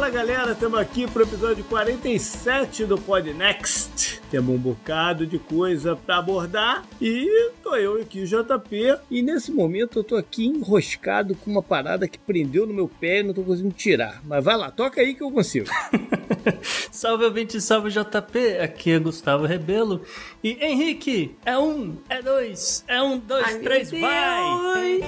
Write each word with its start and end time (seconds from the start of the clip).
Fala 0.00 0.12
galera, 0.12 0.52
estamos 0.52 0.80
aqui 0.80 1.06
para 1.06 1.20
o 1.20 1.26
episódio 1.26 1.62
47 1.64 2.86
do 2.86 2.96
Pod 2.96 3.34
Next. 3.34 4.18
Temos 4.30 4.54
um 4.54 4.56
bocado 4.56 5.26
de 5.26 5.38
coisa 5.38 5.94
para 5.94 6.16
abordar 6.16 6.86
e 6.98 7.50
tô 7.62 7.76
eu 7.76 8.00
aqui, 8.00 8.22
o 8.22 8.26
JP. 8.26 8.98
E 9.10 9.20
nesse 9.20 9.52
momento 9.52 9.98
eu 9.98 10.04
tô 10.04 10.16
aqui 10.16 10.46
enroscado 10.46 11.34
com 11.34 11.50
uma 11.50 11.62
parada 11.62 12.08
que 12.08 12.18
prendeu 12.18 12.66
no 12.66 12.72
meu 12.72 12.88
pé 12.88 13.20
e 13.20 13.24
não 13.24 13.34
tô 13.34 13.42
conseguindo 13.42 13.74
tirar. 13.74 14.22
Mas 14.24 14.42
vai 14.42 14.56
lá, 14.56 14.70
toca 14.70 15.02
aí 15.02 15.14
que 15.14 15.22
eu 15.22 15.30
consigo. 15.30 15.66
salve 16.90 17.26
ouvinte, 17.26 17.60
salve 17.60 17.90
JP. 17.90 18.58
Aqui 18.58 18.92
é 18.92 18.98
Gustavo 18.98 19.44
Rebelo. 19.44 20.00
E 20.42 20.56
Henrique, 20.64 21.36
é 21.44 21.58
um, 21.58 21.98
é 22.08 22.22
dois, 22.22 22.82
é 22.88 23.02
um, 23.02 23.18
dois, 23.18 23.44
Ai, 23.44 23.58
três, 23.58 23.90
vai! 23.90 25.00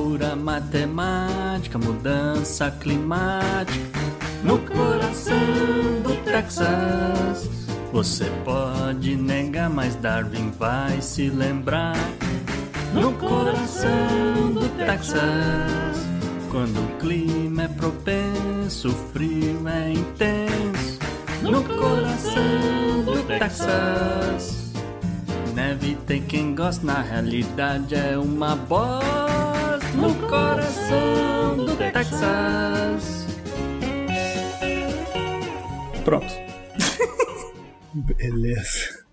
Pura 0.00 0.34
matemática, 0.34 1.78
mudança 1.78 2.70
climática. 2.70 4.00
No 4.42 4.58
coração 4.60 5.36
do 6.02 6.16
Texas, 6.24 7.50
você 7.92 8.24
pode 8.42 9.14
negar, 9.14 9.68
mas 9.68 9.94
Darwin 9.96 10.50
vai 10.58 11.02
se 11.02 11.28
lembrar. 11.28 11.94
No 12.94 13.12
coração 13.12 14.52
do 14.54 14.66
Texas, 14.70 15.20
quando 16.50 16.78
o 16.78 16.98
clima 16.98 17.64
é 17.64 17.68
propenso, 17.68 18.88
o 18.88 18.94
frio 19.12 19.68
é 19.68 19.92
intenso. 19.92 20.98
No 21.42 21.62
coração 21.62 23.04
do 23.04 23.22
Texas, 23.26 24.72
neve 25.54 25.98
tem 26.06 26.22
quem 26.22 26.54
gosta, 26.54 26.86
na 26.86 27.02
realidade 27.02 27.94
é 27.94 28.16
uma 28.16 28.56
bosta 28.56 29.69
no 29.94 30.14
coração 30.28 31.56
do 31.56 31.76
Texas. 31.76 33.26
Pronto. 36.04 36.26
Beleza. 37.92 39.04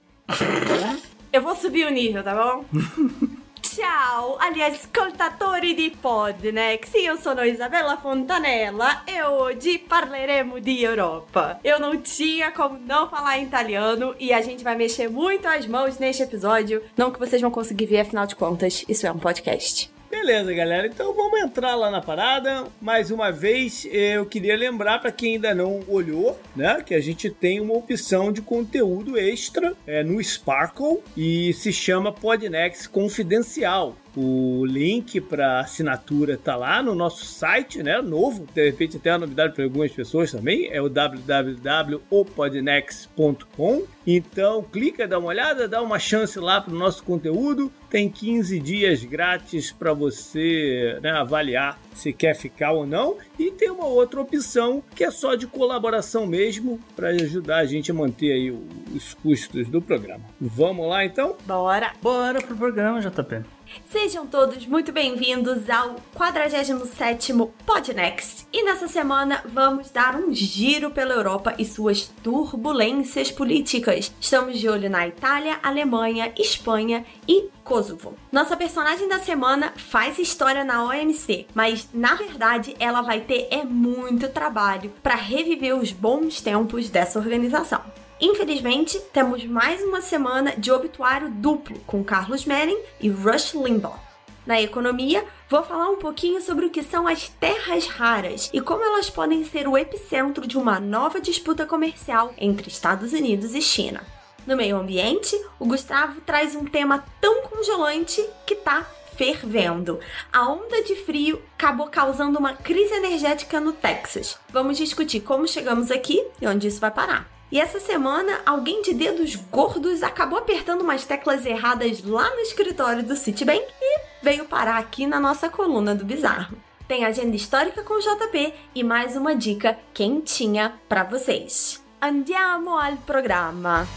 Eu 1.31 1.42
vou 1.42 1.55
subir 1.55 1.86
o 1.86 1.89
nível, 1.89 2.23
tá 2.23 2.36
bom? 2.36 2.66
Ciao 3.61 4.38
agli 4.39 4.61
ascoltatori 4.61 5.75
di 5.75 5.95
Podnex, 6.02 6.94
io 6.95 7.16
sono 7.17 7.44
Isabella 7.44 7.98
Fontanella 7.98 9.03
e 9.05 9.22
hoje 9.22 9.78
parleremo 9.78 10.59
di 10.59 10.81
Europa. 10.83 11.59
Eu 11.64 11.80
não 11.80 12.02
tinha 12.02 12.52
como 12.52 12.80
não 12.80 13.08
falar 13.08 13.38
italiano 13.38 14.16
e 14.20 14.33
a 14.33 14.42
gente 14.42 14.64
vai 14.64 14.76
mexer 14.76 15.10
muito 15.10 15.48
as 15.48 15.67
mãos 15.67 15.99
neste 15.99 16.23
episódio. 16.23 16.82
Não 16.98 17.11
que 17.11 17.20
vocês 17.20 17.39
vão 17.39 17.52
conseguir 17.52 17.86
ver, 17.86 17.99
afinal 17.99 18.26
de 18.26 18.36
contas, 18.36 18.83
isso 18.89 19.05
é 19.05 19.11
um 19.11 19.20
podcast. 19.20 19.92
Beleza, 20.10 20.54
galera. 20.54 20.88
Então 20.88 21.14
vamos 21.14 21.40
entrar 21.42 21.76
lá 21.76 21.92
na 21.92 22.02
parada. 22.02 22.66
Mais 22.82 23.12
uma 23.12 23.32
vez, 23.32 23.86
eu 23.92 24.26
queria 24.26 24.56
lembrar 24.56 25.00
para 25.00 25.12
quem 25.12 25.36
ainda 25.36 25.54
não 25.54 25.82
olhou, 25.88 26.40
né, 26.56 26.82
que 26.86 26.95
a 26.95 27.02
gente 27.02 27.30
tem 27.30 27.60
uma 27.60 27.73
opção 27.73 28.32
de 28.32 28.42
conteúdo 28.42 29.17
extra 29.17 29.73
é, 29.86 30.04
no 30.04 30.23
Sparkle 30.23 31.00
e 31.16 31.54
se 31.54 31.73
chama 31.73 32.12
Podnext 32.12 32.90
Confidencial. 32.90 33.96
O 34.20 34.66
link 34.66 35.22
para 35.22 35.60
assinatura 35.60 36.36
tá 36.36 36.55
lá 36.55 36.82
no 36.82 36.95
nosso 36.95 37.23
site, 37.23 37.83
né? 37.83 38.02
Novo, 38.02 38.48
de 38.52 38.66
repente 38.66 38.98
até 38.98 39.11
a 39.11 39.17
novidade 39.20 39.54
para 39.54 39.64
algumas 39.64 39.92
pessoas 39.92 40.32
também, 40.32 40.70
é 40.72 40.82
o 40.82 40.89
www.opodnex.com. 40.89 43.83
Então, 44.08 44.64
clica, 44.64 45.08
dá 45.08 45.20
uma 45.20 45.28
olhada, 45.28 45.67
dá 45.67 45.83
uma 45.83 46.00
chance 46.00 46.39
lá 46.39 46.60
para 46.60 46.73
o 46.73 46.76
nosso 46.76 47.04
conteúdo. 47.04 47.72
Tem 47.92 48.10
15 48.10 48.60
dias 48.60 49.04
grátis 49.04 49.72
para 49.72 49.94
você 49.94 50.98
né, 50.99 51.11
avaliar 51.11 51.80
se 51.94 52.11
quer 52.11 52.34
ficar 52.34 52.72
ou 52.72 52.88
não. 52.88 53.17
E 53.38 53.52
tem 53.52 53.70
uma 53.70 53.86
outra 53.86 54.20
opção 54.20 54.84
que 54.95 55.04
é 55.04 55.11
só 55.11 55.36
de 55.36 55.45
colaboração 55.45 56.26
mesmo 56.26 56.80
para 56.95 57.10
ajudar 57.10 57.58
a 57.58 57.66
gente 57.66 57.92
a 57.92 57.94
manter 57.94 58.32
aí 58.32 58.49
os 58.49 59.14
custos 59.14 59.67
do 59.67 59.80
programa. 59.80 60.26
Vamos 60.42 60.89
lá 60.89 61.05
então? 61.05 61.38
Bora! 61.45 61.94
Bora 62.02 62.42
pro 62.42 62.58
programa, 62.58 62.99
JP. 62.99 63.57
Sejam 63.86 64.28
todos 64.28 64.66
muito 64.66 64.92
bem-vindos 64.92 65.70
ao 65.70 65.95
47º 66.16 67.50
Podnext. 67.66 68.48
E 68.52 68.64
nessa 68.64 68.88
semana 68.88 69.44
vamos 69.45 69.89
dar 69.89 70.16
um 70.16 70.33
giro 70.33 70.92
pela 70.92 71.14
Europa 71.14 71.55
e 71.58 71.66
suas 71.66 72.08
turbulências 72.23 73.32
políticas. 73.32 74.14
Estamos 74.20 74.60
de 74.60 74.67
olho 74.67 74.89
na 74.89 75.08
Itália, 75.08 75.60
Alemanha, 75.64 76.33
Espanha 76.38 77.05
e 77.28 77.50
Kosovo. 77.64 78.16
Nossa 78.32 78.55
personagem 78.55 79.08
da 79.08 79.20
semana 79.20 79.73
faz 79.76 80.20
história 80.20 80.64
na 80.64 80.84
OMC, 80.84 81.48
mas 81.54 81.88
na 81.94 82.16
verdade 82.16 82.76
ela 82.80 83.02
vai 83.02 83.22
ter 83.22 83.48
é 83.52 83.64
muito 83.64 84.30
trabalho 84.30 84.92
para 85.02 85.16
reviver 85.16 85.76
os 85.76 85.92
bons 85.92 86.42
tempos 86.42 86.89
dessa 86.89 87.20
organização. 87.20 87.82
Infelizmente, 88.20 89.00
temos 89.14 89.45
mais 89.45 89.83
uma 89.83 90.02
semana 90.02 90.55
de 90.58 90.72
obituário 90.72 91.30
duplo 91.30 91.80
com 91.86 92.04
Carlos 92.04 92.45
Menem 92.45 92.82
e 93.00 93.10
Rush 93.10 93.54
Limbaugh. 93.54 94.00
Na 94.44 94.60
economia, 94.60 95.23
vou 95.48 95.61
falar 95.61 95.89
um 95.89 95.98
pouquinho 95.98 96.42
sobre 96.42 96.66
o 96.66 96.70
que 96.72 96.82
são 96.82 97.08
as 97.08 97.30
terras 97.30 97.86
raras 97.86 98.50
e 98.52 98.60
como 98.60 98.83
elas 98.83 99.10
podem 99.10 99.45
ser 99.45 99.67
o 99.67 99.78
epicentro 99.78 100.48
de 100.48 100.58
uma 100.58 100.80
nova 100.80 101.22
disputa 101.22 101.66
comercial 101.66 102.33
entre 102.38 102.70
Estados 102.70 103.14
Unidos 103.14 103.54
e 103.54 103.61
China. 103.61 104.02
No 104.48 104.58
meio 104.58 104.78
ambiente, 104.78 105.39
o 105.60 105.67
Gustavo 105.67 106.20
traz 106.22 106.55
um 106.55 106.66
tema 106.66 107.05
tão 107.22 107.44
congelante 107.44 108.26
que 108.48 108.55
tá 108.55 108.88
fervendo. 109.16 109.99
A 110.32 110.49
onda 110.49 110.82
de 110.82 110.95
frio 110.95 111.42
acabou 111.54 111.88
causando 111.88 112.39
uma 112.39 112.54
crise 112.54 112.94
energética 112.94 113.60
no 113.60 113.73
Texas. 113.73 114.39
Vamos 114.49 114.78
discutir 114.78 115.20
como 115.20 115.48
chegamos 115.48 115.92
aqui 115.92 116.26
e 116.42 116.48
onde 116.48 116.67
isso 116.67 116.80
vai 116.80 116.89
parar. 116.89 117.36
E 117.50 117.62
essa 117.62 117.80
semana, 117.80 118.42
alguém 118.46 118.82
de 118.82 118.94
dedos 118.94 119.36
gordos 119.36 120.04
acabou 120.04 120.38
apertando 120.38 120.82
umas 120.82 121.06
teclas 121.06 121.46
erradas 121.46 122.04
lá 122.04 122.30
no 122.32 122.42
escritório 122.42 123.04
do 123.04 123.16
Citibank 123.16 123.66
e 123.82 124.00
veio 124.22 124.46
parar 124.46 124.78
aqui 124.78 125.08
na 125.08 125.20
nossa 125.20 125.48
coluna 125.48 125.96
do 125.96 126.04
Bizarro. 126.04 126.58
Tem 126.88 127.06
agenda 127.06 127.36
histórica 127.36 127.84
com 127.84 128.00
JP 128.00 128.54
e 128.75 128.84
mais 128.84 129.16
uma 129.16 129.34
dica 129.36 129.78
quentinha 129.94 130.74
para 130.90 131.04
vocês. 131.04 131.84
Andiamo 132.02 132.78
al 132.78 132.98
programma. 132.98 133.88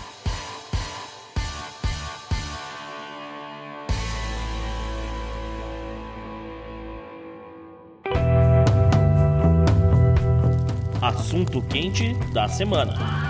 Assunto 11.02 11.62
quente 11.62 12.14
da 12.32 12.48
semana. 12.48 13.29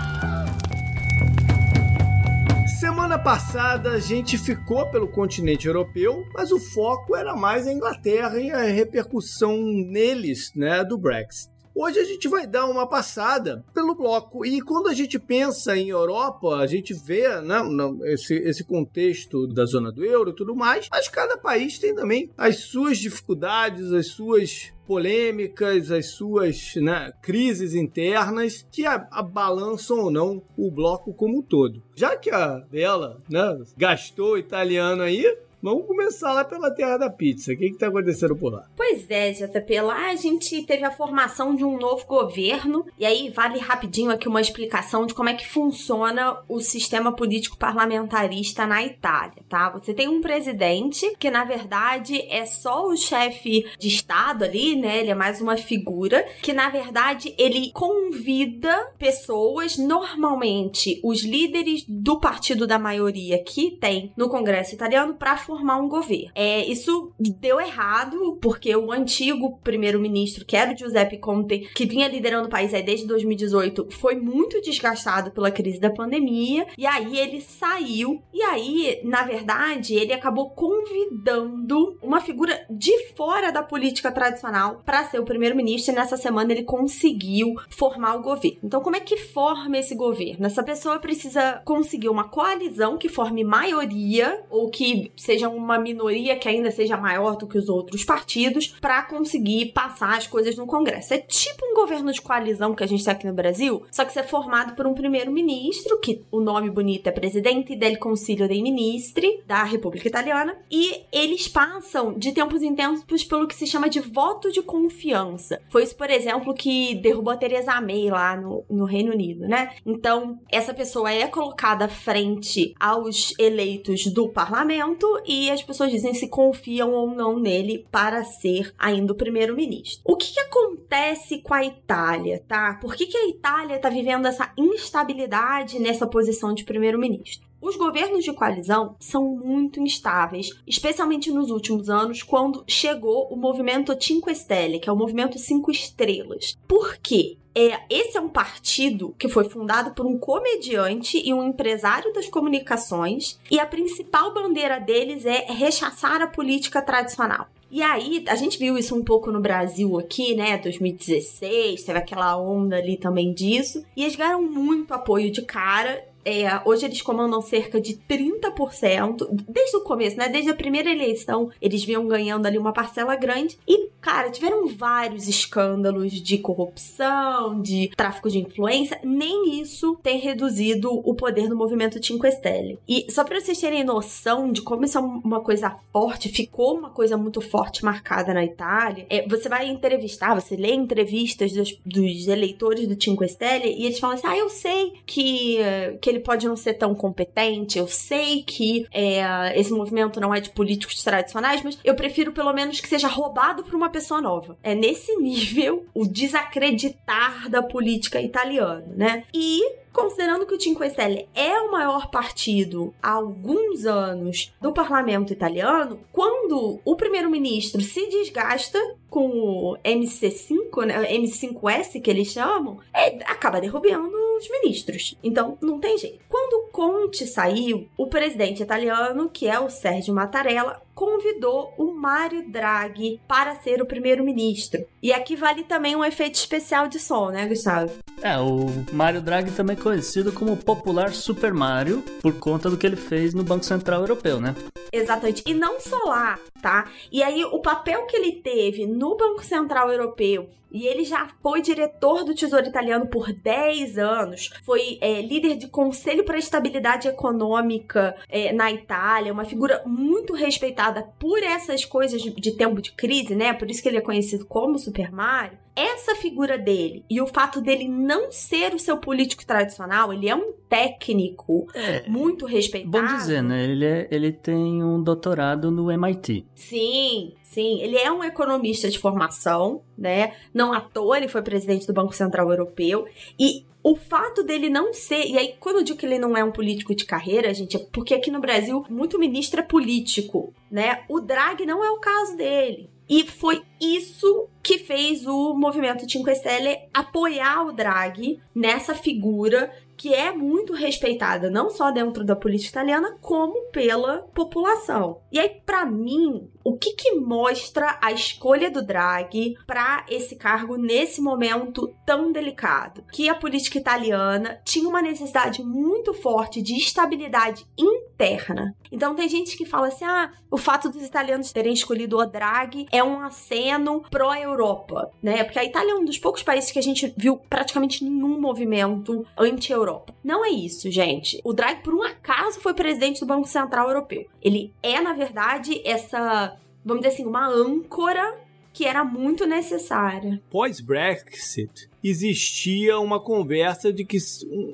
Semana 2.81 3.19
passada 3.19 3.91
a 3.91 3.99
gente 3.99 4.39
ficou 4.39 4.89
pelo 4.89 5.07
continente 5.07 5.67
europeu, 5.67 6.25
mas 6.33 6.51
o 6.51 6.59
foco 6.59 7.15
era 7.15 7.35
mais 7.35 7.67
a 7.67 7.71
Inglaterra 7.71 8.39
e 8.39 8.49
a 8.49 8.63
repercussão 8.63 9.55
neles, 9.61 10.51
né, 10.55 10.83
do 10.83 10.97
Brexit. 10.97 11.50
Hoje 11.73 11.99
a 11.99 12.03
gente 12.03 12.27
vai 12.27 12.45
dar 12.45 12.65
uma 12.65 12.85
passada 12.85 13.63
pelo 13.73 13.95
bloco 13.95 14.45
e 14.45 14.61
quando 14.61 14.89
a 14.89 14.93
gente 14.93 15.17
pensa 15.17 15.75
em 15.77 15.89
Europa, 15.89 16.57
a 16.57 16.67
gente 16.67 16.93
vê 16.93 17.39
né, 17.41 17.57
esse, 18.05 18.35
esse 18.35 18.63
contexto 18.63 19.47
da 19.47 19.65
zona 19.65 19.91
do 19.91 20.03
euro 20.03 20.31
e 20.31 20.35
tudo 20.35 20.55
mais, 20.55 20.87
mas 20.91 21.07
cada 21.07 21.37
país 21.37 21.79
tem 21.79 21.95
também 21.95 22.29
as 22.37 22.57
suas 22.57 22.97
dificuldades, 22.97 23.93
as 23.93 24.07
suas 24.07 24.73
polêmicas, 24.85 25.89
as 25.89 26.07
suas 26.07 26.75
né, 26.75 27.13
crises 27.21 27.73
internas 27.73 28.67
que 28.69 28.85
abalançam 28.85 29.99
ou 29.99 30.11
não 30.11 30.43
o 30.57 30.69
bloco 30.69 31.13
como 31.13 31.39
um 31.39 31.41
todo. 31.41 31.81
Já 31.95 32.17
que 32.17 32.29
a 32.29 32.59
Bela 32.69 33.21
né, 33.29 33.57
gastou 33.77 34.33
o 34.33 34.37
italiano 34.37 35.01
aí, 35.01 35.25
Vamos 35.63 35.85
começar 35.85 36.33
lá 36.33 36.43
pela 36.43 36.71
Terra 36.71 36.97
da 36.97 37.07
Pizza. 37.07 37.53
O 37.53 37.57
que 37.57 37.65
está 37.65 37.87
acontecendo 37.87 38.35
por 38.35 38.51
lá? 38.51 38.65
Pois 38.75 39.05
é, 39.11 39.31
JP. 39.31 39.81
Lá 39.81 40.09
a 40.09 40.15
gente 40.15 40.63
teve 40.63 40.83
a 40.83 40.89
formação 40.89 41.55
de 41.55 41.63
um 41.63 41.77
novo 41.77 42.03
governo. 42.07 42.83
E 42.97 43.05
aí 43.05 43.29
vale 43.29 43.59
rapidinho 43.59 44.09
aqui 44.09 44.27
uma 44.27 44.41
explicação 44.41 45.05
de 45.05 45.13
como 45.13 45.29
é 45.29 45.35
que 45.35 45.47
funciona 45.47 46.37
o 46.49 46.59
sistema 46.59 47.15
político 47.15 47.57
parlamentarista 47.57 48.65
na 48.65 48.83
Itália, 48.83 49.43
tá? 49.47 49.69
Você 49.69 49.93
tem 49.93 50.07
um 50.07 50.19
presidente 50.19 51.15
que, 51.19 51.29
na 51.29 51.43
verdade, 51.43 52.19
é 52.27 52.43
só 52.47 52.87
o 52.87 52.97
chefe 52.97 53.63
de 53.77 53.87
Estado 53.87 54.43
ali, 54.43 54.75
né? 54.75 54.99
Ele 54.99 55.11
é 55.11 55.15
mais 55.15 55.41
uma 55.41 55.57
figura 55.57 56.25
que, 56.41 56.53
na 56.53 56.69
verdade, 56.69 57.35
ele 57.37 57.71
convida 57.71 58.93
pessoas, 58.97 59.77
normalmente 59.77 60.99
os 61.03 61.23
líderes 61.23 61.85
do 61.87 62.19
partido 62.19 62.65
da 62.65 62.79
maioria 62.79 63.43
que 63.43 63.77
tem 63.79 64.11
no 64.17 64.27
Congresso 64.27 64.73
italiano, 64.73 65.13
para 65.13 65.37
formar 65.51 65.77
um 65.77 65.89
governo. 65.89 66.31
É, 66.33 66.65
isso 66.65 67.11
deu 67.19 67.59
errado, 67.59 68.37
porque 68.41 68.73
o 68.73 68.89
antigo 68.89 69.59
primeiro-ministro, 69.61 70.45
que 70.45 70.55
era 70.55 70.73
o 70.73 70.77
Giuseppe 70.77 71.17
Conte, 71.17 71.69
que 71.75 71.85
vinha 71.85 72.07
liderando 72.07 72.47
o 72.47 72.49
país 72.49 72.73
aí 72.73 72.81
desde 72.81 73.05
2018, 73.05 73.87
foi 73.91 74.15
muito 74.15 74.61
desgastado 74.61 75.31
pela 75.31 75.51
crise 75.51 75.77
da 75.77 75.89
pandemia, 75.89 76.67
e 76.77 76.85
aí 76.85 77.19
ele 77.19 77.41
saiu, 77.41 78.21
e 78.33 78.41
aí, 78.41 79.01
na 79.03 79.23
verdade, 79.23 79.93
ele 79.93 80.13
acabou 80.13 80.51
convidando 80.51 81.97
uma 82.01 82.21
figura 82.21 82.65
de 82.69 83.09
fora 83.13 83.51
da 83.51 83.61
política 83.61 84.09
tradicional 84.09 84.81
para 84.85 85.03
ser 85.03 85.19
o 85.19 85.25
primeiro-ministro, 85.25 85.91
e 85.91 85.95
nessa 85.95 86.15
semana 86.15 86.53
ele 86.53 86.63
conseguiu 86.63 87.55
formar 87.69 88.15
o 88.15 88.21
governo. 88.21 88.59
Então, 88.63 88.81
como 88.81 88.95
é 88.95 89.01
que 89.01 89.17
forma 89.17 89.77
esse 89.77 89.95
governo? 89.95 90.45
Essa 90.45 90.63
pessoa 90.63 90.97
precisa 90.97 91.61
conseguir 91.65 92.07
uma 92.07 92.29
coalizão 92.29 92.97
que 92.97 93.09
forme 93.09 93.43
maioria, 93.43 94.43
ou 94.49 94.69
que 94.69 95.11
seja 95.17 95.40
seja 95.41 95.49
uma 95.49 95.79
minoria 95.79 96.35
que 96.35 96.47
ainda 96.47 96.69
seja 96.69 96.95
maior 96.95 97.35
do 97.35 97.47
que 97.47 97.57
os 97.57 97.67
outros 97.67 98.03
partidos 98.03 98.67
para 98.79 99.01
conseguir 99.03 99.71
passar 99.73 100.17
as 100.17 100.27
coisas 100.27 100.55
no 100.55 100.67
Congresso. 100.67 101.13
É 101.13 101.17
tipo 101.17 101.65
um 101.65 101.73
governo 101.73 102.11
de 102.11 102.21
coalizão 102.21 102.75
que 102.75 102.83
a 102.83 102.87
gente 102.87 103.03
tem 103.03 103.13
aqui 103.13 103.25
no 103.25 103.33
Brasil, 103.33 103.83
só 103.91 104.05
que 104.05 104.13
você 104.13 104.19
é 104.19 104.23
formado 104.23 104.75
por 104.75 104.85
um 104.85 104.93
primeiro-ministro, 104.93 105.99
que 105.99 106.21
o 106.31 106.39
nome 106.39 106.69
bonito 106.69 107.07
é 107.07 107.11
Presidente 107.11 107.75
del 107.75 107.97
Consiglio 107.97 108.47
dei 108.47 108.61
Ministri 108.61 109.41
da 109.47 109.63
República 109.63 110.07
Italiana, 110.07 110.55
e 110.69 111.01
eles 111.11 111.47
passam 111.47 112.13
de 112.13 112.31
tempos 112.31 112.61
em 112.61 112.75
tempos 112.75 113.23
pelo 113.23 113.47
que 113.47 113.55
se 113.55 113.65
chama 113.65 113.89
de 113.89 113.99
voto 113.99 114.51
de 114.51 114.61
confiança. 114.61 115.61
Foi 115.69 115.83
isso, 115.83 115.95
por 115.95 116.09
exemplo, 116.09 116.53
que 116.53 116.95
derrubou 116.95 117.33
a 117.33 117.37
Theresa 117.37 117.81
May 117.81 118.09
lá 118.09 118.35
no, 118.35 118.63
no 118.69 118.85
Reino 118.85 119.11
Unido, 119.11 119.47
né? 119.47 119.73
Então, 119.85 120.39
essa 120.51 120.73
pessoa 120.73 121.11
é 121.11 121.25
colocada 121.27 121.87
frente 121.87 122.75
aos 122.79 123.33
eleitos 123.39 124.05
do 124.07 124.29
parlamento 124.29 125.07
e 125.31 125.49
as 125.49 125.63
pessoas 125.63 125.89
dizem 125.89 126.13
se 126.13 126.27
confiam 126.27 126.91
ou 126.91 127.15
não 127.15 127.39
nele 127.39 127.87
para 127.89 128.21
ser 128.25 128.73
ainda 128.77 129.13
o 129.13 129.15
primeiro-ministro. 129.15 130.01
O 130.03 130.17
que, 130.17 130.33
que, 130.33 130.39
acontece 130.41 131.41
com 131.41 131.53
a 131.53 131.63
Itália, 131.63 132.43
tá? 132.45 132.73
Por 132.81 132.93
que, 132.93 133.05
que 133.05 133.15
a 133.15 133.29
Itália 133.29 133.77
está 133.77 133.89
vivendo 133.89 134.25
essa 134.25 134.51
instabilidade 134.57 135.79
nessa 135.79 136.05
posição 136.05 136.53
de 136.53 136.65
primeiro-ministro? 136.65 137.50
Os 137.61 137.75
governos 137.75 138.23
de 138.23 138.33
coalizão 138.33 138.95
são 138.99 139.35
muito 139.35 139.79
instáveis, 139.79 140.49
especialmente 140.65 141.31
nos 141.31 141.51
últimos 141.51 141.91
anos, 141.91 142.23
quando 142.23 142.63
chegou 142.67 143.27
o 143.27 143.35
movimento 143.35 143.95
Cinque 144.01 144.33
Stelle, 144.33 144.79
que 144.79 144.89
é 144.89 144.91
o 144.91 144.97
movimento 144.97 145.37
Cinco 145.37 145.69
Estrelas. 145.69 146.57
Por 146.67 146.97
quê? 146.97 147.37
É, 147.53 147.81
esse 147.87 148.17
é 148.17 148.21
um 148.21 148.29
partido 148.29 149.13
que 149.19 149.29
foi 149.29 149.43
fundado 149.43 149.91
por 149.91 150.07
um 150.07 150.17
comediante 150.17 151.21
e 151.23 151.31
um 151.33 151.47
empresário 151.47 152.11
das 152.13 152.27
comunicações, 152.27 153.39
e 153.51 153.59
a 153.59 153.65
principal 153.65 154.33
bandeira 154.33 154.79
deles 154.79 155.25
é 155.25 155.45
rechaçar 155.51 156.19
a 156.21 156.27
política 156.27 156.81
tradicional. 156.81 157.47
E 157.69 157.81
aí, 157.81 158.25
a 158.27 158.35
gente 158.35 158.59
viu 158.59 158.77
isso 158.77 158.93
um 158.93 159.03
pouco 159.03 159.31
no 159.31 159.39
Brasil 159.39 159.97
aqui, 159.97 160.35
né? 160.35 160.57
2016, 160.57 161.83
teve 161.83 161.97
aquela 161.97 162.35
onda 162.37 162.75
ali 162.75 162.97
também 162.97 163.33
disso. 163.33 163.85
E 163.95 164.03
eles 164.03 164.17
ganharam 164.17 164.41
muito 164.41 164.93
apoio 164.93 165.31
de 165.31 165.41
cara 165.41 166.03
é, 166.23 166.61
hoje 166.65 166.85
eles 166.85 167.01
comandam 167.01 167.41
cerca 167.41 167.79
de 167.79 167.99
30%, 168.09 169.27
desde 169.47 169.77
o 169.77 169.81
começo, 169.81 170.17
né? 170.17 170.29
Desde 170.29 170.51
a 170.51 170.55
primeira 170.55 170.91
eleição, 170.91 171.49
eles 171.61 171.83
vinham 171.83 172.07
ganhando 172.07 172.45
ali 172.45 172.57
uma 172.57 172.73
parcela 172.73 173.15
grande. 173.15 173.57
E, 173.67 173.89
cara, 173.99 174.29
tiveram 174.29 174.67
vários 174.67 175.27
escândalos 175.27 176.11
de 176.11 176.37
corrupção, 176.37 177.61
de 177.61 177.89
tráfico 177.95 178.29
de 178.29 178.39
influência. 178.39 178.99
Nem 179.03 179.61
isso 179.61 179.97
tem 180.03 180.19
reduzido 180.19 180.91
o 180.91 181.13
poder 181.13 181.47
do 181.47 181.55
movimento 181.55 182.03
Cinque 182.03 182.31
Stelle. 182.31 182.79
E 182.87 183.05
só 183.09 183.23
para 183.23 183.39
vocês 183.39 183.59
terem 183.59 183.83
noção 183.83 184.51
de 184.51 184.61
como 184.61 184.85
isso 184.85 184.97
é 184.97 185.01
uma 185.01 185.41
coisa 185.41 185.75
forte, 185.91 186.29
ficou 186.29 186.77
uma 186.77 186.89
coisa 186.89 187.17
muito 187.17 187.41
forte 187.41 187.83
marcada 187.83 188.33
na 188.33 188.43
Itália, 188.43 189.05
é, 189.09 189.27
você 189.27 189.49
vai 189.49 189.67
entrevistar, 189.67 190.35
você 190.35 190.55
lê 190.55 190.73
entrevistas 190.73 191.51
dos, 191.51 191.79
dos 191.85 192.27
eleitores 192.27 192.87
do 192.87 193.01
Cinque 193.01 193.27
Stelle 193.27 193.67
e 193.67 193.85
eles 193.85 193.99
falam 193.99 194.15
assim: 194.15 194.27
ah, 194.27 194.37
eu 194.37 194.49
sei 194.49 194.93
que, 195.05 195.57
que 196.01 196.10
ele 196.11 196.19
pode 196.19 196.47
não 196.47 196.55
ser 196.55 196.75
tão 196.75 196.93
competente, 196.93 197.79
eu 197.79 197.87
sei 197.87 198.43
que 198.43 198.85
é, 198.91 199.59
esse 199.59 199.71
movimento 199.71 200.19
não 200.19 200.33
é 200.33 200.39
de 200.39 200.49
políticos 200.49 201.03
tradicionais, 201.03 201.63
mas 201.63 201.79
eu 201.83 201.95
prefiro 201.95 202.31
pelo 202.31 202.53
menos 202.53 202.79
que 202.79 202.87
seja 202.87 203.07
roubado 203.07 203.63
por 203.63 203.75
uma 203.75 203.89
pessoa 203.89 204.21
nova. 204.21 204.57
É 204.61 204.75
nesse 204.75 205.15
nível 205.17 205.85
o 205.93 206.05
desacreditar 206.05 207.49
da 207.49 207.63
política 207.63 208.21
italiana, 208.21 208.85
né? 208.95 209.23
E 209.33 209.81
Considerando 209.91 210.45
que 210.45 210.55
o 210.55 210.61
Cinque 210.61 210.89
Stelle 210.89 211.27
é 211.35 211.59
o 211.59 211.71
maior 211.71 212.09
partido 212.09 212.93
há 213.03 213.11
alguns 213.11 213.85
anos 213.85 214.53
do 214.61 214.71
parlamento 214.71 215.33
italiano, 215.33 215.99
quando 216.13 216.79
o 216.85 216.95
primeiro-ministro 216.95 217.81
se 217.81 218.07
desgasta 218.07 218.79
com 219.09 219.27
o 219.27 219.77
MC5, 219.83 220.85
né, 220.85 221.13
M5S 221.13 222.01
que 222.01 222.09
eles 222.09 222.29
chamam, 222.29 222.79
é, 222.93 223.17
acaba 223.25 223.59
derrubando 223.59 224.20
os 224.41 224.49
ministros. 224.49 225.17
Então, 225.23 225.57
não 225.61 225.79
tem 225.79 225.97
jeito. 225.97 226.19
Quando 226.27 226.67
Conte 226.81 227.27
saiu, 227.27 227.87
o 227.95 228.07
presidente 228.07 228.63
italiano, 228.63 229.29
que 229.29 229.47
é 229.47 229.59
o 229.59 229.69
Sérgio 229.69 230.15
Mattarella, 230.15 230.81
convidou 230.95 231.71
o 231.77 231.93
Mário 231.93 232.49
Draghi 232.49 233.21
para 233.27 233.53
ser 233.57 233.83
o 233.83 233.85
primeiro-ministro. 233.85 234.83
E 234.99 235.13
aqui 235.13 235.35
vale 235.35 235.63
também 235.63 235.95
um 235.95 236.03
efeito 236.03 236.33
especial 236.33 236.87
de 236.87 236.99
som, 236.99 237.29
né, 237.29 237.45
Gustavo? 237.45 237.91
É, 238.19 238.35
o 238.39 238.65
Mário 238.91 239.21
Draghi 239.21 239.51
também 239.51 239.77
é 239.77 239.79
conhecido 239.79 240.31
como 240.31 240.57
popular 240.57 241.11
Super 241.11 241.53
Mario 241.53 242.03
por 242.19 242.33
conta 242.39 242.67
do 242.67 242.75
que 242.75 242.87
ele 242.87 242.95
fez 242.95 243.35
no 243.35 243.43
Banco 243.43 243.63
Central 243.63 244.01
Europeu, 244.01 244.41
né? 244.41 244.55
Exatamente. 244.91 245.43
E 245.45 245.53
não 245.53 245.79
só 245.79 245.99
lá, 246.07 246.39
tá? 246.63 246.89
E 247.11 247.21
aí 247.21 247.45
o 247.45 247.59
papel 247.59 248.07
que 248.07 248.17
ele 248.17 248.41
teve 248.41 248.87
no 248.87 249.15
Banco 249.15 249.45
Central 249.45 249.91
Europeu 249.91 250.49
e 250.71 250.87
ele 250.87 251.03
já 251.03 251.27
foi 251.41 251.61
diretor 251.61 252.23
do 252.23 252.33
Tesouro 252.33 252.65
Italiano 252.65 253.05
por 253.07 253.33
10 253.33 253.97
anos, 253.97 254.49
foi 254.63 254.97
é, 255.01 255.21
líder 255.21 255.57
de 255.57 255.67
Conselho 255.67 256.23
para 256.23 256.35
a 256.35 256.39
Estabilidade 256.71 257.07
Econômica 257.07 258.15
é, 258.29 258.53
na 258.53 258.71
Itália, 258.71 259.33
uma 259.33 259.43
figura 259.43 259.81
muito 259.85 260.33
respeitada 260.33 261.03
por 261.19 261.43
essas 261.43 261.83
coisas 261.83 262.21
de, 262.21 262.31
de 262.31 262.51
tempo 262.51 262.81
de 262.81 262.93
crise, 262.93 263.35
né? 263.35 263.53
Por 263.53 263.69
isso 263.69 263.81
que 263.81 263.89
ele 263.89 263.97
é 263.97 264.01
conhecido 264.01 264.45
como 264.45 264.79
Super 264.79 265.11
Mario 265.11 265.59
essa 265.73 266.15
figura 266.15 266.57
dele 266.57 267.05
e 267.09 267.21
o 267.21 267.27
fato 267.27 267.61
dele 267.61 267.87
não 267.87 268.29
ser 268.29 268.73
o 268.73 268.79
seu 268.79 268.97
político 268.97 269.45
tradicional, 269.45 270.11
ele 270.11 270.27
é 270.27 270.35
um 270.35 270.51
técnico 270.67 271.65
é, 271.73 272.03
muito 272.09 272.45
respeitado. 272.45 272.91
Bom 272.91 273.15
dizer, 273.15 273.41
né? 273.41 273.63
Ele, 273.63 273.85
é, 273.85 274.07
ele 274.11 274.33
tem 274.33 274.83
um 274.83 275.01
doutorado 275.01 275.71
no 275.71 275.89
MIT. 275.89 276.45
Sim, 276.53 277.33
Sim, 277.51 277.81
ele 277.81 277.97
é 277.97 278.09
um 278.09 278.23
economista 278.23 278.89
de 278.89 278.97
formação, 278.97 279.81
né? 279.97 280.35
Não 280.53 280.71
à 280.71 280.79
toa 280.79 281.17
ele 281.17 281.27
foi 281.27 281.41
presidente 281.41 281.85
do 281.85 281.91
Banco 281.91 282.15
Central 282.15 282.49
Europeu. 282.49 283.05
E 283.37 283.65
o 283.83 283.95
fato 283.95 284.43
dele 284.43 284.69
não 284.69 284.93
ser. 284.93 285.25
E 285.25 285.37
aí, 285.37 285.55
quando 285.59 285.77
eu 285.77 285.83
digo 285.83 285.97
que 285.97 286.05
ele 286.05 286.19
não 286.19 286.35
é 286.37 286.43
um 286.43 286.51
político 286.51 286.95
de 286.95 287.05
carreira, 287.05 287.53
gente, 287.53 287.77
é 287.77 287.79
porque 287.91 288.13
aqui 288.13 288.29
no 288.29 288.39
Brasil 288.41 288.85
muito 288.89 289.19
ministro 289.19 289.59
é 289.59 289.63
político, 289.63 290.53
né? 290.69 291.03
O 291.09 291.19
Draghi 291.19 291.65
não 291.65 291.83
é 291.83 291.89
o 291.91 291.99
caso 291.99 292.35
dele. 292.35 292.89
E 293.09 293.25
foi 293.25 293.61
isso 293.79 294.47
que 294.63 294.77
fez 294.77 295.25
o 295.27 295.53
movimento 295.53 296.09
Cinque 296.09 296.33
Stelle 296.33 296.79
apoiar 296.93 297.65
o 297.65 297.73
Draghi 297.73 298.39
nessa 298.55 298.95
figura 298.95 299.69
que 299.97 300.15
é 300.15 300.31
muito 300.31 300.73
respeitada 300.73 301.51
não 301.51 301.69
só 301.69 301.91
dentro 301.91 302.23
da 302.23 302.35
política 302.35 302.79
italiana, 302.79 303.17
como 303.21 303.69
pela 303.71 304.19
população. 304.33 305.19
E 305.31 305.39
aí, 305.39 305.61
para 305.63 305.85
mim, 305.85 306.49
o 306.63 306.77
que, 306.77 306.93
que 306.93 307.15
mostra 307.15 307.97
a 308.01 308.11
escolha 308.11 308.69
do 308.69 308.81
Draghi 308.81 309.55
para 309.65 310.05
esse 310.09 310.35
cargo 310.35 310.77
nesse 310.77 311.21
momento 311.21 311.93
tão 312.05 312.31
delicado? 312.31 313.03
Que 313.11 313.29
a 313.29 313.35
política 313.35 313.77
italiana 313.77 314.61
tinha 314.63 314.87
uma 314.87 315.01
necessidade 315.01 315.63
muito 315.63 316.13
forte 316.13 316.61
de 316.61 316.75
estabilidade 316.75 317.65
interna. 317.77 318.75
Então 318.91 319.15
tem 319.15 319.27
gente 319.29 319.57
que 319.57 319.65
fala 319.65 319.87
assim: 319.87 320.05
ah, 320.05 320.31
o 320.49 320.57
fato 320.57 320.89
dos 320.89 321.03
italianos 321.03 321.51
terem 321.51 321.73
escolhido 321.73 322.17
o 322.17 322.25
Draghi 322.25 322.87
é 322.91 323.03
um 323.03 323.21
aceno 323.21 324.03
pró-Europa, 324.09 325.11
né? 325.21 325.43
Porque 325.43 325.59
a 325.59 325.65
Itália 325.65 325.93
é 325.93 325.95
um 325.95 326.05
dos 326.05 326.17
poucos 326.17 326.43
países 326.43 326.71
que 326.71 326.79
a 326.79 326.83
gente 326.83 327.13
viu 327.17 327.37
praticamente 327.37 328.03
nenhum 328.03 328.39
movimento 328.39 329.25
anti-Europa. 329.37 330.13
Não 330.23 330.45
é 330.45 330.49
isso, 330.49 330.91
gente. 330.91 331.39
O 331.43 331.53
Draghi, 331.53 331.81
por 331.81 331.93
um 331.93 332.03
acaso, 332.03 332.59
foi 332.59 332.73
presidente 332.73 333.19
do 333.21 333.25
Banco 333.25 333.47
Central 333.47 333.87
Europeu. 333.87 334.25
Ele 334.41 334.73
é, 334.83 334.99
na 334.99 335.13
verdade, 335.13 335.81
essa, 335.85 336.50
vamos 336.83 337.03
dizer 337.03 337.13
assim, 337.13 337.25
uma 337.25 337.47
âncora 337.47 338.39
que 338.73 338.85
era 338.85 339.03
muito 339.03 339.45
necessária. 339.45 340.41
Pós-Brexit, 340.49 341.89
existia 342.03 342.99
uma 342.99 343.19
conversa 343.19 343.91
de 343.91 344.03
que 344.03 344.17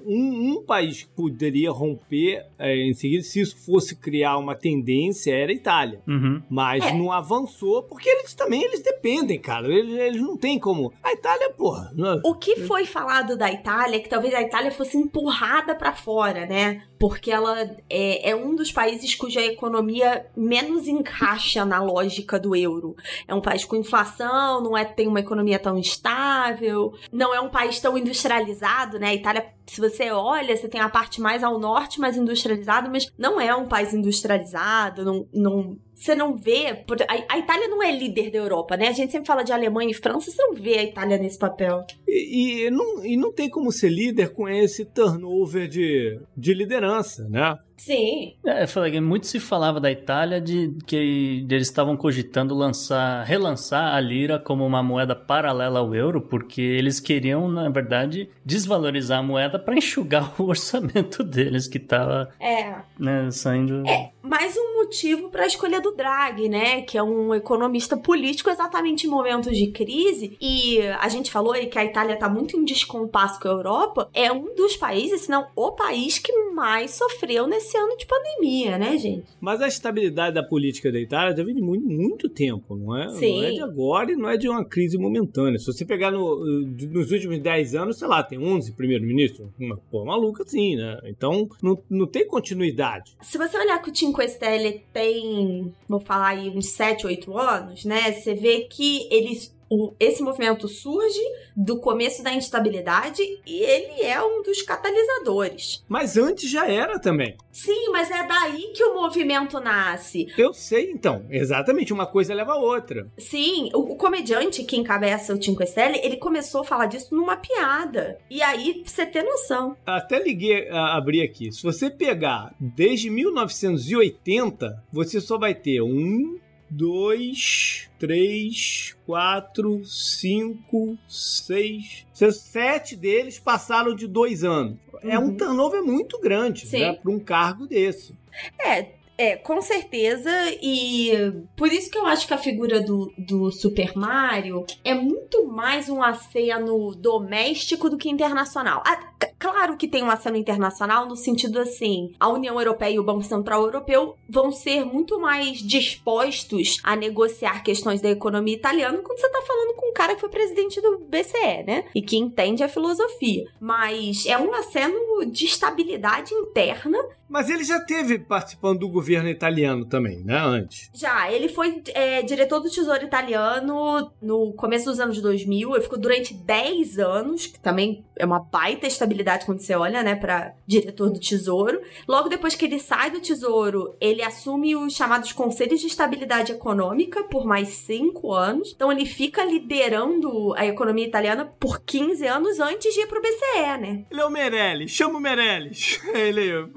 um, 0.05 0.57
um 0.57 0.63
país 0.63 1.03
poderia 1.15 1.71
romper 1.71 2.45
é, 2.57 2.75
em 2.75 2.93
seguida, 2.93 3.23
se 3.23 3.41
isso 3.41 3.57
fosse 3.57 3.95
criar 3.95 4.37
uma 4.37 4.55
tendência, 4.55 5.33
era 5.33 5.51
a 5.51 5.55
Itália. 5.55 6.01
Uhum. 6.07 6.41
Mas 6.49 6.85
é. 6.85 6.93
não 6.93 7.11
avançou, 7.11 7.83
porque 7.83 8.09
eles 8.09 8.33
também 8.33 8.63
eles 8.63 8.81
dependem, 8.81 9.39
cara. 9.39 9.67
Eles, 9.67 9.97
eles 9.99 10.21
não 10.21 10.37
têm 10.37 10.59
como. 10.59 10.93
A 11.03 11.13
Itália, 11.13 11.49
porra. 11.51 11.91
Não... 11.95 12.21
O 12.23 12.35
que 12.35 12.57
foi 12.57 12.85
falado 12.85 13.37
da 13.37 13.51
Itália 13.51 13.97
é 13.97 13.99
que 13.99 14.09
talvez 14.09 14.33
a 14.33 14.41
Itália 14.41 14.71
fosse 14.71 14.97
empurrada 14.97 15.75
para 15.75 15.93
fora, 15.93 16.45
né? 16.45 16.83
Porque 16.99 17.31
ela 17.31 17.61
é, 17.89 18.31
é 18.31 18.35
um 18.35 18.55
dos 18.55 18.71
países 18.71 19.13
cuja 19.13 19.41
economia 19.41 20.25
menos 20.35 20.87
encaixa 20.87 21.63
na 21.63 21.81
lógica 21.81 22.39
do 22.39 22.55
euro. 22.55 22.95
É 23.27 23.35
um 23.35 23.41
país 23.41 23.65
com 23.65 23.75
inflação, 23.75 24.63
não 24.63 24.75
é 24.75 24.83
tem 24.83 25.07
uma 25.07 25.19
economia 25.19 25.59
tão 25.59 25.77
estável 25.77 26.93
não 27.17 27.33
é 27.33 27.41
um 27.41 27.49
país 27.49 27.79
tão 27.79 27.97
industrializado, 27.97 28.99
né? 28.99 29.07
A 29.07 29.15
Itália, 29.15 29.47
se 29.65 29.81
você 29.81 30.11
olha, 30.11 30.55
você 30.55 30.67
tem 30.67 30.79
a 30.79 30.87
parte 30.87 31.19
mais 31.19 31.43
ao 31.43 31.57
norte, 31.59 31.99
mais 31.99 32.15
industrializada, 32.15 32.87
mas 32.87 33.11
não 33.17 33.41
é 33.41 33.55
um 33.55 33.67
país 33.67 33.91
industrializado, 33.91 35.03
não, 35.03 35.27
não 35.33 35.77
você 35.95 36.13
não 36.13 36.37
vê. 36.37 36.85
A, 37.27 37.39
Itália 37.39 37.67
não 37.69 37.81
é 37.81 37.91
líder 37.91 38.29
da 38.29 38.37
Europa, 38.37 38.77
né? 38.77 38.89
A 38.89 38.91
gente 38.91 39.11
sempre 39.11 39.25
fala 39.25 39.41
de 39.41 39.51
Alemanha 39.51 39.89
e 39.89 39.95
França, 39.95 40.29
você 40.29 40.39
não 40.43 40.53
vê 40.53 40.77
a 40.77 40.83
Itália 40.83 41.17
nesse 41.17 41.39
papel. 41.39 41.83
E, 42.07 42.65
e, 42.65 42.69
não, 42.69 43.03
e 43.03 43.17
não 43.17 43.33
tem 43.33 43.49
como 43.49 43.71
ser 43.71 43.89
líder 43.89 44.31
com 44.31 44.47
esse 44.47 44.85
turnover 44.85 45.67
de, 45.67 46.19
de 46.37 46.53
liderança, 46.53 47.27
né? 47.27 47.57
Sim. 47.77 48.33
É, 48.43 48.63
eu 48.63 48.67
falei, 48.67 48.99
muito 48.99 49.27
se 49.27 49.39
falava 49.39 49.79
da 49.79 49.91
Itália 49.91 50.41
de 50.41 50.75
que 50.85 51.45
eles 51.49 51.67
estavam 51.67 51.95
cogitando 51.95 52.55
lançar, 52.55 53.23
relançar 53.23 53.93
a 53.93 53.99
lira 53.99 54.39
como 54.39 54.65
uma 54.65 54.81
moeda 54.81 55.15
paralela 55.15 55.79
ao 55.79 55.93
euro, 55.93 56.19
porque 56.19 56.61
eles 56.61 56.99
queriam, 56.99 57.47
na 57.47 57.69
verdade, 57.69 58.29
desvalorizar 58.43 59.19
a 59.19 59.23
moeda 59.23 59.59
para 59.59 59.75
enxugar 59.75 60.33
o 60.41 60.45
orçamento 60.45 61.23
deles 61.23 61.67
que 61.67 61.77
estava 61.77 62.29
é. 62.39 62.73
né, 62.99 63.29
saindo. 63.31 63.87
É, 63.87 64.11
mais 64.23 64.55
um 64.57 64.79
motivo 64.79 65.29
para 65.29 65.43
a 65.43 65.47
escolha 65.47 65.79
do 65.79 65.91
Draghi, 65.91 66.49
né, 66.49 66.81
que 66.81 66.97
é 66.97 67.03
um 67.03 67.33
economista 67.33 67.95
político 67.95 68.49
exatamente 68.49 69.05
em 69.05 69.09
momentos 69.09 69.55
de 69.55 69.67
crise, 69.67 70.35
e 70.41 70.81
a 70.99 71.07
gente 71.07 71.31
falou 71.31 71.53
aí 71.53 71.67
que 71.67 71.77
a 71.77 71.85
Itália 71.85 72.15
está 72.15 72.27
muito 72.27 72.57
em 72.57 72.65
descompasso 72.65 73.39
com 73.39 73.47
a 73.47 73.51
Europa, 73.51 74.09
é 74.13 74.31
um 74.31 74.55
dos 74.55 74.75
países, 74.75 75.21
se 75.21 75.29
não 75.29 75.47
o 75.55 75.71
país 75.71 76.17
que 76.17 76.33
mais 76.51 76.91
sofreu 76.91 77.45
nesse 77.45 77.67
esse 77.67 77.77
ano 77.77 77.97
de 77.97 78.05
pandemia, 78.05 78.77
né, 78.77 78.97
gente? 78.97 79.25
Mas 79.39 79.61
a 79.61 79.67
estabilidade 79.67 80.35
da 80.35 80.43
política 80.43 80.91
da 80.91 80.99
Itália 80.99 81.35
já 81.35 81.43
vem 81.43 81.53
de 81.53 81.61
muito, 81.61 81.85
muito 81.85 82.29
tempo, 82.29 82.75
não 82.75 82.95
é? 82.95 83.09
Sim. 83.09 83.41
Não 83.41 83.47
é 83.47 83.51
de 83.51 83.61
agora 83.61 84.11
e 84.11 84.15
não 84.15 84.29
é 84.29 84.37
de 84.37 84.47
uma 84.47 84.63
crise 84.63 84.97
momentânea. 84.97 85.59
Se 85.59 85.65
você 85.65 85.85
pegar 85.85 86.11
no, 86.11 86.65
nos 86.91 87.11
últimos 87.11 87.39
10 87.39 87.75
anos, 87.75 87.99
sei 87.99 88.07
lá, 88.07 88.23
tem 88.23 88.39
11 88.39 88.71
primeiros-ministros. 88.73 89.49
Uma 89.59 89.77
pô, 89.91 90.05
maluca 90.05 90.43
assim, 90.43 90.75
né? 90.75 90.99
Então, 91.05 91.47
não, 91.61 91.77
não 91.89 92.07
tem 92.07 92.25
continuidade. 92.25 93.15
Se 93.21 93.37
você 93.37 93.57
olhar 93.57 93.81
que 93.81 93.89
o 93.89 93.93
Cinque 94.17 94.29
Stelle 94.29 94.85
tem, 94.91 95.73
vou 95.87 95.99
falar 95.99 96.29
aí, 96.29 96.49
uns 96.49 96.69
7, 96.69 97.05
8 97.05 97.37
anos, 97.37 97.85
né? 97.85 98.11
Você 98.11 98.33
vê 98.33 98.61
que 98.61 99.07
eles 99.11 99.55
esse 99.99 100.21
movimento 100.21 100.67
surge 100.67 101.19
do 101.55 101.79
começo 101.79 102.23
da 102.23 102.33
instabilidade 102.33 103.21
e 103.45 103.61
ele 103.61 104.01
é 104.03 104.21
um 104.21 104.41
dos 104.43 104.61
catalisadores. 104.61 105.83
Mas 105.87 106.17
antes 106.17 106.49
já 106.49 106.67
era 106.67 106.99
também. 106.99 107.35
Sim, 107.51 107.89
mas 107.91 108.11
é 108.11 108.25
daí 108.27 108.71
que 108.73 108.83
o 108.83 108.93
movimento 108.93 109.59
nasce. 109.59 110.27
Eu 110.37 110.53
sei, 110.53 110.91
então. 110.91 111.25
Exatamente, 111.29 111.91
uma 111.91 112.05
coisa 112.05 112.33
leva 112.33 112.53
a 112.53 112.59
outra. 112.59 113.07
Sim, 113.17 113.71
o, 113.73 113.93
o 113.93 113.95
comediante 113.95 114.63
que 114.63 114.77
encabeça 114.77 115.33
o 115.33 115.41
Cinque 115.41 115.65
Stelle, 115.65 115.99
ele 116.03 116.17
começou 116.17 116.61
a 116.61 116.65
falar 116.65 116.85
disso 116.85 117.15
numa 117.15 117.35
piada. 117.35 118.19
E 118.29 118.43
aí, 118.43 118.83
você 118.85 119.05
tem 119.05 119.23
noção. 119.23 119.75
Até 119.85 120.21
liguei, 120.21 120.69
a, 120.69 120.95
abrir 120.95 121.23
aqui. 121.23 121.51
Se 121.51 121.63
você 121.63 121.89
pegar 121.89 122.53
desde 122.59 123.09
1980, 123.09 124.83
você 124.91 125.19
só 125.19 125.39
vai 125.39 125.55
ter 125.55 125.81
um, 125.81 126.37
dois, 126.69 127.89
três, 127.99 128.95
quatro, 129.05 129.83
cinco, 129.85 130.97
seis. 131.07 132.05
Sete 132.13 132.95
deles 132.95 133.39
passaram 133.39 133.95
de 133.95 134.07
dois 134.07 134.43
anos. 134.43 134.77
Uhum. 134.93 135.11
É 135.11 135.19
um 135.19 135.27
uhum. 135.27 135.37
turnover 135.37 135.83
muito 135.83 136.19
grande 136.19 136.65
né, 136.71 136.93
para 136.93 137.11
um 137.11 137.19
cargo 137.19 137.67
desse. 137.67 138.15
É, 138.59 138.87
é, 139.17 139.35
com 139.35 139.59
certeza, 139.61 140.29
e 140.61 141.11
por 141.55 141.71
isso 141.71 141.89
que 141.89 141.97
eu 141.97 142.05
acho 142.05 142.27
que 142.27 142.33
a 142.35 142.37
figura 142.37 142.79
do, 142.79 143.11
do 143.17 143.51
Super 143.51 143.95
Mario 143.95 144.63
é 144.83 144.93
muito 144.93 145.47
mais 145.47 145.89
um 145.89 146.03
aceno 146.03 146.93
doméstico 146.93 147.89
do 147.89 147.97
que 147.97 148.09
internacional. 148.09 148.83
Ah, 148.85 148.99
claro 149.39 149.77
que 149.77 149.87
tem 149.87 150.03
um 150.03 150.09
aceno 150.09 150.37
internacional 150.37 151.05
no 151.05 151.15
sentido 151.15 151.59
assim, 151.59 152.13
a 152.19 152.27
União 152.27 152.59
Europeia 152.59 152.95
e 152.95 152.99
o 152.99 153.03
Banco 153.03 153.23
Central 153.23 153.63
Europeu 153.63 154.15
vão 154.29 154.51
ser 154.51 154.85
muito 154.85 155.19
mais 155.19 155.57
dispostos 155.59 156.77
a 156.83 156.95
negociar 156.95 157.63
questões 157.63 158.01
da 158.01 158.09
economia 158.09 158.55
italiana 158.55 158.99
quando 158.99 159.19
você 159.19 159.29
tá 159.29 159.41
falando 159.45 159.75
com 159.75 159.89
um 159.89 159.93
cara 159.93 160.15
que 160.15 160.21
foi 160.21 160.29
presidente 160.29 160.81
do 160.81 160.99
BCE, 160.99 161.63
né? 161.65 161.85
E 161.93 162.01
que 162.01 162.17
entende 162.17 162.63
a 162.63 162.69
filosofia. 162.69 163.45
Mas 163.59 164.25
é 164.25 164.37
um 164.37 164.53
aceno 164.53 165.25
de 165.25 165.45
estabilidade 165.45 166.33
interna 166.33 166.97
mas 167.29 167.49
ele 167.49 167.63
já 167.63 167.79
teve 167.79 168.19
participando 168.19 168.79
do 168.79 168.89
governo 168.89 169.29
italiano 169.29 169.85
também, 169.85 170.23
né? 170.23 170.37
Antes. 170.37 170.89
Já, 170.93 171.31
ele 171.31 171.49
foi 171.49 171.81
é, 171.93 172.21
diretor 172.21 172.59
do 172.59 172.69
Tesouro 172.69 173.03
Italiano 173.03 174.11
no 174.21 174.53
começo 174.53 174.85
dos 174.85 174.99
anos 174.99 175.21
2000. 175.21 175.75
Ele 175.75 175.83
ficou 175.83 175.99
durante 175.99 176.33
10 176.33 176.99
anos, 176.99 177.47
que 177.47 177.59
também 177.59 178.05
é 178.15 178.25
uma 178.25 178.39
baita 178.39 178.87
estabilidade 178.87 179.45
quando 179.45 179.59
você 179.59 179.75
olha, 179.75 180.03
né, 180.03 180.15
para 180.15 180.53
diretor 180.65 181.09
do 181.09 181.19
Tesouro. 181.19 181.79
Logo 182.07 182.29
depois 182.29 182.55
que 182.55 182.65
ele 182.65 182.79
sai 182.79 183.11
do 183.11 183.19
Tesouro, 183.19 183.95
ele 183.99 184.21
assume 184.21 184.75
os 184.75 184.93
chamados 184.93 185.31
Conselhos 185.31 185.81
de 185.81 185.87
Estabilidade 185.87 186.51
Econômica 186.51 187.23
por 187.23 187.45
mais 187.45 187.69
5 187.69 188.33
anos. 188.33 188.73
Então 188.75 188.91
ele 188.91 189.05
fica 189.05 189.43
liderando 189.43 190.53
a 190.55 190.65
economia 190.65 191.05
italiana 191.05 191.45
por 191.59 191.81
15 191.81 192.25
anos 192.25 192.59
antes 192.59 192.93
de 192.93 193.01
ir 193.01 193.07
pro 193.07 193.21
BCE, 193.21 193.77
né? 193.79 194.05
Ele 194.09 194.21
é 194.21 194.25
o 194.25 194.29
Meirelles, 194.29 194.91
chama 194.91 195.17
o 195.17 195.21
Meirelles. 195.21 195.99
ele 196.13 196.67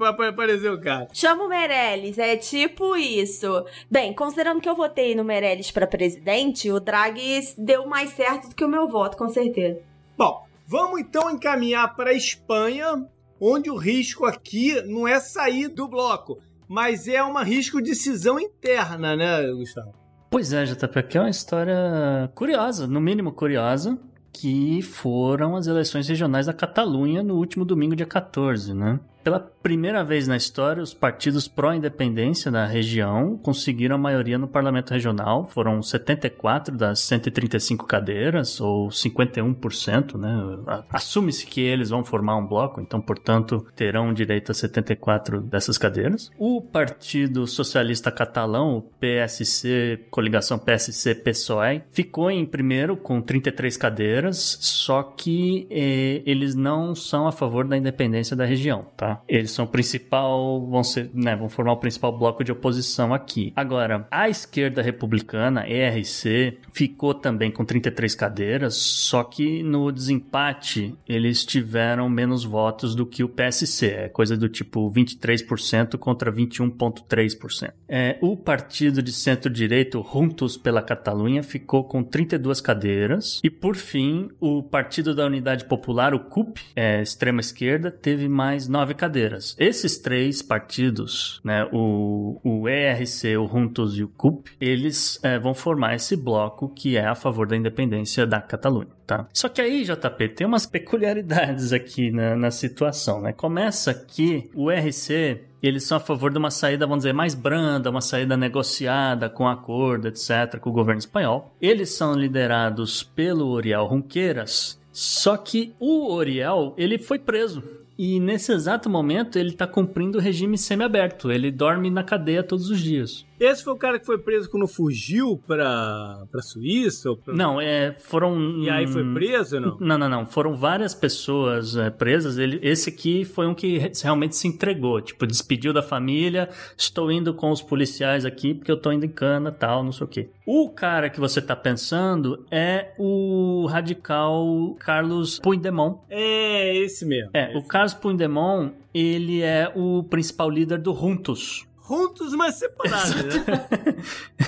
apareceu 0.41 0.73
o 0.73 0.81
cara. 0.81 1.07
Chama 1.13 1.43
o 1.43 1.49
Meirelles, 1.49 2.17
é 2.17 2.35
tipo 2.35 2.95
isso. 2.95 3.65
Bem, 3.89 4.13
considerando 4.13 4.59
que 4.59 4.67
eu 4.67 4.75
votei 4.75 5.13
no 5.15 5.23
Meirelles 5.23 5.69
para 5.69 5.85
presidente, 5.85 6.71
o 6.71 6.79
Draghi 6.79 7.39
deu 7.57 7.85
mais 7.87 8.09
certo 8.11 8.49
do 8.49 8.55
que 8.55 8.65
o 8.65 8.69
meu 8.69 8.87
voto, 8.87 9.15
com 9.15 9.29
certeza. 9.29 9.79
Bom, 10.17 10.43
vamos 10.65 10.99
então 10.99 11.29
encaminhar 11.29 11.95
para 11.95 12.13
Espanha, 12.13 13.05
onde 13.39 13.69
o 13.69 13.75
risco 13.75 14.25
aqui 14.25 14.81
não 14.83 15.07
é 15.07 15.19
sair 15.19 15.67
do 15.67 15.87
bloco, 15.87 16.39
mas 16.67 17.07
é 17.07 17.21
uma 17.21 17.43
risco 17.43 17.81
de 17.81 17.93
cisão 17.93 18.39
interna, 18.39 19.15
né, 19.15 19.51
Gustavo? 19.51 19.93
Pois 20.29 20.53
é, 20.53 20.63
JP, 20.63 20.97
aqui 20.97 21.17
é 21.17 21.21
uma 21.21 21.29
história 21.29 22.31
curiosa, 22.33 22.87
no 22.87 23.01
mínimo 23.01 23.33
curiosa, 23.33 23.99
que 24.31 24.81
foram 24.81 25.55
as 25.57 25.67
eleições 25.67 26.07
regionais 26.07 26.45
da 26.45 26.53
Catalunha 26.53 27.21
no 27.21 27.35
último 27.35 27.65
domingo, 27.65 27.95
dia 27.95 28.05
14, 28.05 28.73
né? 28.73 28.99
Pela 29.23 29.39
primeira 29.61 30.03
vez 30.03 30.27
na 30.27 30.35
história, 30.35 30.81
os 30.81 30.93
partidos 30.93 31.47
pró-independência 31.47 32.51
da 32.51 32.65
região 32.65 33.37
conseguiram 33.37 33.95
a 33.95 33.99
maioria 33.99 34.37
no 34.37 34.47
parlamento 34.47 34.91
regional. 34.91 35.45
Foram 35.45 35.81
74 35.81 36.75
das 36.75 36.99
135 37.01 37.85
cadeiras, 37.85 38.59
ou 38.59 38.89
51%, 38.89 40.17
né? 40.17 40.83
Assume-se 40.89 41.45
que 41.45 41.61
eles 41.61 41.89
vão 41.89 42.03
formar 42.03 42.37
um 42.37 42.45
bloco, 42.45 42.81
então, 42.81 42.99
portanto, 42.99 43.65
terão 43.75 44.13
direito 44.13 44.51
a 44.51 44.55
74 44.55 45.41
dessas 45.41 45.77
cadeiras. 45.77 46.31
O 46.37 46.61
Partido 46.61 47.45
Socialista 47.45 48.11
Catalão, 48.11 48.77
o 48.77 48.81
PSC, 48.81 50.05
coligação 50.09 50.57
PSC-PSOE, 50.57 51.83
ficou 51.91 52.31
em 52.31 52.45
primeiro 52.45 52.97
com 52.97 53.21
33 53.21 53.77
cadeiras, 53.77 54.57
só 54.61 55.03
que 55.03 55.67
eh, 55.69 56.21
eles 56.25 56.55
não 56.55 56.95
são 56.95 57.27
a 57.27 57.31
favor 57.31 57.67
da 57.67 57.77
independência 57.77 58.35
da 58.35 58.45
região, 58.45 58.85
tá? 58.97 59.21
Eles 59.27 59.50
são 59.51 59.67
principal, 59.67 60.65
vão 60.67 60.83
ser, 60.83 61.09
né, 61.13 61.35
vão 61.35 61.49
formar 61.49 61.73
o 61.73 61.77
principal 61.77 62.17
bloco 62.17 62.43
de 62.43 62.51
oposição 62.51 63.13
aqui. 63.13 63.53
Agora, 63.55 64.07
a 64.09 64.29
esquerda 64.29 64.81
republicana, 64.81 65.67
ERC, 65.67 66.57
ficou 66.71 67.13
também 67.13 67.51
com 67.51 67.63
33 67.63 68.15
cadeiras, 68.15 68.75
só 68.75 69.23
que 69.23 69.63
no 69.63 69.91
desempate 69.91 70.95
eles 71.07 71.45
tiveram 71.45 72.09
menos 72.09 72.43
votos 72.43 72.95
do 72.95 73.05
que 73.05 73.23
o 73.23 73.29
PSC, 73.29 73.87
é 73.87 74.09
coisa 74.09 74.35
do 74.37 74.49
tipo 74.49 74.91
23% 74.91 75.97
contra 75.97 76.31
21,3%. 76.31 77.73
É, 77.93 78.17
o 78.21 78.37
partido 78.37 79.03
de 79.03 79.11
centro-direito, 79.11 80.01
Juntos 80.01 80.55
pela 80.55 80.81
Catalunha, 80.81 81.43
ficou 81.43 81.83
com 81.83 82.01
32 82.01 82.61
cadeiras, 82.61 83.41
e 83.43 83.49
por 83.49 83.75
fim, 83.75 84.29
o 84.39 84.63
Partido 84.63 85.13
da 85.13 85.25
Unidade 85.25 85.65
Popular, 85.65 86.13
o 86.13 86.19
CUP, 86.21 86.61
é, 86.73 87.01
extrema-esquerda, 87.01 87.91
teve 87.91 88.29
mais 88.29 88.69
nove 88.69 88.93
cadeiras. 88.93 89.57
Esses 89.59 89.97
três 89.97 90.41
partidos, 90.41 91.41
né, 91.43 91.67
o, 91.73 92.39
o 92.41 92.69
ERC, 92.69 93.35
o 93.35 93.45
Juntos 93.45 93.97
e 93.97 94.03
o 94.03 94.07
CUP, 94.07 94.51
eles 94.61 95.19
é, 95.21 95.37
vão 95.37 95.53
formar 95.53 95.95
esse 95.95 96.15
bloco 96.15 96.69
que 96.69 96.95
é 96.95 97.05
a 97.05 97.15
favor 97.15 97.45
da 97.45 97.57
independência 97.57 98.25
da 98.25 98.39
Catalunha. 98.39 99.00
Tá? 99.11 99.27
Só 99.33 99.49
que 99.49 99.59
aí, 99.59 99.83
JP, 99.83 100.29
tem 100.29 100.47
umas 100.47 100.65
peculiaridades 100.65 101.73
aqui 101.73 102.11
na, 102.11 102.33
na 102.33 102.49
situação. 102.49 103.19
Né? 103.19 103.33
Começa 103.33 103.93
que 103.93 104.49
o 104.55 104.71
RC 104.71 105.41
eles 105.61 105.83
são 105.83 105.97
a 105.97 105.99
favor 105.99 106.31
de 106.31 106.37
uma 106.37 106.49
saída, 106.49 106.87
vamos 106.87 107.03
dizer, 107.03 107.13
mais 107.13 107.35
branda, 107.35 107.89
uma 107.89 107.99
saída 107.99 108.37
negociada, 108.37 109.29
com 109.29 109.49
acordo, 109.49 110.07
etc., 110.07 110.57
com 110.61 110.69
o 110.69 110.73
governo 110.73 110.99
espanhol. 110.99 111.53
Eles 111.61 111.89
são 111.89 112.13
liderados 112.13 113.03
pelo 113.03 113.49
Oriel 113.49 113.89
Junqueiras, 113.89 114.79
só 114.93 115.35
que 115.35 115.73
o 115.77 116.09
Oriel, 116.13 116.73
ele 116.77 116.97
foi 116.97 117.19
preso. 117.19 117.61
E 117.97 118.17
nesse 118.19 118.53
exato 118.53 118.89
momento 118.89 119.37
ele 119.37 119.49
está 119.49 119.67
cumprindo 119.67 120.17
o 120.17 120.21
regime 120.21 120.57
semiaberto. 120.57 121.31
Ele 121.31 121.51
dorme 121.51 121.89
na 121.89 122.03
cadeia 122.03 122.41
todos 122.41 122.69
os 122.69 122.79
dias. 122.79 123.25
Esse 123.41 123.63
foi 123.63 123.73
o 123.73 123.75
cara 123.75 123.97
que 123.97 124.05
foi 124.05 124.19
preso 124.19 124.47
quando 124.47 124.67
fugiu 124.67 125.41
pra, 125.47 126.27
pra 126.31 126.43
Suíça? 126.43 127.09
Pra... 127.15 127.33
Não, 127.33 127.59
é, 127.59 127.91
foram. 127.91 128.59
E 128.59 128.69
aí 128.69 128.85
foi 128.85 129.03
preso, 129.15 129.59
não? 129.59 129.77
Não, 129.79 129.97
não, 129.97 130.07
não. 130.07 130.25
Foram 130.27 130.55
várias 130.55 130.93
pessoas 130.93 131.75
é, 131.75 131.89
presas. 131.89 132.37
Ele, 132.37 132.59
esse 132.61 132.91
aqui 132.91 133.25
foi 133.25 133.47
um 133.47 133.55
que 133.55 133.79
realmente 134.03 134.35
se 134.35 134.47
entregou. 134.47 135.01
Tipo, 135.01 135.25
despediu 135.25 135.73
da 135.73 135.81
família. 135.81 136.49
Estou 136.77 137.11
indo 137.11 137.33
com 137.33 137.49
os 137.49 137.63
policiais 137.63 138.25
aqui 138.25 138.53
porque 138.53 138.71
eu 138.71 138.77
tô 138.77 138.91
indo 138.91 139.07
em 139.07 139.09
cana 139.09 139.51
tal, 139.51 139.83
não 139.83 139.91
sei 139.91 140.05
o 140.05 140.07
quê. 140.07 140.29
O 140.45 140.69
cara 140.69 141.09
que 141.09 141.19
você 141.19 141.41
tá 141.41 141.55
pensando 141.55 142.45
é 142.51 142.93
o 142.99 143.65
radical 143.67 144.75
Carlos 144.79 145.39
Puigdemont. 145.39 145.99
É, 146.11 146.77
esse 146.77 147.07
mesmo. 147.07 147.31
É, 147.33 147.49
esse. 147.49 147.57
o 147.57 147.63
Carlos 147.63 147.95
Puigdemont, 147.95 148.71
ele 148.93 149.41
é 149.41 149.71
o 149.75 150.03
principal 150.03 150.47
líder 150.47 150.77
do 150.77 150.93
Juntos 150.93 151.65
juntos, 151.91 152.33
mas 152.33 152.55
separados, 152.55 153.15
né? 153.15 153.65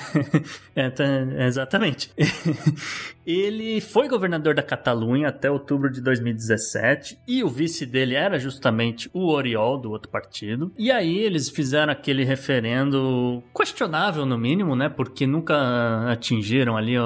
é, 0.74 0.90
tá, 0.90 1.04
exatamente. 1.46 2.10
Ele 3.26 3.80
foi 3.80 4.08
governador 4.08 4.54
da 4.54 4.62
Catalunha 4.62 5.28
até 5.28 5.50
outubro 5.50 5.90
de 5.90 6.00
2017 6.00 7.18
e 7.26 7.42
o 7.42 7.48
vice 7.48 7.84
dele 7.84 8.14
era 8.14 8.38
justamente 8.38 9.10
o 9.12 9.30
Oriol, 9.30 9.78
do 9.78 9.90
outro 9.90 10.10
partido. 10.10 10.72
E 10.78 10.90
aí 10.90 11.18
eles 11.18 11.48
fizeram 11.48 11.92
aquele 11.92 12.24
referendo 12.24 13.42
questionável, 13.56 14.26
no 14.26 14.36
mínimo, 14.36 14.76
né? 14.76 14.88
Porque 14.88 15.26
nunca 15.26 16.10
atingiram 16.10 16.76
ali 16.76 16.98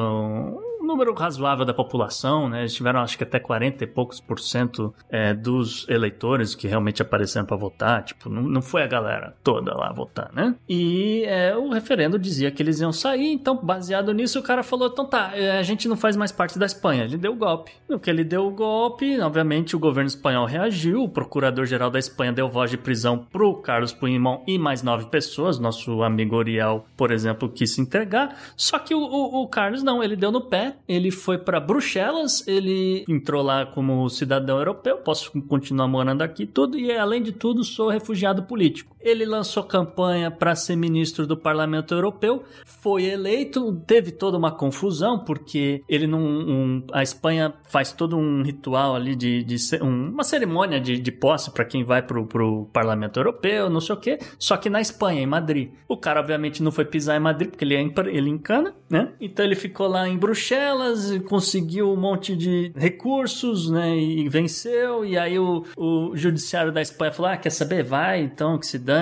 número 0.89 1.13
razoável 1.13 1.67
da 1.67 1.75
população, 1.75 2.49
né? 2.49 2.61
Eles 2.61 2.75
tiveram 2.75 3.01
acho 3.01 3.19
que 3.19 3.23
até 3.23 3.39
40 3.39 3.85
e 3.85 3.87
poucos 3.87 4.21
por 4.21 4.41
cento 4.41 4.95
é, 5.11 5.35
dos 5.35 5.87
eleitores 5.89 6.55
que 6.55 6.67
realmente 6.67 7.03
apareceram 7.03 7.47
para 7.47 7.57
votar. 7.57 8.03
Tipo, 8.03 8.31
não, 8.31 8.43
não 8.43 8.63
foi 8.63 8.83
a 8.83 8.87
galera 8.87 9.37
toda 9.45 9.75
lá 9.75 9.93
votar, 9.93 10.31
né? 10.33 10.57
E 10.67 11.25
é, 11.27 11.55
o 11.55 11.69
referendo 11.69 12.19
dizia 12.19 12.51
que 12.51 12.63
eles 12.63 12.81
iam 12.81 12.93
sair, 12.93 13.33
então, 13.33 13.55
baseado 13.57 14.13
nisso, 14.15 14.41
o 14.41 14.43
cara 14.43 14.63
falou: 14.63 14.89
então 14.89 15.05
tá, 15.05 15.33
é, 15.35 15.59
a 15.59 15.63
gente 15.63 15.87
não 15.87 15.97
faz 15.97 16.17
mais 16.17 16.33
parte 16.33 16.59
da 16.59 16.65
Espanha. 16.65 17.05
Ele 17.05 17.19
deu 17.19 17.33
o 17.33 17.37
golpe. 17.37 17.73
No 17.87 18.01
que 18.01 18.09
ele 18.09 18.25
deu 18.25 18.47
o 18.47 18.51
golpe, 18.51 19.21
obviamente 19.21 19.77
o 19.77 19.79
governo 19.79 20.09
espanhol 20.09 20.47
reagiu, 20.47 21.03
o 21.03 21.09
procurador-geral 21.09 21.91
da 21.91 21.99
Espanha 21.99 22.33
deu 22.33 22.49
voz 22.49 22.71
de 22.71 22.79
prisão 22.79 23.27
pro 23.31 23.55
Carlos 23.57 23.93
Puigdemont 23.93 24.43
e 24.47 24.59
mais 24.59 24.83
nove 24.83 25.07
pessoas. 25.07 25.59
Nosso 25.59 26.03
amigo 26.03 26.35
Oriel, 26.35 26.87
por 26.97 27.11
exemplo, 27.11 27.49
quis 27.49 27.75
se 27.75 27.81
entregar. 27.83 28.35
Só 28.57 28.79
que 28.79 28.95
o, 28.95 29.01
o, 29.01 29.43
o 29.43 29.49
Carlos 29.49 29.83
não, 29.83 30.03
ele 30.03 30.17
deu 30.17 30.33
no 30.33 30.41
pé 30.41 30.78
ele 30.87 31.11
foi 31.11 31.39
para 31.39 31.61
Bruxelas, 31.61 32.47
ele 32.47 33.05
entrou 33.09 33.43
lá 33.43 33.67
como 33.67 34.09
cidadão 34.09 34.59
europeu, 34.59 34.99
posso 34.99 35.31
continuar 35.43 35.89
morando 35.89 36.23
aqui 36.23 36.47
tudo 36.47 36.79
e 36.79 36.93
além 36.93 37.23
de 37.23 37.33
tudo 37.33 37.65
sou 37.65 37.89
refugiado 37.89 38.43
político. 38.43 38.97
Ele 39.09 39.25
lançou 39.25 39.63
campanha 39.65 40.31
para 40.31 40.55
ser 40.55 40.77
ministro 40.77 41.27
do 41.27 41.37
Parlamento 41.37 41.95
Europeu, 41.95 42.45
foi 42.65 43.05
eleito, 43.05 43.75
teve 43.87 44.13
toda 44.13 44.37
uma 44.37 44.53
confusão 44.53 45.19
porque 45.19 45.83
ele 45.89 46.07
não, 46.07 46.21
um, 46.21 46.83
a 46.93 47.03
Espanha 47.03 47.55
faz 47.69 47.93
todo 47.93 48.17
um 48.17 48.43
ritual 48.43 48.95
ali 48.95 49.17
de, 49.17 49.43
de 49.43 49.57
um, 49.83 50.11
uma 50.11 50.25
cerimônia 50.25 50.81
de, 50.81 50.99
de 50.99 51.13
posse 51.13 51.51
para 51.51 51.65
quem 51.65 51.85
vai 51.85 52.03
pro, 52.03 52.27
pro 52.27 52.67
Parlamento 52.73 53.19
Europeu, 53.19 53.71
não 53.71 53.81
sei 53.81 53.95
o 53.95 53.99
que. 53.99 54.19
Só 54.39 54.57
que 54.57 54.69
na 54.71 54.81
Espanha, 54.81 55.23
em 55.23 55.27
Madrid, 55.27 55.71
o 55.87 55.97
cara 55.97 56.21
obviamente 56.21 56.63
não 56.63 56.71
foi 56.71 56.85
pisar 56.85 57.17
em 57.17 57.21
Madrid 57.21 57.51
porque 57.51 57.65
ele 57.65 57.75
é 57.75 57.89
ele 58.09 58.31
encana, 58.31 58.75
né? 58.89 59.13
Então 59.21 59.45
ele 59.45 59.55
ficou 59.55 59.87
lá 59.87 60.09
em 60.09 60.17
Bruxelas, 60.17 61.17
conseguiu 61.29 61.93
um 61.93 61.97
monte 61.97 62.37
de 62.37 62.73
recursos, 62.77 63.71
né? 63.71 63.97
E 63.97 64.29
venceu. 64.29 65.05
E 65.05 65.17
aí 65.17 65.39
o, 65.39 65.65
o 65.77 66.17
judiciário 66.17 66.73
da 66.73 66.83
Espanha 66.83 67.13
falou: 67.13 67.33
ah, 67.33 67.37
quer 67.37 67.51
saber? 67.51 67.83
Vai, 67.83 68.23
então 68.23 68.59
que 68.59 68.67
se 68.67 68.79
dane 68.79 68.98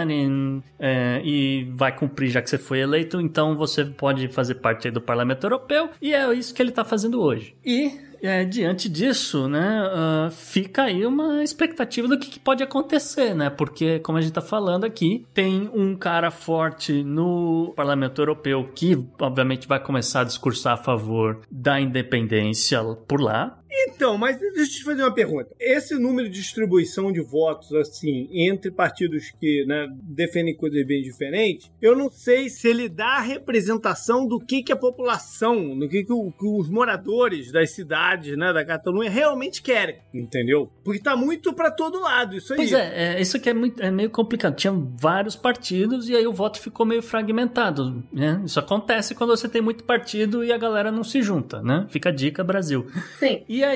é, 0.78 1.20
e 1.24 1.70
vai 1.74 1.94
cumprir 1.94 2.30
já 2.30 2.42
que 2.42 2.50
você 2.50 2.58
foi 2.58 2.80
eleito, 2.80 3.20
então 3.20 3.54
você 3.54 3.84
pode 3.84 4.28
fazer 4.28 4.56
parte 4.56 4.90
do 4.90 5.00
Parlamento 5.00 5.44
Europeu 5.44 5.90
e 6.00 6.12
é 6.12 6.32
isso 6.34 6.54
que 6.54 6.62
ele 6.62 6.70
está 6.70 6.84
fazendo 6.84 7.20
hoje. 7.20 7.54
E 7.64 8.06
é, 8.22 8.44
diante 8.44 8.88
disso, 8.88 9.48
né, 9.48 9.82
uh, 9.82 10.30
fica 10.30 10.84
aí 10.84 11.04
uma 11.06 11.42
expectativa 11.42 12.08
do 12.08 12.18
que, 12.18 12.30
que, 12.30 12.40
pode 12.40 12.62
acontecer, 12.62 13.34
né? 13.34 13.50
Porque, 13.50 13.98
como 14.00 14.18
a 14.18 14.20
gente 14.20 14.30
está 14.30 14.40
falando 14.40 14.84
aqui, 14.84 15.26
tem 15.34 15.70
um 15.72 15.96
cara 15.96 16.30
forte 16.30 17.02
no 17.02 17.72
Parlamento 17.76 18.20
Europeu 18.20 18.68
que, 18.74 19.06
obviamente, 19.20 19.68
vai 19.68 19.80
começar 19.80 20.20
a 20.20 20.24
discursar 20.24 20.74
a 20.74 20.76
favor 20.76 21.40
da 21.50 21.80
independência 21.80 22.82
por 23.06 23.20
lá. 23.20 23.58
Então, 23.86 24.18
mas 24.18 24.38
deixa 24.38 24.60
eu 24.60 24.68
te 24.68 24.84
fazer 24.84 25.02
uma 25.02 25.14
pergunta. 25.14 25.50
Esse 25.58 25.94
número 25.94 26.28
de 26.28 26.40
distribuição 26.40 27.12
de 27.12 27.20
votos, 27.20 27.72
assim, 27.72 28.28
entre 28.32 28.70
partidos 28.70 29.30
que 29.40 29.64
né, 29.66 29.88
defendem 30.02 30.56
coisas 30.56 30.84
bem 30.86 31.02
diferentes, 31.02 31.70
eu 31.80 31.96
não 31.96 32.10
sei 32.10 32.48
se 32.48 32.68
ele 32.68 32.88
dá 32.88 33.16
a 33.16 33.20
representação 33.20 34.26
do 34.26 34.38
que, 34.38 34.62
que 34.62 34.72
a 34.72 34.76
população, 34.76 35.78
do 35.78 35.88
que, 35.88 36.04
que, 36.04 36.12
o, 36.12 36.30
que 36.32 36.46
os 36.46 36.68
moradores 36.68 37.52
das 37.52 37.70
cidades, 37.70 38.36
né, 38.36 38.52
da 38.52 38.64
Catalunha 38.64 39.10
realmente 39.10 39.62
querem, 39.62 39.98
entendeu? 40.12 40.70
Porque 40.84 41.00
tá 41.00 41.16
muito 41.16 41.52
para 41.52 41.70
todo 41.70 42.00
lado, 42.00 42.36
isso 42.36 42.52
aí. 42.52 42.56
Pois 42.56 42.72
é, 42.72 43.16
é 43.16 43.20
isso 43.20 43.38
que 43.40 43.50
é, 43.50 43.54
muito, 43.54 43.82
é 43.82 43.90
meio 43.90 44.10
complicado. 44.10 44.56
Tinha 44.56 44.72
vários 44.72 45.36
partidos 45.36 46.08
e 46.08 46.16
aí 46.16 46.26
o 46.26 46.32
voto 46.32 46.60
ficou 46.60 46.84
meio 46.84 47.02
fragmentado, 47.02 48.02
né? 48.12 48.42
Isso 48.44 48.58
acontece 48.58 49.14
quando 49.14 49.30
você 49.30 49.48
tem 49.48 49.62
muito 49.62 49.84
partido 49.84 50.44
e 50.44 50.52
a 50.52 50.58
galera 50.58 50.90
não 50.90 51.04
se 51.04 51.22
junta, 51.22 51.62
né? 51.62 51.86
Fica 51.88 52.08
a 52.08 52.12
dica, 52.12 52.42
Brasil. 52.42 52.86
Sim. 53.18 53.42
E 53.48 53.64
aí, 53.64 53.75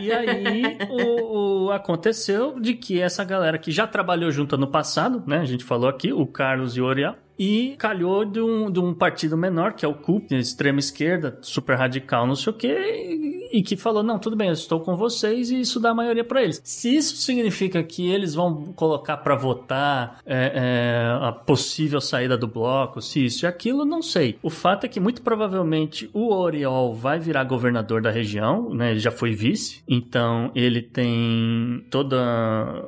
e 0.00 0.12
aí 0.12 0.78
o, 0.90 1.66
o, 1.66 1.70
aconteceu 1.70 2.58
de 2.58 2.74
que 2.74 3.00
essa 3.00 3.24
galera 3.24 3.58
que 3.58 3.70
já 3.70 3.86
trabalhou 3.86 4.30
junto 4.30 4.56
no 4.56 4.66
passado, 4.66 5.22
né? 5.26 5.38
A 5.38 5.44
gente 5.44 5.64
falou 5.64 5.88
aqui, 5.88 6.12
o 6.12 6.26
Carlos 6.26 6.76
e 6.76 6.80
o 6.80 6.84
Oriel, 6.84 7.16
e 7.38 7.74
calhou 7.78 8.24
de 8.24 8.40
um, 8.40 8.70
de 8.70 8.78
um 8.78 8.94
partido 8.94 9.36
menor, 9.36 9.72
que 9.72 9.84
é 9.84 9.88
o 9.88 9.94
CUP, 9.94 10.34
extrema 10.34 10.78
esquerda, 10.78 11.38
super 11.40 11.76
radical, 11.76 12.26
não 12.26 12.36
sei 12.36 12.52
o 12.52 12.56
quê, 12.56 13.41
e 13.52 13.62
que 13.62 13.76
falou: 13.76 14.02
não, 14.02 14.18
tudo 14.18 14.34
bem, 14.34 14.48
eu 14.48 14.54
estou 14.54 14.80
com 14.80 14.96
vocês 14.96 15.50
e 15.50 15.60
isso 15.60 15.78
dá 15.78 15.94
maioria 15.94 16.24
para 16.24 16.42
eles. 16.42 16.60
Se 16.64 16.94
isso 16.94 17.16
significa 17.16 17.82
que 17.82 18.10
eles 18.10 18.34
vão 18.34 18.72
colocar 18.72 19.18
para 19.18 19.36
votar 19.36 20.20
é, 20.24 20.52
é, 20.54 21.26
a 21.28 21.32
possível 21.32 22.00
saída 22.00 22.36
do 22.36 22.48
bloco, 22.48 23.02
se 23.02 23.24
isso 23.24 23.44
e 23.44 23.46
aquilo, 23.46 23.84
não 23.84 24.00
sei. 24.00 24.38
O 24.42 24.48
fato 24.48 24.84
é 24.84 24.88
que 24.88 24.98
muito 24.98 25.22
provavelmente 25.22 26.08
o 26.12 26.32
Oriol 26.32 26.94
vai 26.94 27.18
virar 27.18 27.44
governador 27.44 28.00
da 28.00 28.10
região, 28.10 28.72
né? 28.74 28.90
Ele 28.90 29.00
já 29.00 29.10
foi 29.10 29.32
vice, 29.32 29.82
então 29.86 30.50
ele 30.54 30.80
tem 30.80 31.84
toda, 31.90 32.16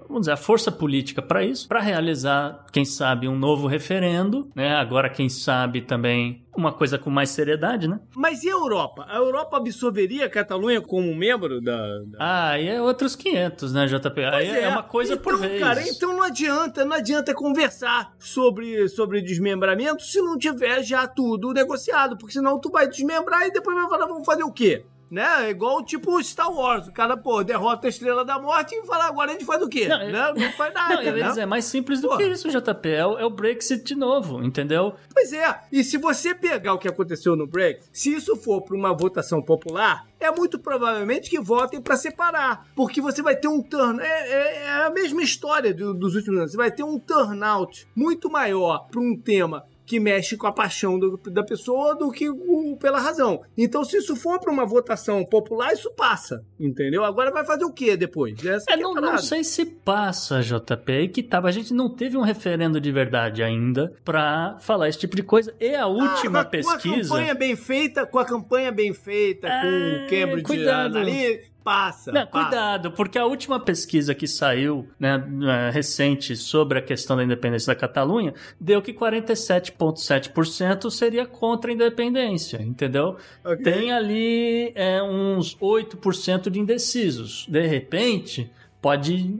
vamos 0.09 0.22
dizer, 0.22 0.33
a 0.33 0.37
força 0.37 0.72
política 0.72 1.20
para 1.20 1.44
isso, 1.44 1.68
para 1.68 1.81
realizar, 1.81 2.64
quem 2.72 2.85
sabe, 2.85 3.29
um 3.29 3.37
novo 3.37 3.66
referendo, 3.66 4.48
né? 4.55 4.74
Agora, 4.77 5.11
quem 5.11 5.29
sabe 5.29 5.83
também 5.83 6.43
uma 6.56 6.72
coisa 6.72 6.98
com 6.98 7.10
mais 7.10 7.30
seriedade, 7.30 7.88
né? 7.88 8.00
Mas 8.14 8.42
e 8.44 8.48
a 8.48 8.52
Europa? 8.52 9.04
A 9.08 9.16
Europa 9.16 9.56
absorveria 9.56 10.26
a 10.26 10.30
Catalunha 10.30 10.80
como 10.80 11.14
membro 11.14 11.60
da. 11.60 11.76
da... 12.06 12.18
Ah, 12.18 12.50
aí 12.50 12.68
é 12.68 12.80
outros 12.80 13.16
500, 13.16 13.72
né, 13.72 13.86
JP? 13.86 14.24
Aí 14.24 14.48
é. 14.48 14.62
é. 14.62 14.68
uma 14.68 14.82
coisa 14.82 15.14
então, 15.14 15.22
por 15.22 15.38
vez. 15.40 15.60
Cara, 15.60 15.82
então 15.86 16.14
não 16.14 16.22
adianta, 16.22 16.84
não 16.84 16.96
adianta 16.96 17.34
conversar 17.34 18.12
sobre, 18.18 18.88
sobre 18.88 19.22
desmembramento 19.22 20.02
se 20.02 20.20
não 20.20 20.38
tiver 20.38 20.82
já 20.82 21.06
tudo 21.06 21.52
negociado, 21.52 22.16
porque 22.16 22.32
senão 22.32 22.58
tu 22.58 22.70
vai 22.70 22.88
desmembrar 22.88 23.46
e 23.46 23.52
depois 23.52 23.76
vai 23.76 23.88
falar, 23.88 24.06
vamos 24.06 24.24
fazer 24.24 24.44
o 24.44 24.52
quê? 24.52 24.84
Né? 25.10 25.50
Igual 25.50 25.84
tipo 25.84 26.22
Star 26.22 26.52
Wars. 26.52 26.86
O 26.88 26.92
cara, 26.92 27.16
pô, 27.16 27.42
derrota 27.44 27.86
a 27.86 27.90
Estrela 27.90 28.24
da 28.24 28.38
Morte 28.38 28.74
e 28.74 28.86
fala, 28.86 29.06
agora 29.06 29.30
a 29.30 29.32
gente 29.34 29.44
faz 29.44 29.62
o 29.62 29.68
quê? 29.68 29.86
Não, 29.88 29.98
né? 29.98 30.32
não 30.36 30.52
faz 30.52 30.72
nada, 30.74 31.02
Não, 31.02 31.34
né? 31.34 31.42
é 31.42 31.46
mais 31.46 31.64
simples 31.64 32.00
do 32.00 32.08
Pô. 32.08 32.16
que 32.16 32.24
isso, 32.24 32.48
JP. 32.48 32.88
É 32.88 33.06
o, 33.06 33.18
é 33.18 33.24
o 33.24 33.30
Brexit 33.30 33.84
de 33.84 33.94
novo, 33.94 34.42
entendeu? 34.42 34.94
Pois 35.12 35.32
é, 35.32 35.60
e 35.70 35.82
se 35.84 35.96
você 35.98 36.34
pegar 36.34 36.74
o 36.74 36.78
que 36.78 36.88
aconteceu 36.88 37.36
no 37.36 37.46
Brexit, 37.46 37.88
se 37.92 38.14
isso 38.14 38.36
for 38.36 38.62
para 38.62 38.76
uma 38.76 38.92
votação 38.94 39.40
popular, 39.42 40.06
é 40.20 40.30
muito 40.30 40.58
provavelmente 40.58 41.28
que 41.28 41.38
votem 41.38 41.80
para 41.80 41.96
separar, 41.96 42.66
porque 42.74 43.00
você 43.00 43.20
vai 43.22 43.36
ter 43.36 43.48
um 43.48 43.62
turn, 43.62 44.00
é, 44.00 44.06
é- 44.06 44.62
é 44.64 44.70
a 44.86 44.90
mesma 44.90 45.22
história 45.22 45.72
do- 45.74 45.92
dos 45.94 46.14
últimos 46.14 46.38
anos, 46.40 46.50
você 46.52 46.56
vai 46.56 46.70
ter 46.70 46.82
um 46.82 46.98
turnout 46.98 47.86
muito 47.94 48.30
maior 48.30 48.86
para 48.90 49.00
um 49.00 49.16
tema 49.16 49.64
que 49.86 50.00
mexe 50.00 50.36
com 50.36 50.46
a 50.46 50.52
paixão 50.52 50.98
do- 50.98 51.18
da 51.30 51.42
pessoa 51.42 51.94
do 51.94 52.10
que 52.10 52.28
o- 52.30 52.76
pela 52.80 52.98
razão. 52.98 53.42
Então, 53.56 53.84
se 53.84 53.98
isso 53.98 54.16
for 54.16 54.38
para 54.40 54.50
uma 54.52 54.64
votação 54.64 55.24
popular, 55.24 55.72
isso 55.72 55.90
passa, 55.92 56.44
entendeu? 56.58 57.04
Agora 57.04 57.30
vai 57.30 57.44
fazer 57.44 57.64
o 57.64 57.72
que 57.72 57.96
depois? 57.96 58.34
É, 58.44 58.74
é 58.74 58.76
não, 58.76 58.94
não 58.94 59.18
sei 59.18 59.44
se 59.44 59.64
passa, 59.66 60.40
JP, 60.42 60.92
aí 60.92 61.08
que 61.08 61.22
tava. 61.22 61.48
A 61.48 61.52
gente 61.52 61.74
não 61.74 61.88
teve 61.88 62.16
um 62.16 62.22
referendo 62.22 62.80
de 62.80 62.90
verdade 62.90 63.42
ainda 63.42 63.92
pra 64.04 64.56
falar 64.60 64.88
esse 64.88 64.98
tipo 64.98 65.14
de 65.16 65.22
coisa. 65.22 65.54
E 65.60 65.74
a 65.74 65.86
última 65.86 66.14
Ah, 66.14 66.14
com 66.22 66.28
a- 66.28 66.30
Com 66.30 66.38
a 66.38 66.44
pesquisa. 66.44 67.08
campanha 67.10 67.34
bem 67.34 67.56
feita, 67.56 68.06
com 68.06 68.18
a 68.18 68.24
campanha 68.24 68.72
bem 68.72 68.92
feita, 68.94 69.46
É, 69.46 69.60
com 69.60 69.66
o 69.68 70.08
Cambridge 70.08 70.42
cuidado. 70.44 70.98
ali, 70.98 71.42
passa. 71.64 72.12
Não, 72.12 72.27
passa. 72.27 72.48
cuidado, 72.48 72.92
porque 72.92 73.18
a 73.18 73.24
última 73.24 73.59
pesquisa 73.59 74.14
que 74.14 74.29
saiu, 74.29 74.87
né, 75.00 75.24
eh, 75.42 75.70
recente, 75.70 76.37
sobre 76.37 76.79
a 76.79 76.83
questão 76.83 77.16
da 77.16 77.24
independência 77.24 77.74
da 77.74 77.81
Catalunha, 77.81 78.35
deu 78.61 78.83
que 78.83 78.92
47,7% 78.92 80.90
seria 80.90 81.24
contra 81.27 81.70
a 81.70 81.74
independência, 81.74 82.61
entendeu? 82.61 83.16
Ok. 83.42 83.64
Tem 83.64 83.90
ali 83.90 84.72
é, 84.74 85.03
uns 85.03 85.57
8% 85.57 86.50
de 86.50 86.61
indecisos. 86.61 87.46
De 87.48 87.66
repente, 87.66 88.50
pode. 88.81 89.35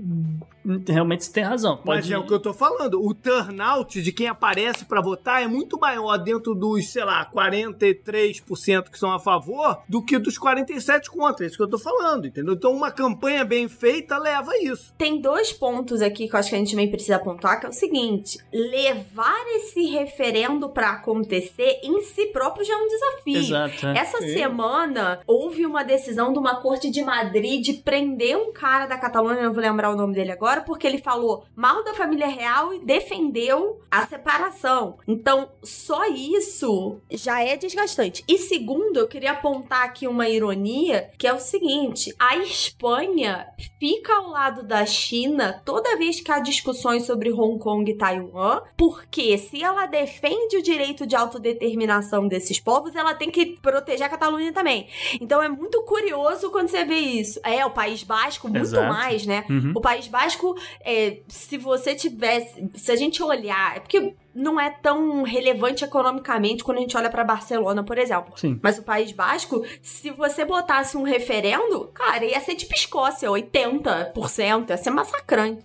Realmente 0.89 1.25
você 1.25 1.33
tem 1.33 1.45
razão. 1.45 1.81
Mas 1.85 2.01
Pode... 2.01 2.13
é 2.13 2.19
o 2.19 2.27
que 2.27 2.33
eu 2.33 2.41
tô 2.41 2.53
falando. 2.53 3.03
O 3.05 3.15
turnout 3.15 4.01
de 4.01 4.13
quem 4.13 4.29
aparece 4.29 4.85
pra 4.85 5.01
votar 5.01 5.43
é 5.43 5.47
muito 5.47 5.79
maior 5.79 6.17
dentro 6.17 6.55
dos, 6.55 6.89
sei 6.91 7.05
lá, 7.05 7.31
43% 7.31 8.91
que 8.91 8.99
são 8.99 9.13
a 9.13 9.19
favor 9.19 9.83
do 9.89 10.03
que 10.03 10.19
dos 10.19 10.39
47 10.39 11.11
contra. 11.11 11.45
É 11.45 11.49
isso 11.49 11.57
que 11.57 11.63
eu 11.63 11.71
tô 11.71 11.79
falando, 11.79 12.27
entendeu? 12.27 12.55
Então 12.55 12.73
uma 12.73 12.91
campanha 12.91 13.45
bem 13.45 13.69
feita 13.69 14.19
leva 14.19 14.53
a 14.53 14.59
isso. 14.59 14.93
Tem 14.97 15.21
dois 15.21 15.53
pontos 15.53 16.01
aqui 16.01 16.29
que 16.29 16.35
eu 16.35 16.41
acho 16.41 16.49
que 16.49 16.55
a 16.55 16.59
gente 16.59 16.71
também 16.71 16.91
precisa 16.91 17.17
apontar, 17.17 17.61
que 17.61 17.67
é 17.67 17.69
o 17.69 17.73
seguinte: 17.73 18.39
levar 18.53 19.45
esse 19.57 19.87
referendo 19.87 20.69
pra 20.69 20.91
acontecer 20.91 21.81
em 21.83 22.03
si 22.03 22.27
próprio 22.27 22.65
já 22.65 22.75
é 22.75 22.77
um 22.77 22.89
desafio. 22.89 23.37
Exato. 23.37 23.87
é. 23.87 23.99
Essa 23.99 24.19
Sim. 24.19 24.29
semana 24.35 25.21
houve 25.27 25.67
uma 25.67 25.83
decisão 25.83 26.33
de 26.33 26.39
uma 26.39 26.61
corte 26.61 26.91
de 26.91 27.03
Madrid 27.03 27.65
de 27.65 27.75
prender 27.75 28.37
um 28.37 28.53
cara 28.53 28.87
da 28.87 28.99
Catalunha, 28.99 29.43
não 29.43 29.53
vou 29.53 29.63
lembrar 29.63 29.91
o 29.91 29.97
nome 29.97 30.15
dele 30.15 30.33
agora, 30.33 30.54
porque 30.63 30.87
ele 30.87 30.99
falou 30.99 31.45
mal 31.55 31.83
da 31.85 31.95
família 31.95 32.27
real 32.27 32.73
e 32.75 32.79
defendeu 32.79 33.81
a 33.91 34.07
separação. 34.07 34.99
Então, 35.07 35.49
só 35.63 36.07
isso 36.07 37.01
já 37.11 37.43
é 37.43 37.57
desgastante. 37.57 38.25
E 38.29 38.39
segundo, 38.39 38.99
eu 38.99 39.09
queria 39.09 39.33
apontar 39.33 39.85
aqui 39.85 40.07
uma 40.07 40.29
ironia, 40.29 41.11
que 41.19 41.27
é 41.27 41.33
o 41.33 41.39
seguinte: 41.39 42.15
a 42.19 42.37
Espanha 42.37 43.47
fica 43.79 44.15
ao 44.15 44.31
lado 44.31 44.63
da 44.63 44.85
China 44.87 45.63
toda 45.65 45.97
vez 45.97 46.21
que 46.21 46.31
há 46.31 46.39
discussões 46.39 47.05
sobre 47.05 47.33
Hong 47.33 47.59
Kong 47.59 47.91
e 47.91 47.97
Taiwan, 47.97 48.63
porque 48.77 49.37
se 49.39 49.63
ela 49.63 49.87
defende 49.87 50.57
o 50.57 50.63
direito 50.63 51.07
de 51.07 51.17
autodeterminação 51.17 52.27
desses 52.27 52.59
povos, 52.61 52.95
ela 52.95 53.15
tem 53.15 53.31
que 53.31 53.59
proteger 53.61 54.07
a 54.07 54.11
Catalunha 54.11 54.53
também. 54.53 54.89
Então 55.21 55.43
é 55.43 55.49
muito 55.49 55.83
curioso 55.83 56.51
quando 56.51 56.69
você 56.69 56.85
vê 56.85 56.97
isso. 56.97 57.41
É, 57.43 57.65
o 57.65 57.71
País 57.71 58.03
Basco, 58.03 58.49
muito 58.49 58.63
Exato. 58.63 58.93
mais, 58.93 59.27
né? 59.27 59.45
Uhum. 59.49 59.73
O 59.75 59.81
País 59.81 60.09
Basco, 60.09 60.44
é, 60.85 61.21
se 61.29 61.57
você 61.57 61.95
tivesse. 61.95 62.69
Se 62.75 62.91
a 62.91 62.97
gente 62.97 63.23
olhar. 63.23 63.77
É 63.77 63.81
porque 63.81 64.15
não 64.35 64.61
é 64.61 64.69
tão 64.71 65.23
relevante 65.23 65.85
economicamente 65.85 66.65
quando 66.65 66.79
a 66.79 66.81
gente 66.81 66.97
olha 66.97 67.09
pra 67.09 67.23
Barcelona, 67.23 67.85
por 67.85 67.97
exemplo. 67.97 68.33
Sim. 68.37 68.59
Mas 68.61 68.79
o 68.79 68.83
País 68.83 69.13
Basco, 69.13 69.65
se 69.81 70.11
você 70.11 70.45
botasse 70.45 70.97
um 70.97 71.05
referendo, 71.05 71.89
cara, 71.95 72.25
ia 72.25 72.41
ser 72.41 72.57
tipo 72.57 72.75
Escócia, 72.75 73.29
80%, 73.29 74.71
ia 74.71 74.77
ser 74.77 74.91
massacrante. 74.91 75.65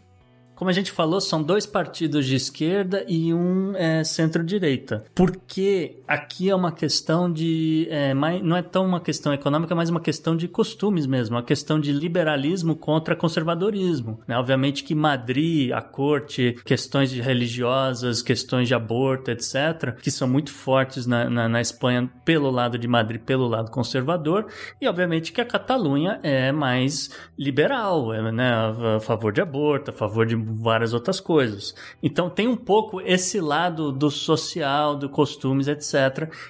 Como 0.60 0.70
a 0.70 0.74
gente 0.74 0.92
falou, 0.92 1.22
são 1.22 1.42
dois 1.42 1.66
partidos 1.66 2.26
de 2.26 2.36
esquerda 2.36 3.06
e 3.08 3.34
um 3.34 3.74
é, 3.78 4.04
centro-direita. 4.04 5.06
Porque 5.16 5.99
aqui 6.10 6.50
é 6.50 6.56
uma 6.56 6.72
questão 6.72 7.32
de. 7.32 7.88
é, 7.92 8.14
mais- 8.16 8.42
não 8.42 8.58
é 8.58 8.64
tão 8.64 8.84
uma 8.86 9.00
questão 9.00 9.32
econômica, 9.32 9.76
mas 9.76 9.90
uma 9.92 10.00
questão 10.02 10.36
de 10.36 10.48
costumes 10.48 11.06
mesmo. 11.06 11.36
Uma 11.36 11.44
questão 11.44 11.80
de 11.80 11.92
liberalismo 11.92 12.76
contra 12.76 13.16
conservadorismo. 13.16 14.20
né? 14.28 14.36
Obviamente 14.38 14.84
que 14.84 14.96
Madrid, 14.96 15.72
a 15.72 15.82
corte, 15.82 16.56
questões 16.66 17.12
religiosas, 17.14 18.22
questões 18.24 18.68
de 18.68 18.74
aborto, 18.74 19.30
etc., 19.30 19.96
que 20.02 20.10
são 20.10 20.28
muito 20.28 20.52
fortes 20.52 21.06
na, 21.06 21.30
na, 21.30 21.48
na 21.48 21.62
Espanha 21.62 22.10
pelo 22.26 22.50
lado 22.50 22.78
de 22.78 22.88
Madrid, 22.88 23.22
pelo 23.22 23.48
lado 23.48 23.70
conservador. 23.70 24.48
E 24.82 24.88
obviamente 24.88 25.32
que 25.32 25.42
a 25.42 25.46
Catalunha 25.46 26.20
é 26.24 26.52
mais 26.52 27.10
liberal, 27.38 28.12
é, 28.14 28.32
né, 28.32 28.52
a 28.96 29.00
favor 29.00 29.32
de 29.32 29.42
aborto, 29.42 29.92
a 29.92 29.94
favor 29.94 30.26
de 30.26 30.36
várias 30.36 30.94
outras 30.94 31.20
coisas. 31.20 31.76
Então 32.02 32.30
tem 32.30 32.48
um 32.48 32.56
pouco 32.58 33.00
esse 33.02 33.40
lado 33.40 33.92
do 33.92 34.10
social, 34.10 34.96
do 34.96 35.08
costumes, 35.08 35.68
etc., 35.68 35.99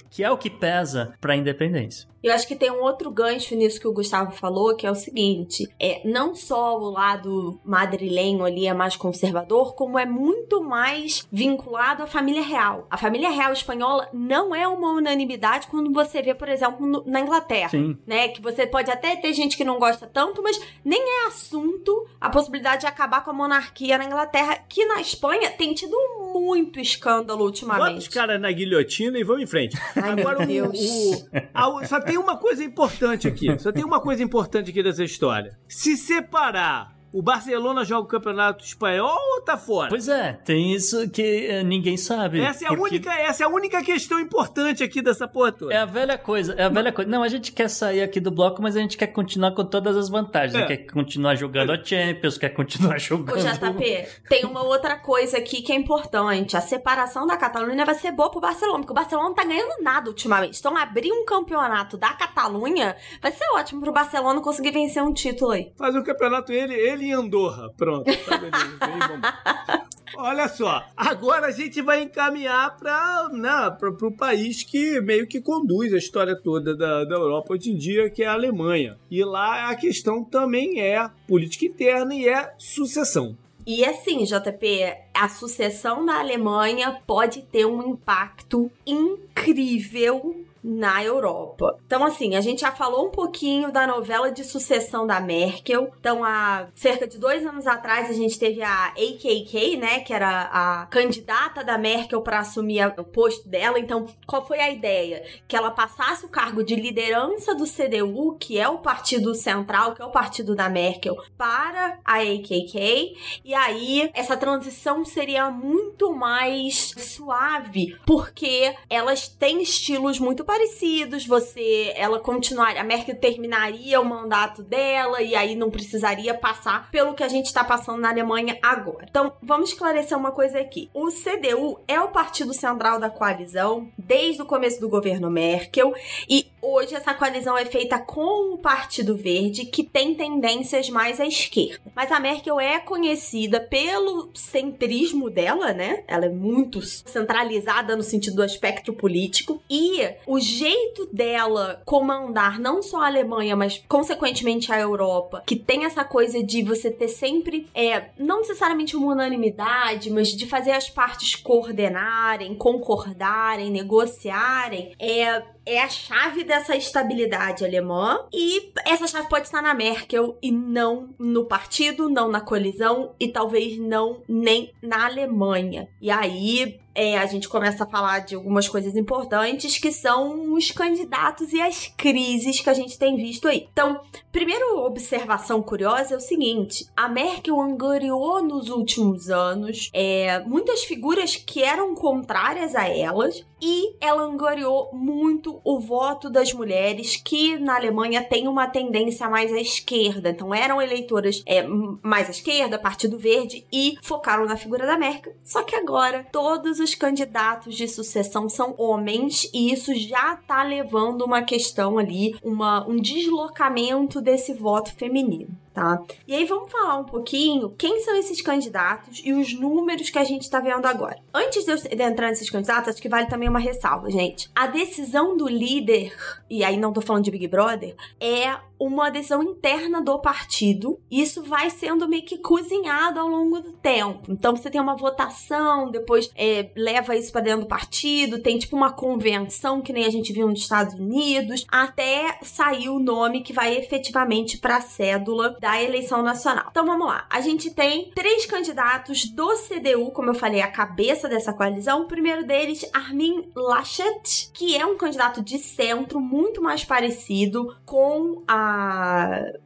que 0.10 0.24
é 0.24 0.30
o 0.30 0.38
que 0.38 0.50
pesa 0.50 1.14
para 1.20 1.34
a 1.34 1.36
independência. 1.36 2.08
Eu 2.24 2.34
acho 2.34 2.48
que 2.48 2.56
tem 2.56 2.70
um 2.72 2.82
outro 2.82 3.10
gancho 3.12 3.56
nisso 3.56 3.80
que 3.80 3.88
o 3.88 3.94
Gustavo 3.94 4.32
falou, 4.32 4.76
que 4.76 4.86
é 4.86 4.92
o 4.92 4.96
seguinte: 4.96 5.68
é 5.80 6.02
não 6.06 6.36
só 6.36 6.78
o 6.78 6.90
lado 6.90 7.60
madrilenho 7.64 8.44
ali 8.44 8.68
é 8.68 8.74
mais 8.74 8.96
conservador, 8.96 9.74
como 9.76 9.98
é 9.98 10.06
muito 10.06 10.62
mais 10.64 11.28
vinculado 11.32 12.04
à 12.04 12.08
família 12.08 12.42
real. 12.42 12.88
A 12.90 12.98
família 12.98 13.30
real 13.30 13.54
espanhola 13.54 14.10
não 14.14 14.54
é 14.54 14.68
uma 14.68 14.92
unanimidade 14.92 15.68
quando 15.68 15.92
você 15.94 16.22
vê, 16.22 16.34
por 16.34 16.50
exemplo, 16.50 16.86
no- 16.86 17.04
na 17.06 17.22
Inglaterra. 17.22 17.70
Sim. 17.70 17.98
Né, 18.06 18.28
que 18.30 18.42
você 18.42 18.66
pode 18.68 18.92
até 18.92 19.16
ter 19.16 19.34
gente 19.34 19.56
que 19.56 19.64
não 19.64 19.80
gosta 19.80 20.06
tanto, 20.08 20.42
mas 20.44 20.60
nem 20.84 21.02
é 21.24 21.28
assunto 21.28 22.06
a 22.20 22.30
possibilidade 22.30 22.82
de 22.82 22.88
acabar 22.88 23.24
com 23.24 23.32
a 23.32 23.34
monarquia 23.34 23.98
na 23.98 24.06
Inglaterra, 24.06 24.58
que 24.68 24.86
na 24.86 25.00
Espanha 25.02 25.50
tem 25.52 25.74
tido 25.74 25.96
muito 26.34 26.80
escândalo 26.80 27.40
Bota 27.40 27.44
os 27.44 27.62
ultimamente. 27.62 28.10
caras 28.10 28.40
na 28.42 28.52
guilhotina 28.52 29.18
e 29.18 29.24
vamos 29.24 29.44
em 29.44 29.48
frente. 29.48 29.78
Ai, 29.96 30.16
meu 30.16 30.28
Agora, 30.28 30.44
o- 30.44 30.48
Deus. 30.48 30.80
o- 30.80 31.28
a- 31.54 31.86
só 31.86 32.00
tem 32.10 32.18
uma 32.18 32.38
coisa 32.38 32.64
importante 32.64 33.28
aqui. 33.28 33.60
Só 33.60 33.72
tem 33.72 33.84
uma 33.86 34.02
coisa 34.02 34.24
importante 34.24 34.72
aqui 34.72 34.82
dessa 34.82 35.04
história. 35.04 35.58
Se 35.68 35.96
separar, 35.96 36.99
o 37.12 37.22
Barcelona 37.22 37.84
joga 37.84 38.04
o 38.04 38.08
campeonato 38.08 38.64
espanhol 38.64 39.18
ou 39.36 39.42
tá 39.42 39.58
fora? 39.58 39.90
Pois 39.90 40.08
é, 40.08 40.34
tem 40.34 40.74
isso 40.74 41.10
que 41.10 41.48
eh, 41.48 41.64
ninguém 41.64 41.98
sabe. 41.98 42.40
Essa 42.40 42.66
é, 42.66 42.68
a 42.68 42.76
porque 42.76 42.96
única, 42.96 43.14
essa 43.14 43.44
é 43.44 43.46
a 43.46 43.50
única 43.50 43.84
questão 43.84 44.20
importante 44.20 44.84
aqui 44.84 45.02
dessa 45.02 45.28
porra 45.28 45.52
toda. 45.52 45.74
É 45.74 45.78
a 45.78 45.86
velha 45.86 46.18
coisa, 46.18 46.54
é 46.54 46.64
a 46.64 46.70
velha 46.70 46.92
coisa. 46.92 47.10
Não, 47.10 47.24
a 47.24 47.28
gente 47.28 47.52
quer 47.52 47.70
sair 47.70 48.02
aqui 48.02 48.20
do 48.20 48.32
bloco, 48.32 48.62
mas 48.62 48.76
a 48.76 48.80
gente 48.80 48.98
quer 48.98 49.08
continuar 49.08 49.52
com 49.54 49.66
todas 49.66 49.98
as 49.98 50.10
vantagens. 50.10 50.54
É. 50.56 50.60
né? 50.60 50.68
Quer 50.68 50.78
continuar 50.92 51.36
jogando 51.36 51.72
a 51.72 51.84
Champions, 51.84 52.38
quer 52.38 52.50
continuar 52.50 52.96
Ô, 52.98 53.00
jogando. 53.00 53.40
JP, 53.40 54.08
tem 54.30 54.46
uma 54.46 54.64
outra 54.64 54.96
coisa 54.98 55.38
aqui 55.38 55.62
que 55.62 55.72
é 55.72 55.76
importante. 55.76 56.56
A 56.56 56.62
separação 56.62 57.26
da 57.26 57.38
Catalunha 57.38 57.86
vai 57.86 57.96
ser 57.96 58.12
boa 58.12 58.30
pro 58.30 58.40
Barcelona, 58.40 58.80
porque 58.80 58.92
o 58.92 58.96
Barcelona 58.96 59.30
não 59.30 59.36
tá 59.36 59.44
ganhando 59.44 59.82
nada 59.82 60.10
ultimamente. 60.10 60.60
Então, 60.60 60.78
abrir 60.78 61.12
um 61.12 61.26
campeonato 61.26 61.98
da 61.98 62.10
Catalunha 62.10 62.96
vai 63.22 63.32
ser 63.32 63.46
ótimo 63.56 63.82
pro 63.82 63.92
Barcelona 63.92 64.42
conseguir 64.42 64.72
vencer 64.72 65.02
um 65.02 65.14
título 65.14 65.52
aí. 65.52 65.72
Faz 65.76 65.96
o 65.96 66.04
campeonato 66.04 66.52
ele, 66.52 66.74
ele 66.74 66.99
e 67.04 67.12
Andorra. 67.12 67.72
Pronto. 67.76 68.06
Tá. 68.06 69.86
Olha 70.18 70.48
só, 70.48 70.84
agora 70.98 71.48
a 71.48 71.52
gente 71.52 71.82
vai 71.82 72.02
encaminhar 72.02 72.76
para 72.78 73.30
né, 73.32 73.78
o 74.02 74.12
país 74.12 74.64
que 74.64 75.00
meio 75.00 75.28
que 75.28 75.40
conduz 75.40 75.94
a 75.94 75.98
história 75.98 76.36
toda 76.36 76.76
da, 76.76 77.06
da 77.06 77.16
Europa 77.16 77.54
hoje 77.54 77.72
em 77.72 77.78
dia, 77.78 78.10
que 78.10 78.24
é 78.24 78.28
a 78.28 78.34
Alemanha. 78.34 78.98
E 79.10 79.24
lá 79.24 79.70
a 79.70 79.76
questão 79.76 80.24
também 80.24 80.82
é 80.82 81.10
política 81.28 81.66
interna 81.66 82.14
e 82.14 82.28
é 82.28 82.54
sucessão. 82.58 83.38
E 83.66 83.86
assim, 83.86 84.24
JP, 84.24 84.96
a 85.14 85.30
sucessão 85.30 86.06
da 86.06 86.20
Alemanha 86.20 87.00
pode 87.06 87.44
ter 87.44 87.66
um 87.66 87.92
impacto 87.92 88.72
incrível 88.86 90.44
na 90.64 91.04
Europa. 91.04 91.78
Então, 91.86 92.04
assim, 92.04 92.36
a 92.36 92.42
gente 92.42 92.62
já 92.62 92.72
falou 92.72 93.08
um 93.08 93.12
pouquinho 93.12 93.72
da 93.72 93.88
novela 93.88 94.32
de 94.32 94.44
sucessão 94.44 95.08
da 95.08 95.20
Merkel. 95.20 95.92
Então, 96.00 96.24
há 96.24 96.68
cerca 96.76 97.08
de 97.08 97.18
dois 97.18 97.46
anos 97.46 97.68
atrás, 97.68 98.10
a 98.10 98.14
gente 98.14 98.38
teve 98.38 98.62
a 98.62 98.88
AKK, 98.88 99.78
né, 99.78 100.00
que 100.02 100.14
era 100.14 100.50
a 100.52 100.86
candidata 100.88 101.64
da 101.64 101.78
Merkel 101.78 102.22
para 102.22 102.40
assumir 102.40 102.94
o 102.98 103.04
posto 103.04 103.48
dela. 103.48 103.80
Então, 103.80 104.06
qual 104.26 104.46
foi 104.46 104.60
a 104.60 104.70
ideia? 104.70 105.24
Que 105.48 105.56
ela 105.56 105.72
passasse 105.72 106.26
o 106.26 106.30
cargo 106.30 106.64
de 106.64 106.76
liderança 106.76 107.56
do 107.56 107.66
CDU, 107.66 108.38
que 108.40 108.60
é 108.60 108.68
o 108.68 108.80
partido 108.80 109.34
central, 109.36 109.94
que 109.94 110.02
é 110.02 110.06
o 110.06 110.12
partido 110.12 110.56
da 110.56 110.70
Merkel, 110.70 111.16
para 111.38 112.00
a 112.04 112.18
AKK. 112.18 113.16
E 113.44 113.54
aí, 113.54 114.10
essa 114.14 114.38
transição 114.38 115.06
seria 115.06 115.50
muito 115.50 116.14
mais 116.14 116.94
suave, 116.98 117.98
porque 118.06 118.76
elas 118.90 119.28
têm 119.28 119.62
estilos 119.62 120.20
muito 120.20 120.44
parecidos. 120.50 121.28
Você, 121.28 121.94
ela 121.96 122.20
continuaria, 122.20 122.82
a 122.82 122.84
Merkel 122.84 123.16
terminaria 123.16 124.02
o 124.02 124.06
mandato 124.06 124.64
dela 124.64 125.22
e 125.22 125.36
aí 125.36 125.54
não 125.54 125.70
precisaria 125.70 126.34
passar 126.34 126.90
pelo 126.90 127.14
que 127.14 127.22
a 127.22 127.28
gente 127.28 127.46
está 127.46 127.64
passando 127.64 128.00
na 128.00 128.10
Alemanha 128.10 128.58
agora. 128.60 129.06
Então, 129.08 129.32
vamos 129.44 129.70
esclarecer 129.70 130.18
uma 130.18 130.32
coisa 130.32 130.60
aqui. 130.60 130.90
O 130.92 131.10
CDU 131.12 131.80
é 131.88 132.02
o 132.02 132.08
partido 132.08 132.52
central 132.52 133.00
da 133.00 133.12
coalizão 133.12 133.92
desde 133.96 134.42
o 134.42 134.46
começo 134.46 134.82
do 134.82 134.90
governo 134.90 135.30
Merkel 135.30 135.94
e 136.28 136.48
hoje 136.62 136.96
essa 136.96 137.14
coalizão 137.14 137.56
é 137.56 137.66
feita 137.66 138.00
com 138.00 138.56
o 138.56 138.58
Partido 138.58 139.16
Verde, 139.16 139.66
que 139.66 139.84
tem 139.84 140.16
tendências 140.16 140.90
mais 140.90 141.20
à 141.20 141.28
esquerda. 141.28 141.80
Mas 141.96 142.12
a 142.12 142.20
Merkel 142.20 142.60
é 142.60 142.80
conhecida 142.80 143.60
pelo 143.60 144.32
centrismo 144.34 145.30
dela, 145.30 145.74
né? 145.74 146.04
Ela 146.08 146.26
é 146.26 146.30
muito 146.30 146.82
centralizada 146.82 147.96
no 147.96 148.02
sentido 148.02 148.38
do 148.38 148.44
aspecto 148.44 148.94
político 148.94 149.62
e 149.70 150.10
o 150.40 150.42
jeito 150.42 151.06
dela 151.12 151.82
comandar 151.84 152.58
não 152.60 152.82
só 152.82 153.02
a 153.02 153.08
Alemanha, 153.08 153.58
mas 153.58 153.84
consequentemente 153.90 154.72
a 154.72 154.80
Europa, 154.80 155.44
que 155.46 155.58
tem 155.58 155.84
essa 155.84 156.06
coisa 156.06 156.42
de 156.42 156.64
você 156.64 156.90
ter 156.90 157.10
sempre, 157.10 157.68
é, 157.76 158.12
não 158.18 158.40
necessariamente 158.40 158.96
uma 158.96 159.12
unanimidade, 159.12 160.10
mas 160.10 160.30
de 160.30 160.48
fazer 160.48 160.72
as 160.72 160.90
partes 160.90 161.36
coordenarem, 161.36 162.56
concordarem, 162.56 163.70
negociarem, 163.70 164.94
é 164.98 165.44
é 165.70 165.84
a 165.84 165.90
chave 165.90 166.44
dessa 166.44 166.76
estabilidade 166.76 167.64
alemã 167.64 168.26
e 168.34 168.72
essa 168.86 169.08
chave 169.08 169.30
pode 169.30 169.46
estar 169.46 169.62
na 169.62 169.74
Merkel 169.74 170.38
e 170.42 170.52
não 170.52 171.14
no 171.20 171.46
partido, 171.46 172.10
não 172.10 172.28
na 172.30 172.42
colisão 172.42 173.14
e 173.20 173.28
talvez 173.28 173.78
não 173.78 174.24
nem 174.28 174.74
na 174.82 175.06
Alemanha. 175.06 175.88
E 176.02 176.10
aí 176.10 176.80
é, 177.00 177.18
a 177.18 177.26
gente 177.26 177.48
começa 177.48 177.86
a 177.86 177.88
falar 177.88 178.20
de 178.20 178.36
algumas 178.36 178.68
coisas 178.68 178.96
importantes 178.96 179.78
que 179.78 179.90
são 179.90 180.54
os 180.54 180.70
candidatos 180.72 181.54
e 181.54 181.62
as 181.62 181.88
crises 181.88 182.60
que 182.60 182.70
a 182.70 182.74
gente 182.74 182.98
tem 182.98 183.16
visto 183.16 183.48
aí. 183.48 183.70
Então, 183.72 184.02
primeira 184.34 184.74
observação 184.74 185.62
curiosa 185.62 186.16
é 186.16 186.18
o 186.18 186.20
seguinte: 186.20 186.86
a 186.98 187.08
Merkel 187.08 187.60
angariou 187.62 188.44
nos 188.44 188.70
últimos 188.70 189.30
anos 189.30 189.90
é, 189.94 190.40
muitas 190.40 190.84
figuras 190.84 191.38
que 191.38 191.64
eram 191.64 191.96
contrárias 191.96 192.76
a 192.76 192.90
elas 192.90 193.46
e 193.62 193.96
ela 194.02 194.24
angariou 194.24 194.90
muito 194.94 195.59
o 195.64 195.80
voto 195.80 196.30
das 196.30 196.52
mulheres 196.52 197.16
que 197.16 197.58
na 197.58 197.78
Alemanha 197.78 198.22
tem 198.22 198.48
uma 198.48 198.68
tendência 198.68 199.30
mais 199.30 199.54
à 199.54 199.60
esquerda. 199.60 200.32
Então, 200.32 200.54
eram 200.54 200.82
eleitoras 200.82 201.42
é, 201.46 201.64
mais 202.02 202.28
à 202.28 202.32
esquerda, 202.32 202.78
Partido 202.78 203.18
Verde, 203.18 203.66
e 203.72 203.98
focaram 204.02 204.46
na 204.46 204.58
figura 204.58 204.86
da 204.86 204.98
Merkel. 204.98 205.34
Só 205.44 205.64
que 205.64 205.76
agora 205.76 206.26
todos 206.32 206.80
os 206.80 206.90
os 206.90 206.96
candidatos 206.96 207.76
de 207.76 207.88
sucessão 207.88 208.50
são 208.50 208.74
homens 208.78 209.50
e 209.54 209.72
isso 209.72 209.94
já 209.96 210.36
tá 210.36 210.64
levando 210.64 211.22
uma 211.22 211.44
questão 211.44 211.98
ali, 211.98 212.36
uma, 212.44 212.88
um 212.88 212.98
deslocamento 212.98 214.20
desse 214.20 214.54
voto 214.54 214.92
feminino 214.96 215.50
tá? 215.80 216.04
E 216.28 216.36
aí 216.36 216.44
vamos 216.44 216.70
falar 216.70 216.98
um 216.98 217.06
pouquinho 217.06 217.70
quem 217.78 218.02
são 218.02 218.14
esses 218.18 218.42
candidatos 218.42 219.22
e 219.24 219.32
os 219.32 219.58
números 219.58 220.10
que 220.10 220.20
a 220.20 220.26
gente 220.26 220.50
tá 220.50 220.60
vendo 220.60 220.86
agora. 220.86 221.18
Antes 221.34 221.64
de 221.64 221.72
eu 221.72 222.08
entrar 222.08 222.28
nesses 222.28 222.50
candidatos, 222.50 222.90
acho 222.90 223.02
que 223.02 223.08
vale 223.08 223.28
também 223.28 223.48
uma 223.48 223.60
ressalva, 223.60 224.12
gente. 224.12 224.52
A 224.54 224.68
decisão 224.68 225.38
do 225.38 225.48
líder, 225.48 226.14
e 226.50 226.66
aí 226.66 226.76
não 226.76 226.92
tô 226.92 227.00
falando 227.00 227.24
de 227.24 227.32
Big 227.32 227.48
Brother, 227.48 227.96
é 228.20 228.58
uma 228.80 229.10
decisão 229.10 229.44
interna 229.44 230.02
do 230.02 230.18
partido. 230.20 231.00
Isso 231.12 231.44
vai 231.44 231.70
sendo 231.70 232.08
meio 232.08 232.24
que 232.24 232.38
cozinhado 232.38 233.20
ao 233.20 233.28
longo 233.28 233.60
do 233.60 233.74
tempo. 233.74 234.32
Então 234.32 234.56
você 234.56 234.70
tem 234.70 234.80
uma 234.80 234.96
votação, 234.96 235.92
depois 235.92 236.32
é, 236.36 236.72
leva 236.76 237.16
isso 237.16 237.32
para 237.32 237.42
dentro 237.42 237.62
do 237.62 237.68
partido, 237.68 238.42
tem 238.42 238.58
tipo 238.58 238.76
uma 238.76 238.94
convenção 238.94 239.82
que 239.82 239.92
nem 239.92 240.06
a 240.06 240.10
gente 240.10 240.32
viu 240.32 240.48
nos 240.48 240.60
Estados 240.60 240.94
Unidos, 240.94 241.66
até 241.70 242.40
sair 242.42 242.90
o 242.90 243.00
nome 243.00 243.42
que 243.42 243.52
vai 243.52 243.76
efetivamente 243.76 244.58
para 244.58 244.78
a 244.78 244.82
cédula 244.82 245.58
da 245.60 245.82
eleição 245.82 246.22
nacional. 246.22 246.68
Então 246.72 246.86
vamos 246.86 247.08
lá. 247.08 247.26
A 247.30 247.42
gente 247.42 247.72
tem 247.72 248.12
três 248.16 248.46
candidatos 248.46 249.26
do 249.26 249.50
CDU, 249.56 250.12
como 250.12 250.30
eu 250.30 250.36
falei, 250.36 250.62
a 250.62 250.72
cabeça 250.72 251.28
dessa 251.28 251.52
coalizão. 251.52 252.04
O 252.04 252.08
primeiro 252.08 252.46
deles, 252.46 252.90
Armin 252.94 253.50
Laschet, 253.56 254.52
que 254.54 254.78
é 254.78 254.86
um 254.86 254.98
candidato 254.98 255.42
de 255.42 255.58
centro 255.58 256.22
muito 256.22 256.62
mais 256.62 256.86
parecido 256.86 257.76
com 257.86 258.44
a 258.48 258.69